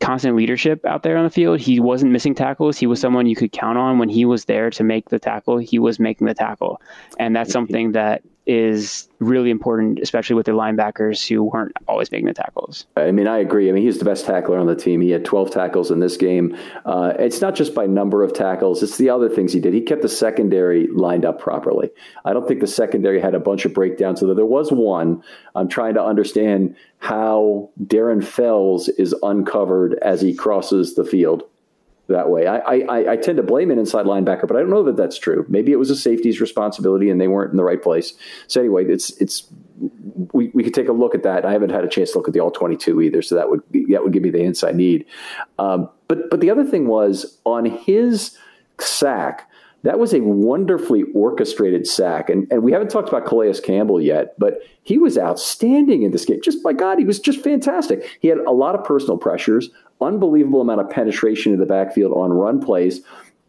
constant 0.00 0.36
leadership 0.36 0.84
out 0.84 1.02
there 1.02 1.16
on 1.16 1.24
the 1.24 1.30
field. 1.30 1.60
He 1.60 1.78
wasn't 1.78 2.12
missing 2.12 2.34
tackles. 2.34 2.78
He 2.78 2.86
was 2.86 3.00
someone 3.00 3.26
you 3.26 3.36
could 3.36 3.52
count 3.52 3.78
on 3.78 3.98
when 3.98 4.08
he 4.08 4.24
was 4.24 4.46
there 4.46 4.70
to 4.70 4.82
make 4.82 5.10
the 5.10 5.18
tackle. 5.18 5.58
He 5.58 5.78
was 5.78 6.00
making 6.00 6.26
the 6.26 6.34
tackle, 6.34 6.80
and 7.18 7.36
that's 7.36 7.52
something 7.52 7.92
that 7.92 8.22
is 8.46 9.08
really 9.18 9.50
important, 9.50 10.00
especially 10.00 10.34
with 10.34 10.46
the 10.46 10.52
linebackers 10.52 11.28
who 11.28 11.44
weren't 11.44 11.76
always 11.86 12.10
making 12.10 12.26
the 12.26 12.34
tackles. 12.34 12.86
I 12.96 13.12
mean, 13.12 13.26
I 13.26 13.38
agree. 13.38 13.68
I 13.68 13.72
mean, 13.72 13.82
he's 13.82 13.98
the 13.98 14.04
best 14.04 14.24
tackler 14.24 14.58
on 14.58 14.66
the 14.66 14.74
team. 14.74 15.00
He 15.00 15.10
had 15.10 15.24
12 15.24 15.50
tackles 15.50 15.90
in 15.90 16.00
this 16.00 16.16
game. 16.16 16.56
Uh, 16.84 17.12
it's 17.18 17.40
not 17.40 17.54
just 17.54 17.74
by 17.74 17.86
number 17.86 18.22
of 18.24 18.32
tackles, 18.32 18.82
it's 18.82 18.96
the 18.96 19.10
other 19.10 19.28
things 19.28 19.52
he 19.52 19.60
did. 19.60 19.74
He 19.74 19.82
kept 19.82 20.02
the 20.02 20.08
secondary 20.08 20.86
lined 20.88 21.24
up 21.24 21.38
properly. 21.38 21.90
I 22.24 22.32
don't 22.32 22.48
think 22.48 22.60
the 22.60 22.66
secondary 22.66 23.20
had 23.20 23.34
a 23.34 23.40
bunch 23.40 23.64
of 23.64 23.74
breakdowns, 23.74 24.20
so 24.20 24.34
there 24.34 24.46
was 24.46 24.72
one. 24.72 25.22
I'm 25.54 25.68
trying 25.68 25.94
to 25.94 26.02
understand 26.02 26.76
how 26.98 27.70
Darren 27.82 28.24
Fells 28.24 28.88
is 28.88 29.14
uncovered 29.22 29.98
as 30.02 30.20
he 30.20 30.34
crosses 30.34 30.94
the 30.94 31.04
field 31.04 31.44
that 32.10 32.28
way. 32.28 32.46
I, 32.46 32.58
I, 32.58 33.12
I 33.12 33.16
tend 33.16 33.36
to 33.36 33.42
blame 33.42 33.70
an 33.70 33.78
inside 33.78 34.06
linebacker, 34.06 34.46
but 34.46 34.56
I 34.56 34.60
don't 34.60 34.70
know 34.70 34.82
that 34.84 34.96
that's 34.96 35.18
true. 35.18 35.44
Maybe 35.48 35.72
it 35.72 35.78
was 35.78 35.90
a 35.90 35.96
safety's 35.96 36.40
responsibility 36.40 37.10
and 37.10 37.20
they 37.20 37.28
weren't 37.28 37.50
in 37.50 37.56
the 37.56 37.64
right 37.64 37.82
place. 37.82 38.14
So 38.46 38.60
anyway, 38.60 38.84
it's 38.86 39.10
it's 39.20 39.50
we, 40.32 40.50
we 40.54 40.62
could 40.62 40.74
take 40.74 40.88
a 40.88 40.92
look 40.92 41.14
at 41.14 41.22
that. 41.22 41.44
I 41.44 41.52
haven't 41.52 41.70
had 41.70 41.84
a 41.84 41.88
chance 41.88 42.12
to 42.12 42.18
look 42.18 42.28
at 42.28 42.34
the 42.34 42.40
all 42.40 42.50
twenty 42.50 42.76
two 42.76 43.00
either, 43.00 43.22
so 43.22 43.34
that 43.34 43.48
would 43.50 43.62
that 43.88 44.02
would 44.02 44.12
give 44.12 44.22
me 44.22 44.30
the 44.30 44.42
insight 44.42 44.74
need. 44.74 45.06
Um, 45.58 45.88
but 46.08 46.30
but 46.30 46.40
the 46.40 46.50
other 46.50 46.64
thing 46.64 46.86
was 46.86 47.38
on 47.44 47.64
his 47.64 48.36
sack. 48.78 49.46
That 49.82 49.98
was 49.98 50.12
a 50.12 50.20
wonderfully 50.20 51.04
orchestrated 51.14 51.86
sack. 51.86 52.28
And, 52.28 52.46
and 52.52 52.62
we 52.62 52.70
haven't 52.70 52.90
talked 52.90 53.08
about 53.08 53.24
Calais 53.24 53.60
Campbell 53.64 53.98
yet, 53.98 54.38
but 54.38 54.58
he 54.82 54.98
was 54.98 55.16
outstanding 55.16 56.02
in 56.02 56.10
this 56.10 56.26
game. 56.26 56.38
Just 56.42 56.62
by 56.62 56.74
God, 56.74 56.98
he 56.98 57.06
was 57.06 57.18
just 57.18 57.42
fantastic. 57.42 58.06
He 58.20 58.28
had 58.28 58.36
a 58.38 58.50
lot 58.50 58.74
of 58.74 58.84
personal 58.84 59.16
pressures, 59.16 59.70
unbelievable 60.00 60.60
amount 60.60 60.80
of 60.80 60.90
penetration 60.90 61.52
in 61.52 61.58
the 61.58 61.66
backfield 61.66 62.12
on 62.12 62.32
run 62.32 62.60
plays. 62.60 63.00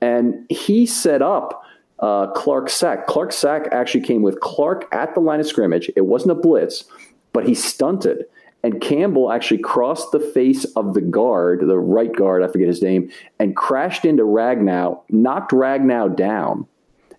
And 0.01 0.45
he 0.49 0.85
set 0.85 1.21
up 1.21 1.63
uh, 1.99 2.27
Clark 2.31 2.69
sack. 2.69 3.07
Clark 3.07 3.31
sack 3.31 3.67
actually 3.71 4.01
came 4.01 4.21
with 4.21 4.39
Clark 4.39 4.87
at 4.93 5.13
the 5.13 5.19
line 5.19 5.39
of 5.39 5.47
scrimmage. 5.47 5.89
It 5.95 6.07
wasn't 6.07 6.31
a 6.31 6.35
blitz, 6.35 6.85
but 7.31 7.47
he 7.47 7.53
stunted. 7.53 8.25
And 8.63 8.79
Campbell 8.79 9.31
actually 9.31 9.59
crossed 9.59 10.11
the 10.11 10.19
face 10.19 10.65
of 10.75 10.93
the 10.93 11.01
guard, 11.01 11.61
the 11.61 11.79
right 11.79 12.15
guard, 12.15 12.43
I 12.43 12.47
forget 12.47 12.67
his 12.67 12.81
name, 12.81 13.11
and 13.39 13.55
crashed 13.55 14.05
into 14.05 14.23
Ragnow, 14.23 15.01
knocked 15.09 15.51
Ragnow 15.51 16.15
down. 16.15 16.67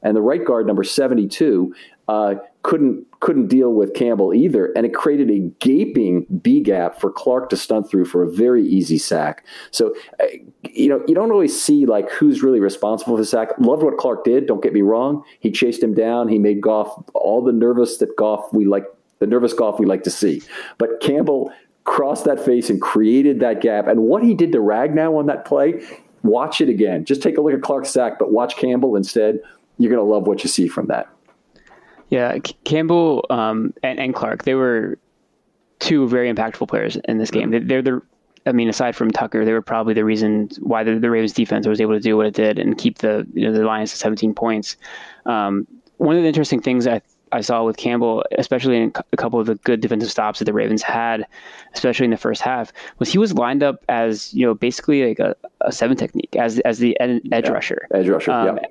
And 0.02 0.16
the 0.16 0.22
right 0.22 0.44
guard, 0.44 0.66
number 0.66 0.84
72, 0.84 1.74
uh, 2.08 2.34
couldn't 2.62 3.06
couldn't 3.20 3.48
deal 3.48 3.72
with 3.72 3.94
Campbell 3.94 4.32
either, 4.34 4.72
and 4.76 4.86
it 4.86 4.94
created 4.94 5.30
a 5.30 5.38
gaping 5.58 6.26
B 6.42 6.60
gap 6.60 7.00
for 7.00 7.10
Clark 7.10 7.50
to 7.50 7.56
stunt 7.56 7.90
through 7.90 8.04
for 8.04 8.22
a 8.22 8.30
very 8.30 8.66
easy 8.66 8.98
sack. 8.98 9.44
So, 9.70 9.94
uh, 10.20 10.26
you 10.62 10.88
know, 10.88 11.02
you 11.06 11.14
don't 11.14 11.30
always 11.30 11.60
see 11.60 11.86
like 11.86 12.10
who's 12.10 12.42
really 12.42 12.60
responsible 12.60 13.14
for 13.14 13.20
the 13.20 13.26
sack. 13.26 13.48
Loved 13.58 13.82
what 13.82 13.96
Clark 13.98 14.24
did. 14.24 14.46
Don't 14.46 14.62
get 14.62 14.72
me 14.72 14.82
wrong. 14.82 15.24
He 15.40 15.50
chased 15.50 15.82
him 15.82 15.94
down. 15.94 16.28
He 16.28 16.38
made 16.38 16.60
Goff 16.60 17.02
all 17.14 17.42
the 17.42 17.52
nervous 17.52 17.98
that 17.98 18.16
Goff 18.16 18.52
we 18.52 18.64
like 18.64 18.84
the 19.18 19.26
nervous 19.26 19.52
Goff 19.52 19.78
we 19.78 19.86
like 19.86 20.04
to 20.04 20.10
see. 20.10 20.42
But 20.78 21.00
Campbell 21.00 21.52
crossed 21.84 22.24
that 22.24 22.44
face 22.44 22.70
and 22.70 22.80
created 22.80 23.40
that 23.40 23.60
gap. 23.60 23.88
And 23.88 24.02
what 24.02 24.22
he 24.22 24.34
did 24.34 24.52
to 24.52 24.58
Ragnow 24.58 25.18
on 25.18 25.26
that 25.26 25.44
play, 25.44 25.84
watch 26.22 26.60
it 26.60 26.68
again. 26.68 27.04
Just 27.04 27.22
take 27.22 27.38
a 27.38 27.40
look 27.40 27.52
at 27.54 27.62
Clark's 27.62 27.90
sack, 27.90 28.18
but 28.18 28.30
watch 28.30 28.56
Campbell 28.56 28.94
instead. 28.94 29.40
You're 29.78 29.90
going 29.90 30.04
to 30.04 30.10
love 30.10 30.26
what 30.28 30.44
you 30.44 30.48
see 30.48 30.68
from 30.68 30.86
that. 30.86 31.08
Yeah, 32.12 32.40
Campbell 32.64 33.24
um, 33.30 33.72
and, 33.82 33.98
and, 33.98 34.14
Clark, 34.14 34.44
they 34.44 34.54
were 34.54 34.98
two 35.78 36.06
very 36.06 36.30
impactful 36.30 36.68
players 36.68 36.98
in 37.08 37.16
this 37.16 37.30
game. 37.30 37.66
They're 37.66 37.80
the, 37.80 38.02
I 38.44 38.52
mean, 38.52 38.68
aside 38.68 38.94
from 38.94 39.10
Tucker, 39.10 39.46
they 39.46 39.54
were 39.54 39.62
probably 39.62 39.94
the 39.94 40.04
reason 40.04 40.50
why 40.60 40.84
the, 40.84 40.98
the, 40.98 41.08
Ravens 41.08 41.32
defense 41.32 41.66
was 41.66 41.80
able 41.80 41.94
to 41.94 42.00
do 42.00 42.14
what 42.18 42.26
it 42.26 42.34
did 42.34 42.58
and 42.58 42.76
keep 42.76 42.98
the 42.98 43.26
you 43.32 43.46
know 43.46 43.56
the 43.56 43.64
Lions 43.64 43.92
to 43.92 43.96
17 43.96 44.34
points. 44.34 44.76
Um, 45.24 45.66
one 45.96 46.14
of 46.14 46.20
the 46.20 46.28
interesting 46.28 46.60
things 46.60 46.86
I 46.86 47.00
I 47.32 47.40
saw 47.40 47.64
with 47.64 47.78
Campbell, 47.78 48.26
especially 48.36 48.76
in 48.76 48.92
a 49.14 49.16
couple 49.16 49.40
of 49.40 49.46
the 49.46 49.54
good 49.54 49.80
defensive 49.80 50.10
stops 50.10 50.38
that 50.40 50.44
the 50.44 50.52
Ravens 50.52 50.82
had, 50.82 51.26
especially 51.72 52.04
in 52.04 52.10
the 52.10 52.18
first 52.18 52.42
half, 52.42 52.74
was 52.98 53.10
he 53.10 53.16
was 53.16 53.32
lined 53.32 53.62
up 53.62 53.82
as 53.88 54.34
you 54.34 54.44
know 54.44 54.52
basically 54.52 55.08
like 55.08 55.18
a, 55.18 55.34
a 55.62 55.72
seven 55.72 55.96
technique 55.96 56.36
as 56.36 56.58
as 56.58 56.78
the 56.78 56.94
edge 57.00 57.22
yeah. 57.24 57.48
rusher. 57.48 57.88
Edge 57.90 58.06
rusher, 58.06 58.32
um, 58.32 58.58
yeah 58.58 58.66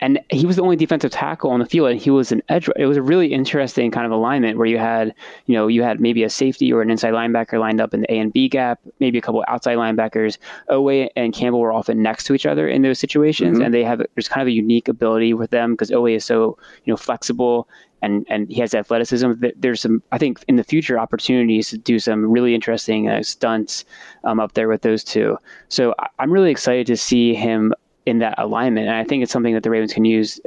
and 0.00 0.20
he 0.30 0.44
was 0.44 0.56
the 0.56 0.62
only 0.62 0.76
defensive 0.76 1.10
tackle 1.10 1.50
on 1.50 1.60
the 1.60 1.66
field, 1.66 1.90
and 1.90 2.00
he 2.00 2.10
was 2.10 2.30
an 2.30 2.42
edge. 2.48 2.68
It 2.76 2.86
was 2.86 2.96
a 2.96 3.02
really 3.02 3.32
interesting 3.32 3.90
kind 3.90 4.04
of 4.04 4.12
alignment 4.12 4.58
where 4.58 4.66
you 4.66 4.78
had, 4.78 5.14
you 5.46 5.54
know, 5.54 5.68
you 5.68 5.82
had 5.82 6.00
maybe 6.00 6.22
a 6.22 6.30
safety 6.30 6.72
or 6.72 6.82
an 6.82 6.90
inside 6.90 7.14
linebacker 7.14 7.58
lined 7.58 7.80
up 7.80 7.94
in 7.94 8.02
the 8.02 8.12
A 8.12 8.18
and 8.18 8.32
B 8.32 8.48
gap, 8.48 8.78
maybe 9.00 9.16
a 9.16 9.22
couple 9.22 9.42
outside 9.48 9.78
linebackers. 9.78 10.36
Oweh 10.70 11.08
and 11.16 11.32
Campbell 11.32 11.60
were 11.60 11.72
often 11.72 12.02
next 12.02 12.24
to 12.24 12.34
each 12.34 12.44
other 12.44 12.68
in 12.68 12.82
those 12.82 12.98
situations, 12.98 13.56
mm-hmm. 13.56 13.64
and 13.64 13.74
they 13.74 13.84
have 13.84 14.02
there's 14.14 14.28
kind 14.28 14.42
of 14.42 14.48
a 14.48 14.52
unique 14.52 14.88
ability 14.88 15.32
with 15.32 15.50
them 15.50 15.72
because 15.72 15.90
Oweh 15.90 16.16
is 16.16 16.24
so 16.24 16.58
you 16.84 16.92
know 16.92 16.96
flexible 16.96 17.68
and 18.02 18.26
and 18.28 18.50
he 18.50 18.60
has 18.60 18.74
athleticism. 18.74 19.32
There's 19.56 19.80
some, 19.80 20.02
I 20.12 20.18
think, 20.18 20.44
in 20.48 20.56
the 20.56 20.64
future 20.64 20.98
opportunities 20.98 21.70
to 21.70 21.78
do 21.78 21.98
some 21.98 22.30
really 22.30 22.54
interesting 22.54 23.08
uh, 23.08 23.22
stunts 23.22 23.84
um, 24.24 24.40
up 24.40 24.52
there 24.52 24.68
with 24.68 24.82
those 24.82 25.02
two. 25.02 25.38
So 25.68 25.94
I'm 26.18 26.30
really 26.30 26.50
excited 26.50 26.86
to 26.88 26.96
see 26.96 27.34
him 27.34 27.72
in 28.06 28.20
that 28.20 28.38
alignment. 28.38 28.86
And 28.86 28.96
I 28.96 29.04
think 29.04 29.22
it's 29.22 29.32
something 29.32 29.54
that 29.54 29.64
the 29.64 29.70
Ravens 29.70 29.92
can 29.92 30.04
use, 30.04 30.40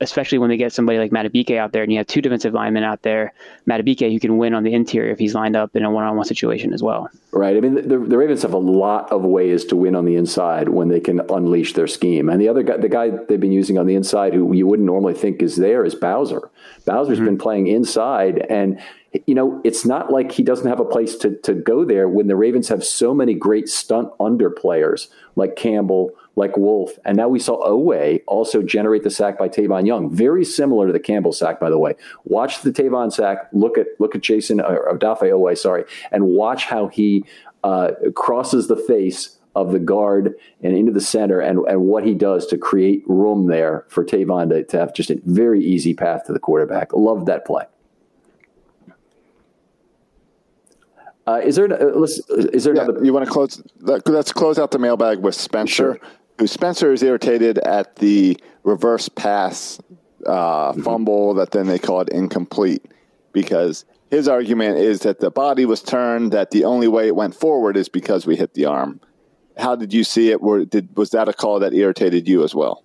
especially 0.00 0.38
when 0.38 0.48
they 0.48 0.56
get 0.56 0.72
somebody 0.72 0.98
like 0.98 1.10
Madubuike 1.10 1.56
out 1.56 1.72
there 1.72 1.82
and 1.82 1.92
you 1.92 1.98
have 1.98 2.06
two 2.06 2.22
defensive 2.22 2.54
linemen 2.54 2.84
out 2.84 3.02
there. 3.02 3.34
Madubuike, 3.68 4.10
who 4.10 4.20
can 4.20 4.38
win 4.38 4.54
on 4.54 4.62
the 4.62 4.72
interior 4.72 5.12
if 5.12 5.18
he's 5.18 5.34
lined 5.34 5.56
up 5.56 5.74
in 5.74 5.84
a 5.84 5.90
one 5.90 6.04
on 6.04 6.16
one 6.16 6.24
situation 6.24 6.72
as 6.72 6.82
well. 6.82 7.10
Right. 7.32 7.56
I 7.56 7.60
mean, 7.60 7.74
the, 7.74 7.98
the, 7.98 8.16
Ravens 8.16 8.42
have 8.42 8.52
a 8.52 8.58
lot 8.58 9.10
of 9.10 9.22
ways 9.22 9.64
to 9.66 9.76
win 9.76 9.96
on 9.96 10.04
the 10.04 10.16
inside 10.16 10.68
when 10.68 10.88
they 10.88 11.00
can 11.00 11.20
unleash 11.28 11.74
their 11.74 11.88
scheme. 11.88 12.28
And 12.28 12.40
the 12.40 12.48
other 12.48 12.62
guy, 12.62 12.76
the 12.76 12.88
guy 12.88 13.10
they've 13.10 13.40
been 13.40 13.52
using 13.52 13.78
on 13.78 13.86
the 13.86 13.96
inside 13.96 14.32
who 14.32 14.54
you 14.54 14.66
wouldn't 14.66 14.86
normally 14.86 15.14
think 15.14 15.42
is 15.42 15.56
there 15.56 15.84
is 15.84 15.94
Bowser. 15.94 16.50
Bowser's 16.84 17.18
mm-hmm. 17.18 17.26
been 17.26 17.38
playing 17.38 17.66
inside 17.66 18.46
and 18.48 18.80
you 19.26 19.34
know, 19.34 19.60
it's 19.62 19.84
not 19.84 20.10
like 20.10 20.32
he 20.32 20.42
doesn't 20.42 20.68
have 20.68 20.80
a 20.80 20.84
place 20.84 21.16
to, 21.16 21.36
to 21.38 21.54
go 21.54 21.84
there 21.84 22.08
when 22.08 22.28
the 22.28 22.36
Ravens 22.36 22.68
have 22.68 22.82
so 22.82 23.12
many 23.12 23.34
great 23.34 23.68
stunt 23.68 24.10
under 24.18 24.48
players 24.48 25.08
like 25.36 25.56
Campbell, 25.56 26.12
like 26.36 26.56
Wolfe. 26.56 26.98
And 27.04 27.16
now 27.16 27.28
we 27.28 27.38
saw 27.38 27.62
Oweh 27.66 28.22
also 28.26 28.62
generate 28.62 29.02
the 29.02 29.10
sack 29.10 29.38
by 29.38 29.48
Tavon 29.48 29.86
Young. 29.86 30.14
Very 30.14 30.44
similar 30.44 30.86
to 30.86 30.92
the 30.92 31.00
Campbell 31.00 31.32
sack, 31.32 31.60
by 31.60 31.70
the 31.70 31.78
way. 31.78 31.94
Watch 32.24 32.62
the 32.62 32.72
Tavon 32.72 33.12
sack. 33.12 33.48
Look 33.52 33.78
at 33.78 33.88
look 33.98 34.14
at 34.14 34.22
Jayson 34.22 34.60
or 34.60 34.96
Odafe 34.96 35.22
Oweh, 35.22 35.56
sorry, 35.56 35.84
and 36.10 36.28
watch 36.28 36.64
how 36.64 36.88
he 36.88 37.24
uh, 37.62 37.92
crosses 38.14 38.68
the 38.68 38.76
face 38.76 39.38
of 39.54 39.72
the 39.72 39.78
guard 39.78 40.34
and 40.62 40.74
into 40.74 40.90
the 40.90 41.00
center 41.00 41.38
and, 41.38 41.58
and 41.68 41.82
what 41.82 42.06
he 42.06 42.14
does 42.14 42.46
to 42.46 42.56
create 42.56 43.02
room 43.06 43.48
there 43.48 43.84
for 43.88 44.02
Tavon 44.02 44.48
to, 44.48 44.64
to 44.64 44.78
have 44.78 44.94
just 44.94 45.10
a 45.10 45.20
very 45.26 45.62
easy 45.62 45.92
path 45.92 46.24
to 46.24 46.32
the 46.32 46.38
quarterback. 46.38 46.94
Love 46.94 47.26
that 47.26 47.44
play. 47.44 47.64
Uh, 51.24 51.40
is 51.44 51.54
there 51.54 51.72
uh, 51.72 52.02
is 52.02 52.64
there 52.64 52.74
yeah, 52.74 52.82
another? 52.82 53.04
You 53.04 53.12
want 53.12 53.26
to 53.26 53.30
close? 53.30 53.62
Let's 53.78 54.32
close 54.32 54.58
out 54.58 54.72
the 54.72 54.80
mailbag 54.80 55.18
with 55.20 55.36
Spencer. 55.36 56.00
Sure 56.00 56.08
who 56.42 56.48
Spencer 56.48 56.92
is 56.92 57.04
irritated 57.04 57.58
at 57.58 57.94
the 57.96 58.36
reverse 58.64 59.08
pass 59.08 59.80
uh, 60.26 60.72
mm-hmm. 60.72 60.82
fumble 60.82 61.34
that 61.34 61.52
then 61.52 61.68
they 61.68 61.78
called 61.78 62.08
incomplete 62.08 62.84
because 63.32 63.84
his 64.10 64.26
argument 64.26 64.78
is 64.78 65.02
that 65.02 65.20
the 65.20 65.30
body 65.30 65.66
was 65.66 65.82
turned, 65.82 66.32
that 66.32 66.50
the 66.50 66.64
only 66.64 66.88
way 66.88 67.06
it 67.06 67.14
went 67.14 67.36
forward 67.36 67.76
is 67.76 67.88
because 67.88 68.26
we 68.26 68.34
hit 68.34 68.54
the 68.54 68.64
arm. 68.64 69.00
How 69.56 69.76
did 69.76 69.94
you 69.94 70.02
see 70.02 70.30
it? 70.30 70.42
Were, 70.42 70.64
did, 70.64 70.88
was 70.96 71.10
that 71.10 71.28
a 71.28 71.32
call 71.32 71.60
that 71.60 71.74
irritated 71.74 72.26
you 72.26 72.42
as 72.42 72.56
well? 72.56 72.82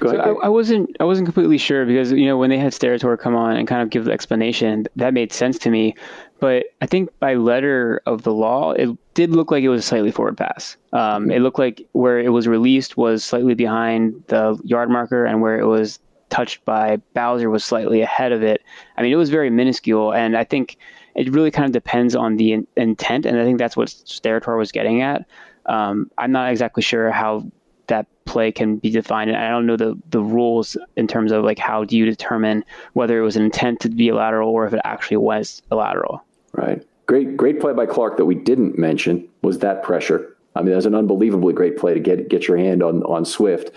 So 0.00 0.16
I, 0.16 0.46
I, 0.46 0.48
wasn't 0.48 0.96
I 0.98 1.04
wasn't 1.04 1.26
completely 1.26 1.58
sure 1.58 1.86
because 1.86 2.10
you 2.10 2.26
know 2.26 2.38
when 2.38 2.50
they 2.50 2.58
had 2.58 2.72
Steratore 2.72 3.18
come 3.20 3.36
on 3.36 3.56
and 3.56 3.68
kind 3.68 3.82
of 3.82 3.90
give 3.90 4.06
the 4.06 4.10
explanation 4.10 4.86
that 4.96 5.14
made 5.14 5.32
sense 5.32 5.58
to 5.60 5.70
me, 5.70 5.94
but 6.40 6.64
I 6.80 6.86
think 6.86 7.10
by 7.20 7.34
letter 7.34 8.02
of 8.04 8.22
the 8.22 8.32
law 8.32 8.72
it 8.72 8.88
did 9.14 9.30
look 9.30 9.50
like 9.50 9.62
it 9.62 9.68
was 9.68 9.80
a 9.80 9.86
slightly 9.86 10.10
forward 10.10 10.36
pass. 10.36 10.76
Um, 10.92 11.30
it 11.30 11.40
looked 11.40 11.58
like 11.58 11.86
where 11.92 12.18
it 12.18 12.30
was 12.30 12.48
released 12.48 12.96
was 12.96 13.24
slightly 13.24 13.54
behind 13.54 14.22
the 14.28 14.58
yard 14.64 14.90
marker 14.90 15.24
and 15.24 15.40
where 15.40 15.58
it 15.58 15.66
was 15.66 15.98
touched 16.30 16.64
by 16.64 16.96
Bowser 17.14 17.50
was 17.50 17.64
slightly 17.64 18.00
ahead 18.00 18.32
of 18.32 18.42
it. 18.42 18.62
I 18.96 19.02
mean 19.02 19.12
it 19.12 19.16
was 19.16 19.30
very 19.30 19.50
minuscule 19.50 20.14
and 20.14 20.36
I 20.36 20.44
think 20.44 20.78
it 21.14 21.30
really 21.30 21.50
kind 21.50 21.66
of 21.66 21.72
depends 21.72 22.16
on 22.16 22.36
the 22.36 22.52
in- 22.54 22.66
intent 22.76 23.26
and 23.26 23.38
I 23.38 23.44
think 23.44 23.58
that's 23.58 23.76
what 23.76 23.88
Steratore 23.88 24.56
was 24.56 24.72
getting 24.72 25.02
at. 25.02 25.26
Um, 25.66 26.10
I'm 26.16 26.32
not 26.32 26.50
exactly 26.50 26.82
sure 26.82 27.10
how 27.10 27.46
that 27.88 28.06
play 28.24 28.50
can 28.50 28.76
be 28.76 28.90
defined. 28.90 29.30
And 29.30 29.38
I 29.38 29.50
don't 29.50 29.66
know 29.66 29.76
the, 29.76 29.98
the 30.10 30.22
rules 30.22 30.76
in 30.96 31.06
terms 31.06 31.32
of 31.32 31.44
like 31.44 31.58
how 31.58 31.84
do 31.84 31.96
you 31.96 32.06
determine 32.06 32.64
whether 32.94 33.18
it 33.18 33.22
was 33.22 33.36
an 33.36 33.44
intent 33.44 33.80
to 33.80 33.90
be 33.90 34.08
a 34.08 34.14
lateral 34.14 34.50
or 34.50 34.66
if 34.66 34.72
it 34.72 34.80
actually 34.84 35.18
was 35.18 35.60
a 35.70 35.76
lateral. 35.76 36.24
Right. 36.52 36.82
Great, 37.06 37.36
great 37.36 37.60
play 37.60 37.72
by 37.72 37.86
Clark 37.86 38.16
that 38.16 38.26
we 38.26 38.34
didn't 38.34 38.78
mention 38.78 39.28
was 39.42 39.58
that 39.58 39.82
pressure. 39.82 40.36
I 40.54 40.60
mean, 40.60 40.70
that 40.70 40.76
was 40.76 40.86
an 40.86 40.94
unbelievably 40.94 41.54
great 41.54 41.76
play 41.78 41.94
to 41.94 42.00
get 42.00 42.28
get 42.28 42.46
your 42.46 42.58
hand 42.58 42.82
on 42.82 43.02
on 43.04 43.24
Swift, 43.24 43.70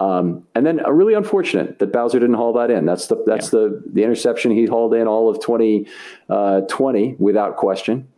um, 0.00 0.46
and 0.54 0.64
then 0.64 0.80
a 0.84 0.92
really 0.92 1.12
unfortunate 1.12 1.78
that 1.80 1.92
Bowser 1.92 2.18
didn't 2.18 2.36
haul 2.36 2.54
that 2.54 2.70
in. 2.70 2.86
That's 2.86 3.08
the 3.08 3.22
that's 3.26 3.52
yeah. 3.52 3.60
the 3.60 3.82
the 3.92 4.02
interception 4.02 4.50
he 4.50 4.64
hauled 4.64 4.94
in 4.94 5.06
all 5.06 5.28
of 5.28 5.40
2020 5.40 5.86
uh, 6.30 7.16
without 7.18 7.56
question 7.56 8.08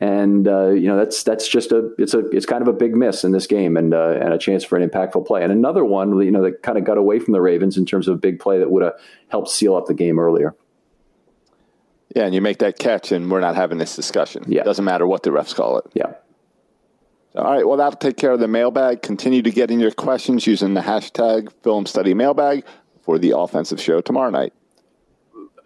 and 0.00 0.46
uh, 0.46 0.68
you 0.68 0.88
know 0.88 0.96
that's 0.96 1.22
that's 1.22 1.48
just 1.48 1.72
a 1.72 1.90
it's 1.98 2.12
a 2.12 2.26
it's 2.28 2.44
kind 2.44 2.60
of 2.60 2.68
a 2.68 2.72
big 2.72 2.94
miss 2.94 3.24
in 3.24 3.32
this 3.32 3.46
game 3.46 3.76
and 3.76 3.94
uh, 3.94 4.10
and 4.20 4.32
a 4.32 4.38
chance 4.38 4.62
for 4.62 4.76
an 4.76 4.86
impactful 4.88 5.26
play 5.26 5.42
and 5.42 5.50
another 5.50 5.84
one 5.84 6.20
you 6.20 6.30
know 6.30 6.42
that 6.42 6.62
kind 6.62 6.76
of 6.76 6.84
got 6.84 6.98
away 6.98 7.18
from 7.18 7.32
the 7.32 7.40
Ravens 7.40 7.78
in 7.78 7.86
terms 7.86 8.06
of 8.06 8.14
a 8.16 8.18
big 8.18 8.38
play 8.38 8.58
that 8.58 8.70
would 8.70 8.82
have 8.82 8.94
helped 9.28 9.48
seal 9.48 9.74
up 9.74 9.86
the 9.86 9.94
game 9.94 10.18
earlier. 10.18 10.54
Yeah, 12.14 12.24
and 12.24 12.34
you 12.34 12.40
make 12.40 12.58
that 12.58 12.78
catch, 12.78 13.12
and 13.12 13.30
we're 13.30 13.40
not 13.40 13.56
having 13.56 13.78
this 13.78 13.96
discussion. 13.96 14.44
Yeah, 14.46 14.62
it 14.62 14.64
doesn't 14.64 14.84
matter 14.84 15.06
what 15.06 15.22
the 15.22 15.30
refs 15.30 15.54
call 15.54 15.78
it. 15.78 15.86
Yeah. 15.94 16.14
All 17.34 17.44
right, 17.44 17.66
well 17.66 17.76
that'll 17.76 17.98
take 17.98 18.16
care 18.16 18.32
of 18.32 18.40
the 18.40 18.48
mailbag. 18.48 19.02
Continue 19.02 19.42
to 19.42 19.50
get 19.50 19.70
in 19.70 19.78
your 19.78 19.90
questions 19.90 20.46
using 20.46 20.72
the 20.72 20.80
hashtag 20.80 21.52
Film 21.62 21.84
Study 21.84 22.14
Mailbag 22.14 22.64
for 23.02 23.18
the 23.18 23.36
offensive 23.36 23.80
show 23.80 24.00
tomorrow 24.00 24.30
night. 24.30 24.54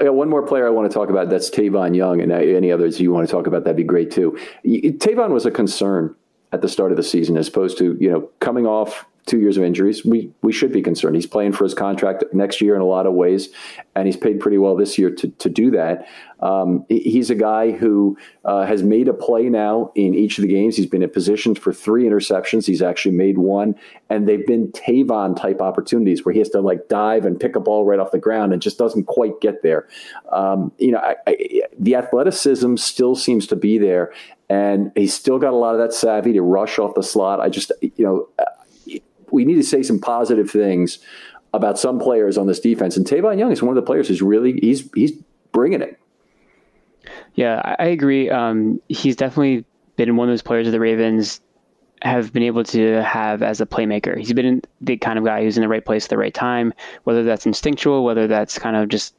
I 0.00 0.04
got 0.04 0.14
one 0.14 0.28
more 0.28 0.42
player 0.42 0.66
I 0.66 0.70
want 0.70 0.90
to 0.90 0.94
talk 0.94 1.10
about. 1.10 1.28
That's 1.28 1.50
Tavon 1.50 1.94
Young, 1.94 2.20
and 2.20 2.32
any 2.32 2.72
others 2.72 3.00
you 3.00 3.12
want 3.12 3.28
to 3.28 3.30
talk 3.30 3.46
about, 3.46 3.64
that'd 3.64 3.76
be 3.76 3.84
great 3.84 4.10
too. 4.10 4.36
Tavon 4.64 5.30
was 5.30 5.46
a 5.46 5.50
concern 5.50 6.16
at 6.52 6.62
the 6.62 6.68
start 6.68 6.90
of 6.90 6.96
the 6.96 7.02
season, 7.02 7.36
as 7.36 7.48
opposed 7.48 7.78
to 7.78 7.96
you 8.00 8.10
know 8.10 8.30
coming 8.40 8.66
off 8.66 9.06
two 9.26 9.38
years 9.40 9.56
of 9.56 9.62
injuries, 9.62 10.04
we 10.04 10.32
we 10.42 10.52
should 10.52 10.72
be 10.72 10.82
concerned. 10.82 11.14
He's 11.16 11.26
playing 11.26 11.52
for 11.52 11.64
his 11.64 11.74
contract 11.74 12.24
next 12.32 12.60
year 12.60 12.74
in 12.74 12.80
a 12.80 12.86
lot 12.86 13.06
of 13.06 13.14
ways, 13.14 13.48
and 13.94 14.06
he's 14.06 14.16
paid 14.16 14.40
pretty 14.40 14.58
well 14.58 14.76
this 14.76 14.98
year 14.98 15.10
to 15.10 15.28
to 15.28 15.48
do 15.48 15.70
that. 15.72 16.06
Um, 16.40 16.86
he's 16.88 17.28
a 17.28 17.34
guy 17.34 17.72
who 17.72 18.16
uh, 18.44 18.64
has 18.64 18.82
made 18.82 19.08
a 19.08 19.12
play 19.12 19.50
now 19.50 19.92
in 19.94 20.14
each 20.14 20.38
of 20.38 20.42
the 20.42 20.48
games. 20.48 20.76
He's 20.76 20.86
been 20.86 21.02
in 21.02 21.10
position 21.10 21.54
for 21.54 21.72
three 21.72 22.04
interceptions. 22.04 22.66
He's 22.66 22.80
actually 22.80 23.14
made 23.14 23.36
one, 23.38 23.74
and 24.08 24.26
they've 24.26 24.46
been 24.46 24.72
Tavon 24.72 25.38
type 25.38 25.60
opportunities 25.60 26.24
where 26.24 26.32
he 26.32 26.38
has 26.38 26.48
to 26.50 26.60
like 26.60 26.88
dive 26.88 27.26
and 27.26 27.38
pick 27.38 27.56
a 27.56 27.60
ball 27.60 27.84
right 27.84 27.98
off 27.98 28.10
the 28.10 28.18
ground 28.18 28.52
and 28.52 28.62
just 28.62 28.78
doesn't 28.78 29.04
quite 29.04 29.40
get 29.40 29.62
there. 29.62 29.86
Um, 30.32 30.72
you 30.78 30.92
know, 30.92 30.98
I, 30.98 31.16
I, 31.26 31.62
the 31.78 31.94
athleticism 31.94 32.76
still 32.76 33.14
seems 33.14 33.46
to 33.48 33.56
be 33.56 33.76
there, 33.76 34.12
and 34.48 34.92
he's 34.96 35.14
still 35.14 35.38
got 35.38 35.52
a 35.52 35.56
lot 35.56 35.74
of 35.74 35.80
that 35.80 35.92
savvy 35.92 36.32
to 36.32 36.42
rush 36.42 36.78
off 36.78 36.94
the 36.94 37.02
slot. 37.02 37.40
I 37.40 37.50
just, 37.50 37.70
you 37.82 38.04
know, 38.04 38.28
we 39.32 39.44
need 39.44 39.56
to 39.56 39.62
say 39.62 39.82
some 39.82 40.00
positive 40.00 40.50
things 40.50 40.98
about 41.52 41.78
some 41.78 41.98
players 41.98 42.38
on 42.38 42.46
this 42.46 42.60
defense. 42.60 42.96
And 42.96 43.06
Tavon 43.06 43.38
Young 43.38 43.52
is 43.52 43.62
one 43.62 43.76
of 43.76 43.82
the 43.82 43.86
players 43.86 44.08
who's 44.08 44.22
really 44.22 44.58
he's 44.60 44.88
he's 44.94 45.12
bringing 45.52 45.82
it. 45.82 45.98
Yeah, 47.34 47.76
I 47.78 47.86
agree. 47.86 48.30
Um, 48.30 48.80
he's 48.88 49.16
definitely 49.16 49.64
been 49.96 50.16
one 50.16 50.28
of 50.28 50.32
those 50.32 50.42
players 50.42 50.66
of 50.66 50.72
the 50.72 50.80
Ravens 50.80 51.40
have 52.02 52.32
been 52.32 52.42
able 52.42 52.64
to 52.64 53.02
have 53.02 53.42
as 53.42 53.60
a 53.60 53.66
playmaker. 53.66 54.16
He's 54.16 54.32
been 54.32 54.62
the 54.80 54.96
kind 54.96 55.18
of 55.18 55.24
guy 55.24 55.42
who's 55.42 55.58
in 55.58 55.62
the 55.62 55.68
right 55.68 55.84
place 55.84 56.04
at 56.04 56.10
the 56.10 56.16
right 56.16 56.32
time, 56.32 56.72
whether 57.04 57.24
that's 57.24 57.46
instinctual, 57.46 58.04
whether 58.04 58.26
that's 58.26 58.58
kind 58.58 58.76
of 58.76 58.88
just 58.88 59.14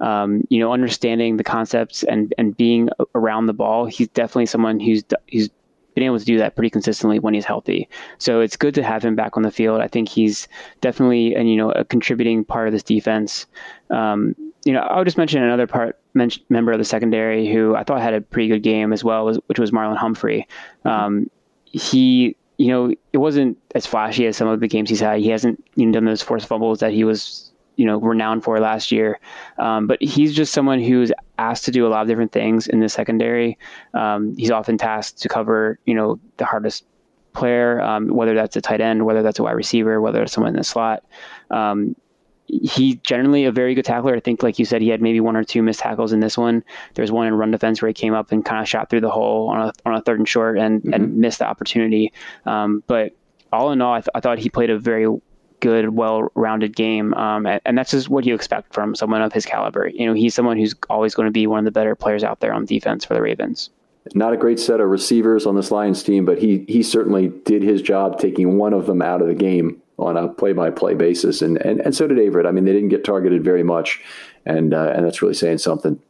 um, 0.00 0.46
you 0.48 0.60
know 0.60 0.72
understanding 0.72 1.36
the 1.36 1.44
concepts 1.44 2.02
and 2.04 2.32
and 2.38 2.56
being 2.56 2.88
around 3.14 3.46
the 3.46 3.52
ball. 3.52 3.86
He's 3.86 4.08
definitely 4.08 4.46
someone 4.46 4.80
who's 4.80 5.04
who's 5.30 5.50
been 5.94 6.04
able 6.04 6.18
to 6.18 6.24
do 6.24 6.38
that 6.38 6.56
pretty 6.56 6.70
consistently 6.70 7.18
when 7.18 7.34
he's 7.34 7.44
healthy. 7.44 7.88
So 8.18 8.40
it's 8.40 8.56
good 8.56 8.74
to 8.74 8.82
have 8.82 9.04
him 9.04 9.16
back 9.16 9.36
on 9.36 9.42
the 9.42 9.50
field. 9.50 9.80
I 9.80 9.88
think 9.88 10.08
he's 10.08 10.48
definitely 10.80 11.34
and 11.34 11.50
you 11.50 11.56
know 11.56 11.72
a 11.72 11.84
contributing 11.84 12.44
part 12.44 12.68
of 12.68 12.72
this 12.72 12.82
defense. 12.82 13.46
Um, 13.90 14.34
you 14.64 14.72
know, 14.72 14.80
I'll 14.80 15.04
just 15.04 15.18
mention 15.18 15.42
another 15.42 15.66
part 15.66 15.98
men- 16.14 16.30
member 16.48 16.72
of 16.72 16.78
the 16.78 16.84
secondary 16.84 17.50
who 17.50 17.74
I 17.74 17.84
thought 17.84 18.00
had 18.00 18.14
a 18.14 18.20
pretty 18.20 18.48
good 18.48 18.62
game 18.62 18.92
as 18.92 19.02
well, 19.02 19.32
which 19.46 19.58
was 19.58 19.70
Marlon 19.70 19.96
Humphrey. 19.96 20.46
Um, 20.84 21.30
he, 21.64 22.36
you 22.58 22.68
know, 22.68 22.92
it 23.12 23.18
wasn't 23.18 23.58
as 23.74 23.86
flashy 23.86 24.26
as 24.26 24.36
some 24.36 24.48
of 24.48 24.60
the 24.60 24.68
games 24.68 24.90
he's 24.90 25.00
had. 25.00 25.20
He 25.20 25.28
hasn't 25.28 25.64
you 25.76 25.86
know, 25.86 25.92
done 25.92 26.04
those 26.04 26.22
forced 26.22 26.46
fumbles 26.46 26.80
that 26.80 26.92
he 26.92 27.04
was, 27.04 27.49
you 27.80 27.86
know, 27.86 27.98
renowned 27.98 28.44
for 28.44 28.60
last 28.60 28.92
year. 28.92 29.18
Um, 29.56 29.86
but 29.86 30.02
he's 30.02 30.34
just 30.34 30.52
someone 30.52 30.82
who's 30.82 31.10
asked 31.38 31.64
to 31.64 31.70
do 31.70 31.86
a 31.86 31.88
lot 31.88 32.02
of 32.02 32.08
different 32.08 32.30
things 32.30 32.66
in 32.66 32.80
the 32.80 32.90
secondary. 32.90 33.56
Um, 33.94 34.36
he's 34.36 34.50
often 34.50 34.76
tasked 34.76 35.22
to 35.22 35.30
cover, 35.30 35.78
you 35.86 35.94
know, 35.94 36.20
the 36.36 36.44
hardest 36.44 36.84
player, 37.32 37.80
um, 37.80 38.08
whether 38.08 38.34
that's 38.34 38.54
a 38.54 38.60
tight 38.60 38.82
end, 38.82 39.06
whether 39.06 39.22
that's 39.22 39.38
a 39.38 39.42
wide 39.42 39.52
receiver, 39.52 39.98
whether 39.98 40.22
it's 40.22 40.34
someone 40.34 40.50
in 40.50 40.58
the 40.58 40.64
slot. 40.64 41.06
Um, 41.50 41.96
he's 42.44 42.96
generally 42.96 43.46
a 43.46 43.52
very 43.52 43.74
good 43.74 43.86
tackler. 43.86 44.14
I 44.14 44.20
think, 44.20 44.42
like 44.42 44.58
you 44.58 44.66
said, 44.66 44.82
he 44.82 44.90
had 44.90 45.00
maybe 45.00 45.20
one 45.20 45.34
or 45.34 45.42
two 45.42 45.62
missed 45.62 45.80
tackles 45.80 46.12
in 46.12 46.20
this 46.20 46.36
one. 46.36 46.62
There's 46.96 47.10
one 47.10 47.28
in 47.28 47.34
run 47.34 47.50
defense 47.50 47.80
where 47.80 47.88
he 47.88 47.94
came 47.94 48.12
up 48.12 48.30
and 48.30 48.44
kind 48.44 48.60
of 48.60 48.68
shot 48.68 48.90
through 48.90 49.00
the 49.00 49.10
hole 49.10 49.48
on 49.48 49.68
a 49.68 49.72
on 49.86 49.94
a 49.94 50.02
third 50.02 50.18
and 50.18 50.28
short 50.28 50.58
and, 50.58 50.82
mm-hmm. 50.82 50.92
and 50.92 51.16
missed 51.16 51.38
the 51.38 51.46
opportunity. 51.46 52.12
Um, 52.44 52.84
but 52.86 53.16
all 53.50 53.72
in 53.72 53.80
all, 53.80 53.94
I, 53.94 54.00
th- 54.00 54.10
I, 54.14 54.20
thought 54.20 54.38
he 54.38 54.50
played 54.50 54.68
a 54.68 54.78
very 54.78 55.06
good, 55.60 55.90
well-rounded 55.90 56.74
game, 56.74 57.14
um, 57.14 57.46
and, 57.46 57.78
that's 57.78 57.90
just 57.90 58.08
what 58.08 58.24
you 58.24 58.34
expect 58.34 58.74
from 58.74 58.94
someone 58.94 59.22
of 59.22 59.32
his 59.32 59.46
caliber. 59.46 59.88
You 59.88 60.06
know, 60.06 60.14
he's 60.14 60.34
someone 60.34 60.56
who's 60.56 60.74
always 60.88 61.14
going 61.14 61.26
to 61.26 61.32
be 61.32 61.46
one 61.46 61.60
of 61.60 61.64
the 61.64 61.70
better 61.70 61.94
players 61.94 62.24
out 62.24 62.40
there 62.40 62.52
on 62.52 62.64
defense 62.64 63.04
for 63.04 63.14
the 63.14 63.22
Ravens. 63.22 63.70
Not 64.14 64.32
a 64.32 64.36
great 64.36 64.58
set 64.58 64.80
of 64.80 64.88
receivers 64.88 65.46
on 65.46 65.56
this 65.56 65.70
Lions 65.70 66.02
team, 66.02 66.24
but 66.24 66.38
he 66.38 66.64
he 66.68 66.82
certainly 66.82 67.28
did 67.44 67.62
his 67.62 67.82
job 67.82 68.18
taking 68.18 68.56
one 68.56 68.72
of 68.72 68.86
them 68.86 69.02
out 69.02 69.20
of 69.20 69.28
the 69.28 69.34
game 69.34 69.80
on 69.98 70.16
a 70.16 70.26
play-by-play 70.26 70.94
basis, 70.94 71.42
and 71.42 71.58
and, 71.58 71.80
and 71.80 71.94
so 71.94 72.06
did 72.06 72.16
Averett. 72.16 72.46
I 72.46 72.50
mean, 72.50 72.64
they 72.64 72.72
didn't 72.72 72.88
get 72.88 73.04
targeted 73.04 73.44
very 73.44 73.62
much, 73.62 74.02
and 74.46 74.72
uh, 74.72 74.92
and 74.94 75.04
that's 75.04 75.20
really 75.20 75.34
saying 75.34 75.58
something. 75.58 76.00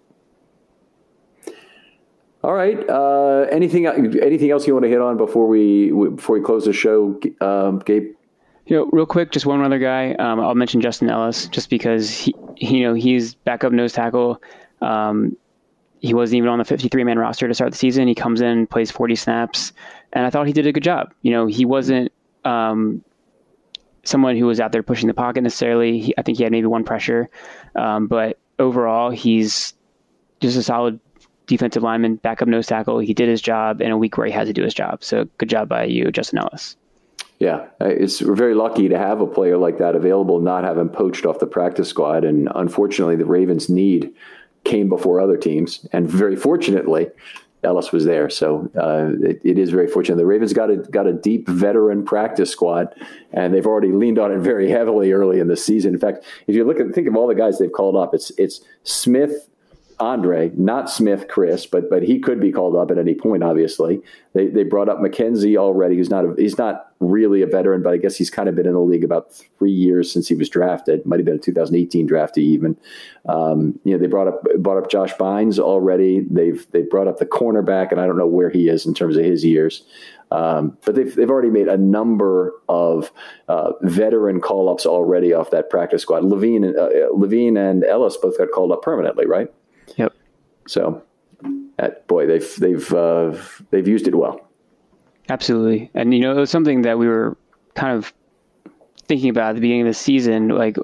All 2.43 2.55
right. 2.55 2.89
Uh, 2.89 3.47
anything 3.51 3.87
anything 3.87 4.51
else 4.51 4.67
you 4.67 4.73
want 4.73 4.85
to 4.85 4.89
hit 4.89 5.01
on 5.01 5.17
before 5.17 5.47
we 5.47 5.91
before 5.91 6.39
we 6.39 6.43
close 6.43 6.65
the 6.65 6.73
show, 6.73 7.21
um, 7.41 7.81
Gabe? 7.81 8.15
You 8.71 8.77
know, 8.77 8.89
real 8.93 9.05
quick, 9.05 9.33
just 9.33 9.47
one 9.47 9.65
other 9.65 9.81
guy. 9.81 10.13
Um, 10.15 10.39
I'll 10.39 10.55
mention 10.55 10.81
Justin 10.81 11.11
Ellis, 11.11 11.49
just 11.49 11.71
because 11.71 12.09
he, 12.09 12.37
you 12.57 12.83
know, 12.85 12.95
he's 12.95 13.35
backup 13.35 13.73
nose 13.73 13.93
tackle. 13.93 14.41
Um, 14.81 15.37
he 15.99 16.15
wasn't 16.15 16.39
even 16.39 16.51
on 16.51 16.61
the 16.61 16.65
53 16.65 17.03
man 17.03 17.19
roster 17.19 17.49
to 17.49 17.53
start 17.53 17.73
the 17.73 17.77
season. 17.77 18.07
He 18.07 18.15
comes 18.15 18.41
in, 18.41 18.69
plays 18.69 18.93
40 18.93 19.17
snaps, 19.17 19.73
and 20.13 20.25
I 20.25 20.31
thought 20.31 20.47
he 20.47 20.53
did 20.53 20.69
a 20.69 20.73
good 20.73 20.85
job. 20.85 21.13
You 21.23 21.33
know, 21.33 21.47
he 21.47 21.65
wasn't 21.65 22.13
um, 22.45 23.05
someone 24.05 24.37
who 24.37 24.47
was 24.47 24.61
out 24.61 24.71
there 24.71 24.85
pushing 24.85 25.09
the 25.09 25.15
pocket 25.15 25.43
necessarily. 25.43 25.99
He, 25.99 26.15
I 26.17 26.23
think 26.23 26.39
he 26.39 26.45
had 26.45 26.53
maybe 26.53 26.69
one 26.69 26.85
pressure, 26.85 27.29
um, 27.75 28.07
but 28.07 28.39
overall, 28.61 29.11
he's 29.11 29.75
just 30.39 30.57
a 30.57 30.63
solid 30.63 31.01
defensive 31.49 31.83
lineman, 31.83 32.17
backup 32.17 32.47
nose 32.47 32.69
tackle. 32.69 33.01
He 33.01 33.15
did 33.15 33.29
his 33.29 33.43
job 33.43 33.81
in 33.81 33.91
a 33.91 33.99
week 33.99 34.17
where 34.17 34.29
he 34.29 34.33
had 34.33 34.47
to 34.47 34.53
do 34.53 34.63
his 34.63 34.75
job. 34.75 35.03
So 35.03 35.27
good 35.39 35.49
job 35.49 35.69
by 35.69 35.87
you, 35.87 36.13
Justin 36.13 36.39
Ellis. 36.39 36.77
Yeah, 37.41 37.69
it's 37.81 38.21
we're 38.21 38.35
very 38.35 38.55
lucky 38.55 38.91
to 38.91 38.99
have 38.99 39.23
a 39.23 39.27
player 39.27 39.57
like 39.57 39.79
that 39.79 39.97
available, 39.97 40.41
not 40.41 40.63
have 40.63 40.77
him 40.77 40.91
poached 40.91 41.25
off 41.25 41.39
the 41.39 41.47
practice 41.47 41.89
squad. 41.89 42.23
And 42.23 42.51
unfortunately, 42.55 43.17
the 43.17 43.25
Ravens' 43.25 43.71
need 43.71 44.13
came 44.65 44.91
before 44.91 45.21
other 45.21 45.39
teams, 45.39 45.87
and 45.91 46.07
very 46.07 46.37
fortunately, 46.37 47.09
Ellis 47.65 47.93
was 47.93 48.05
there. 48.05 48.29
So 48.29 48.71
uh, 48.77 49.13
it, 49.27 49.41
it 49.43 49.59
is 49.59 49.71
very 49.71 49.87
fortunate. 49.87 50.17
The 50.17 50.27
Ravens 50.27 50.53
got 50.53 50.71
a 50.71 50.77
got 50.77 51.07
a 51.07 51.15
deep 51.15 51.49
veteran 51.49 52.05
practice 52.05 52.51
squad, 52.51 52.95
and 53.33 53.55
they've 53.55 53.67
already 53.67 53.93
leaned 53.93 54.19
on 54.19 54.33
it 54.33 54.39
very 54.41 54.71
heavily 54.71 55.11
early 55.13 55.41
in 55.41 55.49
the 55.49 55.57
season. 55.57 55.95
In 55.95 56.01
fact, 56.01 56.27
if 56.47 56.55
you 56.55 56.65
look 56.65 56.79
at 56.79 56.95
think 56.95 57.09
of 57.09 57.17
all 57.17 57.27
the 57.27 57.35
guys 57.35 57.59
they've 57.59 57.73
called 57.73 57.97
up, 57.97 58.15
it's 58.15 58.31
it's 58.37 58.61
Smith, 58.85 59.49
Andre, 59.99 60.53
not 60.59 60.91
Smith 60.91 61.27
Chris, 61.27 61.65
but 61.65 61.89
but 61.89 62.03
he 62.03 62.19
could 62.19 62.39
be 62.39 62.53
called 62.53 62.77
up 62.77 62.91
at 62.91 62.99
any 62.99 63.15
point. 63.15 63.43
Obviously, 63.43 64.03
they 64.35 64.49
they 64.49 64.63
brought 64.63 64.91
up 64.91 64.99
McKenzie 64.99 65.57
already, 65.57 65.97
who's 65.97 66.11
not 66.11 66.27
a, 66.27 66.35
he's 66.37 66.59
not 66.59 66.90
really 67.01 67.41
a 67.41 67.47
veteran, 67.47 67.83
but 67.83 67.95
I 67.95 67.97
guess 67.97 68.17
he's 68.17 68.31
kind 68.31 68.49
of 68.49 68.55
been 68.55 68.67
in 68.67 68.75
the 68.75 68.81
league 68.81 69.05
about 69.05 69.33
three 69.59 69.73
years 69.73 70.13
since 70.13 70.29
he 70.29 70.35
was 70.35 70.49
drafted. 70.49 71.05
Might 71.07 71.19
have 71.19 71.27
been 71.27 71.37
a 71.37 71.39
2018 71.39 72.07
draftee 72.07 72.39
even. 72.39 72.77
Um, 73.27 73.79
you 73.85 73.93
know, 73.93 73.99
they 73.99 74.07
brought 74.07 74.29
up 74.29 74.43
brought 74.59 74.83
up 74.83 74.91
Josh 74.91 75.15
Bynes 75.15 75.59
already. 75.59 76.21
They've 76.31 76.65
they 76.73 76.83
brought 76.83 77.09
up 77.09 77.19
the 77.19 77.27
cornerback, 77.27 77.91
and 77.91 78.01
I 78.01 78.07
don't 78.07 78.19
know 78.19 78.27
where 78.27 78.51
he 78.51 78.69
is 78.69 78.87
in 78.87 78.95
terms 78.95 79.17
of 79.17 79.25
his 79.25 79.45
years. 79.45 79.83
Um, 80.33 80.79
but 80.85 80.95
they've, 80.95 81.13
they've 81.13 81.31
already 81.31 81.51
made 81.51 81.67
a 81.67 81.77
number 81.77 82.53
of 82.69 83.11
uh, 83.49 83.73
veteran 83.83 84.41
call 84.41 84.69
ups 84.69 84.87
already 84.87 85.33
off 85.33 85.51
that 85.51 85.71
practice 85.71 86.03
squad. 86.03 86.23
Levine, 86.23 86.65
uh, 86.79 86.89
Levine 87.13 87.57
and 87.57 87.83
Ellis 87.83 88.17
both 88.17 88.39
got 88.39 88.53
called 88.53 88.71
up 88.71 88.83
permanently, 88.83 89.27
right? 89.27 89.53
Yep. 89.97 90.15
So, 90.69 91.03
that, 91.79 92.07
boy, 92.07 92.27
they've 92.27 92.57
they've 92.57 92.93
uh, 92.93 93.37
they've 93.71 93.89
used 93.89 94.07
it 94.07 94.15
well. 94.15 94.50
Absolutely, 95.31 95.91
and 95.95 96.13
you 96.13 96.21
know 96.21 96.33
it 96.33 96.41
was 96.41 96.51
something 96.51 96.83
that 96.83 96.99
we 96.99 97.07
were 97.07 97.37
kind 97.75 97.97
of 97.97 98.13
thinking 99.07 99.31
about 99.31 99.51
at 99.51 99.55
the 99.55 99.61
beginning 99.61 99.83
of 99.83 99.87
the 99.87 99.95
season. 99.95 100.49
Like, 100.49 100.77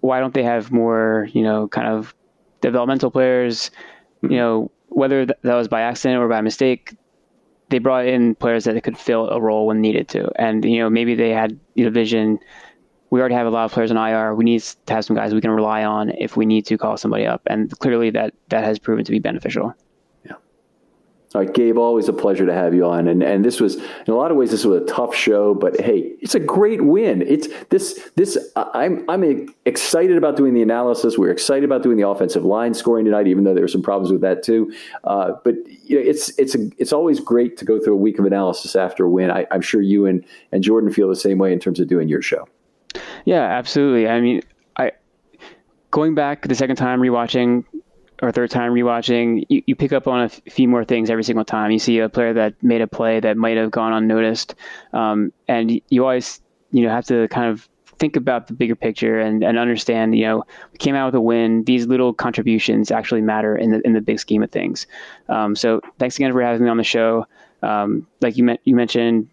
why 0.00 0.20
don't 0.20 0.32
they 0.32 0.44
have 0.44 0.70
more, 0.70 1.28
you 1.32 1.42
know, 1.42 1.66
kind 1.68 1.88
of 1.88 2.14
developmental 2.60 3.10
players? 3.10 3.72
You 4.22 4.28
mm-hmm. 4.28 4.36
know, 4.36 4.70
whether 4.88 5.26
that 5.26 5.42
was 5.42 5.66
by 5.66 5.80
accident 5.80 6.22
or 6.22 6.28
by 6.28 6.40
mistake, 6.40 6.94
they 7.70 7.78
brought 7.80 8.06
in 8.06 8.36
players 8.36 8.64
that 8.64 8.80
could 8.84 8.96
fill 8.96 9.28
a 9.28 9.40
role 9.40 9.66
when 9.66 9.80
needed 9.80 10.08
to. 10.10 10.30
And 10.36 10.64
you 10.64 10.78
know, 10.78 10.88
maybe 10.88 11.16
they 11.16 11.30
had 11.30 11.58
you 11.74 11.84
know 11.84 11.90
vision 11.90 12.38
we 13.10 13.20
already 13.20 13.36
have 13.36 13.46
a 13.46 13.50
lot 13.50 13.64
of 13.64 13.72
players 13.72 13.92
on 13.92 13.96
IR. 13.96 14.34
We 14.34 14.44
need 14.44 14.60
to 14.60 14.92
have 14.92 15.04
some 15.04 15.14
guys 15.14 15.32
we 15.32 15.40
can 15.40 15.52
rely 15.52 15.84
on 15.84 16.10
if 16.18 16.36
we 16.36 16.46
need 16.46 16.66
to 16.66 16.76
call 16.76 16.96
somebody 16.96 17.26
up, 17.26 17.42
and 17.46 17.70
clearly 17.78 18.10
that 18.10 18.34
that 18.48 18.64
has 18.64 18.78
proven 18.78 19.04
to 19.04 19.12
be 19.12 19.20
beneficial. 19.20 19.74
All 21.34 21.40
right, 21.40 21.52
Gabe, 21.52 21.76
always 21.76 22.08
a 22.08 22.12
pleasure 22.12 22.46
to 22.46 22.54
have 22.54 22.74
you 22.74 22.86
on. 22.86 23.08
And 23.08 23.20
and 23.20 23.44
this 23.44 23.60
was 23.60 23.74
in 23.74 24.08
a 24.08 24.14
lot 24.14 24.30
of 24.30 24.36
ways 24.36 24.52
this 24.52 24.64
was 24.64 24.82
a 24.82 24.84
tough 24.84 25.16
show, 25.16 25.52
but 25.52 25.80
hey, 25.80 26.14
it's 26.20 26.36
a 26.36 26.40
great 26.40 26.84
win. 26.84 27.22
It's 27.22 27.48
this 27.70 28.08
this 28.14 28.38
I'm 28.54 29.04
I'm 29.10 29.48
excited 29.64 30.16
about 30.16 30.36
doing 30.36 30.54
the 30.54 30.62
analysis. 30.62 31.18
We're 31.18 31.32
excited 31.32 31.64
about 31.64 31.82
doing 31.82 31.96
the 31.96 32.06
offensive 32.06 32.44
line 32.44 32.72
scoring 32.72 33.04
tonight, 33.04 33.26
even 33.26 33.42
though 33.42 33.52
there 33.52 33.64
were 33.64 33.68
some 33.68 33.82
problems 33.82 34.12
with 34.12 34.20
that 34.20 34.44
too. 34.44 34.72
Uh, 35.02 35.32
but 35.42 35.56
you 35.82 35.96
know, 35.96 36.08
it's 36.08 36.30
it's 36.38 36.54
a, 36.54 36.70
it's 36.78 36.92
always 36.92 37.18
great 37.18 37.56
to 37.56 37.64
go 37.64 37.80
through 37.80 37.94
a 37.94 37.98
week 37.98 38.20
of 38.20 38.26
analysis 38.26 38.76
after 38.76 39.06
a 39.06 39.10
win. 39.10 39.32
I, 39.32 39.44
I'm 39.50 39.60
sure 39.60 39.82
you 39.82 40.06
and 40.06 40.24
and 40.52 40.62
Jordan 40.62 40.92
feel 40.92 41.08
the 41.08 41.16
same 41.16 41.38
way 41.38 41.52
in 41.52 41.58
terms 41.58 41.80
of 41.80 41.88
doing 41.88 42.08
your 42.08 42.22
show. 42.22 42.46
Yeah, 43.24 43.42
absolutely. 43.42 44.06
I 44.06 44.20
mean, 44.20 44.42
I 44.76 44.92
going 45.90 46.14
back 46.14 46.46
the 46.46 46.54
second 46.54 46.76
time 46.76 47.00
rewatching 47.00 47.64
or 48.24 48.32
third 48.32 48.50
time 48.50 48.72
rewatching, 48.72 49.44
you, 49.48 49.62
you 49.66 49.76
pick 49.76 49.92
up 49.92 50.08
on 50.08 50.22
a 50.22 50.24
f- 50.24 50.40
few 50.50 50.68
more 50.68 50.84
things 50.84 51.10
every 51.10 51.24
single 51.24 51.44
time. 51.44 51.70
You 51.70 51.78
see 51.78 51.98
a 51.98 52.08
player 52.08 52.32
that 52.34 52.62
made 52.62 52.80
a 52.80 52.86
play 52.86 53.20
that 53.20 53.36
might 53.36 53.56
have 53.56 53.70
gone 53.70 53.92
unnoticed, 53.92 54.54
um, 54.92 55.32
and 55.48 55.80
you 55.88 56.02
always 56.02 56.40
you 56.70 56.82
know 56.84 56.90
have 56.90 57.06
to 57.06 57.28
kind 57.28 57.50
of 57.50 57.68
think 57.98 58.16
about 58.16 58.48
the 58.48 58.54
bigger 58.54 58.74
picture 58.74 59.20
and, 59.20 59.44
and 59.44 59.58
understand, 59.58 60.16
you 60.16 60.24
know, 60.24 60.44
we 60.72 60.78
came 60.78 60.94
out 60.94 61.06
with 61.06 61.14
a 61.14 61.20
win. 61.20 61.64
These 61.64 61.86
little 61.86 62.12
contributions 62.12 62.90
actually 62.90 63.20
matter 63.20 63.56
in 63.56 63.70
the 63.70 63.80
in 63.86 63.92
the 63.92 64.00
big 64.00 64.18
scheme 64.18 64.42
of 64.42 64.50
things. 64.50 64.86
Um, 65.28 65.54
so 65.54 65.80
thanks 65.98 66.16
again 66.16 66.32
for 66.32 66.42
having 66.42 66.64
me 66.64 66.68
on 66.70 66.76
the 66.76 66.84
show. 66.84 67.26
Um, 67.62 68.06
like 68.20 68.36
you, 68.36 68.44
me- 68.44 68.58
you 68.64 68.74
mentioned, 68.74 69.28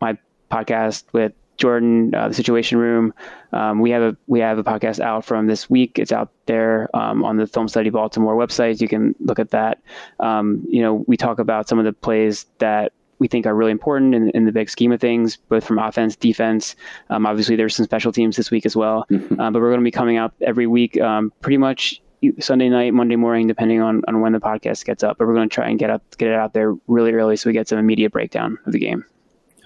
my 0.00 0.18
podcast 0.50 1.04
with 1.12 1.32
Jordan, 1.56 2.14
uh, 2.14 2.28
the 2.28 2.34
Situation 2.34 2.78
Room. 2.78 3.14
Um, 3.52 3.80
we 3.80 3.90
have 3.90 4.02
a 4.02 4.16
we 4.26 4.40
have 4.40 4.58
a 4.58 4.64
podcast 4.64 5.00
out 5.00 5.24
from 5.24 5.46
this 5.46 5.70
week. 5.70 5.98
It's 5.98 6.12
out 6.12 6.30
there 6.46 6.88
um, 6.94 7.24
on 7.24 7.36
the 7.36 7.46
Film 7.46 7.68
Study 7.68 7.90
Baltimore 7.90 8.36
website. 8.36 8.80
You 8.80 8.88
can 8.88 9.14
look 9.20 9.38
at 9.38 9.50
that. 9.50 9.80
Um, 10.20 10.64
you 10.68 10.82
know, 10.82 11.04
we 11.06 11.16
talk 11.16 11.38
about 11.38 11.68
some 11.68 11.78
of 11.78 11.84
the 11.84 11.92
plays 11.92 12.46
that 12.58 12.92
we 13.18 13.28
think 13.28 13.46
are 13.46 13.54
really 13.54 13.70
important 13.70 14.14
in, 14.14 14.30
in 14.30 14.44
the 14.44 14.52
big 14.52 14.68
scheme 14.68 14.92
of 14.92 15.00
things, 15.00 15.36
both 15.36 15.64
from 15.64 15.78
offense, 15.78 16.16
defense. 16.16 16.74
Um, 17.10 17.26
obviously, 17.26 17.56
there's 17.56 17.76
some 17.76 17.84
special 17.84 18.12
teams 18.12 18.36
this 18.36 18.50
week 18.50 18.66
as 18.66 18.76
well. 18.76 19.06
Mm-hmm. 19.10 19.40
Uh, 19.40 19.50
but 19.50 19.60
we're 19.60 19.70
going 19.70 19.80
to 19.80 19.84
be 19.84 19.90
coming 19.90 20.16
out 20.16 20.34
every 20.40 20.66
week, 20.66 21.00
um, 21.00 21.32
pretty 21.40 21.56
much 21.56 22.02
Sunday 22.40 22.68
night, 22.68 22.94
Monday 22.94 23.16
morning, 23.16 23.46
depending 23.46 23.80
on, 23.80 24.02
on 24.08 24.20
when 24.20 24.32
the 24.32 24.40
podcast 24.40 24.84
gets 24.84 25.02
up. 25.02 25.18
But 25.18 25.26
we're 25.26 25.34
going 25.34 25.48
to 25.48 25.54
try 25.54 25.68
and 25.68 25.78
get 25.78 25.90
up 25.90 26.02
get 26.18 26.28
it 26.28 26.34
out 26.34 26.52
there 26.54 26.74
really 26.86 27.12
early 27.12 27.36
so 27.36 27.48
we 27.48 27.54
get 27.54 27.68
some 27.68 27.78
immediate 27.78 28.12
breakdown 28.12 28.58
of 28.66 28.72
the 28.72 28.78
game. 28.78 29.04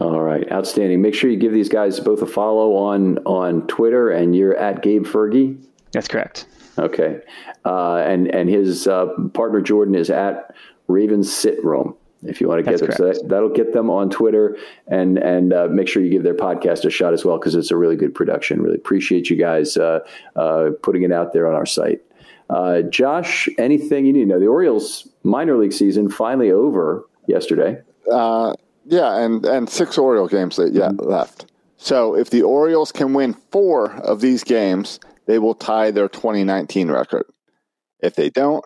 All 0.00 0.20
right, 0.20 0.50
outstanding. 0.52 1.02
Make 1.02 1.14
sure 1.14 1.28
you 1.28 1.36
give 1.36 1.52
these 1.52 1.68
guys 1.68 1.98
both 1.98 2.22
a 2.22 2.26
follow 2.26 2.76
on 2.76 3.18
on 3.18 3.66
Twitter, 3.66 4.10
and 4.10 4.34
you're 4.34 4.56
at 4.56 4.82
Gabe 4.82 5.04
Fergie. 5.04 5.60
That's 5.92 6.06
correct. 6.06 6.46
Okay, 6.78 7.20
uh, 7.64 7.96
and 7.96 8.32
and 8.32 8.48
his 8.48 8.86
uh, 8.86 9.06
partner 9.34 9.60
Jordan 9.60 9.96
is 9.96 10.08
at 10.10 10.54
Ravens 10.86 11.32
Sit 11.32 11.62
Room. 11.64 11.96
If 12.22 12.40
you 12.40 12.48
want 12.48 12.64
to 12.64 12.70
get 12.70 12.80
them, 12.80 12.90
so 12.92 13.12
that, 13.12 13.42
will 13.42 13.48
get 13.48 13.72
them 13.72 13.90
on 13.90 14.08
Twitter, 14.10 14.56
and 14.86 15.18
and 15.18 15.52
uh, 15.52 15.66
make 15.68 15.88
sure 15.88 16.02
you 16.02 16.10
give 16.10 16.22
their 16.22 16.34
podcast 16.34 16.84
a 16.84 16.90
shot 16.90 17.12
as 17.12 17.24
well 17.24 17.38
because 17.38 17.56
it's 17.56 17.72
a 17.72 17.76
really 17.76 17.96
good 17.96 18.14
production. 18.14 18.62
Really 18.62 18.76
appreciate 18.76 19.30
you 19.30 19.36
guys 19.36 19.76
uh, 19.76 20.00
uh, 20.36 20.70
putting 20.82 21.02
it 21.02 21.12
out 21.12 21.32
there 21.32 21.48
on 21.48 21.54
our 21.54 21.66
site. 21.66 22.02
Uh, 22.50 22.82
Josh, 22.82 23.48
anything 23.58 24.06
you 24.06 24.12
need 24.12 24.20
to 24.20 24.26
know? 24.26 24.40
The 24.40 24.46
Orioles 24.46 25.08
minor 25.22 25.56
league 25.58 25.72
season 25.72 26.08
finally 26.08 26.50
over 26.50 27.04
yesterday. 27.26 27.82
Uh, 28.10 28.54
yeah, 28.88 29.18
and 29.18 29.44
and 29.44 29.68
six 29.68 29.98
Oriole 29.98 30.28
games 30.28 30.56
that 30.56 30.72
yet 30.72 30.92
mm-hmm. 30.92 31.08
left. 31.08 31.46
So 31.76 32.16
if 32.16 32.30
the 32.30 32.42
Orioles 32.42 32.90
can 32.90 33.12
win 33.12 33.34
four 33.52 33.92
of 33.92 34.20
these 34.20 34.42
games, 34.42 34.98
they 35.26 35.38
will 35.38 35.54
tie 35.54 35.90
their 35.90 36.08
2019 36.08 36.90
record. 36.90 37.26
If 38.00 38.16
they 38.16 38.30
don't, 38.30 38.64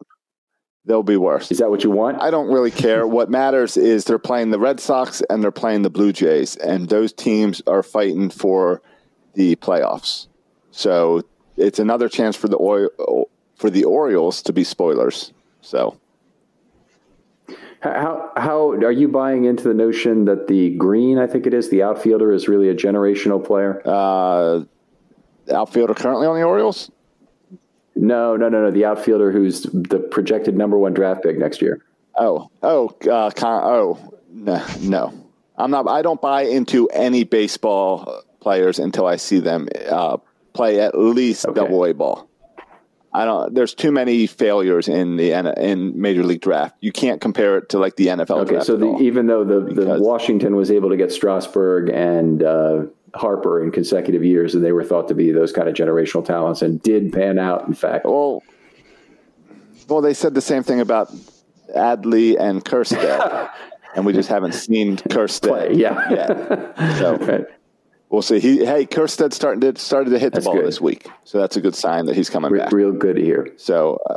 they'll 0.84 1.02
be 1.02 1.16
worse. 1.16 1.50
Is 1.50 1.58
that 1.58 1.70
what 1.70 1.84
you 1.84 1.90
want? 1.90 2.22
I 2.22 2.30
don't 2.30 2.48
really 2.50 2.70
care. 2.70 3.06
what 3.06 3.28
matters 3.28 3.76
is 3.76 4.04
they're 4.04 4.18
playing 4.18 4.50
the 4.50 4.58
Red 4.58 4.80
Sox 4.80 5.22
and 5.28 5.42
they're 5.42 5.50
playing 5.50 5.82
the 5.82 5.90
Blue 5.90 6.12
Jays, 6.12 6.56
and 6.56 6.88
those 6.88 7.12
teams 7.12 7.60
are 7.66 7.82
fighting 7.82 8.30
for 8.30 8.80
the 9.34 9.56
playoffs. 9.56 10.28
So 10.70 11.22
it's 11.56 11.78
another 11.78 12.08
chance 12.08 12.36
for 12.36 12.48
the 12.48 13.26
for 13.56 13.70
the 13.70 13.84
Orioles 13.84 14.42
to 14.42 14.52
be 14.52 14.64
spoilers. 14.64 15.32
So 15.60 15.98
how 17.82 18.30
how 18.36 18.70
are 18.70 18.92
you 18.92 19.08
buying 19.08 19.44
into 19.44 19.64
the 19.64 19.74
notion 19.74 20.24
that 20.26 20.46
the 20.46 20.70
Green, 20.76 21.18
I 21.18 21.26
think 21.26 21.46
it 21.46 21.54
is, 21.54 21.68
the 21.68 21.82
outfielder 21.82 22.32
is 22.32 22.48
really 22.48 22.68
a 22.68 22.74
generational 22.74 23.44
player? 23.44 23.82
Uh, 23.84 24.64
outfielder 25.52 25.94
currently 25.94 26.26
on 26.26 26.36
the 26.36 26.44
Orioles? 26.44 26.90
No, 27.94 28.36
no, 28.36 28.48
no, 28.48 28.62
no. 28.62 28.70
The 28.70 28.84
outfielder 28.84 29.32
who's 29.32 29.62
the 29.62 29.98
projected 29.98 30.56
number 30.56 30.78
one 30.78 30.94
draft 30.94 31.22
pick 31.24 31.38
next 31.38 31.60
year. 31.60 31.84
Oh, 32.16 32.50
oh, 32.62 32.94
uh, 33.10 33.30
con- 33.30 33.62
oh, 33.64 34.14
no, 34.30 34.64
no. 34.80 35.12
I'm 35.56 35.70
not. 35.70 35.88
I 35.88 36.02
don't 36.02 36.20
buy 36.20 36.42
into 36.42 36.88
any 36.88 37.24
baseball 37.24 38.22
players 38.40 38.78
until 38.78 39.06
I 39.06 39.16
see 39.16 39.40
them 39.40 39.68
uh, 39.90 40.18
play 40.52 40.80
at 40.80 40.96
least 40.96 41.46
okay. 41.46 41.54
double 41.54 41.84
A 41.84 41.92
ball. 41.92 42.28
I 43.14 43.24
don't. 43.26 43.54
There's 43.54 43.74
too 43.74 43.92
many 43.92 44.26
failures 44.26 44.88
in 44.88 45.16
the 45.16 45.32
in 45.60 46.00
Major 46.00 46.24
League 46.24 46.40
Draft. 46.40 46.76
You 46.80 46.92
can't 46.92 47.20
compare 47.20 47.58
it 47.58 47.68
to 47.70 47.78
like 47.78 47.96
the 47.96 48.06
NFL. 48.06 48.50
Okay, 48.50 48.60
so 48.60 48.76
the, 48.76 48.96
even 48.98 49.26
though 49.26 49.44
the, 49.44 49.60
the 49.60 50.00
Washington 50.00 50.56
was 50.56 50.70
able 50.70 50.88
to 50.88 50.96
get 50.96 51.12
Strasburg 51.12 51.90
and 51.90 52.42
uh, 52.42 52.84
Harper 53.14 53.62
in 53.62 53.70
consecutive 53.70 54.24
years, 54.24 54.54
and 54.54 54.64
they 54.64 54.72
were 54.72 54.84
thought 54.84 55.08
to 55.08 55.14
be 55.14 55.30
those 55.30 55.52
kind 55.52 55.68
of 55.68 55.74
generational 55.74 56.24
talents, 56.24 56.62
and 56.62 56.82
did 56.82 57.12
pan 57.12 57.38
out. 57.38 57.66
In 57.68 57.74
fact, 57.74 58.06
well, 58.06 58.42
well, 59.88 60.00
they 60.00 60.14
said 60.14 60.34
the 60.34 60.40
same 60.40 60.62
thing 60.62 60.80
about 60.80 61.12
Adley 61.76 62.40
and 62.40 62.64
Kjerstad, 62.64 63.50
and 63.94 64.06
we 64.06 64.14
just 64.14 64.30
haven't 64.30 64.54
seen 64.54 64.96
Kjerstad. 64.96 65.48
Play, 65.48 65.74
yeah. 65.74 66.10
Yet. 66.10 66.98
So. 66.98 67.16
Right 67.26 67.46
we'll 68.12 68.22
see. 68.22 68.38
He 68.38 68.64
hey, 68.64 68.86
Kjerstad 68.86 69.32
starting 69.32 69.60
to 69.72 69.80
started 69.80 70.10
to 70.10 70.18
hit 70.18 70.32
the 70.32 70.40
ball 70.40 70.54
good. 70.54 70.66
this 70.66 70.80
week, 70.80 71.08
so 71.24 71.38
that's 71.38 71.56
a 71.56 71.60
good 71.60 71.74
sign 71.74 72.06
that 72.06 72.14
he's 72.14 72.30
coming 72.30 72.56
back. 72.56 72.70
Real 72.70 72.92
good 72.92 73.16
here. 73.16 73.52
So, 73.56 73.98
uh, 74.08 74.16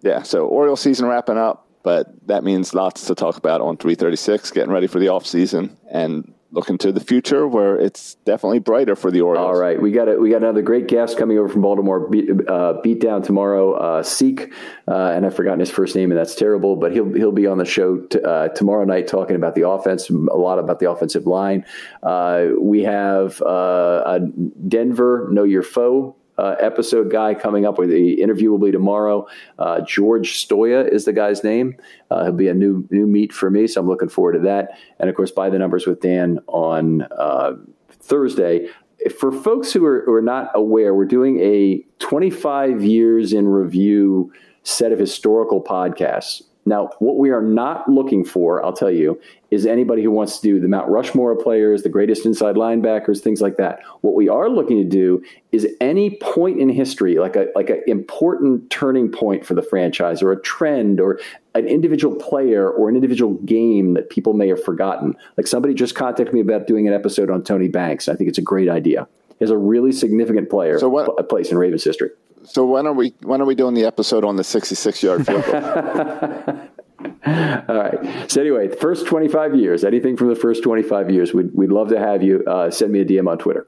yeah, 0.00 0.22
so 0.22 0.46
Oriole 0.46 0.76
season 0.76 1.06
wrapping 1.06 1.38
up, 1.38 1.68
but 1.84 2.08
that 2.26 2.42
means 2.42 2.74
lots 2.74 3.06
to 3.06 3.14
talk 3.14 3.36
about 3.36 3.60
on 3.60 3.76
336, 3.76 4.50
getting 4.50 4.72
ready 4.72 4.88
for 4.88 4.98
the 4.98 5.08
off 5.08 5.26
season, 5.26 5.76
and 5.90 6.34
looking 6.50 6.78
to 6.78 6.92
the 6.92 7.00
future 7.00 7.46
where 7.46 7.78
it's 7.78 8.14
definitely 8.24 8.58
brighter 8.58 8.96
for 8.96 9.10
the 9.10 9.20
Orioles. 9.20 9.46
All 9.46 9.60
right, 9.60 9.80
we 9.80 9.92
got 9.92 10.08
it. 10.08 10.20
we 10.20 10.30
got 10.30 10.38
another 10.42 10.62
great 10.62 10.88
guest 10.88 11.18
coming 11.18 11.38
over 11.38 11.48
from 11.48 11.62
Baltimore. 11.62 12.08
Beat, 12.08 12.30
uh, 12.48 12.74
beat 12.82 13.00
down 13.00 13.22
tomorrow, 13.22 13.74
uh, 13.74 14.02
Seek, 14.02 14.52
uh, 14.86 15.12
and 15.14 15.26
I've 15.26 15.34
forgotten 15.34 15.60
his 15.60 15.70
first 15.70 15.94
name, 15.94 16.10
and 16.10 16.18
that's 16.18 16.34
terrible. 16.34 16.76
But 16.76 16.92
he'll 16.92 17.12
he'll 17.12 17.32
be 17.32 17.46
on 17.46 17.58
the 17.58 17.64
show 17.64 17.98
t- 17.98 18.20
uh, 18.22 18.48
tomorrow 18.48 18.84
night 18.84 19.06
talking 19.06 19.36
about 19.36 19.54
the 19.54 19.68
offense, 19.68 20.08
a 20.10 20.14
lot 20.14 20.58
about 20.58 20.78
the 20.78 20.90
offensive 20.90 21.26
line. 21.26 21.64
Uh, 22.02 22.48
we 22.58 22.82
have 22.82 23.40
uh, 23.42 24.18
Denver 24.66 25.28
Know 25.30 25.44
Your 25.44 25.62
Foe 25.62 26.16
uh, 26.38 26.54
episode 26.60 27.10
guy 27.10 27.34
coming 27.34 27.66
up 27.66 27.78
with 27.78 27.90
the 27.90 28.22
interview 28.22 28.50
will 28.50 28.58
be 28.58 28.70
tomorrow. 28.70 29.26
Uh, 29.58 29.80
George 29.80 30.34
Stoya 30.34 30.90
is 30.90 31.04
the 31.04 31.12
guy's 31.12 31.44
name. 31.44 31.76
Uh, 32.10 32.24
he'll 32.24 32.32
be 32.32 32.48
a 32.48 32.54
new 32.54 32.86
new 32.90 33.06
meet 33.06 33.32
for 33.32 33.50
me, 33.50 33.66
so 33.66 33.80
I'm 33.80 33.88
looking 33.88 34.08
forward 34.08 34.32
to 34.34 34.40
that. 34.40 34.78
And 34.98 35.10
of 35.10 35.16
course, 35.16 35.30
by 35.30 35.50
the 35.50 35.58
numbers 35.58 35.86
with 35.86 36.00
Dan 36.00 36.38
on 36.46 37.02
uh, 37.02 37.54
Thursday. 37.90 38.68
For 39.16 39.30
folks 39.30 39.72
who 39.72 39.84
are, 39.84 40.02
who 40.06 40.12
are 40.12 40.22
not 40.22 40.50
aware, 40.54 40.92
we're 40.92 41.04
doing 41.04 41.38
a 41.40 41.84
25 42.00 42.82
years 42.82 43.32
in 43.32 43.46
review 43.46 44.32
set 44.64 44.90
of 44.90 44.98
historical 44.98 45.62
podcasts 45.62 46.42
now, 46.68 46.90
what 46.98 47.16
we 47.16 47.30
are 47.30 47.40
not 47.40 47.88
looking 47.88 48.24
for, 48.24 48.64
I'll 48.64 48.74
tell 48.74 48.90
you, 48.90 49.18
is 49.50 49.64
anybody 49.64 50.02
who 50.02 50.10
wants 50.10 50.38
to 50.38 50.42
do 50.42 50.60
the 50.60 50.68
Mount 50.68 50.88
Rushmore 50.88 51.34
players, 51.36 51.82
the 51.82 51.88
greatest 51.88 52.26
inside 52.26 52.56
linebackers, 52.56 53.20
things 53.20 53.40
like 53.40 53.56
that. 53.56 53.80
What 54.02 54.14
we 54.14 54.28
are 54.28 54.48
looking 54.48 54.76
to 54.76 54.84
do 54.84 55.22
is 55.52 55.66
any 55.80 56.18
point 56.20 56.60
in 56.60 56.68
history, 56.68 57.16
like 57.18 57.36
a 57.36 57.46
like 57.54 57.70
an 57.70 57.82
important 57.86 58.70
turning 58.70 59.10
point 59.10 59.46
for 59.46 59.54
the 59.54 59.62
franchise, 59.62 60.22
or 60.22 60.32
a 60.32 60.40
trend, 60.42 61.00
or 61.00 61.18
an 61.54 61.66
individual 61.66 62.14
player, 62.14 62.68
or 62.68 62.88
an 62.88 62.94
individual 62.94 63.34
game 63.44 63.94
that 63.94 64.10
people 64.10 64.34
may 64.34 64.48
have 64.48 64.62
forgotten. 64.62 65.16
Like 65.36 65.46
somebody 65.46 65.74
just 65.74 65.94
contacted 65.94 66.34
me 66.34 66.40
about 66.40 66.66
doing 66.66 66.86
an 66.86 66.92
episode 66.92 67.30
on 67.30 67.42
Tony 67.42 67.68
Banks. 67.68 68.08
I 68.08 68.14
think 68.14 68.28
it's 68.28 68.38
a 68.38 68.42
great 68.42 68.68
idea. 68.68 69.08
He's 69.38 69.50
a 69.50 69.56
really 69.56 69.92
significant 69.92 70.50
player, 70.50 70.78
so 70.78 70.88
what, 70.88 71.08
a 71.18 71.22
place 71.22 71.50
in 71.50 71.58
Ravens 71.58 71.84
history. 71.84 72.10
So 72.44 72.64
when 72.64 72.86
are 72.86 72.92
we 72.92 73.14
when 73.22 73.40
are 73.40 73.44
we 73.44 73.54
doing 73.54 73.74
the 73.74 73.84
episode 73.84 74.24
on 74.24 74.36
the 74.36 74.44
66 74.44 75.02
yard 75.02 75.26
field 75.26 75.44
goal? 75.44 76.60
All 77.26 77.76
right. 77.76 78.30
So 78.30 78.40
anyway, 78.40 78.68
the 78.68 78.76
first 78.76 79.06
25 79.06 79.54
years, 79.54 79.84
anything 79.84 80.16
from 80.16 80.28
the 80.28 80.34
first 80.34 80.62
25 80.62 81.10
years, 81.10 81.32
we'd, 81.32 81.54
we'd 81.54 81.70
love 81.70 81.88
to 81.88 81.98
have 81.98 82.22
you. 82.22 82.44
Uh, 82.44 82.70
send 82.70 82.92
me 82.92 83.00
a 83.00 83.04
DM 83.04 83.28
on 83.28 83.38
Twitter. 83.38 83.66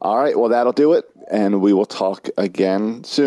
All 0.00 0.18
right. 0.18 0.38
Well, 0.38 0.50
that'll 0.50 0.72
do 0.72 0.92
it. 0.94 1.04
And 1.30 1.60
we 1.60 1.72
will 1.72 1.86
talk 1.86 2.28
again 2.36 3.04
soon. 3.04 3.26